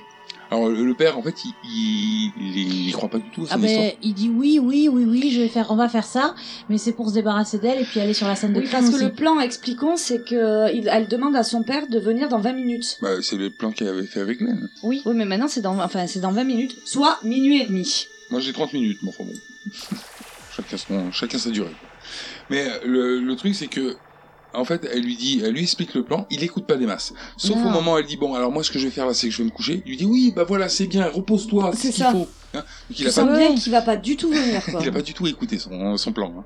Alors 0.51 0.69
le, 0.69 0.93
père, 0.95 1.17
en 1.17 1.23
fait, 1.23 1.35
il, 1.47 1.53
il, 1.65 2.33
il, 2.39 2.89
il 2.89 2.93
croit 2.93 3.09
pas 3.09 3.17
du 3.19 3.31
tout 3.31 3.45
à 3.45 3.47
son 3.47 3.55
Ah 3.55 3.57
ben, 3.57 3.65
histoire. 3.71 3.91
il 4.03 4.13
dit 4.13 4.29
oui, 4.29 4.59
oui, 4.63 4.87
oui, 4.93 5.05
oui, 5.07 5.31
je 5.31 5.41
vais 5.41 5.49
faire, 5.49 5.71
on 5.71 5.77
va 5.77 5.89
faire 5.89 6.05
ça, 6.05 6.35
mais 6.69 6.77
c'est 6.77 6.93
pour 6.93 7.09
se 7.09 7.15
débarrasser 7.15 7.59
d'elle 7.59 7.81
et 7.81 7.85
puis 7.85 8.01
aller 8.01 8.13
sur 8.13 8.27
la 8.29 8.37
scène 8.37 8.53
de 8.53 8.61
Oui, 8.61 8.67
crime 8.67 8.81
parce 8.85 8.95
que 8.95 9.03
le 9.03 9.13
plan, 9.13 9.41
expliquons, 9.41 9.97
c'est 9.97 10.23
que 10.23 10.67
elle 10.89 11.09
demande 11.09 11.35
à 11.37 11.43
son 11.43 11.63
père 11.63 11.87
de 11.89 11.99
venir 11.99 12.29
dans 12.29 12.39
20 12.41 12.53
minutes. 12.53 12.99
Bah, 13.01 13.23
c'est 13.23 13.37
le 13.37 13.49
plan 13.49 13.73
qu'il 13.73 13.89
avait 13.89 14.05
fait 14.05 14.21
avec 14.21 14.39
Glenn. 14.41 14.69
Oui. 14.83 15.01
Oui, 15.07 15.15
mais 15.17 15.25
maintenant 15.25 15.49
c'est 15.49 15.63
dans, 15.63 15.81
enfin, 15.81 16.07
c'est 16.07 16.21
dans 16.21 16.33
20 16.33 16.45
minutes, 16.45 16.77
soit 16.85 17.19
minuit 17.25 17.63
et 17.63 17.67
demi. 17.67 18.07
Moi 18.31 18.41
j'ai 18.41 18.53
30 18.53 18.75
minutes, 18.75 18.99
mais 19.03 19.09
enfin 19.09 19.25
bon. 19.25 19.33
chacun, 20.55 20.77
son, 20.77 21.13
chacun 21.13 21.39
sa 21.39 21.49
durée. 21.51 21.71
quoi. 21.71 21.89
Mais 22.51 22.67
euh, 22.67 22.79
le, 22.85 23.21
le 23.21 23.37
truc 23.37 23.55
c'est 23.55 23.69
que, 23.69 23.97
en 24.55 24.65
fait, 24.65 24.89
elle 24.93 25.03
lui 25.03 25.17
dit, 25.17 25.41
elle 25.45 25.53
lui 25.53 25.63
explique 25.63 25.95
le 25.95 26.03
plan, 26.05 26.27
il 26.31 26.43
écoute 26.43 26.67
pas 26.67 26.77
des 26.77 26.87
masses. 26.87 27.13
Sauf 27.37 27.57
Non. 27.57 27.67
au 27.67 27.71
moment 27.71 27.95
où 27.95 27.99
elle 27.99 28.07
dit, 28.07 28.17
bon, 28.17 28.35
alors 28.35 28.51
moi 28.53 28.63
ce 28.63 28.71
que 28.71 28.79
je 28.79 28.85
vais 28.87 28.91
faire 28.91 29.07
là, 29.07 29.15
c'est 29.15 29.29
que 29.29 29.33
je 29.33 29.39
vais 29.39 29.45
me 29.45 29.51
coucher. 29.51 29.83
Il 29.87 29.91
lui 29.91 29.97
dit, 29.97 30.05
oui, 30.05 30.33
bah 30.35 30.45
voilà, 30.47 30.69
c'est 30.69 30.87
bien, 30.87 31.09
repose-toi, 31.09 31.71
c'est 31.75 31.79
C'est 31.79 31.89
ce 31.93 31.95
qu'il 31.97 32.05
ça. 32.05 32.13
faut. 32.13 32.29
Hein 32.55 32.65
Donc 32.91 33.01
il 33.01 33.09
a, 33.09 33.13
pas, 33.13 33.37
bien 33.39 33.55
qu'il 33.55 33.73
va 33.73 33.83
pas 33.83 33.97
du 33.97 34.17
tout 34.17 34.29
venir, 34.31 34.63
quoi. 34.71 34.81
il 34.83 34.89
a 34.89 34.93
pas 34.93 35.03
du 35.03 35.15
tout 35.15 35.27
écouté 35.27 35.59
son, 35.59 35.97
son 35.97 36.13
plan. 36.13 36.33
hein. 36.39 36.45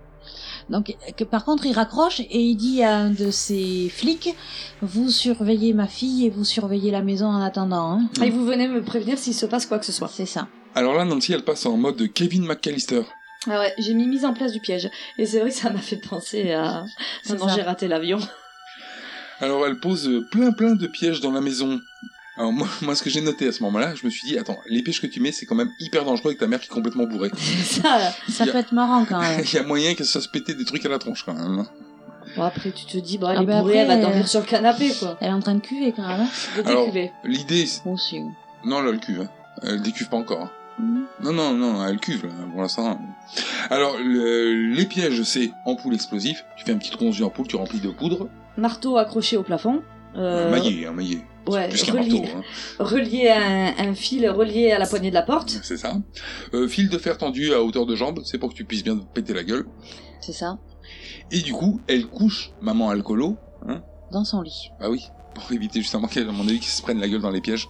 Donc, 0.69 0.97
que, 1.17 1.23
par 1.23 1.45
contre, 1.45 1.65
il 1.67 1.73
raccroche 1.73 2.19
et 2.21 2.41
il 2.41 2.57
dit 2.57 2.83
à 2.83 2.97
un 2.97 3.11
de 3.11 3.31
ses 3.31 3.89
flics, 3.89 4.35
vous 4.83 5.11
surveillez 5.11 5.73
ma 5.75 5.87
fille 5.87 6.27
et 6.27 6.31
vous 6.31 6.45
surveillez 6.45 6.91
la 6.91 7.03
maison 7.03 7.27
en 7.27 7.41
attendant. 7.41 7.93
Hein. 7.93 8.09
Et 8.25 8.31
vous 8.31 8.45
venez 8.45 8.67
me 8.67 8.83
prévenir 8.83 9.17
s'il 9.17 9.35
se 9.35 9.47
passe 9.47 9.65
quoi 9.67 9.79
que 9.79 9.87
ce 9.87 9.93
soit. 9.93 10.11
C'est 10.13 10.27
ça. 10.27 10.49
Alors 10.75 10.95
là, 10.95 11.05
Nancy, 11.05 11.33
elle 11.33 11.45
passe 11.45 11.67
en 11.67 11.77
mode 11.77 12.13
Kevin 12.13 12.45
McAllister. 12.47 13.03
Ah 13.49 13.61
ouais, 13.61 13.75
j'ai 13.79 13.95
mis 13.95 14.07
mise 14.09 14.25
en 14.25 14.33
place 14.35 14.53
du 14.53 14.61
piège. 14.61 14.91
Et 15.19 15.27
c'est 15.27 15.41
vrai 15.41 15.51
que 15.51 15.57
ça 15.57 15.71
m'a 15.71 15.79
fait 15.81 15.97
penser 15.97 16.53
à 16.53 16.85
ça. 17.25 17.37
j'ai 17.55 17.63
raté 17.63 17.87
l'avion. 17.89 18.19
Alors 19.41 19.67
elle 19.67 19.79
pose 19.79 20.09
euh, 20.09 20.27
plein 20.31 20.53
plein 20.53 20.75
de 20.75 20.87
pièges 20.87 21.21
dans 21.21 21.31
la 21.33 21.41
maison. 21.41 21.81
Alors 22.39 22.53
moi, 22.53 22.67
moi 22.83 22.95
ce 22.95 23.03
que 23.03 23.11
j'ai 23.11 23.21
noté 23.21 23.47
à 23.49 23.53
ce 23.53 23.63
moment-là, 23.65 23.95
je 23.95 24.05
me 24.05 24.11
suis 24.11 24.27
dit, 24.29 24.39
attends, 24.39 24.59
les 24.69 24.83
pièges 24.83 25.01
que 25.01 25.07
tu 25.07 25.21
mets, 25.21 25.33
c'est 25.33 25.47
quand 25.47 25.55
même 25.55 25.71
hyper 25.79 26.05
dangereux 26.05 26.29
avec 26.31 26.39
ta 26.39 26.47
mère 26.47 26.61
qui 26.61 26.67
est 26.67 26.75
complètement 26.75 27.05
bourrée. 27.05 27.31
ça, 27.65 28.13
Ça 28.29 28.45
Il 28.45 28.47
y 28.47 28.49
a- 28.49 28.53
peut 28.53 28.59
être 28.59 28.73
marrant 28.73 29.05
quand 29.05 29.21
même. 29.21 29.41
Il 29.45 29.55
y 29.55 29.59
a 29.59 29.63
moyen 29.63 29.95
qu'elle 29.95 30.07
se 30.07 30.13
fasse 30.19 30.27
péter 30.27 30.55
des 30.55 30.65
trucs 30.65 30.85
à 30.85 30.89
la 30.89 30.99
tronche 30.99 31.23
quand 31.25 31.35
même. 31.35 31.61
hein. 31.61 31.67
Bon, 32.37 32.43
après, 32.43 32.73
tu 32.73 32.85
te 32.87 32.99
dis, 32.99 33.19
bon, 33.19 33.31
elle 33.31 33.39
Ah 33.39 33.43
est 33.43 33.47
bah 33.47 33.61
bourrée, 33.61 33.81
après, 33.81 33.95
elle 33.95 34.01
va 34.01 34.07
dormir 34.07 34.25
euh, 34.25 34.27
sur 34.27 34.41
le 34.41 34.47
canapé, 34.47 34.91
quoi. 34.99 35.17
Elle 35.21 35.29
est 35.29 35.33
en 35.33 35.41
train 35.41 35.55
de 35.55 35.61
cuver 35.61 35.93
quand 35.93 36.07
même. 36.07 36.21
hein. 36.23 36.29
De 36.63 36.69
Alors, 36.69 36.89
l'idée, 37.25 37.65
c'est- 37.67 37.89
Aussi. 37.89 38.21
non 38.65 38.83
là 38.83 38.91
elle 38.93 38.99
cuve, 39.01 39.21
hein. 39.23 39.29
elle 39.63 39.81
décuve 39.81 40.09
pas 40.09 40.17
encore. 40.17 40.43
hein. 40.43 40.51
Mhm. 40.79 41.07
Non 41.23 41.33
non 41.33 41.53
non, 41.55 41.87
elle 41.87 41.99
cuve 41.99 42.27
là, 42.27 42.33
pour 42.53 42.61
l'instant. 42.63 43.01
Alors 43.71 43.97
le- 43.99 44.73
les 44.75 44.85
pièges, 44.87 45.23
c'est 45.23 45.51
ampoule 45.65 45.95
explosif. 45.95 46.45
Tu 46.57 46.65
fais 46.65 46.73
un 46.73 46.79
petit 46.79 46.91
tronçon 46.91 47.21
d'ampoule, 47.25 47.47
tu 47.47 47.57
remplis 47.57 47.81
de 47.81 47.91
poudre, 47.91 48.29
Marteau 48.59 48.97
accroché 48.97 49.37
au 49.37 49.43
plafond. 49.43 49.83
Euh, 50.17 50.51
maillé, 50.51 50.87
hein, 50.87 50.93
maillé. 50.93 51.21
Ouais, 51.47 51.69
Plus 51.69 51.83
qu'un 51.83 51.93
relié, 51.93 52.21
marteau. 52.21 52.39
Hein. 52.39 52.43
relié 52.85 53.29
à 53.29 53.41
un, 53.79 53.89
un 53.91 53.95
fil 53.95 54.29
relié 54.31 54.73
à 54.73 54.79
la 54.79 54.87
poignée 54.87 55.11
de 55.11 55.15
la 55.15 55.23
porte. 55.23 55.61
C'est 55.63 55.77
ça. 55.77 55.95
Euh, 56.55 56.67
fil 56.67 56.89
de 56.89 56.99
fer 56.99 57.19
tendu 57.19 57.53
à 57.53 57.63
hauteur 57.63 57.87
de 57.87 57.95
jambe, 57.95 58.21
c'est 58.25 58.39
pour 58.39 58.49
que 58.51 58.55
tu 58.55 58.65
puisses 58.65 58.83
bien 58.83 58.97
te 58.97 59.05
péter 59.05 59.33
la 59.35 59.45
gueule. 59.45 59.67
C'est 60.21 60.33
ça. 60.33 60.59
Et 61.31 61.41
du 61.41 61.53
coup, 61.53 61.81
elle 61.87 62.07
couche 62.07 62.51
maman 62.61 62.89
alcoolo, 62.91 63.37
hein, 63.69 63.83
Dans 64.11 64.25
son 64.25 64.41
lit. 64.43 64.71
Bah 64.81 64.89
oui, 64.91 65.05
pour 65.35 65.53
éviter 65.53 65.81
justement 65.81 66.09
qu'elle, 66.09 66.29
à 66.29 66.33
mon 66.33 66.45
avis, 66.49 66.59
qu'ils 66.61 66.69
se 66.71 66.83
prenne 66.83 66.99
la 66.99 67.09
gueule 67.09 67.21
dans 67.21 67.31
les 67.31 67.41
pièges. 67.43 67.69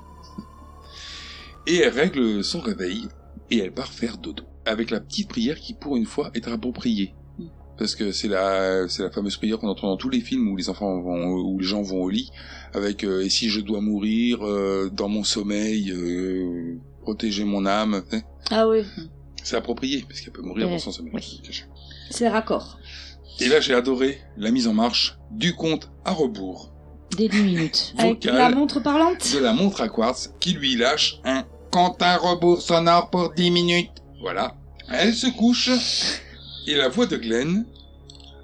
Et 1.67 1.77
elle 1.79 1.93
règle 1.93 2.45
son 2.45 2.61
réveil, 2.61 3.09
et 3.51 3.59
elle 3.59 3.73
part 3.73 3.93
faire 3.93 4.19
dodo. 4.19 4.45
Avec 4.65 4.91
la 4.91 5.01
petite 5.01 5.29
prière 5.29 5.57
qui, 5.59 5.75
pour 5.75 5.97
une 5.97 6.07
fois, 6.07 6.31
est 6.35 6.47
appropriée. 6.49 7.15
Parce 7.79 7.95
que 7.95 8.11
c'est 8.11 8.29
la, 8.29 8.89
c'est 8.89 9.03
la 9.03 9.11
fameuse 9.11 9.37
prière 9.37 9.59
qu'on 9.59 9.69
entend 9.69 9.89
dans 9.89 9.97
tous 9.99 10.09
les 10.09 10.21
films 10.21 10.49
où 10.49 10.57
les 10.57 10.71
enfants 10.71 10.99
vont, 11.03 11.35
où 11.35 11.59
les 11.59 11.67
gens 11.67 11.83
vont 11.83 12.03
au 12.05 12.09
lit, 12.09 12.31
avec 12.73 13.05
euh, 13.05 13.23
et 13.23 13.29
si 13.29 13.51
je 13.51 13.61
dois 13.61 13.83
mourir 13.83 14.47
euh, 14.47 14.91
dans 14.91 15.09
mon 15.09 15.25
sommeil, 15.25 15.91
euh, 15.91 16.79
protéger 17.03 17.45
mon 17.45 17.67
âme. 17.67 18.03
hein. 18.13 18.23
Ah 18.51 18.67
oui, 18.67 18.83
C'est 19.43 19.57
approprié 19.57 20.05
parce 20.09 20.21
qu'elle 20.23 20.33
peut 20.33 20.41
mourir 20.43 20.67
Ouais, 20.69 20.73
dans 20.73 20.79
son 20.79 20.91
sommeil. 20.91 21.13
c'est 22.11 22.29
raccord. 22.29 22.79
Et 23.41 23.49
là, 23.49 23.61
j'ai 23.61 23.75
adoré 23.75 24.19
la 24.39 24.51
mise 24.51 24.67
en 24.69 24.73
marche 24.73 25.19
du 25.31 25.55
compte 25.55 25.91
à 26.07 26.13
rebours. 26.13 26.73
Dès 27.19 27.29
10 27.29 27.43
minutes. 27.43 27.95
Avec 27.99 28.25
la 28.25 28.49
montre 28.49 28.81
parlante 28.81 29.35
de 29.35 29.39
la 29.39 29.53
montre 29.53 29.83
à 29.83 29.89
quartz 29.91 30.33
qui 30.41 30.55
lui 30.55 30.77
lâche 30.77 31.21
un 31.25 31.45
compte 31.71 32.01
à 32.03 32.17
rebours 32.19 32.61
sonore 32.61 33.11
pour 33.11 33.33
10 33.33 33.51
minutes. 33.51 33.91
Voilà. 34.21 34.55
Elle 34.91 35.15
se 35.15 35.27
couche 35.27 35.71
et 36.67 36.75
la 36.75 36.89
voix 36.89 37.07
de 37.07 37.17
Glenn, 37.17 37.67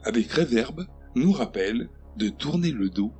avec 0.04 0.30
réverbe, 0.32 0.86
nous 1.14 1.32
rappelle 1.32 1.88
de 2.16 2.28
tourner 2.28 2.70
le 2.70 2.88
dos 2.90 3.12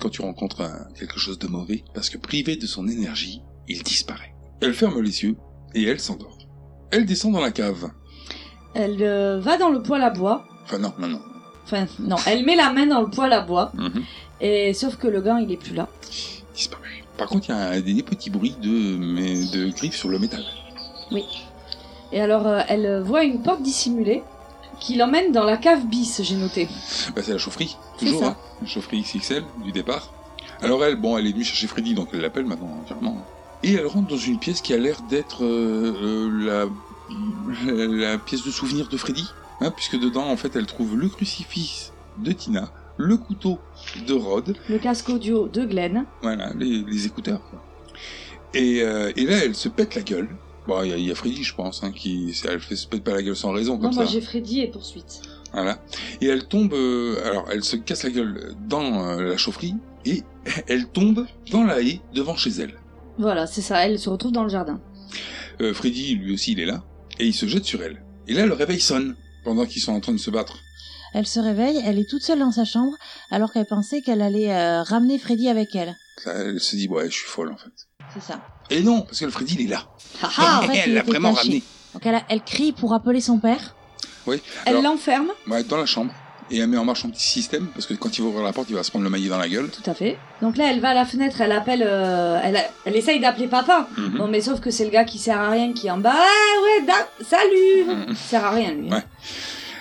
quand 0.00 0.08
tu 0.08 0.22
rencontres 0.22 0.62
un- 0.62 0.88
quelque 0.98 1.18
chose 1.18 1.38
de 1.38 1.46
mauvais 1.46 1.84
parce 1.94 2.08
que 2.10 2.16
privé 2.18 2.56
de 2.56 2.66
son 2.66 2.88
énergie, 2.88 3.42
il 3.68 3.82
disparaît. 3.82 4.34
Elle 4.60 4.74
ferme 4.74 5.00
les 5.00 5.22
yeux 5.24 5.36
et 5.74 5.84
elle 5.84 6.00
s'endort. 6.00 6.38
Elle 6.90 7.06
descend 7.06 7.32
dans 7.32 7.40
la 7.40 7.50
cave. 7.50 7.90
Elle 8.74 9.02
euh, 9.02 9.40
va 9.40 9.56
dans 9.58 9.68
le 9.70 9.82
poêle 9.82 10.02
à 10.02 10.10
bois. 10.10 10.44
Enfin 10.64 10.78
non, 10.78 10.92
non, 10.98 11.08
non. 11.08 11.20
Enfin, 11.64 11.86
non, 12.00 12.16
elle 12.26 12.44
met 12.44 12.56
la 12.56 12.72
main 12.72 12.86
dans 12.86 13.00
le 13.00 13.10
poêle 13.10 13.32
à 13.32 13.40
bois. 13.42 13.70
Mhm. 13.74 14.02
Et 14.40 14.72
sauf 14.74 14.96
que 14.96 15.06
le 15.06 15.20
gant, 15.20 15.36
il 15.36 15.52
est 15.52 15.56
plus 15.56 15.74
là. 15.74 15.88
Par 17.20 17.28
contre, 17.28 17.50
il 17.50 17.54
y 17.54 17.54
a 17.54 17.80
des, 17.82 18.02
petits 18.02 18.30
bruits 18.30 18.56
de, 18.62 18.96
mais 18.96 19.44
de 19.44 19.68
griffes 19.68 19.94
sur 19.94 20.08
le 20.08 20.18
métal. 20.18 20.42
Oui. 21.12 21.26
Et 22.12 22.20
alors, 22.22 22.46
euh, 22.46 22.62
elle 22.66 23.02
voit 23.02 23.24
une 23.24 23.42
porte 23.42 23.60
dissimulée 23.60 24.22
qui 24.80 24.96
l'emmène 24.96 25.30
dans 25.30 25.44
la 25.44 25.58
cave 25.58 25.84
bis, 25.84 26.22
j'ai 26.22 26.36
noté. 26.36 26.66
Bah, 27.14 27.20
c'est 27.22 27.32
la 27.32 27.38
chaufferie, 27.38 27.76
toujours, 27.98 28.24
hein. 28.24 28.36
La 28.62 28.66
chaufferie 28.66 29.02
XXL 29.02 29.44
du 29.62 29.70
départ. 29.70 30.10
Alors 30.62 30.82
elle, 30.82 30.96
bon, 30.96 31.18
elle 31.18 31.26
est 31.26 31.32
venue 31.32 31.44
chercher 31.44 31.66
Freddy, 31.66 31.92
donc 31.92 32.08
elle 32.14 32.22
l'appelle 32.22 32.46
maintenant, 32.46 32.74
entièrement. 32.80 33.22
Et 33.62 33.74
elle 33.74 33.86
rentre 33.86 34.08
dans 34.08 34.16
une 34.16 34.38
pièce 34.38 34.62
qui 34.62 34.72
a 34.72 34.78
l'air 34.78 35.02
d'être 35.02 35.44
euh, 35.44 35.94
euh, 36.02 36.68
la, 37.66 37.70
la, 37.70 38.12
la 38.12 38.18
pièce 38.18 38.44
de 38.44 38.50
souvenir 38.50 38.88
de 38.88 38.96
Freddy. 38.96 39.26
Hein, 39.60 39.70
puisque 39.70 40.00
dedans, 40.00 40.30
en 40.30 40.38
fait, 40.38 40.56
elle 40.56 40.64
trouve 40.64 40.96
le 40.96 41.10
crucifix 41.10 41.92
de 42.16 42.32
Tina, 42.32 42.70
le 43.00 43.16
couteau 43.16 43.58
de 44.06 44.12
Rod, 44.14 44.56
Le 44.68 44.78
casque 44.78 45.08
audio 45.08 45.48
de 45.48 45.64
Glenn. 45.64 46.04
voilà, 46.22 46.52
les, 46.58 46.82
les 46.82 47.06
écouteurs. 47.06 47.40
quoi. 47.50 47.62
Et, 48.54 48.82
euh, 48.82 49.12
et 49.16 49.24
là, 49.24 49.38
elle 49.44 49.54
se 49.54 49.68
pète 49.68 49.94
la 49.94 50.02
gueule. 50.02 50.28
Bon, 50.66 50.82
il 50.82 50.90
y, 50.90 50.92
a- 50.92 50.96
il 50.96 51.06
y 51.06 51.10
a 51.10 51.14
Freddy, 51.14 51.42
je 51.42 51.54
pense, 51.54 51.82
hein, 51.82 51.92
qui 51.92 52.34
elle 52.48 52.60
se 52.60 52.86
pète 52.86 53.02
pas 53.02 53.12
la 53.12 53.22
gueule 53.22 53.36
sans 53.36 53.52
raison 53.52 53.74
Non, 53.76 53.80
comme 53.88 53.94
moi 53.94 54.06
ça. 54.06 54.12
j'ai 54.12 54.20
Freddy 54.20 54.60
et 54.60 54.68
poursuite. 54.68 55.22
Voilà. 55.52 55.82
Et 56.20 56.26
elle 56.26 56.46
tombe, 56.46 56.72
euh, 56.74 57.16
alors 57.26 57.46
elle 57.50 57.64
se 57.64 57.76
casse 57.76 58.04
la 58.04 58.10
gueule 58.10 58.54
dans 58.68 59.08
euh, 59.08 59.22
la 59.30 59.36
chaufferie 59.36 59.74
et 60.04 60.22
elle 60.68 60.86
tombe 60.88 61.26
dans 61.50 61.64
la 61.64 61.80
haie 61.80 62.00
devant 62.14 62.36
chez 62.36 62.50
elle. 62.50 62.74
Voilà, 63.18 63.46
c'est 63.46 63.62
ça, 63.62 63.84
elle 63.86 63.98
se 63.98 64.08
retrouve 64.10 64.32
dans 64.32 64.44
le 64.44 64.48
jardin. 64.50 64.80
Freddy, 65.74 66.14
lui 66.16 66.32
aussi, 66.34 66.52
il 66.52 66.60
est 66.60 66.66
là 66.66 66.82
et 67.18 67.26
il 67.26 67.34
se 67.34 67.46
jette 67.46 67.64
sur 67.64 67.82
elle. 67.82 68.02
Et 68.28 68.32
là, 68.34 68.46
le 68.46 68.54
réveil 68.54 68.80
sonne 68.80 69.14
pendant 69.44 69.66
qu'ils 69.66 69.82
sont 69.82 69.92
en 69.92 70.00
train 70.00 70.12
de 70.12 70.18
se 70.18 70.30
battre. 70.30 70.58
Elle 71.14 71.26
se 71.26 71.40
réveille, 71.40 71.80
elle 71.84 71.98
est 71.98 72.08
toute 72.08 72.22
seule 72.22 72.38
dans 72.38 72.52
sa 72.52 72.64
chambre, 72.64 72.92
alors 73.30 73.52
qu'elle 73.52 73.66
pensait 73.66 74.00
qu'elle 74.02 74.22
allait 74.22 74.52
euh, 74.54 74.82
ramener 74.82 75.18
Freddy 75.18 75.48
avec 75.48 75.74
elle. 75.74 75.96
Elle 76.26 76.60
se 76.60 76.76
dit, 76.76 76.88
ouais, 76.88 77.06
je 77.10 77.14
suis 77.16 77.26
folle 77.26 77.52
en 77.52 77.56
fait. 77.56 77.70
C'est 78.14 78.22
ça. 78.22 78.40
Et 78.70 78.82
non, 78.82 79.02
parce 79.02 79.20
que 79.20 79.24
le 79.24 79.30
Freddy, 79.30 79.56
il 79.58 79.66
est 79.66 79.70
là. 79.70 79.84
Ah, 80.22 80.60
en 80.62 80.66
fait, 80.68 80.78
elle 80.84 80.94
l'a 80.94 81.02
vraiment 81.02 81.30
caché. 81.34 81.42
ramené. 81.48 81.62
Donc 81.94 82.06
elle, 82.06 82.14
a- 82.14 82.22
elle 82.28 82.42
crie 82.42 82.72
pour 82.72 82.92
appeler 82.94 83.20
son 83.20 83.38
père. 83.38 83.74
Oui. 84.26 84.40
Elle 84.66 84.82
l'enferme, 84.82 85.28
ouais, 85.48 85.64
dans 85.64 85.76
la 85.78 85.86
chambre. 85.86 86.12
Et 86.52 86.58
elle 86.58 86.66
met 86.66 86.76
en 86.76 86.84
marche 86.84 87.04
un 87.04 87.10
petit 87.10 87.22
système, 87.22 87.68
parce 87.68 87.86
que 87.86 87.94
quand 87.94 88.18
il 88.18 88.22
va 88.22 88.28
ouvrir 88.28 88.42
la 88.44 88.52
porte, 88.52 88.68
il 88.70 88.74
va 88.74 88.82
se 88.82 88.90
prendre 88.90 89.04
le 89.04 89.10
maillet 89.10 89.28
dans 89.28 89.38
la 89.38 89.48
gueule. 89.48 89.70
tout 89.70 89.88
à 89.88 89.94
fait. 89.94 90.18
Donc 90.42 90.56
là, 90.56 90.68
elle 90.72 90.80
va 90.80 90.88
à 90.90 90.94
la 90.94 91.04
fenêtre, 91.06 91.40
elle 91.40 91.52
appelle, 91.52 91.84
euh, 91.86 92.40
elle, 92.42 92.56
a- 92.56 92.64
elle 92.84 92.96
essaye 92.96 93.20
d'appeler 93.20 93.46
papa. 93.46 93.88
Mhm. 93.96 94.18
Bon, 94.18 94.26
mais 94.26 94.40
sauf 94.40 94.58
que 94.60 94.72
c'est 94.72 94.84
le 94.84 94.90
gars 94.90 95.04
qui 95.04 95.18
sert 95.18 95.38
à 95.40 95.48
rien 95.50 95.72
qui 95.72 95.86
est 95.86 95.90
en 95.92 95.98
bas. 95.98 96.12
Ah 96.12 96.62
ouais, 96.64 96.92
salut 97.24 97.84
Mhm. 97.86 98.06
Il 98.08 98.16
sert 98.16 98.44
à 98.44 98.50
rien, 98.50 98.72
lui. 98.72 98.90
Ouais. 98.90 99.04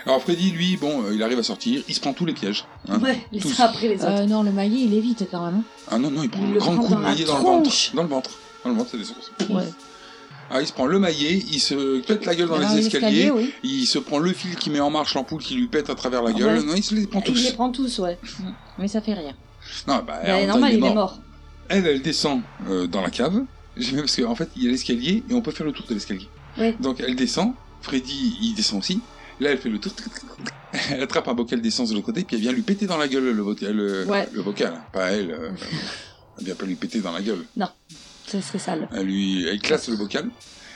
Alors 0.09 0.23
Freddy, 0.23 0.49
lui, 0.49 0.75
bon, 0.75 1.03
euh, 1.03 1.13
il 1.13 1.21
arrive 1.21 1.37
à 1.37 1.43
sortir, 1.43 1.83
il 1.87 1.93
se 1.93 1.99
prend 1.99 2.13
tous 2.13 2.25
les 2.25 2.33
pièges. 2.33 2.65
hein. 2.89 2.99
Ouais, 2.99 3.19
Tous. 3.39 3.59
uns 3.59 3.65
après 3.65 3.87
les 3.89 3.95
autres. 4.01 4.21
Euh, 4.21 4.25
non, 4.25 4.41
le 4.41 4.51
maillet, 4.51 4.79
il 4.85 4.93
évite 4.95 5.27
quand 5.29 5.45
même. 5.45 5.57
hein. 5.59 5.63
Ah 5.91 5.99
non, 5.99 6.09
non, 6.09 6.23
il 6.23 6.29
prend 6.31 6.41
Il 6.43 6.49
un 6.49 6.53
le 6.53 6.59
grand 6.59 6.73
prend 6.73 6.81
coup 6.83 6.89
de 6.89 6.93
dans 6.95 6.99
la 7.01 7.09
maillet 7.09 7.25
dans 7.25 7.37
le 7.37 7.43
ventre. 7.43 7.61
tronche. 7.69 7.91
Dans 7.93 8.01
le 8.01 8.09
ventre. 8.09 8.31
Dans 8.63 8.69
le 8.71 8.75
ventre, 8.75 8.89
ça 8.89 8.97
descend 8.97 9.15
comme 9.37 9.47
ça. 9.47 9.53
Ouais. 9.53 9.69
Ah, 10.49 10.61
il 10.61 10.67
se 10.67 10.73
prend 10.73 10.87
le 10.87 10.97
maillet, 10.97 11.43
il 11.51 11.59
se 11.59 11.99
pète 12.01 12.25
la 12.25 12.33
gueule 12.33 12.47
dans, 12.49 12.57
les 12.57 12.79
escaliers, 12.79 13.29
oui. 13.29 13.53
il 13.61 13.85
se 13.85 13.99
prend 13.99 14.17
le 14.17 14.33
fil 14.33 14.55
qui 14.55 14.71
met 14.71 14.79
en 14.79 14.89
marche 14.89 15.13
l'ampoule 15.13 15.43
qui 15.43 15.53
lui 15.53 15.67
pète 15.67 15.91
à 15.91 15.95
travers 15.95 16.23
la 16.23 16.33
gueule. 16.33 16.57
ouais. 16.57 16.63
Non, 16.65 16.73
il 16.75 16.81
se 16.83 16.95
les 16.95 17.05
prend 17.05 17.21
tous. 17.21 17.37
Il 17.39 17.43
les 17.45 17.51
prend 17.53 17.69
tous, 17.71 17.99
ouais. 17.99 18.17
Mais 18.79 18.87
ça 18.87 18.99
fait 19.01 19.13
rien. 19.13 19.35
Non, 19.87 19.97
bah, 19.97 20.01
en 20.01 20.05
Bah, 20.05 20.23
même 20.23 20.41
temps, 20.47 20.53
normal, 20.53 20.73
il 20.73 20.83
est 20.85 20.93
mort. 20.95 21.19
Elle, 21.67 21.85
elle 21.85 22.01
descend 22.01 22.41
euh, 22.67 22.87
dans 22.87 23.01
la 23.01 23.11
cave. 23.11 23.43
Parce 23.75 24.15
qu'en 24.15 24.33
fait, 24.33 24.49
il 24.55 24.63
y 24.63 24.67
a 24.67 24.71
l'escalier 24.71 25.23
et 25.29 25.33
on 25.35 25.41
peut 25.41 25.51
faire 25.51 25.67
le 25.67 25.71
tour 25.71 25.85
de 25.87 25.93
l'escalier. 25.93 26.27
Oui. 26.57 26.73
Donc 26.79 26.99
elle 26.99 27.15
descend, 27.15 27.53
Freddy, 27.83 28.35
il 28.41 28.55
descend 28.55 28.79
aussi. 28.79 29.01
Là, 29.39 29.51
elle 29.51 29.57
fait 29.57 29.69
le 29.69 29.79
tour. 29.79 29.93
Elle 30.91 31.01
attrape 31.01 31.27
un 31.27 31.33
bocal 31.33 31.61
d'essence 31.61 31.89
de 31.89 31.95
l'autre 31.95 32.05
côté, 32.07 32.23
puis 32.23 32.35
elle 32.35 32.41
vient 32.41 32.51
lui 32.51 32.61
péter 32.61 32.85
dans 32.85 32.97
la 32.97 33.07
gueule 33.07 33.31
le, 33.31 34.05
Ouais. 34.05 34.27
le 34.33 34.41
bocal. 34.43 34.73
Pas 34.93 35.11
elle. 35.11 35.31
euh, 35.31 35.49
elle 36.39 36.45
vient 36.45 36.55
pas 36.55 36.65
lui 36.65 36.75
péter 36.75 36.99
dans 36.99 37.11
la 37.11 37.21
gueule. 37.21 37.43
Ça 38.27 38.41
serait 38.41 38.59
sale. 38.59 38.87
Elle 38.93 39.05
lui, 39.07 39.47
elle 39.47 39.59
classe 39.59 39.89
le 39.89 39.95
bocal. 39.97 40.29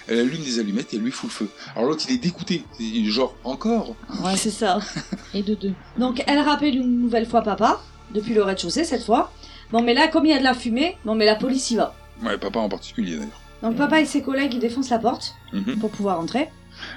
Elle 0.07 0.19
allume 0.19 0.41
des 0.43 0.59
allumettes 0.59 0.93
et 0.93 0.97
elle 0.97 1.03
lui 1.03 1.11
fout 1.11 1.29
le 1.29 1.33
feu. 1.33 1.49
Alors 1.75 1.87
l'autre, 1.89 2.03
il 2.09 2.15
est 2.15 2.17
dégoûté. 2.17 2.63
Il 2.79 3.07
est 3.07 3.11
genre, 3.11 3.35
encore? 3.45 3.95
Ouais, 4.23 4.35
c'est 4.35 4.49
ça. 4.49 4.79
Et 5.33 5.43
de 5.43 5.53
deux. 5.55 5.71
Donc 5.97 6.21
elle 6.27 6.39
rappelle 6.39 6.75
une 6.75 6.99
nouvelle 6.99 7.25
fois 7.25 7.41
papa, 7.41 7.79
depuis 8.13 8.33
le 8.33 8.43
rez-de-chaussée 8.43 8.83
cette 8.83 9.03
fois. 9.05 9.31
Bon, 9.71 9.81
mais 9.81 9.93
là, 9.93 10.07
comme 10.09 10.25
il 10.25 10.31
y 10.31 10.33
a 10.33 10.39
de 10.39 10.43
la 10.43 10.53
fumée, 10.53 10.97
bon, 11.05 11.15
mais 11.15 11.25
la 11.25 11.35
police 11.35 11.71
y 11.71 11.75
va. 11.77 11.95
Ouais, 12.21 12.37
papa 12.37 12.59
en 12.59 12.67
particulier 12.67 13.15
d'ailleurs. 13.15 13.39
Donc 13.61 13.77
papa 13.77 14.01
et 14.01 14.05
ses 14.05 14.21
collègues, 14.21 14.53
ils 14.55 14.59
défoncent 14.59 14.89
la 14.89 14.99
porte 14.99 15.35
Mhm. 15.53 15.77
pour 15.79 15.89
pouvoir 15.89 16.19
entrer. 16.19 16.49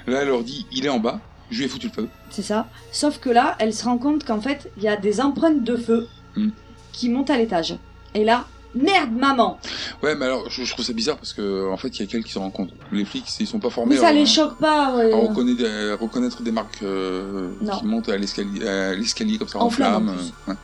Là, 0.05 0.21
elle 0.23 0.27
leur 0.27 0.43
dit, 0.43 0.65
il 0.73 0.85
est 0.85 0.89
en 0.89 0.99
bas, 0.99 1.21
je 1.51 1.57
lui 1.59 1.65
ai 1.65 1.67
foutu 1.67 1.87
le 1.87 1.93
feu. 1.93 2.07
C'est 2.29 2.41
ça. 2.41 2.67
Sauf 2.91 3.19
que 3.19 3.29
là, 3.29 3.55
elle 3.59 3.73
se 3.73 3.85
rend 3.85 3.97
compte 3.97 4.23
qu'en 4.25 4.41
fait, 4.41 4.71
il 4.77 4.83
y 4.83 4.87
a 4.87 4.95
des 4.97 5.21
empreintes 5.21 5.63
de 5.63 5.75
feu 5.77 6.07
Hmm. 6.35 6.49
qui 6.93 7.09
montent 7.09 7.29
à 7.29 7.37
l'étage. 7.37 7.75
Et 8.13 8.23
là, 8.23 8.45
merde, 8.75 9.11
maman 9.11 9.59
Ouais, 10.03 10.13
mais 10.15 10.25
alors, 10.25 10.49
je, 10.49 10.63
je 10.63 10.71
trouve 10.73 10.85
ça 10.85 10.93
bizarre 10.93 11.17
parce 11.17 11.33
que, 11.33 11.71
en 11.71 11.77
fait, 11.77 11.87
il 11.87 11.99
y 12.01 12.03
a 12.03 12.05
quelqu'un 12.05 12.25
qui 12.27 12.31
s'en 12.33 12.41
rend 12.41 12.51
compte. 12.51 12.69
Les 12.91 13.05
flics, 13.05 13.25
ils 13.39 13.47
sont 13.47 13.59
pas 13.59 13.69
formés 13.71 13.95
Mais 13.95 14.01
ça 14.01 14.09
à- 14.09 14.13
les 14.13 14.25
choque 14.25 14.57
pas, 14.59 14.95
ouais. 14.95 15.11
à 15.13 15.15
reconnaître, 15.17 15.63
à 15.65 15.95
reconnaître 15.95 16.41
des 16.43 16.51
marques 16.51 16.79
euh, 16.83 17.49
qui 17.79 17.85
montent 17.85 18.09
à 18.09 18.17
l'escalier, 18.17 19.37
comme 19.37 19.47
ça 19.47 19.59
En 19.59 19.65
en, 19.65 19.69
flamme, 19.69 20.09
en 20.09 20.11
euh, 20.13 20.51
ouais. 20.51 20.57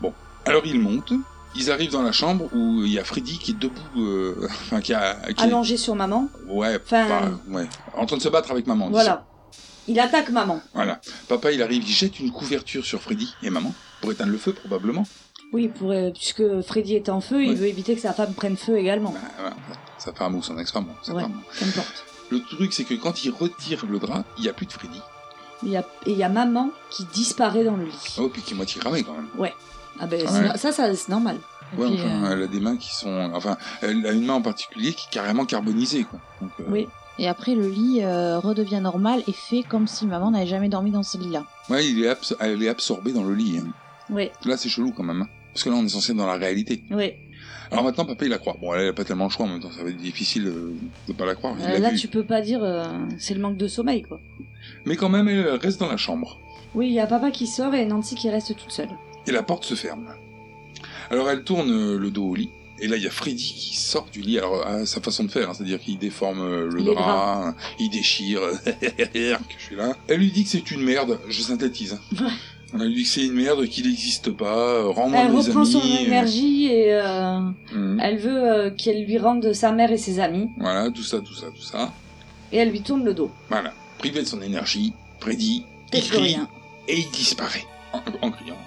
Bon, 0.00 0.12
alors 0.46 0.62
ils 0.64 0.80
montent. 0.80 1.12
Ils 1.56 1.70
arrivent 1.70 1.92
dans 1.92 2.02
la 2.02 2.10
chambre 2.12 2.48
où 2.52 2.82
il 2.84 2.92
y 2.92 2.98
a 2.98 3.04
Freddy 3.04 3.38
qui 3.38 3.52
est 3.52 3.58
debout, 3.58 3.78
euh, 3.98 4.34
enfin 4.48 4.80
qui 4.80 4.92
a, 4.92 5.14
qui 5.26 5.30
est- 5.30 5.46
Allongé 5.46 5.76
sur 5.76 5.94
maman. 5.94 6.28
ouais, 6.48 6.78
Enfin- 6.84 7.04
enfin, 7.04 7.38
ouais, 7.50 7.68
en 7.96 8.06
train 8.06 8.16
de 8.16 8.22
se 8.22 8.28
battre 8.28 8.50
avec 8.50 8.66
maman. 8.66 8.86
disons. 8.86 8.98
Voilà. 8.98 9.24
Il 9.88 9.98
attaque 10.00 10.30
maman. 10.30 10.60
Voilà. 10.72 11.00
Papa, 11.28 11.52
il 11.52 11.62
arrive, 11.62 11.82
il 11.86 11.92
jette 11.94 12.18
une 12.20 12.30
couverture 12.32 12.84
sur 12.84 13.00
Freddy 13.02 13.34
et 13.42 13.50
maman 13.50 13.74
pour 14.00 14.12
éteindre 14.12 14.32
le 14.32 14.38
feu 14.38 14.52
probablement. 14.52 15.06
Oui, 15.52 15.68
pour, 15.68 15.92
euh, 15.92 16.10
puisque 16.10 16.42
Freddy 16.62 16.96
est 16.96 17.08
en 17.08 17.20
feu, 17.20 17.42
il 17.44 17.50
Ouais. 17.50 17.54
veut 17.54 17.66
éviter 17.68 17.94
que 17.94 18.00
sa 18.00 18.12
femme 18.12 18.32
prenne 18.34 18.56
feu 18.56 18.78
également. 18.78 19.10
Bah, 19.10 19.20
voilà. 19.38 19.56
Sa 19.98 20.12
femme 20.12 20.34
ou 20.34 20.42
son 20.42 20.58
ex-femme, 20.58 20.86
sa 21.02 21.14
Ouais. 21.14 21.22
Qu'importe. 21.58 22.04
Le 22.30 22.40
truc, 22.42 22.72
c'est 22.72 22.84
que 22.84 22.94
quand 22.94 23.24
il 23.24 23.30
retire 23.30 23.84
le 23.86 23.98
drap, 23.98 24.24
il 24.38 24.42
n'y 24.42 24.48
a 24.48 24.52
plus 24.52 24.66
de 24.66 24.72
Freddy. 24.72 25.00
Il 25.62 25.68
y 25.70 25.76
a- 25.76 25.86
Et 26.06 26.12
il 26.12 26.18
y 26.18 26.24
a 26.24 26.28
maman 26.28 26.70
qui 26.90 27.04
disparaît 27.14 27.64
dans 27.64 27.76
le 27.76 27.84
lit. 27.84 28.16
Oh, 28.18 28.28
puis 28.28 28.42
qui 28.42 28.54
est 28.54 28.56
moitié 28.56 28.80
cramé 28.80 29.02
quand 29.02 29.12
même. 29.14 29.28
Ah 30.00 30.06
ben, 30.06 30.20
Ouais. 30.26 30.56
ça, 30.58 30.72
ça 30.72 30.92
c'est 30.94 31.08
normal. 31.08 31.36
Ouais, 31.78 31.86
puis, 31.88 32.00
enfin, 32.00 32.24
euh, 32.24 32.32
elle 32.32 32.42
a 32.42 32.46
des 32.48 32.58
mains 32.60 32.76
qui 32.76 32.92
sont. 32.94 33.30
Enfin, 33.32 33.56
elle 33.80 34.04
a 34.06 34.10
une 34.12 34.26
main 34.26 34.34
en 34.34 34.42
particulier 34.42 34.92
qui 34.92 35.06
est 35.06 35.12
carrément 35.12 35.44
carbonisée, 35.44 36.04
quoi. 36.04 36.18
Donc, 36.40 36.50
euh, 36.60 36.64
Oui. 36.68 36.88
Et 37.18 37.28
après, 37.28 37.54
le 37.54 37.68
lit 37.68 38.00
euh, 38.02 38.38
redevient 38.40 38.80
normal 38.80 39.22
et 39.28 39.32
fait 39.32 39.62
comme 39.62 39.86
si 39.86 40.04
maman 40.06 40.30
n'avait 40.32 40.46
jamais 40.46 40.68
dormi 40.68 40.90
dans 40.90 41.02
ce 41.04 41.16
lit-là. 41.18 41.44
Ouais, 41.70 41.86
il 41.86 42.02
est 42.04 42.08
abs- 42.08 42.34
elle 42.40 42.62
est 42.62 42.68
absorbée 42.68 43.12
dans 43.12 43.22
le 43.24 43.34
lit. 43.34 43.58
hein. 43.58 43.68
Oui, 44.10 44.30
Là, 44.44 44.56
c'est 44.56 44.68
chelou 44.68 44.92
quand 44.92 45.04
même. 45.04 45.22
hein. 45.22 45.28
Parce 45.52 45.62
que 45.64 45.70
là, 45.70 45.76
on 45.76 45.84
est 45.84 45.88
censé 45.88 46.10
être 46.12 46.18
dans 46.18 46.26
la 46.26 46.34
réalité. 46.36 46.82
oui. 46.90 47.12
Alors 47.70 47.82
maintenant, 47.84 48.04
papa, 48.04 48.24
il 48.26 48.30
la 48.30 48.38
croit. 48.38 48.56
Bon, 48.60 48.72
elle 48.74 48.88
a 48.88 48.92
pas 48.92 49.04
tellement 49.04 49.24
le 49.24 49.30
choix 49.30 49.46
en 49.46 49.48
même 49.48 49.58
temps. 49.60 49.70
Ça 49.72 49.82
va 49.82 49.88
être 49.88 49.96
difficile 49.96 50.46
euh, 50.46 50.74
de 51.08 51.12
pas 51.14 51.24
la 51.24 51.34
croire. 51.34 51.56
il 51.58 51.64
Euh, 51.64 51.68
l'a 51.72 51.78
là, 51.78 51.90
vu. 51.90 51.96
tu 51.98 52.08
peux 52.08 52.22
pas 52.22 52.40
dire 52.42 52.62
euh, 52.62 52.84
c'est 53.18 53.34
le 53.34 53.40
manque 53.40 53.56
de 53.56 53.66
sommeil, 53.66 54.02
quoi. 54.02 54.20
Mais 54.84 54.96
quand 54.96 55.08
même, 55.08 55.28
elle 55.28 55.48
reste 55.56 55.80
dans 55.80 55.88
la 55.88 55.96
chambre. 55.96 56.38
Oui, 56.74 56.88
il 56.88 56.92
y 56.92 57.00
a 57.00 57.06
papa 57.06 57.30
qui 57.30 57.46
sort 57.46 57.74
et 57.74 57.84
Nancy 57.86 58.14
qui 58.16 58.28
reste 58.28 58.54
toute 58.54 58.70
seule. 58.70 58.90
Et 59.26 59.32
la 59.32 59.42
porte 59.42 59.64
se 59.64 59.74
ferme. 59.74 60.06
Alors, 61.10 61.28
elle 61.30 61.42
tourne 61.42 61.70
euh, 61.70 61.98
le 61.98 62.10
dos 62.10 62.24
au 62.28 62.34
lit. 62.34 62.50
Et 62.80 62.88
là, 62.88 62.96
il 62.96 63.02
y 63.02 63.06
a 63.06 63.10
Freddy 63.10 63.54
qui 63.56 63.76
sort 63.76 64.06
du 64.12 64.20
lit. 64.20 64.38
Alors, 64.38 64.66
à 64.66 64.84
sa 64.84 65.00
façon 65.00 65.24
de 65.24 65.30
faire, 65.30 65.48
hein, 65.50 65.54
c'est-à-dire 65.54 65.80
qu'il 65.80 65.96
déforme 65.98 66.40
euh, 66.40 66.68
le 66.68 66.78
Les 66.78 66.84
drap, 66.94 67.54
il 67.78 67.88
déchire. 67.90 68.40
que 68.64 69.54
je 69.58 69.64
suis 69.64 69.76
là. 69.76 69.96
Elle 70.08 70.18
lui 70.18 70.30
dit 70.32 70.42
que 70.44 70.50
c'est 70.50 70.70
une 70.70 70.82
merde. 70.82 71.18
Je 71.28 71.40
synthétise. 71.42 71.98
hein. 72.20 72.28
Elle 72.74 72.88
lui 72.88 72.94
dit 72.96 73.02
que 73.04 73.08
c'est 73.08 73.24
une 73.26 73.34
merde, 73.34 73.64
qu'il 73.68 73.86
n'existe 73.86 74.32
pas. 74.32 74.56
euh, 74.58 74.88
Rends-moi 74.88 75.20
Elle 75.22 75.32
mes 75.32 75.38
reprend 75.38 75.60
amis. 75.60 75.70
son 75.72 75.80
euh, 75.80 76.04
énergie 76.06 76.66
et 76.66 76.92
euh, 76.94 77.38
mhm. 77.72 78.00
elle 78.02 78.18
veut 78.18 78.52
euh, 78.52 78.70
qu'elle 78.70 79.04
lui 79.04 79.18
rende 79.18 79.52
sa 79.52 79.70
mère 79.70 79.92
et 79.92 79.98
ses 79.98 80.18
amis. 80.18 80.48
Voilà, 80.58 80.90
tout 80.90 81.04
ça, 81.04 81.20
tout 81.20 81.34
ça, 81.34 81.46
tout 81.54 81.62
ça. 81.62 81.92
Et 82.50 82.56
elle 82.58 82.70
lui 82.70 82.80
tourne 82.82 83.04
le 83.04 83.14
dos. 83.14 83.30
Voilà. 83.48 83.72
Privé 83.98 84.20
de 84.22 84.26
son 84.26 84.42
énergie, 84.42 84.92
Freddy, 85.20 85.64
il 85.92 86.02
crie 86.02 86.18
rien. 86.34 86.48
et 86.88 86.98
il 86.98 87.10
disparaît 87.12 87.64
en, 87.92 88.00
en 88.26 88.30
criant. 88.32 88.58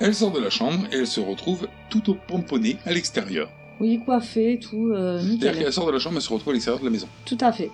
Elle 0.00 0.14
sort 0.14 0.32
de 0.32 0.40
la 0.40 0.48
chambre 0.48 0.86
et 0.90 0.96
elle 0.96 1.06
se 1.06 1.20
retrouve 1.20 1.68
tout 1.90 2.10
au 2.10 2.14
pomponné 2.14 2.78
à 2.86 2.92
l'extérieur. 2.92 3.50
Oui, 3.80 4.00
coiffée, 4.02 4.58
tout, 4.58 4.92
euh, 4.94 5.20
C'est-à-dire 5.20 5.58
qu'elle 5.58 5.72
sort 5.72 5.86
de 5.86 5.92
la 5.92 5.98
chambre 5.98 6.16
et 6.16 6.22
se 6.22 6.32
retrouve 6.32 6.50
à 6.50 6.54
l'extérieur 6.54 6.80
de 6.80 6.86
la 6.86 6.90
maison. 6.90 7.06
Tout 7.26 7.36
à 7.42 7.52
fait. 7.52 7.70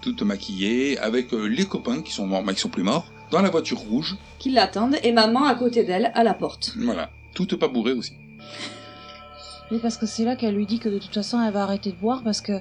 Toute 0.00 0.22
maquillée, 0.22 0.98
avec 0.98 1.34
euh, 1.34 1.44
les 1.44 1.66
copains 1.66 2.00
qui 2.00 2.12
sont 2.12 2.26
morts, 2.26 2.42
mais 2.42 2.54
qui 2.54 2.60
sont 2.60 2.70
plus 2.70 2.82
morts, 2.82 3.12
dans 3.30 3.42
la 3.42 3.50
voiture 3.50 3.78
rouge. 3.78 4.16
Qui 4.38 4.50
l'attendent 4.50 4.96
et 5.02 5.12
maman 5.12 5.44
à 5.44 5.54
côté 5.54 5.84
d'elle 5.84 6.10
à 6.14 6.24
la 6.24 6.32
porte. 6.32 6.72
Voilà. 6.78 7.10
Toutes 7.34 7.56
pas 7.56 7.68
bourrées 7.68 7.92
aussi. 7.92 8.14
Oui, 9.72 9.80
parce 9.82 9.96
que 9.96 10.06
c'est 10.06 10.24
là 10.24 10.36
qu'elle 10.36 10.54
lui 10.54 10.64
dit 10.64 10.78
que 10.78 10.88
de 10.88 10.98
toute 11.00 11.12
façon, 11.12 11.42
elle 11.42 11.52
va 11.52 11.64
arrêter 11.64 11.90
de 11.90 11.96
boire 11.96 12.22
parce 12.22 12.40
que 12.40 12.52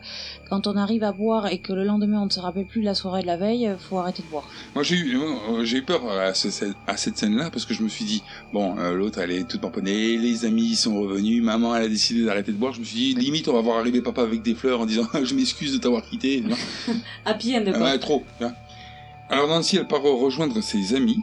quand 0.50 0.66
on 0.66 0.76
arrive 0.76 1.04
à 1.04 1.12
boire 1.12 1.46
et 1.48 1.60
que 1.60 1.72
le 1.72 1.84
lendemain 1.84 2.20
on 2.22 2.26
ne 2.26 2.32
se 2.32 2.40
rappelle 2.40 2.66
plus 2.66 2.82
de 2.82 2.86
la 2.86 2.96
soirée 2.96 3.22
de 3.22 3.28
la 3.28 3.38
veille, 3.38 3.68
euh, 3.68 3.78
faut 3.78 4.00
arrêter 4.00 4.24
de 4.24 4.28
boire. 4.28 4.48
Moi 4.74 4.84
j'ai 4.84 4.96
eu, 4.96 5.16
euh, 5.20 5.64
j'ai 5.64 5.78
eu 5.78 5.84
peur 5.84 6.02
à, 6.10 6.34
ce- 6.34 6.74
à 6.88 6.98
cette 6.98 7.16
scène-là 7.20 7.52
parce 7.52 7.66
que 7.66 7.76
je 7.76 7.84
me 7.84 7.90
suis 7.90 8.06
dit 8.06 8.24
bon 8.54 8.76
euh, 8.80 8.96
l'autre 8.96 9.20
elle 9.20 9.30
est 9.30 9.48
toute 9.48 9.62
pamponnée, 9.62 10.18
les 10.18 10.46
amis 10.46 10.76
sont 10.76 11.00
revenus, 11.00 11.44
maman 11.44 11.76
elle 11.76 11.84
a 11.84 11.88
décidé 11.88 12.26
d'arrêter 12.26 12.52
de 12.52 12.58
boire. 12.58 12.74
Je 12.74 12.80
me 12.80 12.86
suis 12.86 12.96
dit 12.98 13.14
limite 13.14 13.48
on 13.50 13.54
va 13.54 13.62
voir 13.62 13.78
arriver 13.78 14.02
papa 14.02 14.24
avec 14.24 14.42
des 14.42 14.56
fleurs 14.56 14.82
en 14.82 14.88
disant 14.88 15.06
je 15.24 15.36
m'excuse 15.36 15.74
de 15.74 15.78
t'avoir 15.78 16.02
quitté. 16.04 16.44
Happy 17.26 17.56
end, 17.56 17.66
Ah 17.68 17.72
quoi. 17.72 17.82
ouais, 17.84 18.00
trop. 18.00 18.24
vois. 18.40 18.52
Alors 19.30 19.48
Nancy 19.48 19.78
elle 19.78 19.86
part 19.88 20.02
rejoindre 20.02 20.60
ses 20.62 20.96
amis 20.96 21.20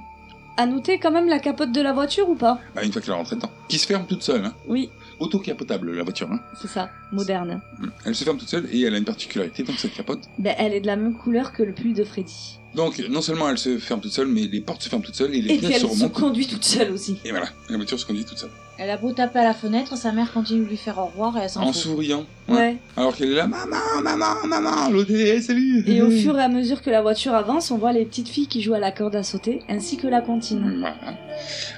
À 0.57 0.67
noter 0.67 0.99
quand 1.01 1.11
même 1.11 1.29
la 1.29 1.41
capote 1.41 1.73
de 1.73 1.81
la 1.81 1.93
voiture 1.93 2.29
ou 2.29 2.37
pas? 2.37 2.61
Bah, 2.77 2.85
une 2.85 2.93
fois 2.93 3.03
qu'elle 3.03 3.15
est 3.15 3.17
rentrée 3.17 3.35
dedans, 3.37 3.51
qui 3.69 3.79
se 3.79 3.87
ferme 3.89 4.07
toute 4.07 4.23
seule. 4.23 4.45
Hein. 4.45 4.55
Oui, 4.69 4.91
Auto-capotable 5.23 5.93
la 5.93 6.03
voiture. 6.03 6.29
Hein. 6.33 6.41
c'est 6.61 6.67
ça, 6.69 6.91
moderne. 7.13 7.61
Elle 8.05 8.15
se 8.15 8.25
ferme 8.25 8.39
toute 8.39 8.49
seule 8.49 8.69
et 8.73 8.83
elle 8.83 8.95
a 8.95 8.99
une 8.99 9.05
particularité 9.05 9.63
donc 9.63 9.79
cette 9.79 9.95
capote. 9.95 10.19
Ben, 10.39 10.55
elle 10.59 10.75
est 10.75 10.81
de 10.81 10.87
la 10.89 10.97
même 10.97 11.15
couleur 11.15 11.53
que 11.53 11.63
le 11.63 11.73
pull 11.73 11.95
de 11.95 12.03
Freddy. 12.03 12.59
Donc, 12.75 12.99
non 13.09 13.21
seulement 13.23 13.49
elle 13.49 13.59
se 13.59 13.79
ferme 13.79 14.01
toute 14.01 14.13
seule, 14.13 14.27
mais 14.29 14.43
les 14.49 14.61
portes 14.61 14.83
se 14.83 14.89
ferment 14.89 15.05
toutes 15.05 15.15
seules 15.15 15.35
et 15.35 15.41
les 15.43 15.55
Et 15.55 15.59
puis 15.59 15.67
fenêtres 15.67 15.85
elle 15.85 15.91
se 15.91 15.97
se 15.97 16.03
remontent. 16.03 16.21
conduit 16.21 16.47
toute 16.49 16.65
seule 16.65 16.91
aussi. 16.91 17.19
Et 17.25 17.31
voilà, 17.31 17.49
la 17.69 17.77
voiture 17.77 18.01
se 18.01 18.07
conduit 18.07 18.25
toute 18.25 18.39
seule. 18.39 18.51
Elle 18.83 18.91
a 18.91 18.97
beau 18.97 19.13
taper 19.13 19.39
à 19.39 19.45
la 19.45 19.55
fenêtre, 19.55 19.97
sa 19.97 20.11
mère 20.11 20.33
continue 20.33 20.65
de 20.65 20.69
lui 20.69 20.77
faire 20.77 20.99
au 20.99 21.05
revoir 21.07 21.37
et 21.39 21.43
elle 21.43 21.49
s'en 21.51 21.61
En 21.63 21.67
fout. 21.67 21.83
souriant. 21.83 22.25
Ouais. 22.49 22.79
Alors 22.97 23.15
qu'elle 23.15 23.31
est 23.31 23.35
là, 23.37 23.47
maman, 23.47 23.77
maman, 24.03 24.35
maman, 24.45 24.91
l'autre 24.91 25.13
est 25.13 25.41
salut. 25.41 25.85
Et 25.87 26.03
au 26.03 26.11
fur 26.11 26.37
et 26.37 26.43
à 26.43 26.49
mesure 26.49 26.83
que 26.83 26.91
la 26.91 27.01
voiture 27.01 27.33
avance, 27.35 27.71
on 27.71 27.79
voit 27.79 27.93
les 27.93 28.05
petites 28.05 28.29
filles 28.29 28.49
qui 28.49 28.61
jouent 28.61 28.75
à 28.75 28.81
la 28.81 28.91
corde 28.91 29.15
à 29.15 29.23
sauter, 29.23 29.61
ainsi 29.69 29.97
que 29.97 30.09
la 30.09 30.21
comptine. 30.21 30.79
Voilà. 30.81 30.97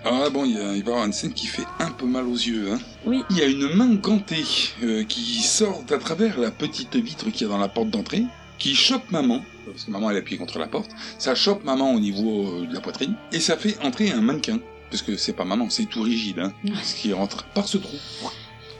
Alors 0.03 0.21
là, 0.21 0.31
bon, 0.31 0.47
il, 0.47 0.53
y 0.53 0.57
a- 0.59 0.75
il 0.75 0.83
va 0.83 0.91
y 0.91 0.93
avoir 0.93 1.05
une 1.05 1.13
scène 1.13 1.35
qui 1.35 1.47
fait 1.47 1.67
un 1.79 1.91
peu 1.91 2.07
mal 2.07 2.25
aux 2.27 2.33
yeux. 2.37 2.73
Hein. 2.73 2.79
Oui. 3.05 3.23
Il 3.29 3.37
y 3.37 3.43
a 3.43 3.47
une 3.47 3.69
main 3.75 3.95
gantée 3.97 4.43
euh, 4.83 5.05
qui 5.05 5.43
sort 5.43 5.85
à 5.93 5.99
travers 5.99 6.41
la 6.41 6.51
petite 6.51 6.97
vitre 6.97 7.31
qu'il 7.31 7.47
y 7.47 7.51
a 7.51 7.53
dans 7.53 7.59
la 7.61 7.69
porte 7.69 7.91
d'entrée, 7.91 8.23
qui 8.59 8.75
chope 8.75 9.11
maman, 9.11 9.43
parce 9.67 9.85
que 9.85 9.91
maman 9.91 10.11
elle 10.11 10.17
est 10.17 10.21
appuyée 10.21 10.39
contre 10.39 10.59
la 10.59 10.69
porte, 10.69 10.91
ça 11.19 11.35
chope 11.35 11.65
maman 11.65 11.93
au 11.93 12.01
niveau 12.01 12.47
euh, 12.63 12.67
de 12.67 12.73
la 12.73 12.81
poitrine, 12.81 13.15
et 13.31 13.41
ça 13.41 13.59
fait 13.59 13.77
entrer 13.85 14.11
un 14.11 14.23
mannequin. 14.23 14.59
Parce 14.95 15.03
que 15.03 15.17
c'est 15.17 15.33
pas 15.33 15.45
maman, 15.45 15.71
c'est 15.71 15.87
tout 15.87 16.03
rigide, 16.03 16.39
hein, 16.39 16.53
ce 16.85 16.95
qui 16.95 17.13
rentre 17.13 17.47
par 17.47 17.67
ce 17.67 17.79
trou. 17.79 17.97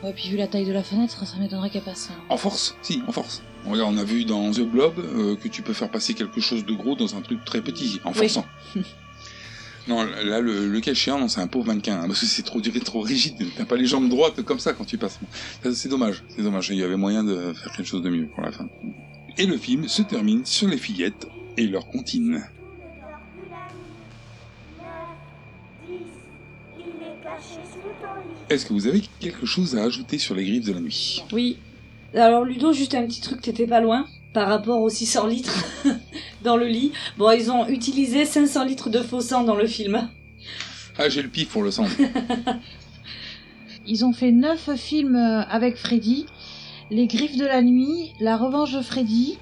Ouais, 0.05 0.13
puis 0.13 0.29
vu 0.29 0.37
la 0.37 0.47
taille 0.47 0.65
de 0.65 0.73
la 0.73 0.85
fenêtre, 0.85 1.27
ça 1.27 1.37
m'étonnerait 1.41 1.71
qu'elle 1.71 1.83
passe. 1.83 2.11
hein. 2.13 2.23
En 2.29 2.37
force, 2.37 2.77
si, 2.83 3.03
en 3.09 3.11
force. 3.11 3.43
Regarde, 3.67 3.93
on 3.93 3.99
a 3.99 4.05
vu 4.05 4.25
dans 4.25 4.53
The 4.53 4.61
Blob 4.61 4.95
euh, 5.01 5.35
que 5.35 5.49
tu 5.49 5.63
peux 5.63 5.73
faire 5.73 5.91
passer 5.91 6.15
quelque 6.15 6.41
chose 6.41 6.65
de 6.65 6.73
gros 6.73 6.95
dans 6.95 7.17
un 7.17 7.21
truc 7.21 7.45
très 7.45 7.61
petit, 7.63 7.99
en 8.05 8.11
Oui. 8.13 8.29
forçant. 8.29 8.47
non, 9.89 10.05
là, 10.05 10.39
le, 10.41 10.69
le 10.69 10.81
non, 11.19 11.27
c'est 11.27 11.41
un 11.41 11.49
pauvre 11.49 11.67
mannequin, 11.67 12.01
hein, 12.03 12.07
parce 12.07 12.21
que 12.21 12.27
c'est 12.27 12.45
trop 12.45 12.61
duré, 12.61 12.79
trop 12.79 13.01
rigide. 13.01 13.35
T'as 13.57 13.65
pas 13.65 13.75
les 13.75 13.87
jambes 13.87 14.09
droites 14.09 14.41
comme 14.43 14.61
ça 14.61 14.73
quand 14.73 14.85
tu 14.85 14.99
passes. 14.99 15.19
Ça, 15.65 15.75
C'est 15.75 15.89
dommage, 15.89 16.23
c'est 16.29 16.43
dommage. 16.43 16.69
Il 16.71 16.77
y 16.77 16.85
avait 16.85 16.97
moyen 16.97 17.25
de 17.25 17.53
faire 17.55 17.73
quelque 17.77 17.89
chose 17.89 18.03
de 18.03 18.09
mieux 18.11 18.29
pour 18.29 18.45
la 18.45 18.53
fin. 18.53 18.69
Et 19.37 19.47
le 19.47 19.57
film 19.59 19.89
se 19.89 20.03
termine 20.03 20.47
sur 20.47 20.69
les 20.69 20.79
fillettes 20.79 21.27
et 21.57 21.67
leur 21.67 21.89
comptine. 21.89 22.45
Est-ce 28.51 28.67
que 28.67 28.73
vous 28.75 28.87
avez 28.87 29.03
quelque 29.21 29.47
chose 29.47 29.77
à 29.77 29.85
ajouter 29.85 30.19
sur 30.19 30.35
les 30.35 30.45
griffes 30.45 30.67
de 30.67 30.73
la 30.73 30.81
nuit? 30.81 31.25
Oui. 31.33 31.57
Alors 32.15 32.45
Ludo, 32.45 32.73
juste 32.73 32.95
un 32.95 33.07
petit 33.07 33.21
truc, 33.21 33.41
t'étais 33.41 33.67
pas 33.67 33.81
loin 33.81 34.07
par 34.35 34.49
rapport 34.49 34.81
aux 34.83 34.91
600 34.91 35.27
litres 35.27 35.65
dans 36.43 36.57
le 36.57 36.67
lit. 36.67 36.93
Bon, 37.17 37.31
ils 37.31 37.51
ont 37.51 37.67
utilisé 37.69 38.25
500 38.25 38.65
litres 38.65 38.91
de 38.91 39.01
faux 39.01 39.21
sang 39.21 39.45
dans 39.45 39.55
le 39.55 39.67
film. 39.67 40.09
Ah, 40.99 41.09
j'ai 41.09 41.23
le 41.23 41.29
pif 41.29 41.49
pour 41.49 41.63
le 41.63 41.71
sang. 41.71 41.87
Ils 43.87 44.05
ont 44.05 44.13
fait 44.13 44.33
neuf 44.33 44.71
films 44.77 45.17
euh, 45.17 45.43
avec 45.43 45.77
Freddy. 45.77 46.27
Les 46.91 47.07
Griffes 47.07 47.37
de 47.37 47.47
la 47.47 47.63
Nuit, 47.63 48.13
La 48.21 48.37
Revanche 48.37 48.73
de 48.73 48.81
Freddy, 48.81 49.39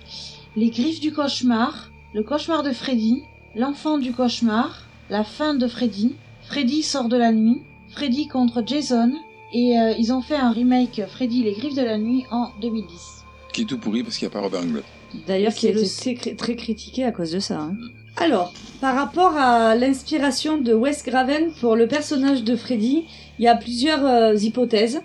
Les 0.56 0.70
Griffes 0.70 1.00
du 1.00 1.12
Cauchemar, 1.12 1.90
Le 2.14 2.22
Cauchemar 2.22 2.62
de 2.62 2.72
Freddy, 2.72 3.22
L'Enfant 3.54 3.98
du 3.98 4.12
Cauchemar, 4.12 4.86
La 5.10 5.24
Fin 5.24 5.54
de 5.54 5.66
Freddy, 5.66 6.14
Freddy 6.42 6.82
sort 6.82 7.08
de 7.08 7.16
la 7.16 7.32
nuit, 7.32 7.62
Freddy 7.92 8.26
contre 8.28 8.62
Jason, 8.66 9.12
et 9.52 9.78
euh, 9.78 9.92
ils 9.98 10.12
ont 10.12 10.22
fait 10.22 10.36
un 10.36 10.50
remake 10.50 11.02
Freddy 11.08 11.42
Les 11.42 11.52
Griffes 11.52 11.74
de 11.74 11.82
la 11.82 11.98
Nuit 11.98 12.24
en 12.30 12.50
2010. 12.60 13.24
qui 13.52 13.62
est 13.62 13.64
tout 13.66 13.78
pourri 13.78 14.02
parce 14.02 14.16
qu'il 14.16 14.26
n'y 14.26 14.32
a 14.32 14.34
pas 14.34 14.40
Robert 14.40 14.60
Englund. 14.62 14.82
D'ailleurs, 15.26 15.52
qui 15.52 15.66
a 15.66 15.70
été 15.70 15.84
C'était- 15.84 16.14
très, 16.20 16.34
très 16.34 16.56
critiqué 16.56 17.04
à 17.04 17.12
cause 17.12 17.32
de 17.32 17.38
ça. 17.38 17.58
hein. 17.60 17.76
Alors, 18.16 18.52
par 18.80 18.94
rapport 18.94 19.36
à 19.36 19.74
l'inspiration 19.74 20.56
de 20.58 20.72
Wes 20.72 21.02
Craven 21.02 21.52
pour 21.60 21.76
le 21.76 21.86
personnage 21.86 22.44
de 22.44 22.56
Freddy, 22.56 23.04
il 23.38 23.44
y 23.44 23.48
a 23.48 23.54
plusieurs 23.56 24.04
euh, 24.06 24.34
hypothèses. 24.36 25.02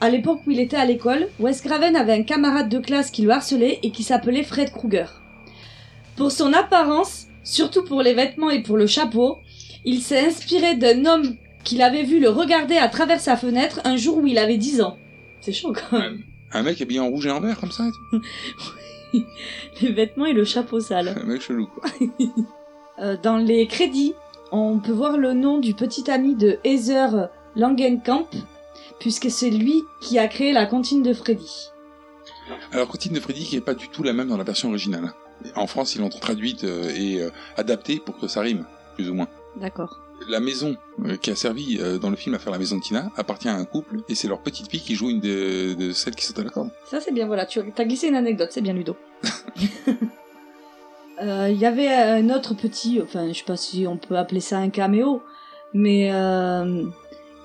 À 0.00 0.08
l'époque 0.10 0.40
où 0.46 0.50
il 0.52 0.60
était 0.60 0.76
à 0.76 0.84
l'école, 0.84 1.28
Wes 1.40 1.60
Craven 1.62 1.96
avait 1.96 2.12
un 2.12 2.22
camarade 2.22 2.68
de 2.68 2.78
classe 2.78 3.10
qui 3.10 3.22
le 3.22 3.30
harcelait 3.30 3.78
et 3.82 3.90
qui 3.90 4.02
s'appelait 4.04 4.42
Fred 4.44 4.70
Krueger. 4.72 5.20
Pour 6.16 6.30
son 6.30 6.52
apparence, 6.52 7.26
surtout 7.42 7.82
pour 7.84 8.02
les 8.02 8.14
vêtements 8.14 8.50
et 8.50 8.62
pour 8.62 8.76
le 8.76 8.86
chapeau, 8.86 9.38
il 9.84 10.00
s'est 10.00 10.26
inspiré 10.26 10.76
d'un 10.76 11.06
homme 11.06 11.36
qu'il 11.64 11.82
avait 11.82 12.04
vu 12.04 12.20
le 12.20 12.28
regarder 12.28 12.76
à 12.76 12.88
travers 12.88 13.20
sa 13.20 13.36
fenêtre 13.36 13.80
un 13.84 13.96
jour 13.96 14.18
où 14.18 14.26
il 14.26 14.38
avait 14.38 14.58
10 14.58 14.82
ans. 14.82 14.98
C'est 15.40 15.52
chaud 15.52 15.72
quand 15.72 15.98
même. 15.98 16.22
Un 16.52 16.62
mec 16.62 16.80
habillé 16.80 17.00
en 17.00 17.08
rouge 17.08 17.26
et 17.26 17.30
en 17.30 17.40
vert 17.40 17.58
comme 17.58 17.72
ça 17.72 17.84
et 17.86 17.90
tout 18.10 18.22
Les 19.82 19.92
vêtements 19.92 20.26
et 20.26 20.32
le 20.32 20.44
chapeau 20.44 20.80
sale. 20.80 21.14
Un 21.20 21.26
mec 21.26 21.42
chelou 21.42 21.66
quoi. 21.66 21.90
Euh, 23.00 23.16
dans 23.20 23.38
les 23.38 23.66
crédits, 23.66 24.14
on 24.52 24.78
peut 24.78 24.92
voir 24.92 25.18
le 25.18 25.32
nom 25.32 25.58
du 25.58 25.74
petit 25.74 26.08
ami 26.08 26.36
de 26.36 26.60
Heather 26.62 27.28
Langenkamp, 27.56 28.28
puisque 29.00 29.32
c'est 29.32 29.50
lui 29.50 29.82
qui 30.00 30.16
a 30.16 30.28
créé 30.28 30.52
la 30.52 30.64
cantine 30.64 31.02
de 31.02 31.12
Freddy. 31.12 31.70
Alors, 32.72 32.86
Cantine 32.86 33.12
de 33.12 33.18
Freddy 33.18 33.44
qui 33.44 33.56
est 33.56 33.60
pas 33.60 33.74
du 33.74 33.88
tout 33.88 34.04
la 34.04 34.12
même 34.12 34.28
dans 34.28 34.36
la 34.36 34.44
version 34.44 34.68
originale. 34.68 35.12
En 35.56 35.66
France, 35.66 35.96
ils 35.96 36.00
l'ont 36.00 36.08
traduite 36.08 36.62
euh, 36.64 36.88
et 36.94 37.20
euh, 37.20 37.30
adaptée 37.56 37.98
pour 37.98 38.16
que 38.16 38.28
ça 38.28 38.40
rime, 38.42 38.64
plus 38.94 39.10
ou 39.10 39.14
moins. 39.14 39.28
D'accord. 39.56 40.00
La 40.28 40.40
maison 40.40 40.76
euh, 41.04 41.16
qui 41.16 41.30
a 41.30 41.34
servi 41.36 41.78
euh, 41.80 41.98
dans 41.98 42.10
le 42.10 42.16
film 42.16 42.34
à 42.34 42.38
faire 42.38 42.52
la 42.52 42.58
maison 42.58 42.76
de 42.76 42.82
Tina 42.82 43.10
appartient 43.16 43.48
à 43.48 43.54
un 43.54 43.64
couple 43.64 43.98
et 44.08 44.14
c'est 44.14 44.28
leur 44.28 44.40
petite 44.40 44.70
fille 44.70 44.80
qui 44.80 44.94
joue 44.94 45.10
une 45.10 45.20
de, 45.20 45.74
de 45.74 45.92
celles 45.92 46.14
qui 46.14 46.24
sont 46.24 46.38
à 46.38 46.44
la 46.44 46.50
corde. 46.50 46.70
Ça 46.90 47.00
c'est 47.00 47.12
bien, 47.12 47.26
voilà, 47.26 47.44
tu 47.46 47.60
as 47.60 47.84
glissé 47.84 48.08
une 48.08 48.16
anecdote, 48.16 48.48
c'est 48.52 48.62
bien 48.62 48.72
Ludo. 48.72 48.96
Euh, 51.22 51.48
Il 51.48 51.58
y 51.58 51.64
avait 51.64 51.86
un 51.88 52.28
autre 52.30 52.54
petit, 52.54 53.00
enfin 53.00 53.28
je 53.28 53.38
sais 53.38 53.44
pas 53.44 53.56
si 53.56 53.86
on 53.86 53.96
peut 53.96 54.16
appeler 54.18 54.40
ça 54.40 54.58
un 54.58 54.68
caméo, 54.68 55.22
mais 55.72 56.10
euh, 56.12 56.82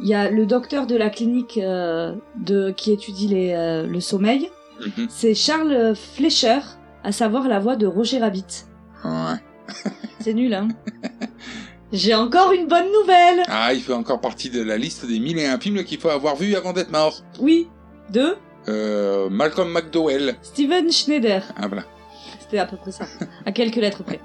il 0.02 0.08
y 0.08 0.16
a 0.16 0.32
le 0.32 0.48
docteur 0.48 0.88
de 0.88 0.96
la 0.96 1.12
clinique 1.12 1.60
euh, 1.62 2.16
de, 2.36 2.72
qui 2.72 2.92
étudie 2.92 3.28
les, 3.28 3.86
le 3.88 4.00
sommeil, 4.00 4.50
Mhm. 4.80 5.08
c'est 5.10 5.36
Charles 5.36 5.94
Fleischer, 5.96 6.60
à 7.04 7.12
savoir 7.12 7.48
la 7.50 7.60
voix 7.60 7.76
de 7.76 7.86
Roger 7.86 8.18
Rabbit. 8.20 8.66
Ouais. 9.04 9.36
C'est 10.22 10.34
nul, 10.34 10.54
hein 10.54 10.70
J'ai 11.92 12.14
encore 12.14 12.52
une 12.52 12.68
bonne 12.68 12.92
nouvelle 12.92 13.44
Ah, 13.48 13.74
il 13.74 13.82
fait 13.82 13.94
encore 13.94 14.22
partie 14.22 14.50
de 14.50 14.62
la 14.62 14.78
liste 14.78 15.06
des 15.08 15.20
mille 15.20 15.40
et 15.40 15.48
un 15.48 15.60
films 15.60 15.84
qu'il 15.84 16.00
faut 16.00 16.10
avoir 16.10 16.36
vu 16.36 16.56
avant 16.56 16.72
d'être 16.74 16.92
mort. 16.92 17.22
Oui, 17.40 17.68
de 18.12 18.36
Euh, 18.68 19.30
Malcolm 19.30 19.72
McDowell. 19.72 20.36
Steven 20.44 20.92
Schneider. 20.92 21.44
Ah 21.58 21.68
voilà. 21.68 21.84
C'était 22.40 22.60
à 22.60 22.66
peu 22.66 22.78
près 22.78 22.92
ça, 22.92 23.06
à 23.46 23.52
quelques 23.52 23.78
lettres 23.78 24.04
près. 24.04 24.20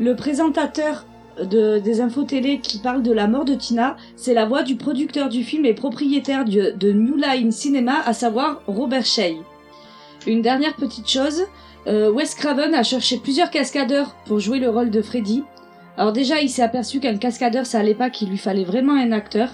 Le 0.00 0.16
présentateur 0.16 1.04
de, 1.40 1.78
des 1.78 2.00
infos 2.00 2.24
télé 2.24 2.58
qui 2.60 2.78
parle 2.78 3.02
de 3.02 3.12
la 3.12 3.28
mort 3.28 3.44
de 3.44 3.54
Tina, 3.54 3.96
c'est 4.16 4.34
la 4.34 4.44
voix 4.46 4.62
du 4.62 4.76
producteur 4.76 5.28
du 5.28 5.44
film 5.44 5.64
et 5.66 5.74
propriétaire 5.74 6.44
du- 6.44 6.72
de 6.74 6.92
New 6.92 7.16
Line 7.16 7.52
Cinema, 7.52 8.00
à 8.04 8.12
savoir 8.12 8.62
Robert 8.66 9.04
Shea. 9.06 9.34
Une 10.26 10.42
dernière 10.42 10.74
petite 10.74 11.08
chose, 11.08 11.44
euh, 11.86 12.10
Wes 12.10 12.34
Craven 12.34 12.74
a 12.74 12.82
cherché 12.82 13.18
plusieurs 13.18 13.50
cascadeurs 13.50 14.14
pour 14.26 14.40
jouer 14.40 14.58
le 14.58 14.68
rôle 14.70 14.90
de 14.90 15.02
Freddy. 15.02 15.44
Alors 16.00 16.14
déjà, 16.14 16.40
il 16.40 16.48
s'est 16.48 16.62
aperçu 16.62 16.98
qu'un 16.98 17.18
cascadeur, 17.18 17.66
ça 17.66 17.78
allait 17.78 17.94
pas, 17.94 18.08
qu'il 18.08 18.30
lui 18.30 18.38
fallait 18.38 18.64
vraiment 18.64 18.94
un 18.94 19.12
acteur. 19.12 19.50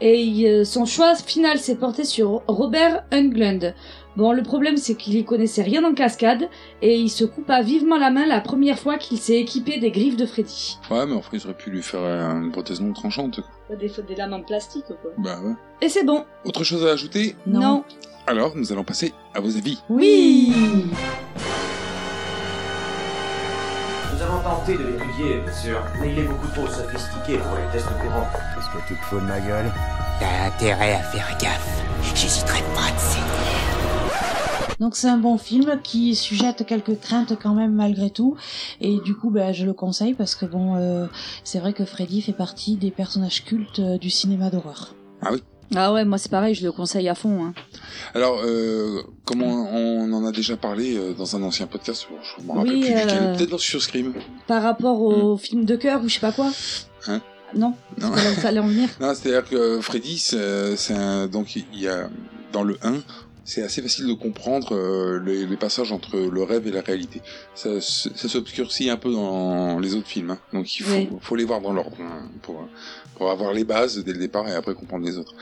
Et 0.00 0.22
il- 0.22 0.46
euh, 0.46 0.64
son 0.64 0.86
choix 0.86 1.14
final 1.14 1.58
s'est 1.58 1.76
porté 1.76 2.04
sur 2.04 2.40
Robert 2.48 3.04
Englund. 3.12 3.74
Bon, 4.16 4.32
le 4.32 4.42
problème, 4.42 4.78
c'est 4.78 4.94
qu'il 4.94 5.14
y 5.14 5.24
connaissait 5.26 5.60
rien 5.62 5.84
en 5.84 5.92
cascade, 5.92 6.48
et 6.80 6.96
il 6.96 7.10
se 7.10 7.26
coupa 7.26 7.60
vivement 7.60 7.98
la 7.98 8.10
main 8.10 8.24
la 8.26 8.40
première 8.40 8.78
fois 8.78 8.96
qu'il 8.96 9.18
s'est 9.18 9.36
équipé 9.38 9.78
des 9.78 9.90
griffes 9.90 10.16
de 10.16 10.24
Freddy. 10.24 10.78
Ouais, 10.90 11.04
mais 11.04 11.12
enfin, 11.12 11.28
ils 11.34 11.44
auraient 11.44 11.52
pu 11.54 11.68
lui 11.68 11.82
faire 11.82 12.00
euh, 12.00 12.30
une 12.40 12.50
prothèse 12.50 12.80
non 12.80 12.94
tranchante. 12.94 13.40
Des, 13.68 13.90
des 14.08 14.14
lames 14.16 14.32
en 14.32 14.40
plastique, 14.40 14.86
quoi. 14.86 15.10
Bah 15.18 15.38
ouais. 15.44 15.52
Et 15.82 15.90
c'est 15.90 16.04
bon. 16.04 16.24
Autre 16.46 16.64
chose 16.64 16.86
à 16.86 16.92
ajouter? 16.92 17.36
Non. 17.46 17.84
Alors, 18.26 18.56
nous 18.56 18.72
allons 18.72 18.84
passer 18.84 19.12
à 19.34 19.40
vos 19.40 19.54
avis. 19.54 19.78
Oui 19.90 20.50
Nous 24.14 24.22
avons 24.22 24.42
tenté 24.44 24.78
de 24.78 24.84
l'étudier, 24.84 25.40
bien 25.40 25.52
sûr, 25.52 25.82
mais 26.00 26.12
il 26.12 26.18
est 26.20 26.22
beaucoup 26.22 26.46
trop 26.46 26.68
sophistiqué 26.68 27.36
pour 27.38 27.56
les 27.56 27.66
tests 27.72 27.88
courants. 28.00 28.28
Qu'est-ce 28.54 28.68
que 28.68 28.86
tu 28.86 28.94
te 28.94 29.04
fous 29.06 29.18
de 29.18 29.24
ma 29.24 29.40
gueule 29.40 29.72
T'as 30.20 30.46
intérêt 30.46 30.94
à 30.94 31.02
faire 31.02 31.36
gaffe. 31.38 31.82
J'hésiterai 32.14 32.60
pas 32.76 32.92
de 32.92 32.98
saigner. 33.00 34.78
Donc 34.78 34.94
c'est 34.94 35.08
un 35.08 35.18
bon 35.18 35.36
film 35.36 35.80
qui 35.82 36.14
sujette 36.14 36.64
quelques 36.64 37.00
craintes 37.00 37.32
quand 37.42 37.54
même 37.54 37.74
malgré 37.74 38.10
tout 38.10 38.36
et 38.80 39.00
du 39.04 39.16
coup 39.16 39.30
ben, 39.30 39.52
je 39.52 39.64
le 39.64 39.72
conseille 39.72 40.14
parce 40.14 40.34
que 40.34 40.46
bon 40.46 40.76
euh, 40.76 41.06
c'est 41.42 41.58
vrai 41.58 41.72
que 41.72 41.84
Freddy 41.84 42.22
fait 42.22 42.32
partie 42.32 42.76
des 42.76 42.90
personnages 42.90 43.44
cultes 43.44 43.78
euh, 43.78 43.98
du 43.98 44.10
cinéma 44.10 44.50
d'horreur. 44.50 44.94
Ah 45.22 45.30
oui 45.32 45.42
Ah 45.76 45.92
ouais, 45.92 46.04
moi 46.04 46.18
c'est 46.18 46.30
pareil, 46.30 46.54
je 46.54 46.64
le 46.64 46.72
conseille 46.72 47.08
à 47.08 47.14
fond. 47.14 47.44
Hein. 47.44 47.54
Alors, 48.14 48.40
euh, 48.44 49.02
comme 49.24 49.42
on, 49.42 49.66
on 50.08 50.12
en 50.12 50.24
a 50.26 50.32
déjà 50.32 50.56
parlé 50.56 50.96
euh, 50.96 51.12
dans 51.14 51.36
un 51.36 51.42
ancien 51.42 51.66
podcast, 51.66 52.06
je 52.38 52.42
me 52.44 52.52
rappelle 52.52 52.72
Oui, 52.72 52.80
plus 52.80 52.88
duquel, 52.90 53.08
euh, 53.10 53.36
peut-être 53.36 53.50
dans 53.50 53.58
sur 53.58 53.82
Scream. 53.82 54.12
Par 54.46 54.62
rapport 54.62 55.00
au 55.00 55.36
film 55.36 55.64
de 55.64 55.76
cœur 55.76 56.02
ou 56.02 56.08
je 56.08 56.14
sais 56.14 56.20
pas 56.20 56.32
quoi. 56.32 56.50
Hein 57.08 57.20
Non, 57.54 57.74
Non. 58.00 58.08
c'est 58.08 58.10
pas 58.10 58.22
là 58.22 58.30
où 58.30 58.34
fallait 58.40 58.60
en 58.60 58.66
venir. 58.68 58.88
Non, 59.00 59.14
c'est-à-dire 59.14 59.48
que 59.48 59.80
Freddy, 59.80 60.18
c'est 60.18 60.94
un, 60.94 61.26
donc 61.26 61.56
il 61.56 61.64
y 61.74 61.88
a 61.88 62.08
dans 62.52 62.62
le 62.62 62.78
1, 62.82 62.94
c'est 63.44 63.62
assez 63.62 63.82
facile 63.82 64.06
de 64.06 64.14
comprendre 64.14 64.74
euh, 64.74 65.20
les, 65.24 65.46
les 65.46 65.56
passages 65.56 65.92
entre 65.92 66.16
le 66.16 66.42
rêve 66.42 66.66
et 66.66 66.70
la 66.70 66.80
réalité. 66.80 67.20
Ça, 67.54 67.80
ça 67.80 68.28
s'obscurcit 68.28 68.88
un 68.90 68.96
peu 68.96 69.12
dans 69.12 69.78
les 69.78 69.94
autres 69.94 70.08
films, 70.08 70.30
hein. 70.32 70.38
donc 70.52 70.76
il 70.78 70.82
faut, 70.82 70.94
Oui. 70.94 71.08
faut 71.20 71.36
les 71.36 71.44
voir 71.44 71.60
dans 71.60 71.72
l'ordre 71.72 71.96
hein, 72.00 72.28
pour 72.42 72.66
pour 73.16 73.30
avoir 73.30 73.52
les 73.52 73.62
bases 73.62 74.02
dès 74.02 74.12
le 74.12 74.18
départ 74.18 74.48
et 74.48 74.54
après 74.54 74.74
comprendre 74.74 75.06
les 75.06 75.18
autres. 75.18 75.34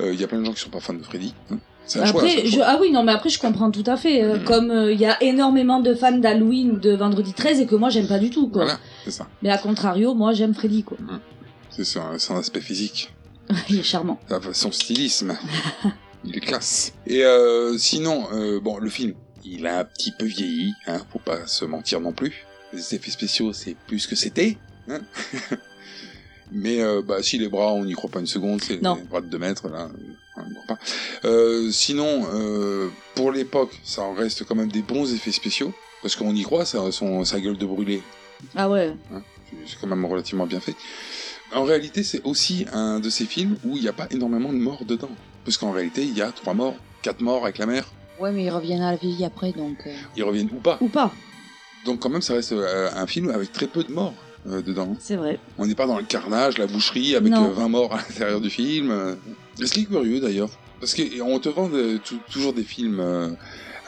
Euh, 0.00 0.14
Il 0.14 0.18
y 0.20 0.24
a 0.24 0.26
plein 0.26 0.38
de 0.40 0.44
gens 0.46 0.54
qui 0.54 0.60
sont 0.60 0.70
pas 0.70 0.80
fans 0.80 0.94
de 0.94 1.02
Freddy, 1.02 1.34
hein. 1.50 1.58
Choix, 1.86 2.02
Après, 2.06 2.40
un 2.42 2.44
je, 2.46 2.50
choix. 2.52 2.64
ah 2.66 2.78
oui, 2.80 2.92
non, 2.92 3.02
mais 3.02 3.10
après, 3.12 3.28
je 3.30 3.38
comprends 3.40 3.70
tout 3.70 3.82
à 3.86 3.96
fait. 3.96 4.22
euh, 4.22 4.38
Mhm. 4.38 4.44
Comme 4.44 4.70
euh, 4.70 4.92
il 4.92 5.00
y 5.00 5.04
a 5.06 5.20
énormément 5.22 5.80
de 5.80 5.92
fans 5.94 6.16
d'Halloween 6.16 6.78
de 6.78 6.92
Vendredi 6.94 7.32
13 7.34 7.60
et 7.60 7.66
que 7.66 7.74
moi, 7.74 7.90
j'aime 7.90 8.06
pas 8.06 8.18
du 8.20 8.30
tout, 8.30 8.48
quoi. 8.48 8.62
Voilà, 8.64 8.78
c'est 9.04 9.10
ça. 9.10 9.26
Mais 9.42 9.50
à 9.50 9.58
contrario, 9.58 10.14
moi, 10.14 10.32
j'aime 10.32 10.54
Freddy, 10.54 10.82
quoi. 10.84 10.96
C'est 11.68 11.84
son, 11.84 12.00
son 12.18 12.36
aspect 12.36 12.60
physique. 12.60 13.12
il 13.68 13.80
est 13.80 13.82
charmant. 13.82 14.18
Enfin, 14.30 14.50
son 14.52 14.70
stylisme. 14.72 15.36
il 16.24 16.36
est 16.36 16.40
classe. 16.40 16.92
Et 17.06 17.24
euh, 17.24 17.76
sinon, 17.78 18.28
euh, 18.32 18.60
bon, 18.60 18.78
le 18.78 18.90
film, 18.90 19.14
il 19.44 19.66
a 19.66 19.80
un 19.80 19.84
petit 19.84 20.12
peu 20.12 20.26
vieilli, 20.26 20.74
hein, 20.86 21.00
faut 21.10 21.18
pas 21.18 21.46
se 21.46 21.64
mentir 21.64 22.00
non 22.00 22.12
plus. 22.12 22.46
Les 22.72 22.94
effets 22.94 23.10
spéciaux, 23.10 23.52
c'est 23.52 23.76
plus 23.86 24.00
ce 24.00 24.08
que 24.08 24.16
c'était. 24.16 24.56
Hein 24.88 25.00
Mais 26.52 26.82
euh, 26.82 27.02
bah 27.02 27.22
si 27.22 27.38
les 27.38 27.48
bras, 27.48 27.72
on 27.72 27.84
n'y 27.84 27.92
croit 27.94 28.10
pas 28.10 28.20
une 28.20 28.26
seconde, 28.26 28.60
c'est 28.62 28.74
les 28.74 28.80
bras 28.80 29.20
de 29.20 29.26
2 29.26 29.38
mètres 29.38 29.68
là, 29.68 29.88
on 30.36 30.42
n'y 30.42 30.54
croit 30.54 30.76
pas. 30.76 31.28
Euh, 31.28 31.70
sinon, 31.70 32.26
euh, 32.32 32.88
pour 33.14 33.30
l'époque, 33.30 33.78
ça 33.84 34.02
en 34.02 34.14
reste 34.14 34.44
quand 34.44 34.56
même 34.56 34.70
des 34.70 34.82
bons 34.82 35.12
effets 35.14 35.32
spéciaux, 35.32 35.72
parce 36.02 36.16
qu'on 36.16 36.34
y 36.34 36.42
croit, 36.42 36.64
ça, 36.64 36.90
son, 36.90 37.24
sa 37.24 37.40
gueule 37.40 37.56
de 37.56 37.66
brûlé, 37.66 38.02
Ah 38.56 38.68
ouais. 38.68 38.92
Hein, 39.12 39.22
c'est 39.66 39.78
quand 39.80 39.86
même 39.86 40.04
relativement 40.04 40.46
bien 40.46 40.60
fait. 40.60 40.74
En 41.52 41.64
réalité, 41.64 42.02
c'est 42.02 42.22
aussi 42.24 42.66
un 42.72 43.00
de 43.00 43.10
ces 43.10 43.26
films 43.26 43.56
où 43.64 43.76
il 43.76 43.82
n'y 43.82 43.88
a 43.88 43.92
pas 43.92 44.06
énormément 44.10 44.52
de 44.52 44.58
morts 44.58 44.84
dedans. 44.84 45.10
Parce 45.44 45.56
qu'en 45.56 45.72
réalité, 45.72 46.02
il 46.02 46.16
y 46.16 46.22
a 46.22 46.30
trois 46.32 46.54
morts, 46.54 46.74
quatre 47.02 47.20
morts 47.20 47.44
avec 47.44 47.58
la 47.58 47.66
mère. 47.66 47.84
Ouais, 48.18 48.32
mais 48.32 48.44
ils 48.44 48.50
reviennent 48.50 48.82
à 48.82 48.90
la 48.92 48.96
vie 48.96 49.24
après, 49.24 49.52
donc. 49.52 49.78
euh, 49.86 49.90
Ils 50.16 50.24
reviennent 50.24 50.50
ou 50.52 50.60
pas. 50.60 50.76
Ou 50.80 50.88
pas. 50.88 51.10
Donc 51.86 52.00
quand 52.00 52.10
même, 52.10 52.20
ça 52.22 52.34
reste 52.34 52.52
euh, 52.52 52.90
un 52.94 53.06
film 53.06 53.30
avec 53.30 53.52
très 53.52 53.66
peu 53.66 53.82
de 53.82 53.90
morts 53.92 54.12
euh, 54.46 54.60
dedans. 54.60 54.94
C'est 55.00 55.16
vrai. 55.16 55.38
On 55.56 55.66
n'est 55.66 55.74
pas 55.74 55.86
dans 55.86 55.96
le 55.96 56.04
carnage, 56.04 56.58
la 56.58 56.66
boucherie, 56.66 57.14
avec 57.16 57.32
Non. 57.32 57.46
euh, 57.48 57.52
20 57.52 57.68
morts 57.68 57.94
à 57.94 57.96
l'intérieur 57.96 58.40
du 58.42 58.50
film. 58.50 58.90
euh. 58.90 59.14
Ce 59.58 59.72
qui 59.72 59.82
est 59.82 59.84
curieux 59.86 60.20
d'ailleurs. 60.20 60.50
Parce 60.78 60.94
qu'on 60.94 61.38
te 61.38 61.48
vend 61.48 61.68
de- 61.68 61.96
tou- 61.98 62.20
toujours 62.30 62.52
des 62.52 62.62
films 62.64 63.00
euh, 63.00 63.30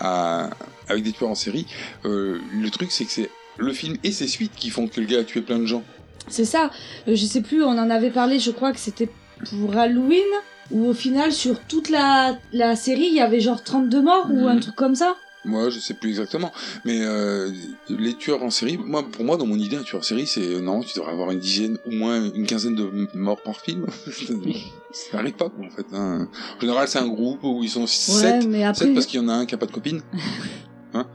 à- 0.00 0.48
avec 0.88 1.02
des 1.04 1.12
tueurs 1.12 1.30
en 1.30 1.34
série. 1.34 1.66
Euh, 2.06 2.38
le 2.54 2.70
truc, 2.70 2.90
c'est 2.92 3.04
que 3.04 3.10
c'est 3.12 3.30
le 3.58 3.72
film 3.74 3.96
et 4.02 4.12
ses 4.12 4.26
suites 4.28 4.52
qui 4.56 4.70
font 4.70 4.88
que 4.88 5.00
le 5.00 5.06
gars 5.06 5.20
a 5.20 5.24
tué 5.24 5.42
plein 5.42 5.58
de 5.58 5.66
gens. 5.66 5.82
C'est 6.28 6.44
ça. 6.46 6.70
Euh, 7.08 7.14
je 7.16 7.24
sais 7.26 7.42
plus, 7.42 7.62
on 7.62 7.68
en 7.78 7.90
avait 7.90 8.10
parlé, 8.10 8.38
je 8.38 8.50
crois 8.50 8.72
que 8.72 8.78
c'était 8.78 9.08
pour 9.50 9.76
Halloween, 9.76 10.22
où 10.70 10.86
au 10.86 10.94
final, 10.94 11.32
sur 11.32 11.60
toute 11.60 11.88
la, 11.90 12.36
la 12.52 12.76
série, 12.76 13.06
il 13.08 13.14
y 13.14 13.20
avait 13.20 13.40
genre 13.40 13.62
32 13.62 14.00
morts 14.02 14.28
ou 14.30 14.40
Mhm. 14.42 14.48
un 14.48 14.58
truc 14.58 14.74
comme 14.74 14.94
ça. 14.94 15.16
Moi, 15.44 15.70
je 15.70 15.80
sais 15.80 15.94
plus 15.94 16.10
exactement, 16.10 16.52
mais 16.84 17.00
euh, 17.02 17.50
les 17.88 18.14
tueurs 18.14 18.44
en 18.44 18.50
série, 18.50 18.78
moi, 18.78 19.02
pour 19.02 19.24
moi, 19.24 19.36
dans 19.36 19.44
mon 19.46 19.56
idée, 19.56 19.74
un 19.76 19.82
tueur 19.82 19.98
en 20.00 20.04
série, 20.04 20.24
c'est 20.28 20.40
euh, 20.54 20.60
non, 20.60 20.82
tu 20.82 20.96
devrais 20.96 21.10
avoir 21.10 21.32
une 21.32 21.40
dizaine, 21.40 21.78
au 21.84 21.90
moins 21.90 22.30
une 22.32 22.46
quinzaine 22.46 22.76
de 22.76 23.08
morts 23.14 23.42
par 23.42 23.58
film. 23.60 23.86
ça 24.92 25.16
n'arrive 25.16 25.34
pas, 25.34 25.48
quoi, 25.50 25.66
en 25.66 25.70
fait. 25.70 25.86
hein. 25.92 26.28
En 26.56 26.60
général, 26.60 26.86
c'est 26.86 27.00
un 27.00 27.08
groupe 27.08 27.40
où 27.42 27.60
ils 27.64 27.68
sont 27.70 27.88
7, 27.88 28.46
mais 28.46 28.62
après- 28.62 28.86
parce 28.94 29.06
qu'il 29.06 29.20
y 29.20 29.24
en 29.24 29.28
a 29.28 29.32
un 29.32 29.44
qui 29.46 29.56
a 29.56 29.58
pas 29.58 29.66
de 29.66 29.72
copine, 29.72 30.00
hein, 30.94 31.06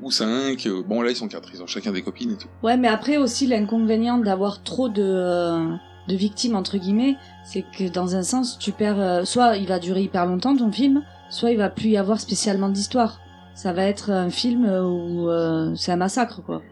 ou 0.00 0.10
5, 0.10 0.66
bon 0.88 1.02
là 1.02 1.10
ils 1.10 1.16
sont 1.16 1.28
4, 1.28 1.50
ils 1.52 1.62
ont 1.62 1.66
chacun 1.66 1.92
des 1.92 2.00
copines 2.00 2.32
et 2.32 2.36
tout. 2.38 2.48
Ouais, 2.62 2.78
mais 2.78 2.88
après 2.88 3.18
aussi, 3.18 3.46
l'inconvénient 3.46 4.16
d'avoir 4.16 4.62
trop 4.62 4.88
de, 4.88 5.02
euh, 5.02 5.66
de 6.10 6.16
victimes, 6.16 6.56
entre 6.56 6.76
guillemets, 6.78 7.16
c'est 7.44 7.62
que 7.76 7.88
dans 7.88 8.16
un 8.16 8.22
sens, 8.22 8.58
tu 8.58 8.72
perds. 8.72 9.00
euh, 9.00 9.24
soit 9.24 9.56
il 9.56 9.66
va 9.66 9.78
durer 9.78 10.02
hyper 10.02 10.26
longtemps 10.26 10.56
ton 10.56 10.70
film, 10.72 11.02
soit 11.30 11.50
il 11.52 11.58
va 11.58 11.70
plus 11.70 11.88
y 11.90 11.96
avoir 11.96 12.20
spécialement 12.20 12.68
d'histoire. 12.68 13.20
Ça 13.54 13.72
va 13.72 13.82
être 13.84 14.10
un 14.10 14.30
film 14.30 14.64
où 14.64 15.28
euh, 15.28 15.74
c'est 15.76 15.92
un 15.92 15.96
massacre, 15.96 16.42
quoi. 16.42 16.62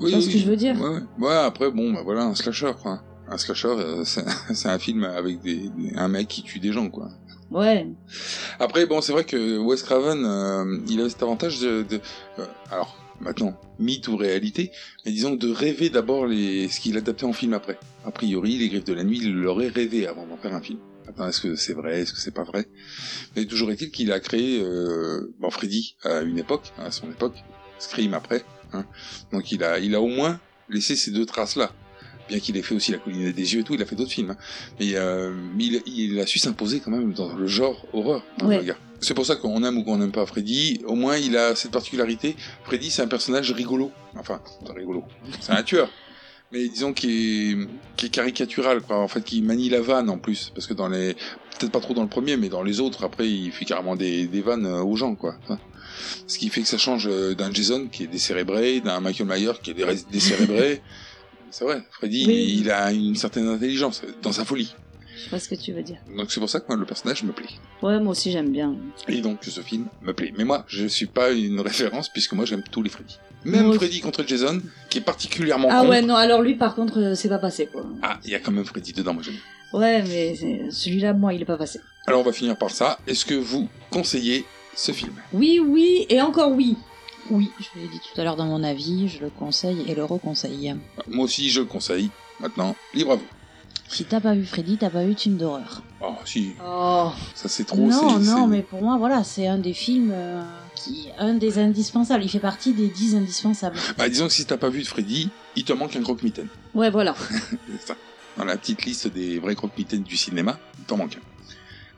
Oui, 0.00 0.10
Tu 0.10 0.12
vois 0.16 0.20
ce 0.22 0.26
oui, 0.28 0.32
que 0.32 0.38
je 0.38 0.46
veux 0.46 0.56
dire 0.56 0.80
ouais, 0.80 0.88
ouais. 0.88 1.00
Ouais, 1.28 1.34
après, 1.36 1.70
bon, 1.70 1.92
bah 1.92 2.00
voilà, 2.04 2.22
un 2.24 2.34
slasher, 2.34 2.72
quoi. 2.82 3.02
Un 3.28 3.36
slasher, 3.38 3.68
euh, 3.68 4.04
c'est 4.04 4.24
c'est 4.54 4.68
un 4.68 4.78
film 4.78 5.04
avec 5.04 5.40
des, 5.40 5.68
des- 5.68 5.94
un 5.96 6.08
mec 6.08 6.28
qui 6.28 6.42
tue 6.42 6.58
des 6.58 6.72
gens, 6.72 6.88
quoi. 6.88 7.08
Ouais. 7.50 7.86
Après, 8.58 8.86
bon, 8.86 9.02
c'est 9.02 9.12
vrai 9.12 9.24
que 9.24 9.58
Wes 9.58 9.82
Craven, 9.82 10.24
euh, 10.24 10.78
il 10.88 11.00
avait 11.00 11.10
cet 11.10 11.22
avantage 11.22 11.60
de, 11.60 11.82
de- 11.82 12.00
euh, 12.38 12.46
alors 12.70 12.96
maintenant, 13.22 13.58
mythe 13.78 14.08
ou 14.08 14.16
réalité, 14.16 14.70
mais 15.04 15.12
disons 15.12 15.34
de 15.34 15.50
rêver 15.50 15.90
d'abord 15.90 16.26
les, 16.26 16.68
ce 16.68 16.80
qu'il 16.80 16.96
adaptait 16.96 17.24
en 17.24 17.32
film 17.32 17.54
après. 17.54 17.78
A 18.04 18.10
priori, 18.10 18.58
Les 18.58 18.68
Griffes 18.68 18.84
de 18.84 18.92
la 18.92 19.04
Nuit, 19.04 19.20
il 19.22 19.32
l'aurait 19.32 19.68
rêvé 19.68 20.06
avant 20.06 20.26
d'en 20.26 20.36
faire 20.36 20.54
un 20.54 20.60
film. 20.60 20.78
Attends, 21.08 21.28
est-ce 21.28 21.40
que 21.40 21.56
c'est 21.56 21.72
vrai, 21.72 22.00
est-ce 22.00 22.12
que 22.12 22.20
c'est 22.20 22.34
pas 22.34 22.44
vrai? 22.44 22.66
Mais 23.34 23.44
toujours 23.46 23.70
est-il 23.70 23.90
qu'il 23.90 24.12
a 24.12 24.20
créé, 24.20 24.60
euh, 24.62 25.34
bon, 25.40 25.50
Freddy 25.50 25.96
à 26.02 26.20
une 26.20 26.38
époque, 26.38 26.72
à 26.78 26.90
son 26.90 27.10
époque, 27.10 27.34
Scream 27.78 28.14
après, 28.14 28.44
hein. 28.72 28.86
donc 29.32 29.50
il 29.50 29.64
a, 29.64 29.78
il 29.80 29.94
a 29.94 30.00
au 30.00 30.06
moins 30.06 30.38
laissé 30.68 30.94
ces 30.94 31.10
deux 31.10 31.26
traces-là. 31.26 31.72
Bien 32.28 32.38
qu'il 32.38 32.56
ait 32.56 32.62
fait 32.62 32.74
aussi 32.74 32.92
La 32.92 32.98
colline 32.98 33.32
des 33.32 33.54
yeux 33.54 33.60
et 33.60 33.64
tout, 33.64 33.74
il 33.74 33.82
a 33.82 33.86
fait 33.86 33.96
d'autres 33.96 34.10
films. 34.12 34.30
hein. 34.30 34.36
Mais, 34.80 34.94
euh, 34.94 35.34
il, 35.58 35.82
il 35.86 36.20
a 36.20 36.26
su 36.26 36.38
s'imposer 36.38 36.80
quand 36.80 36.90
même 36.90 37.12
dans 37.12 37.34
le 37.34 37.46
genre 37.46 37.84
horreur, 37.92 38.24
hein, 38.40 38.46
Ouais. 38.46 38.58
le 38.58 38.62
gars. 38.64 38.76
C'est 39.00 39.14
pour 39.14 39.26
ça 39.26 39.34
qu'on 39.34 39.64
aime 39.64 39.78
ou 39.78 39.82
qu'on 39.82 39.98
n'aime 39.98 40.12
pas 40.12 40.24
Freddy, 40.26 40.80
au 40.86 40.94
moins 40.94 41.16
il 41.16 41.36
a 41.36 41.56
cette 41.56 41.72
particularité. 41.72 42.36
Freddy, 42.64 42.90
c'est 42.90 43.02
un 43.02 43.08
personnage 43.08 43.50
rigolo. 43.50 43.90
Enfin, 44.16 44.40
rigolo. 44.76 45.02
C'est 45.40 45.50
un 45.52 45.62
tueur. 45.64 45.90
Mais 46.52 46.68
disons 46.68 46.92
qui 46.92 47.08
est, 47.52 47.56
qui 47.96 48.06
est 48.06 48.10
caricatural, 48.10 48.80
quoi. 48.82 48.98
En 48.98 49.08
fait, 49.08 49.24
qui 49.24 49.42
manie 49.42 49.70
la 49.70 49.80
vanne 49.80 50.08
en 50.10 50.18
plus. 50.18 50.52
Parce 50.54 50.66
que 50.68 50.74
dans 50.74 50.88
les. 50.88 51.14
Peut-être 51.58 51.72
pas 51.72 51.80
trop 51.80 51.94
dans 51.94 52.02
le 52.02 52.08
premier, 52.08 52.36
mais 52.36 52.48
dans 52.48 52.62
les 52.62 52.78
autres, 52.80 53.04
après, 53.04 53.28
il 53.28 53.50
fait 53.52 53.64
carrément 53.64 53.96
des, 53.96 54.26
des 54.26 54.40
vannes 54.42 54.66
euh, 54.66 54.82
aux 54.82 54.94
gens, 54.96 55.14
quoi. 55.14 55.34
Ce 56.26 56.38
qui 56.38 56.48
fait 56.50 56.60
que 56.62 56.68
ça 56.68 56.78
change 56.78 57.08
euh, 57.10 57.34
d'un 57.34 57.52
Jason 57.52 57.88
qui 57.90 58.04
est 58.04 58.06
décérébré, 58.06 58.80
d'un 58.80 59.00
Michael 59.00 59.26
Myers 59.28 59.52
qui 59.62 59.70
est 59.70 59.74
dé- 59.74 59.84
décérébré. 60.12 60.80
C'est 61.52 61.64
vrai, 61.64 61.82
Freddy, 61.90 62.24
Oui. 62.26 62.56
il 62.60 62.70
a 62.70 62.90
une 62.92 63.14
certaine 63.14 63.46
intelligence 63.46 64.02
dans 64.22 64.32
sa 64.32 64.44
folie. 64.44 64.74
Je 65.24 65.28
vois 65.30 65.38
ce 65.38 65.48
que 65.48 65.54
tu 65.54 65.72
veux 65.72 65.82
dire. 65.82 65.98
Donc 66.16 66.32
c'est 66.32 66.40
pour 66.40 66.48
ça 66.48 66.58
que 66.60 66.64
moi, 66.66 66.76
le 66.76 66.86
personnage 66.86 67.22
me 67.22 67.32
plaît. 67.32 67.46
Ouais, 67.82 68.00
moi 68.00 68.12
aussi 68.12 68.32
j'aime 68.32 68.50
bien. 68.50 68.74
Et 69.06 69.20
donc 69.20 69.44
ce 69.44 69.60
film 69.60 69.86
me 70.00 70.12
plaît. 70.14 70.32
Mais 70.36 70.44
moi, 70.44 70.64
je 70.66 70.86
suis 70.86 71.06
pas 71.06 71.30
une 71.30 71.60
référence 71.60 72.08
puisque 72.08 72.32
moi 72.32 72.46
j'aime 72.46 72.62
tous 72.70 72.82
les 72.82 72.88
Freddy. 72.88 73.18
Même 73.44 73.62
Moi 73.62 73.70
aussi. 73.70 73.78
Freddy 73.78 74.00
contre 74.00 74.24
Jason, 74.26 74.60
qui 74.88 74.98
est 74.98 75.02
particulièrement 75.02 75.68
Ah 75.70 75.84
ouais, 75.84 76.00
non, 76.00 76.14
alors 76.16 76.40
lui 76.42 76.54
par 76.54 76.74
contre, 76.74 76.98
euh, 76.98 77.14
c'est 77.14 77.28
pas 77.28 77.38
passé, 77.38 77.66
quoi. 77.70 77.84
Ah, 78.02 78.18
il 78.24 78.30
y 78.30 78.34
a 78.34 78.38
quand 78.40 78.52
même 78.52 78.64
Freddy 78.64 78.92
dedans, 78.94 79.12
moi 79.14 79.22
j'aime. 79.22 79.34
Ouais, 79.74 80.02
mais 80.02 80.34
celui-là, 80.70 81.12
moi, 81.12 81.34
il 81.34 81.42
est 81.42 81.46
pas 81.46 81.56
passé. 81.58 81.78
Alors 82.06 82.20
on 82.20 82.24
va 82.24 82.32
finir 82.32 82.56
par 82.56 82.70
ça. 82.70 82.98
Est-ce 83.06 83.24
que 83.26 83.34
vous 83.34 83.68
conseillez 83.90 84.44
ce 84.74 84.92
film? 84.92 85.12
Oui, 85.34 85.60
oui, 85.64 86.06
et 86.08 86.20
encore 86.22 86.52
oui. 86.52 86.76
Oui, 87.30 87.50
je 87.60 87.80
l'ai 87.80 87.88
dit 87.88 88.00
tout 88.00 88.20
à 88.20 88.24
l'heure 88.24 88.36
dans 88.36 88.46
mon 88.46 88.62
avis, 88.64 89.08
je 89.08 89.20
le 89.20 89.30
conseille 89.30 89.84
et 89.88 89.94
le 89.94 90.04
reconseille. 90.04 90.74
Moi 91.08 91.24
aussi, 91.24 91.50
je 91.50 91.60
le 91.60 91.66
conseille. 91.66 92.10
Maintenant, 92.40 92.74
libre 92.94 93.12
à 93.12 93.16
vous. 93.16 93.26
Si 93.88 94.04
t'as 94.04 94.20
pas 94.20 94.34
vu 94.34 94.44
Freddy, 94.46 94.78
t'as 94.78 94.88
pas 94.90 95.04
vu 95.04 95.14
film 95.14 95.36
d'horreur. 95.36 95.82
Oh, 96.00 96.14
si, 96.24 96.52
Oh. 96.64 97.10
ça 97.34 97.48
c'est 97.48 97.64
trop. 97.64 97.76
Non, 97.76 98.18
non, 98.18 98.46
mais 98.46 98.62
pour 98.62 98.82
moi, 98.82 98.96
voilà, 98.96 99.22
c'est 99.22 99.46
un 99.46 99.58
des 99.58 99.74
films 99.74 100.10
euh, 100.14 100.42
qui, 100.74 101.08
un 101.18 101.34
des 101.34 101.58
indispensables. 101.58 102.24
Il 102.24 102.28
fait 102.30 102.38
partie 102.40 102.72
des 102.72 102.88
10 102.88 103.16
indispensables. 103.16 103.76
Bah, 103.98 104.08
disons 104.08 104.28
que 104.28 104.32
si 104.32 104.46
t'as 104.46 104.56
pas 104.56 104.70
vu 104.70 104.82
Freddy, 104.84 105.28
il 105.56 105.64
te 105.64 105.72
manque 105.74 105.94
un 105.94 106.02
croque-mitaine. 106.02 106.48
Ouais, 106.74 106.90
voilà. 106.90 107.14
Dans 108.38 108.44
la 108.44 108.56
petite 108.56 108.84
liste 108.86 109.08
des 109.08 109.38
vrais 109.38 109.54
croque-mitaines 109.54 110.02
du 110.02 110.16
cinéma, 110.16 110.58
il 110.78 110.84
t'en 110.84 110.96
manque 110.96 111.16
un. 111.16 111.31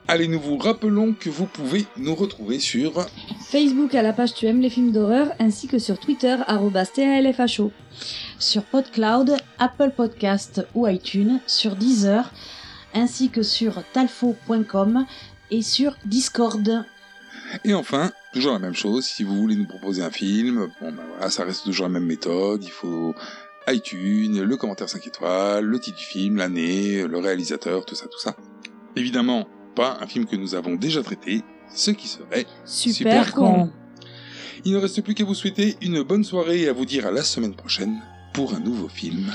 Allez, 0.07 0.29
nous 0.29 0.39
vous 0.39 0.59
rappelons 0.59 1.15
que 1.15 1.31
vous 1.31 1.47
pouvez 1.47 1.87
nous 1.97 2.15
retrouver 2.15 2.59
sur 2.59 3.07
Facebook 3.49 3.95
à 3.95 4.03
la 4.03 4.13
page 4.13 4.35
Tu 4.35 4.45
aimes 4.45 4.61
les 4.61 4.69
films 4.69 4.93
d'horreur, 4.93 5.33
ainsi 5.39 5.67
que 5.67 5.79
sur 5.79 5.99
Twitter, 5.99 6.37
arrobas 6.47 6.85
TALFHO. 6.87 7.73
Sur 8.39 8.65
PodCloud, 8.65 9.35
Apple 9.59 9.93
Podcast 9.97 10.67
ou 10.75 10.87
iTunes, 10.87 11.41
sur 11.47 11.75
Deezer, 11.75 12.31
ainsi 12.93 13.31
que 13.31 13.43
sur 13.43 13.83
talfo.com 13.95 15.07
et 15.51 15.63
sur 15.63 15.97
Discord. 16.05 16.85
Et 17.65 17.73
enfin, 17.73 18.13
toujours 18.35 18.53
la 18.53 18.59
même 18.59 18.75
chose, 18.75 19.07
si 19.07 19.25
vous 19.25 19.35
voulez 19.35 19.57
nous 19.57 19.67
proposer 19.67 20.03
un 20.03 20.11
film, 20.11 20.69
bon 20.83 20.93
ben 20.93 21.05
voilà, 21.13 21.31
ça 21.31 21.45
reste 21.45 21.65
toujours 21.65 21.87
la 21.87 21.93
même 21.93 22.07
méthode, 22.07 22.63
il 22.63 22.71
faut 22.71 23.15
iTunes, 23.69 24.43
le 24.43 24.57
commentaire 24.59 24.91
5 24.91 25.07
étoiles, 25.07 25.65
le 25.65 25.79
titre 25.79 25.97
du 25.97 26.05
film, 26.05 26.37
l'année, 26.37 27.07
le 27.07 27.19
réalisateur, 27.19 27.87
tout 27.87 27.95
ça, 27.95 28.05
tout 28.07 28.21
ça. 28.21 28.37
Évidemment, 28.97 29.49
pas 29.75 29.99
un 30.01 30.07
film 30.07 30.27
que 30.27 30.37
nous 30.37 30.55
avons 30.55 30.75
déjà 30.75 31.03
traité, 31.03 31.43
ce 31.75 31.91
qui 31.91 32.09
serait 32.09 32.47
Super 32.65 33.33
con. 33.33 33.71
Il 34.65 34.73
ne 34.73 34.79
reste 34.79 35.03
plus 35.03 35.15
qu'à 35.15 35.25
vous 35.25 35.35
souhaiter 35.35 35.77
une 35.83 36.03
bonne 36.03 36.25
soirée 36.25 36.63
et 36.63 36.69
à 36.69 36.73
vous 36.73 36.87
dire 36.87 37.07
à 37.07 37.11
la 37.11 37.23
semaine 37.23 37.55
prochaine 37.55 38.01
pour 38.33 38.55
un 38.55 38.61
nouveau 38.61 38.89
film 38.89 39.31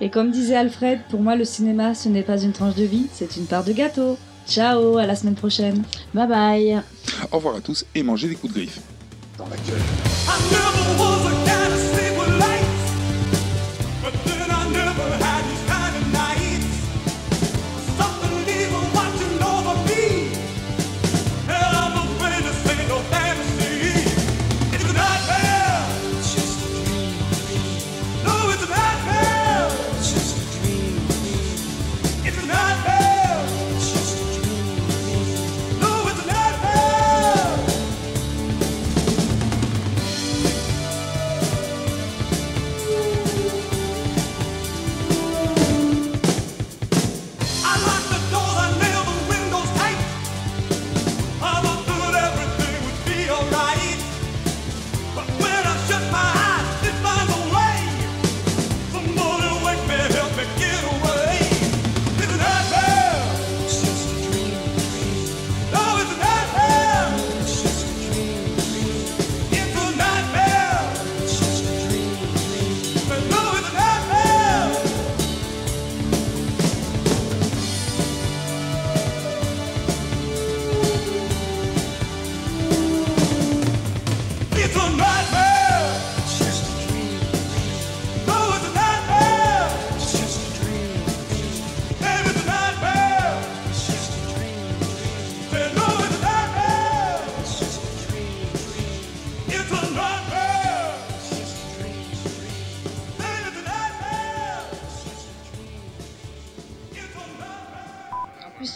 Et 0.00 0.10
comme 0.10 0.30
disait 0.30 0.56
Alfred, 0.56 1.00
pour 1.10 1.20
moi, 1.20 1.34
le 1.36 1.44
cinéma, 1.44 1.94
ce 1.94 2.08
n'est 2.08 2.22
pas 2.22 2.40
une 2.40 2.52
tranche 2.52 2.74
de 2.76 2.84
vie, 2.84 3.06
c'est 3.12 3.36
une 3.36 3.46
part 3.46 3.64
de 3.64 3.72
gâteau. 3.72 4.16
Ciao, 4.46 4.98
à 4.98 5.06
la 5.06 5.16
semaine 5.16 5.34
prochaine. 5.34 5.82
Bye 6.12 6.28
bye. 6.28 6.82
Au 7.32 7.36
revoir 7.36 7.56
à 7.56 7.60
tous 7.60 7.84
et 7.94 8.02
mangez 8.02 8.28
des 8.28 8.34
coups 8.34 8.52
de 8.52 8.58
griffe. 8.60 8.80
Dans 9.38 9.48
la 9.48 9.56
gueule. 9.56 9.80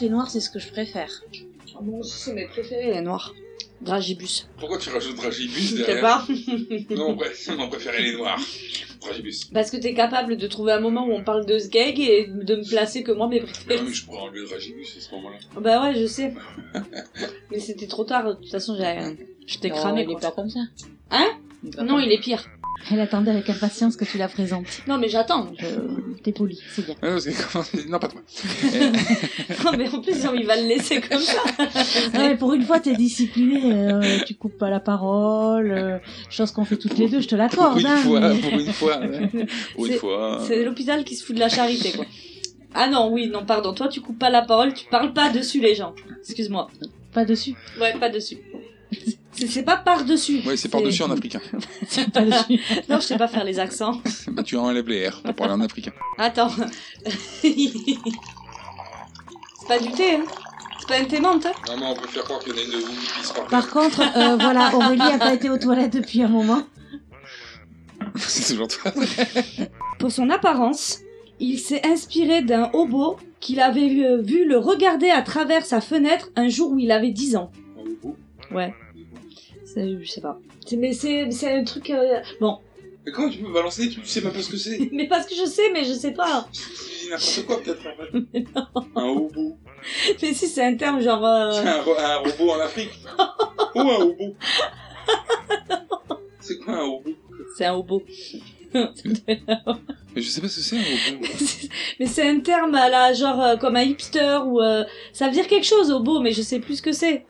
Les 0.00 0.08
noirs, 0.08 0.30
c'est 0.30 0.40
ce 0.40 0.50
que 0.50 0.58
je 0.58 0.68
préfère. 0.68 1.10
Moi 1.80 2.00
aussi, 2.00 2.18
c'est 2.18 2.32
mes 2.32 2.46
préférés, 2.46 2.92
les 2.92 3.00
noirs. 3.00 3.34
Dragibus. 3.80 4.48
Pourquoi 4.58 4.78
tu 4.78 4.90
rajoutes 4.90 5.16
Dragibus 5.16 5.54
Je 5.56 5.76
sais 5.76 5.86
derrière 5.86 6.02
pas. 6.02 6.26
Non, 6.94 7.12
bref, 7.14 7.48
on 7.56 7.68
préférait 7.68 8.02
les 8.02 8.16
noirs. 8.16 8.40
Dragibus. 9.00 9.44
Parce 9.52 9.70
que 9.70 9.76
t'es 9.76 9.94
capable 9.94 10.36
de 10.36 10.46
trouver 10.48 10.72
un 10.72 10.80
moment 10.80 11.06
où 11.06 11.12
on 11.12 11.22
parle 11.22 11.46
de 11.46 11.58
ce 11.58 11.68
gag 11.68 12.00
et 12.00 12.26
de 12.26 12.56
me 12.56 12.68
placer 12.68 13.04
que 13.04 13.12
moi 13.12 13.28
mes 13.28 13.40
préférés. 13.40 13.76
Non, 13.76 13.88
mais 13.88 13.94
je 13.94 14.04
pourrais 14.04 14.20
enlever 14.20 14.44
Dragibus 14.44 14.96
à 14.96 15.00
ce 15.00 15.14
moment-là. 15.14 15.36
Bah 15.60 15.82
ouais, 15.82 15.94
je 15.94 16.06
sais. 16.06 16.34
Mais 17.52 17.60
c'était 17.60 17.86
trop 17.86 18.04
tard, 18.04 18.28
de 18.28 18.32
toute 18.34 18.50
façon, 18.50 18.76
j'ai... 18.76 19.16
je 19.46 19.58
t'ai 19.58 19.70
cramé. 19.70 20.02
il 20.02 20.10
est 20.10 20.20
pas 20.20 20.32
comme 20.32 20.50
ça. 20.50 20.60
Hein? 21.10 21.28
Non, 21.82 22.00
il 22.00 22.10
est 22.12 22.20
pire. 22.20 22.44
Elle 22.90 23.00
attendait 23.00 23.30
avec 23.32 23.50
impatience 23.50 23.96
que 23.96 24.04
tu 24.04 24.16
la 24.18 24.28
présentes. 24.28 24.82
Non, 24.86 24.98
mais 24.98 25.08
j'attends. 25.08 25.52
T'es 26.22 26.32
poli, 26.32 26.58
c'est 26.74 26.84
bien. 26.86 26.94
Ouais, 27.02 27.10
parce 27.10 27.24
que 27.26 27.52
comment- 27.52 27.64
Non, 27.90 27.98
pas 27.98 28.08
toi. 28.08 28.20
Non, 29.64 29.72
mais 29.76 29.88
en 29.88 30.00
plus, 30.00 30.16
il 30.36 30.46
va 30.46 30.56
le 30.56 30.66
laisser 30.68 31.00
comme 31.00 31.20
ça. 31.20 31.38
Ah 32.14 32.18
ouais, 32.18 32.36
pour 32.36 32.54
une 32.54 32.62
fois, 32.62 32.80
t'es 32.80 32.94
discipliné. 32.94 33.72
euh, 33.72 34.18
tu 34.26 34.34
coupes 34.34 34.56
pas 34.56 34.70
la 34.70 34.80
parole. 34.80 35.70
euh, 35.72 35.98
chose 36.30 36.50
qu'on 36.52 36.64
fait 36.64 36.76
toutes 36.76 36.96
les 36.98 37.08
deux, 37.08 37.20
je 37.20 37.28
te 37.28 37.34
Pour 37.34 37.38
l'accorde. 37.38 37.80
une 37.80 37.86
hein, 37.86 38.00
mais- 38.34 38.40
pour 38.40 38.58
une 38.58 38.72
fois. 38.72 38.98
ouais. 39.00 39.28
Pour 39.74 39.86
une 39.86 39.92
C'est- 39.92 39.98
fois. 39.98 40.42
C'est 40.46 40.64
l'hôpital 40.64 41.04
qui 41.04 41.14
se 41.16 41.24
fout 41.24 41.34
de 41.34 41.40
la 41.40 41.48
charité, 41.48 41.92
quoi. 41.92 42.06
Ah 42.74 42.88
non, 42.88 43.10
oui, 43.12 43.28
non, 43.28 43.44
pardon. 43.44 43.72
Toi, 43.74 43.88
tu 43.88 44.00
coupes 44.00 44.18
pas 44.18 44.30
la 44.30 44.42
parole, 44.42 44.72
tu 44.74 44.86
parles 44.86 45.12
pas 45.12 45.30
dessus 45.30 45.60
les 45.60 45.74
gens. 45.74 45.94
Excuse-moi. 46.20 46.68
Pas 47.12 47.24
dessus. 47.24 47.54
Ouais, 47.80 47.92
pas 47.98 48.08
dessus. 48.10 48.38
C'est 49.46 49.62
pas 49.62 49.76
par-dessus. 49.76 50.40
Ouais, 50.44 50.56
c'est 50.56 50.68
par-dessus 50.68 51.02
en 51.02 51.10
africain. 51.10 51.40
Pas. 52.12 52.22
Non, 52.22 52.96
je 52.96 53.00
sais 53.00 53.16
pas 53.16 53.28
faire 53.28 53.44
les 53.44 53.58
accents. 53.58 54.00
bah, 54.28 54.42
tu 54.42 54.56
enlèves 54.56 54.88
les 54.88 55.08
R 55.08 55.22
pour 55.22 55.34
parler 55.34 55.54
en 55.54 55.60
africain. 55.60 55.92
Attends. 56.18 56.50
c'est 57.40 57.54
pas 59.68 59.78
du 59.78 59.92
thé, 59.92 60.16
hein. 60.16 60.24
C'est 60.80 60.88
pas 60.88 60.98
un 61.00 61.04
thé 61.04 61.20
menthe, 61.20 61.46
hein. 61.46 61.52
Non, 61.68 61.76
mais 61.78 61.86
on 61.86 61.94
préfère 61.94 62.24
croire 62.24 62.40
qu'il 62.40 62.52
y 62.52 62.56
en 62.56 62.58
a 62.58 62.64
une 62.64 62.70
de 62.70 62.76
vous 62.78 62.92
qui 62.92 63.20
pisse 63.20 63.32
par 63.32 63.46
Par 63.46 63.70
contre, 63.70 64.00
euh, 64.16 64.36
voilà, 64.40 64.74
Aurélie 64.74 65.02
a 65.02 65.18
pas 65.18 65.34
été 65.34 65.50
aux 65.50 65.58
toilettes 65.58 65.92
depuis 65.92 66.22
un 66.22 66.28
moment. 66.28 66.62
C'est 68.16 68.52
toujours 68.52 68.68
toi. 68.68 68.92
Pour 69.98 70.10
son 70.10 70.30
apparence, 70.30 71.00
il 71.38 71.58
s'est 71.58 71.86
inspiré 71.86 72.42
d'un 72.42 72.70
hobo 72.72 73.18
qu'il 73.40 73.60
avait 73.60 73.88
vu, 73.88 74.22
vu 74.22 74.48
le 74.48 74.58
regarder 74.58 75.10
à 75.10 75.22
travers 75.22 75.64
sa 75.64 75.80
fenêtre 75.80 76.30
un 76.34 76.48
jour 76.48 76.72
où 76.72 76.78
il 76.78 76.90
avait 76.90 77.10
10 77.10 77.36
ans. 77.36 77.52
Ouais. 78.52 78.74
Je 79.76 80.04
sais 80.06 80.20
pas. 80.20 80.38
Mais 80.76 80.92
c'est 80.92 81.52
un 81.52 81.64
truc... 81.64 81.90
euh, 81.90 82.20
Bon. 82.40 82.58
Mais 83.06 83.12
comment 83.12 83.30
tu 83.30 83.38
peux 83.38 83.52
balancer 83.52 83.88
Tu 83.88 84.00
sais 84.04 84.20
pas 84.20 84.30
ce 84.34 84.48
que 84.50 84.56
c'est. 84.56 84.88
Mais 84.92 85.06
parce 85.06 85.26
que 85.26 85.34
je 85.34 85.46
sais, 85.46 85.70
mais 85.72 85.84
je 85.84 85.92
sais 85.94 86.12
pas. 86.12 86.46
Tu 86.52 86.60
dis 86.60 87.10
n'importe 87.10 87.46
quoi 87.46 87.62
peut-être 87.62 87.86
en 87.86 87.96
fait. 87.96 88.44
Un 88.96 89.04
hobo. 89.04 89.56
Mais 90.20 90.34
si, 90.34 90.46
c'est 90.48 90.64
un 90.64 90.74
terme 90.76 91.00
genre... 91.00 91.24
euh, 91.24 91.52
C'est 91.52 91.68
un, 91.68 91.80
ro- 91.82 91.94
un 91.96 92.16
robot 92.16 92.50
en 92.50 92.60
Afrique. 92.60 92.90
Ou 93.76 93.80
un 93.80 93.96
hobo. 94.00 94.34
C'est 96.40 96.58
quoi 96.58 96.74
un 96.74 96.84
hobo 96.84 97.10
C'est 97.56 97.64
un 97.66 97.74
hobo. 97.74 98.02
Mais 98.74 100.22
je 100.22 100.28
sais 100.28 100.40
pas 100.40 100.48
ce 100.48 100.56
que 100.56 100.62
c'est 100.62 100.76
un 100.76 100.80
hobo. 100.80 101.26
mais 102.00 102.06
c'est 102.06 102.28
un 102.28 102.40
terme 102.40 102.74
à 102.74 102.88
la 102.88 103.12
genre 103.14 103.40
euh, 103.40 103.56
comme 103.56 103.76
un 103.76 103.82
hipster 103.82 104.38
ou... 104.44 104.60
ça 105.12 105.26
veut 105.28 105.32
dire 105.32 105.46
quelque 105.46 105.64
chose, 105.66 105.90
hobo, 105.90 106.20
mais 106.20 106.32
je 106.32 106.42
sais 106.42 106.58
plus 106.58 106.76
ce 106.76 106.82
que 106.82 106.92
c'est. 106.92 107.24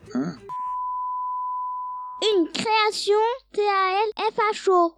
Une 2.20 2.48
création 2.48 3.14
T-A-L-F-H-O. 3.52 4.94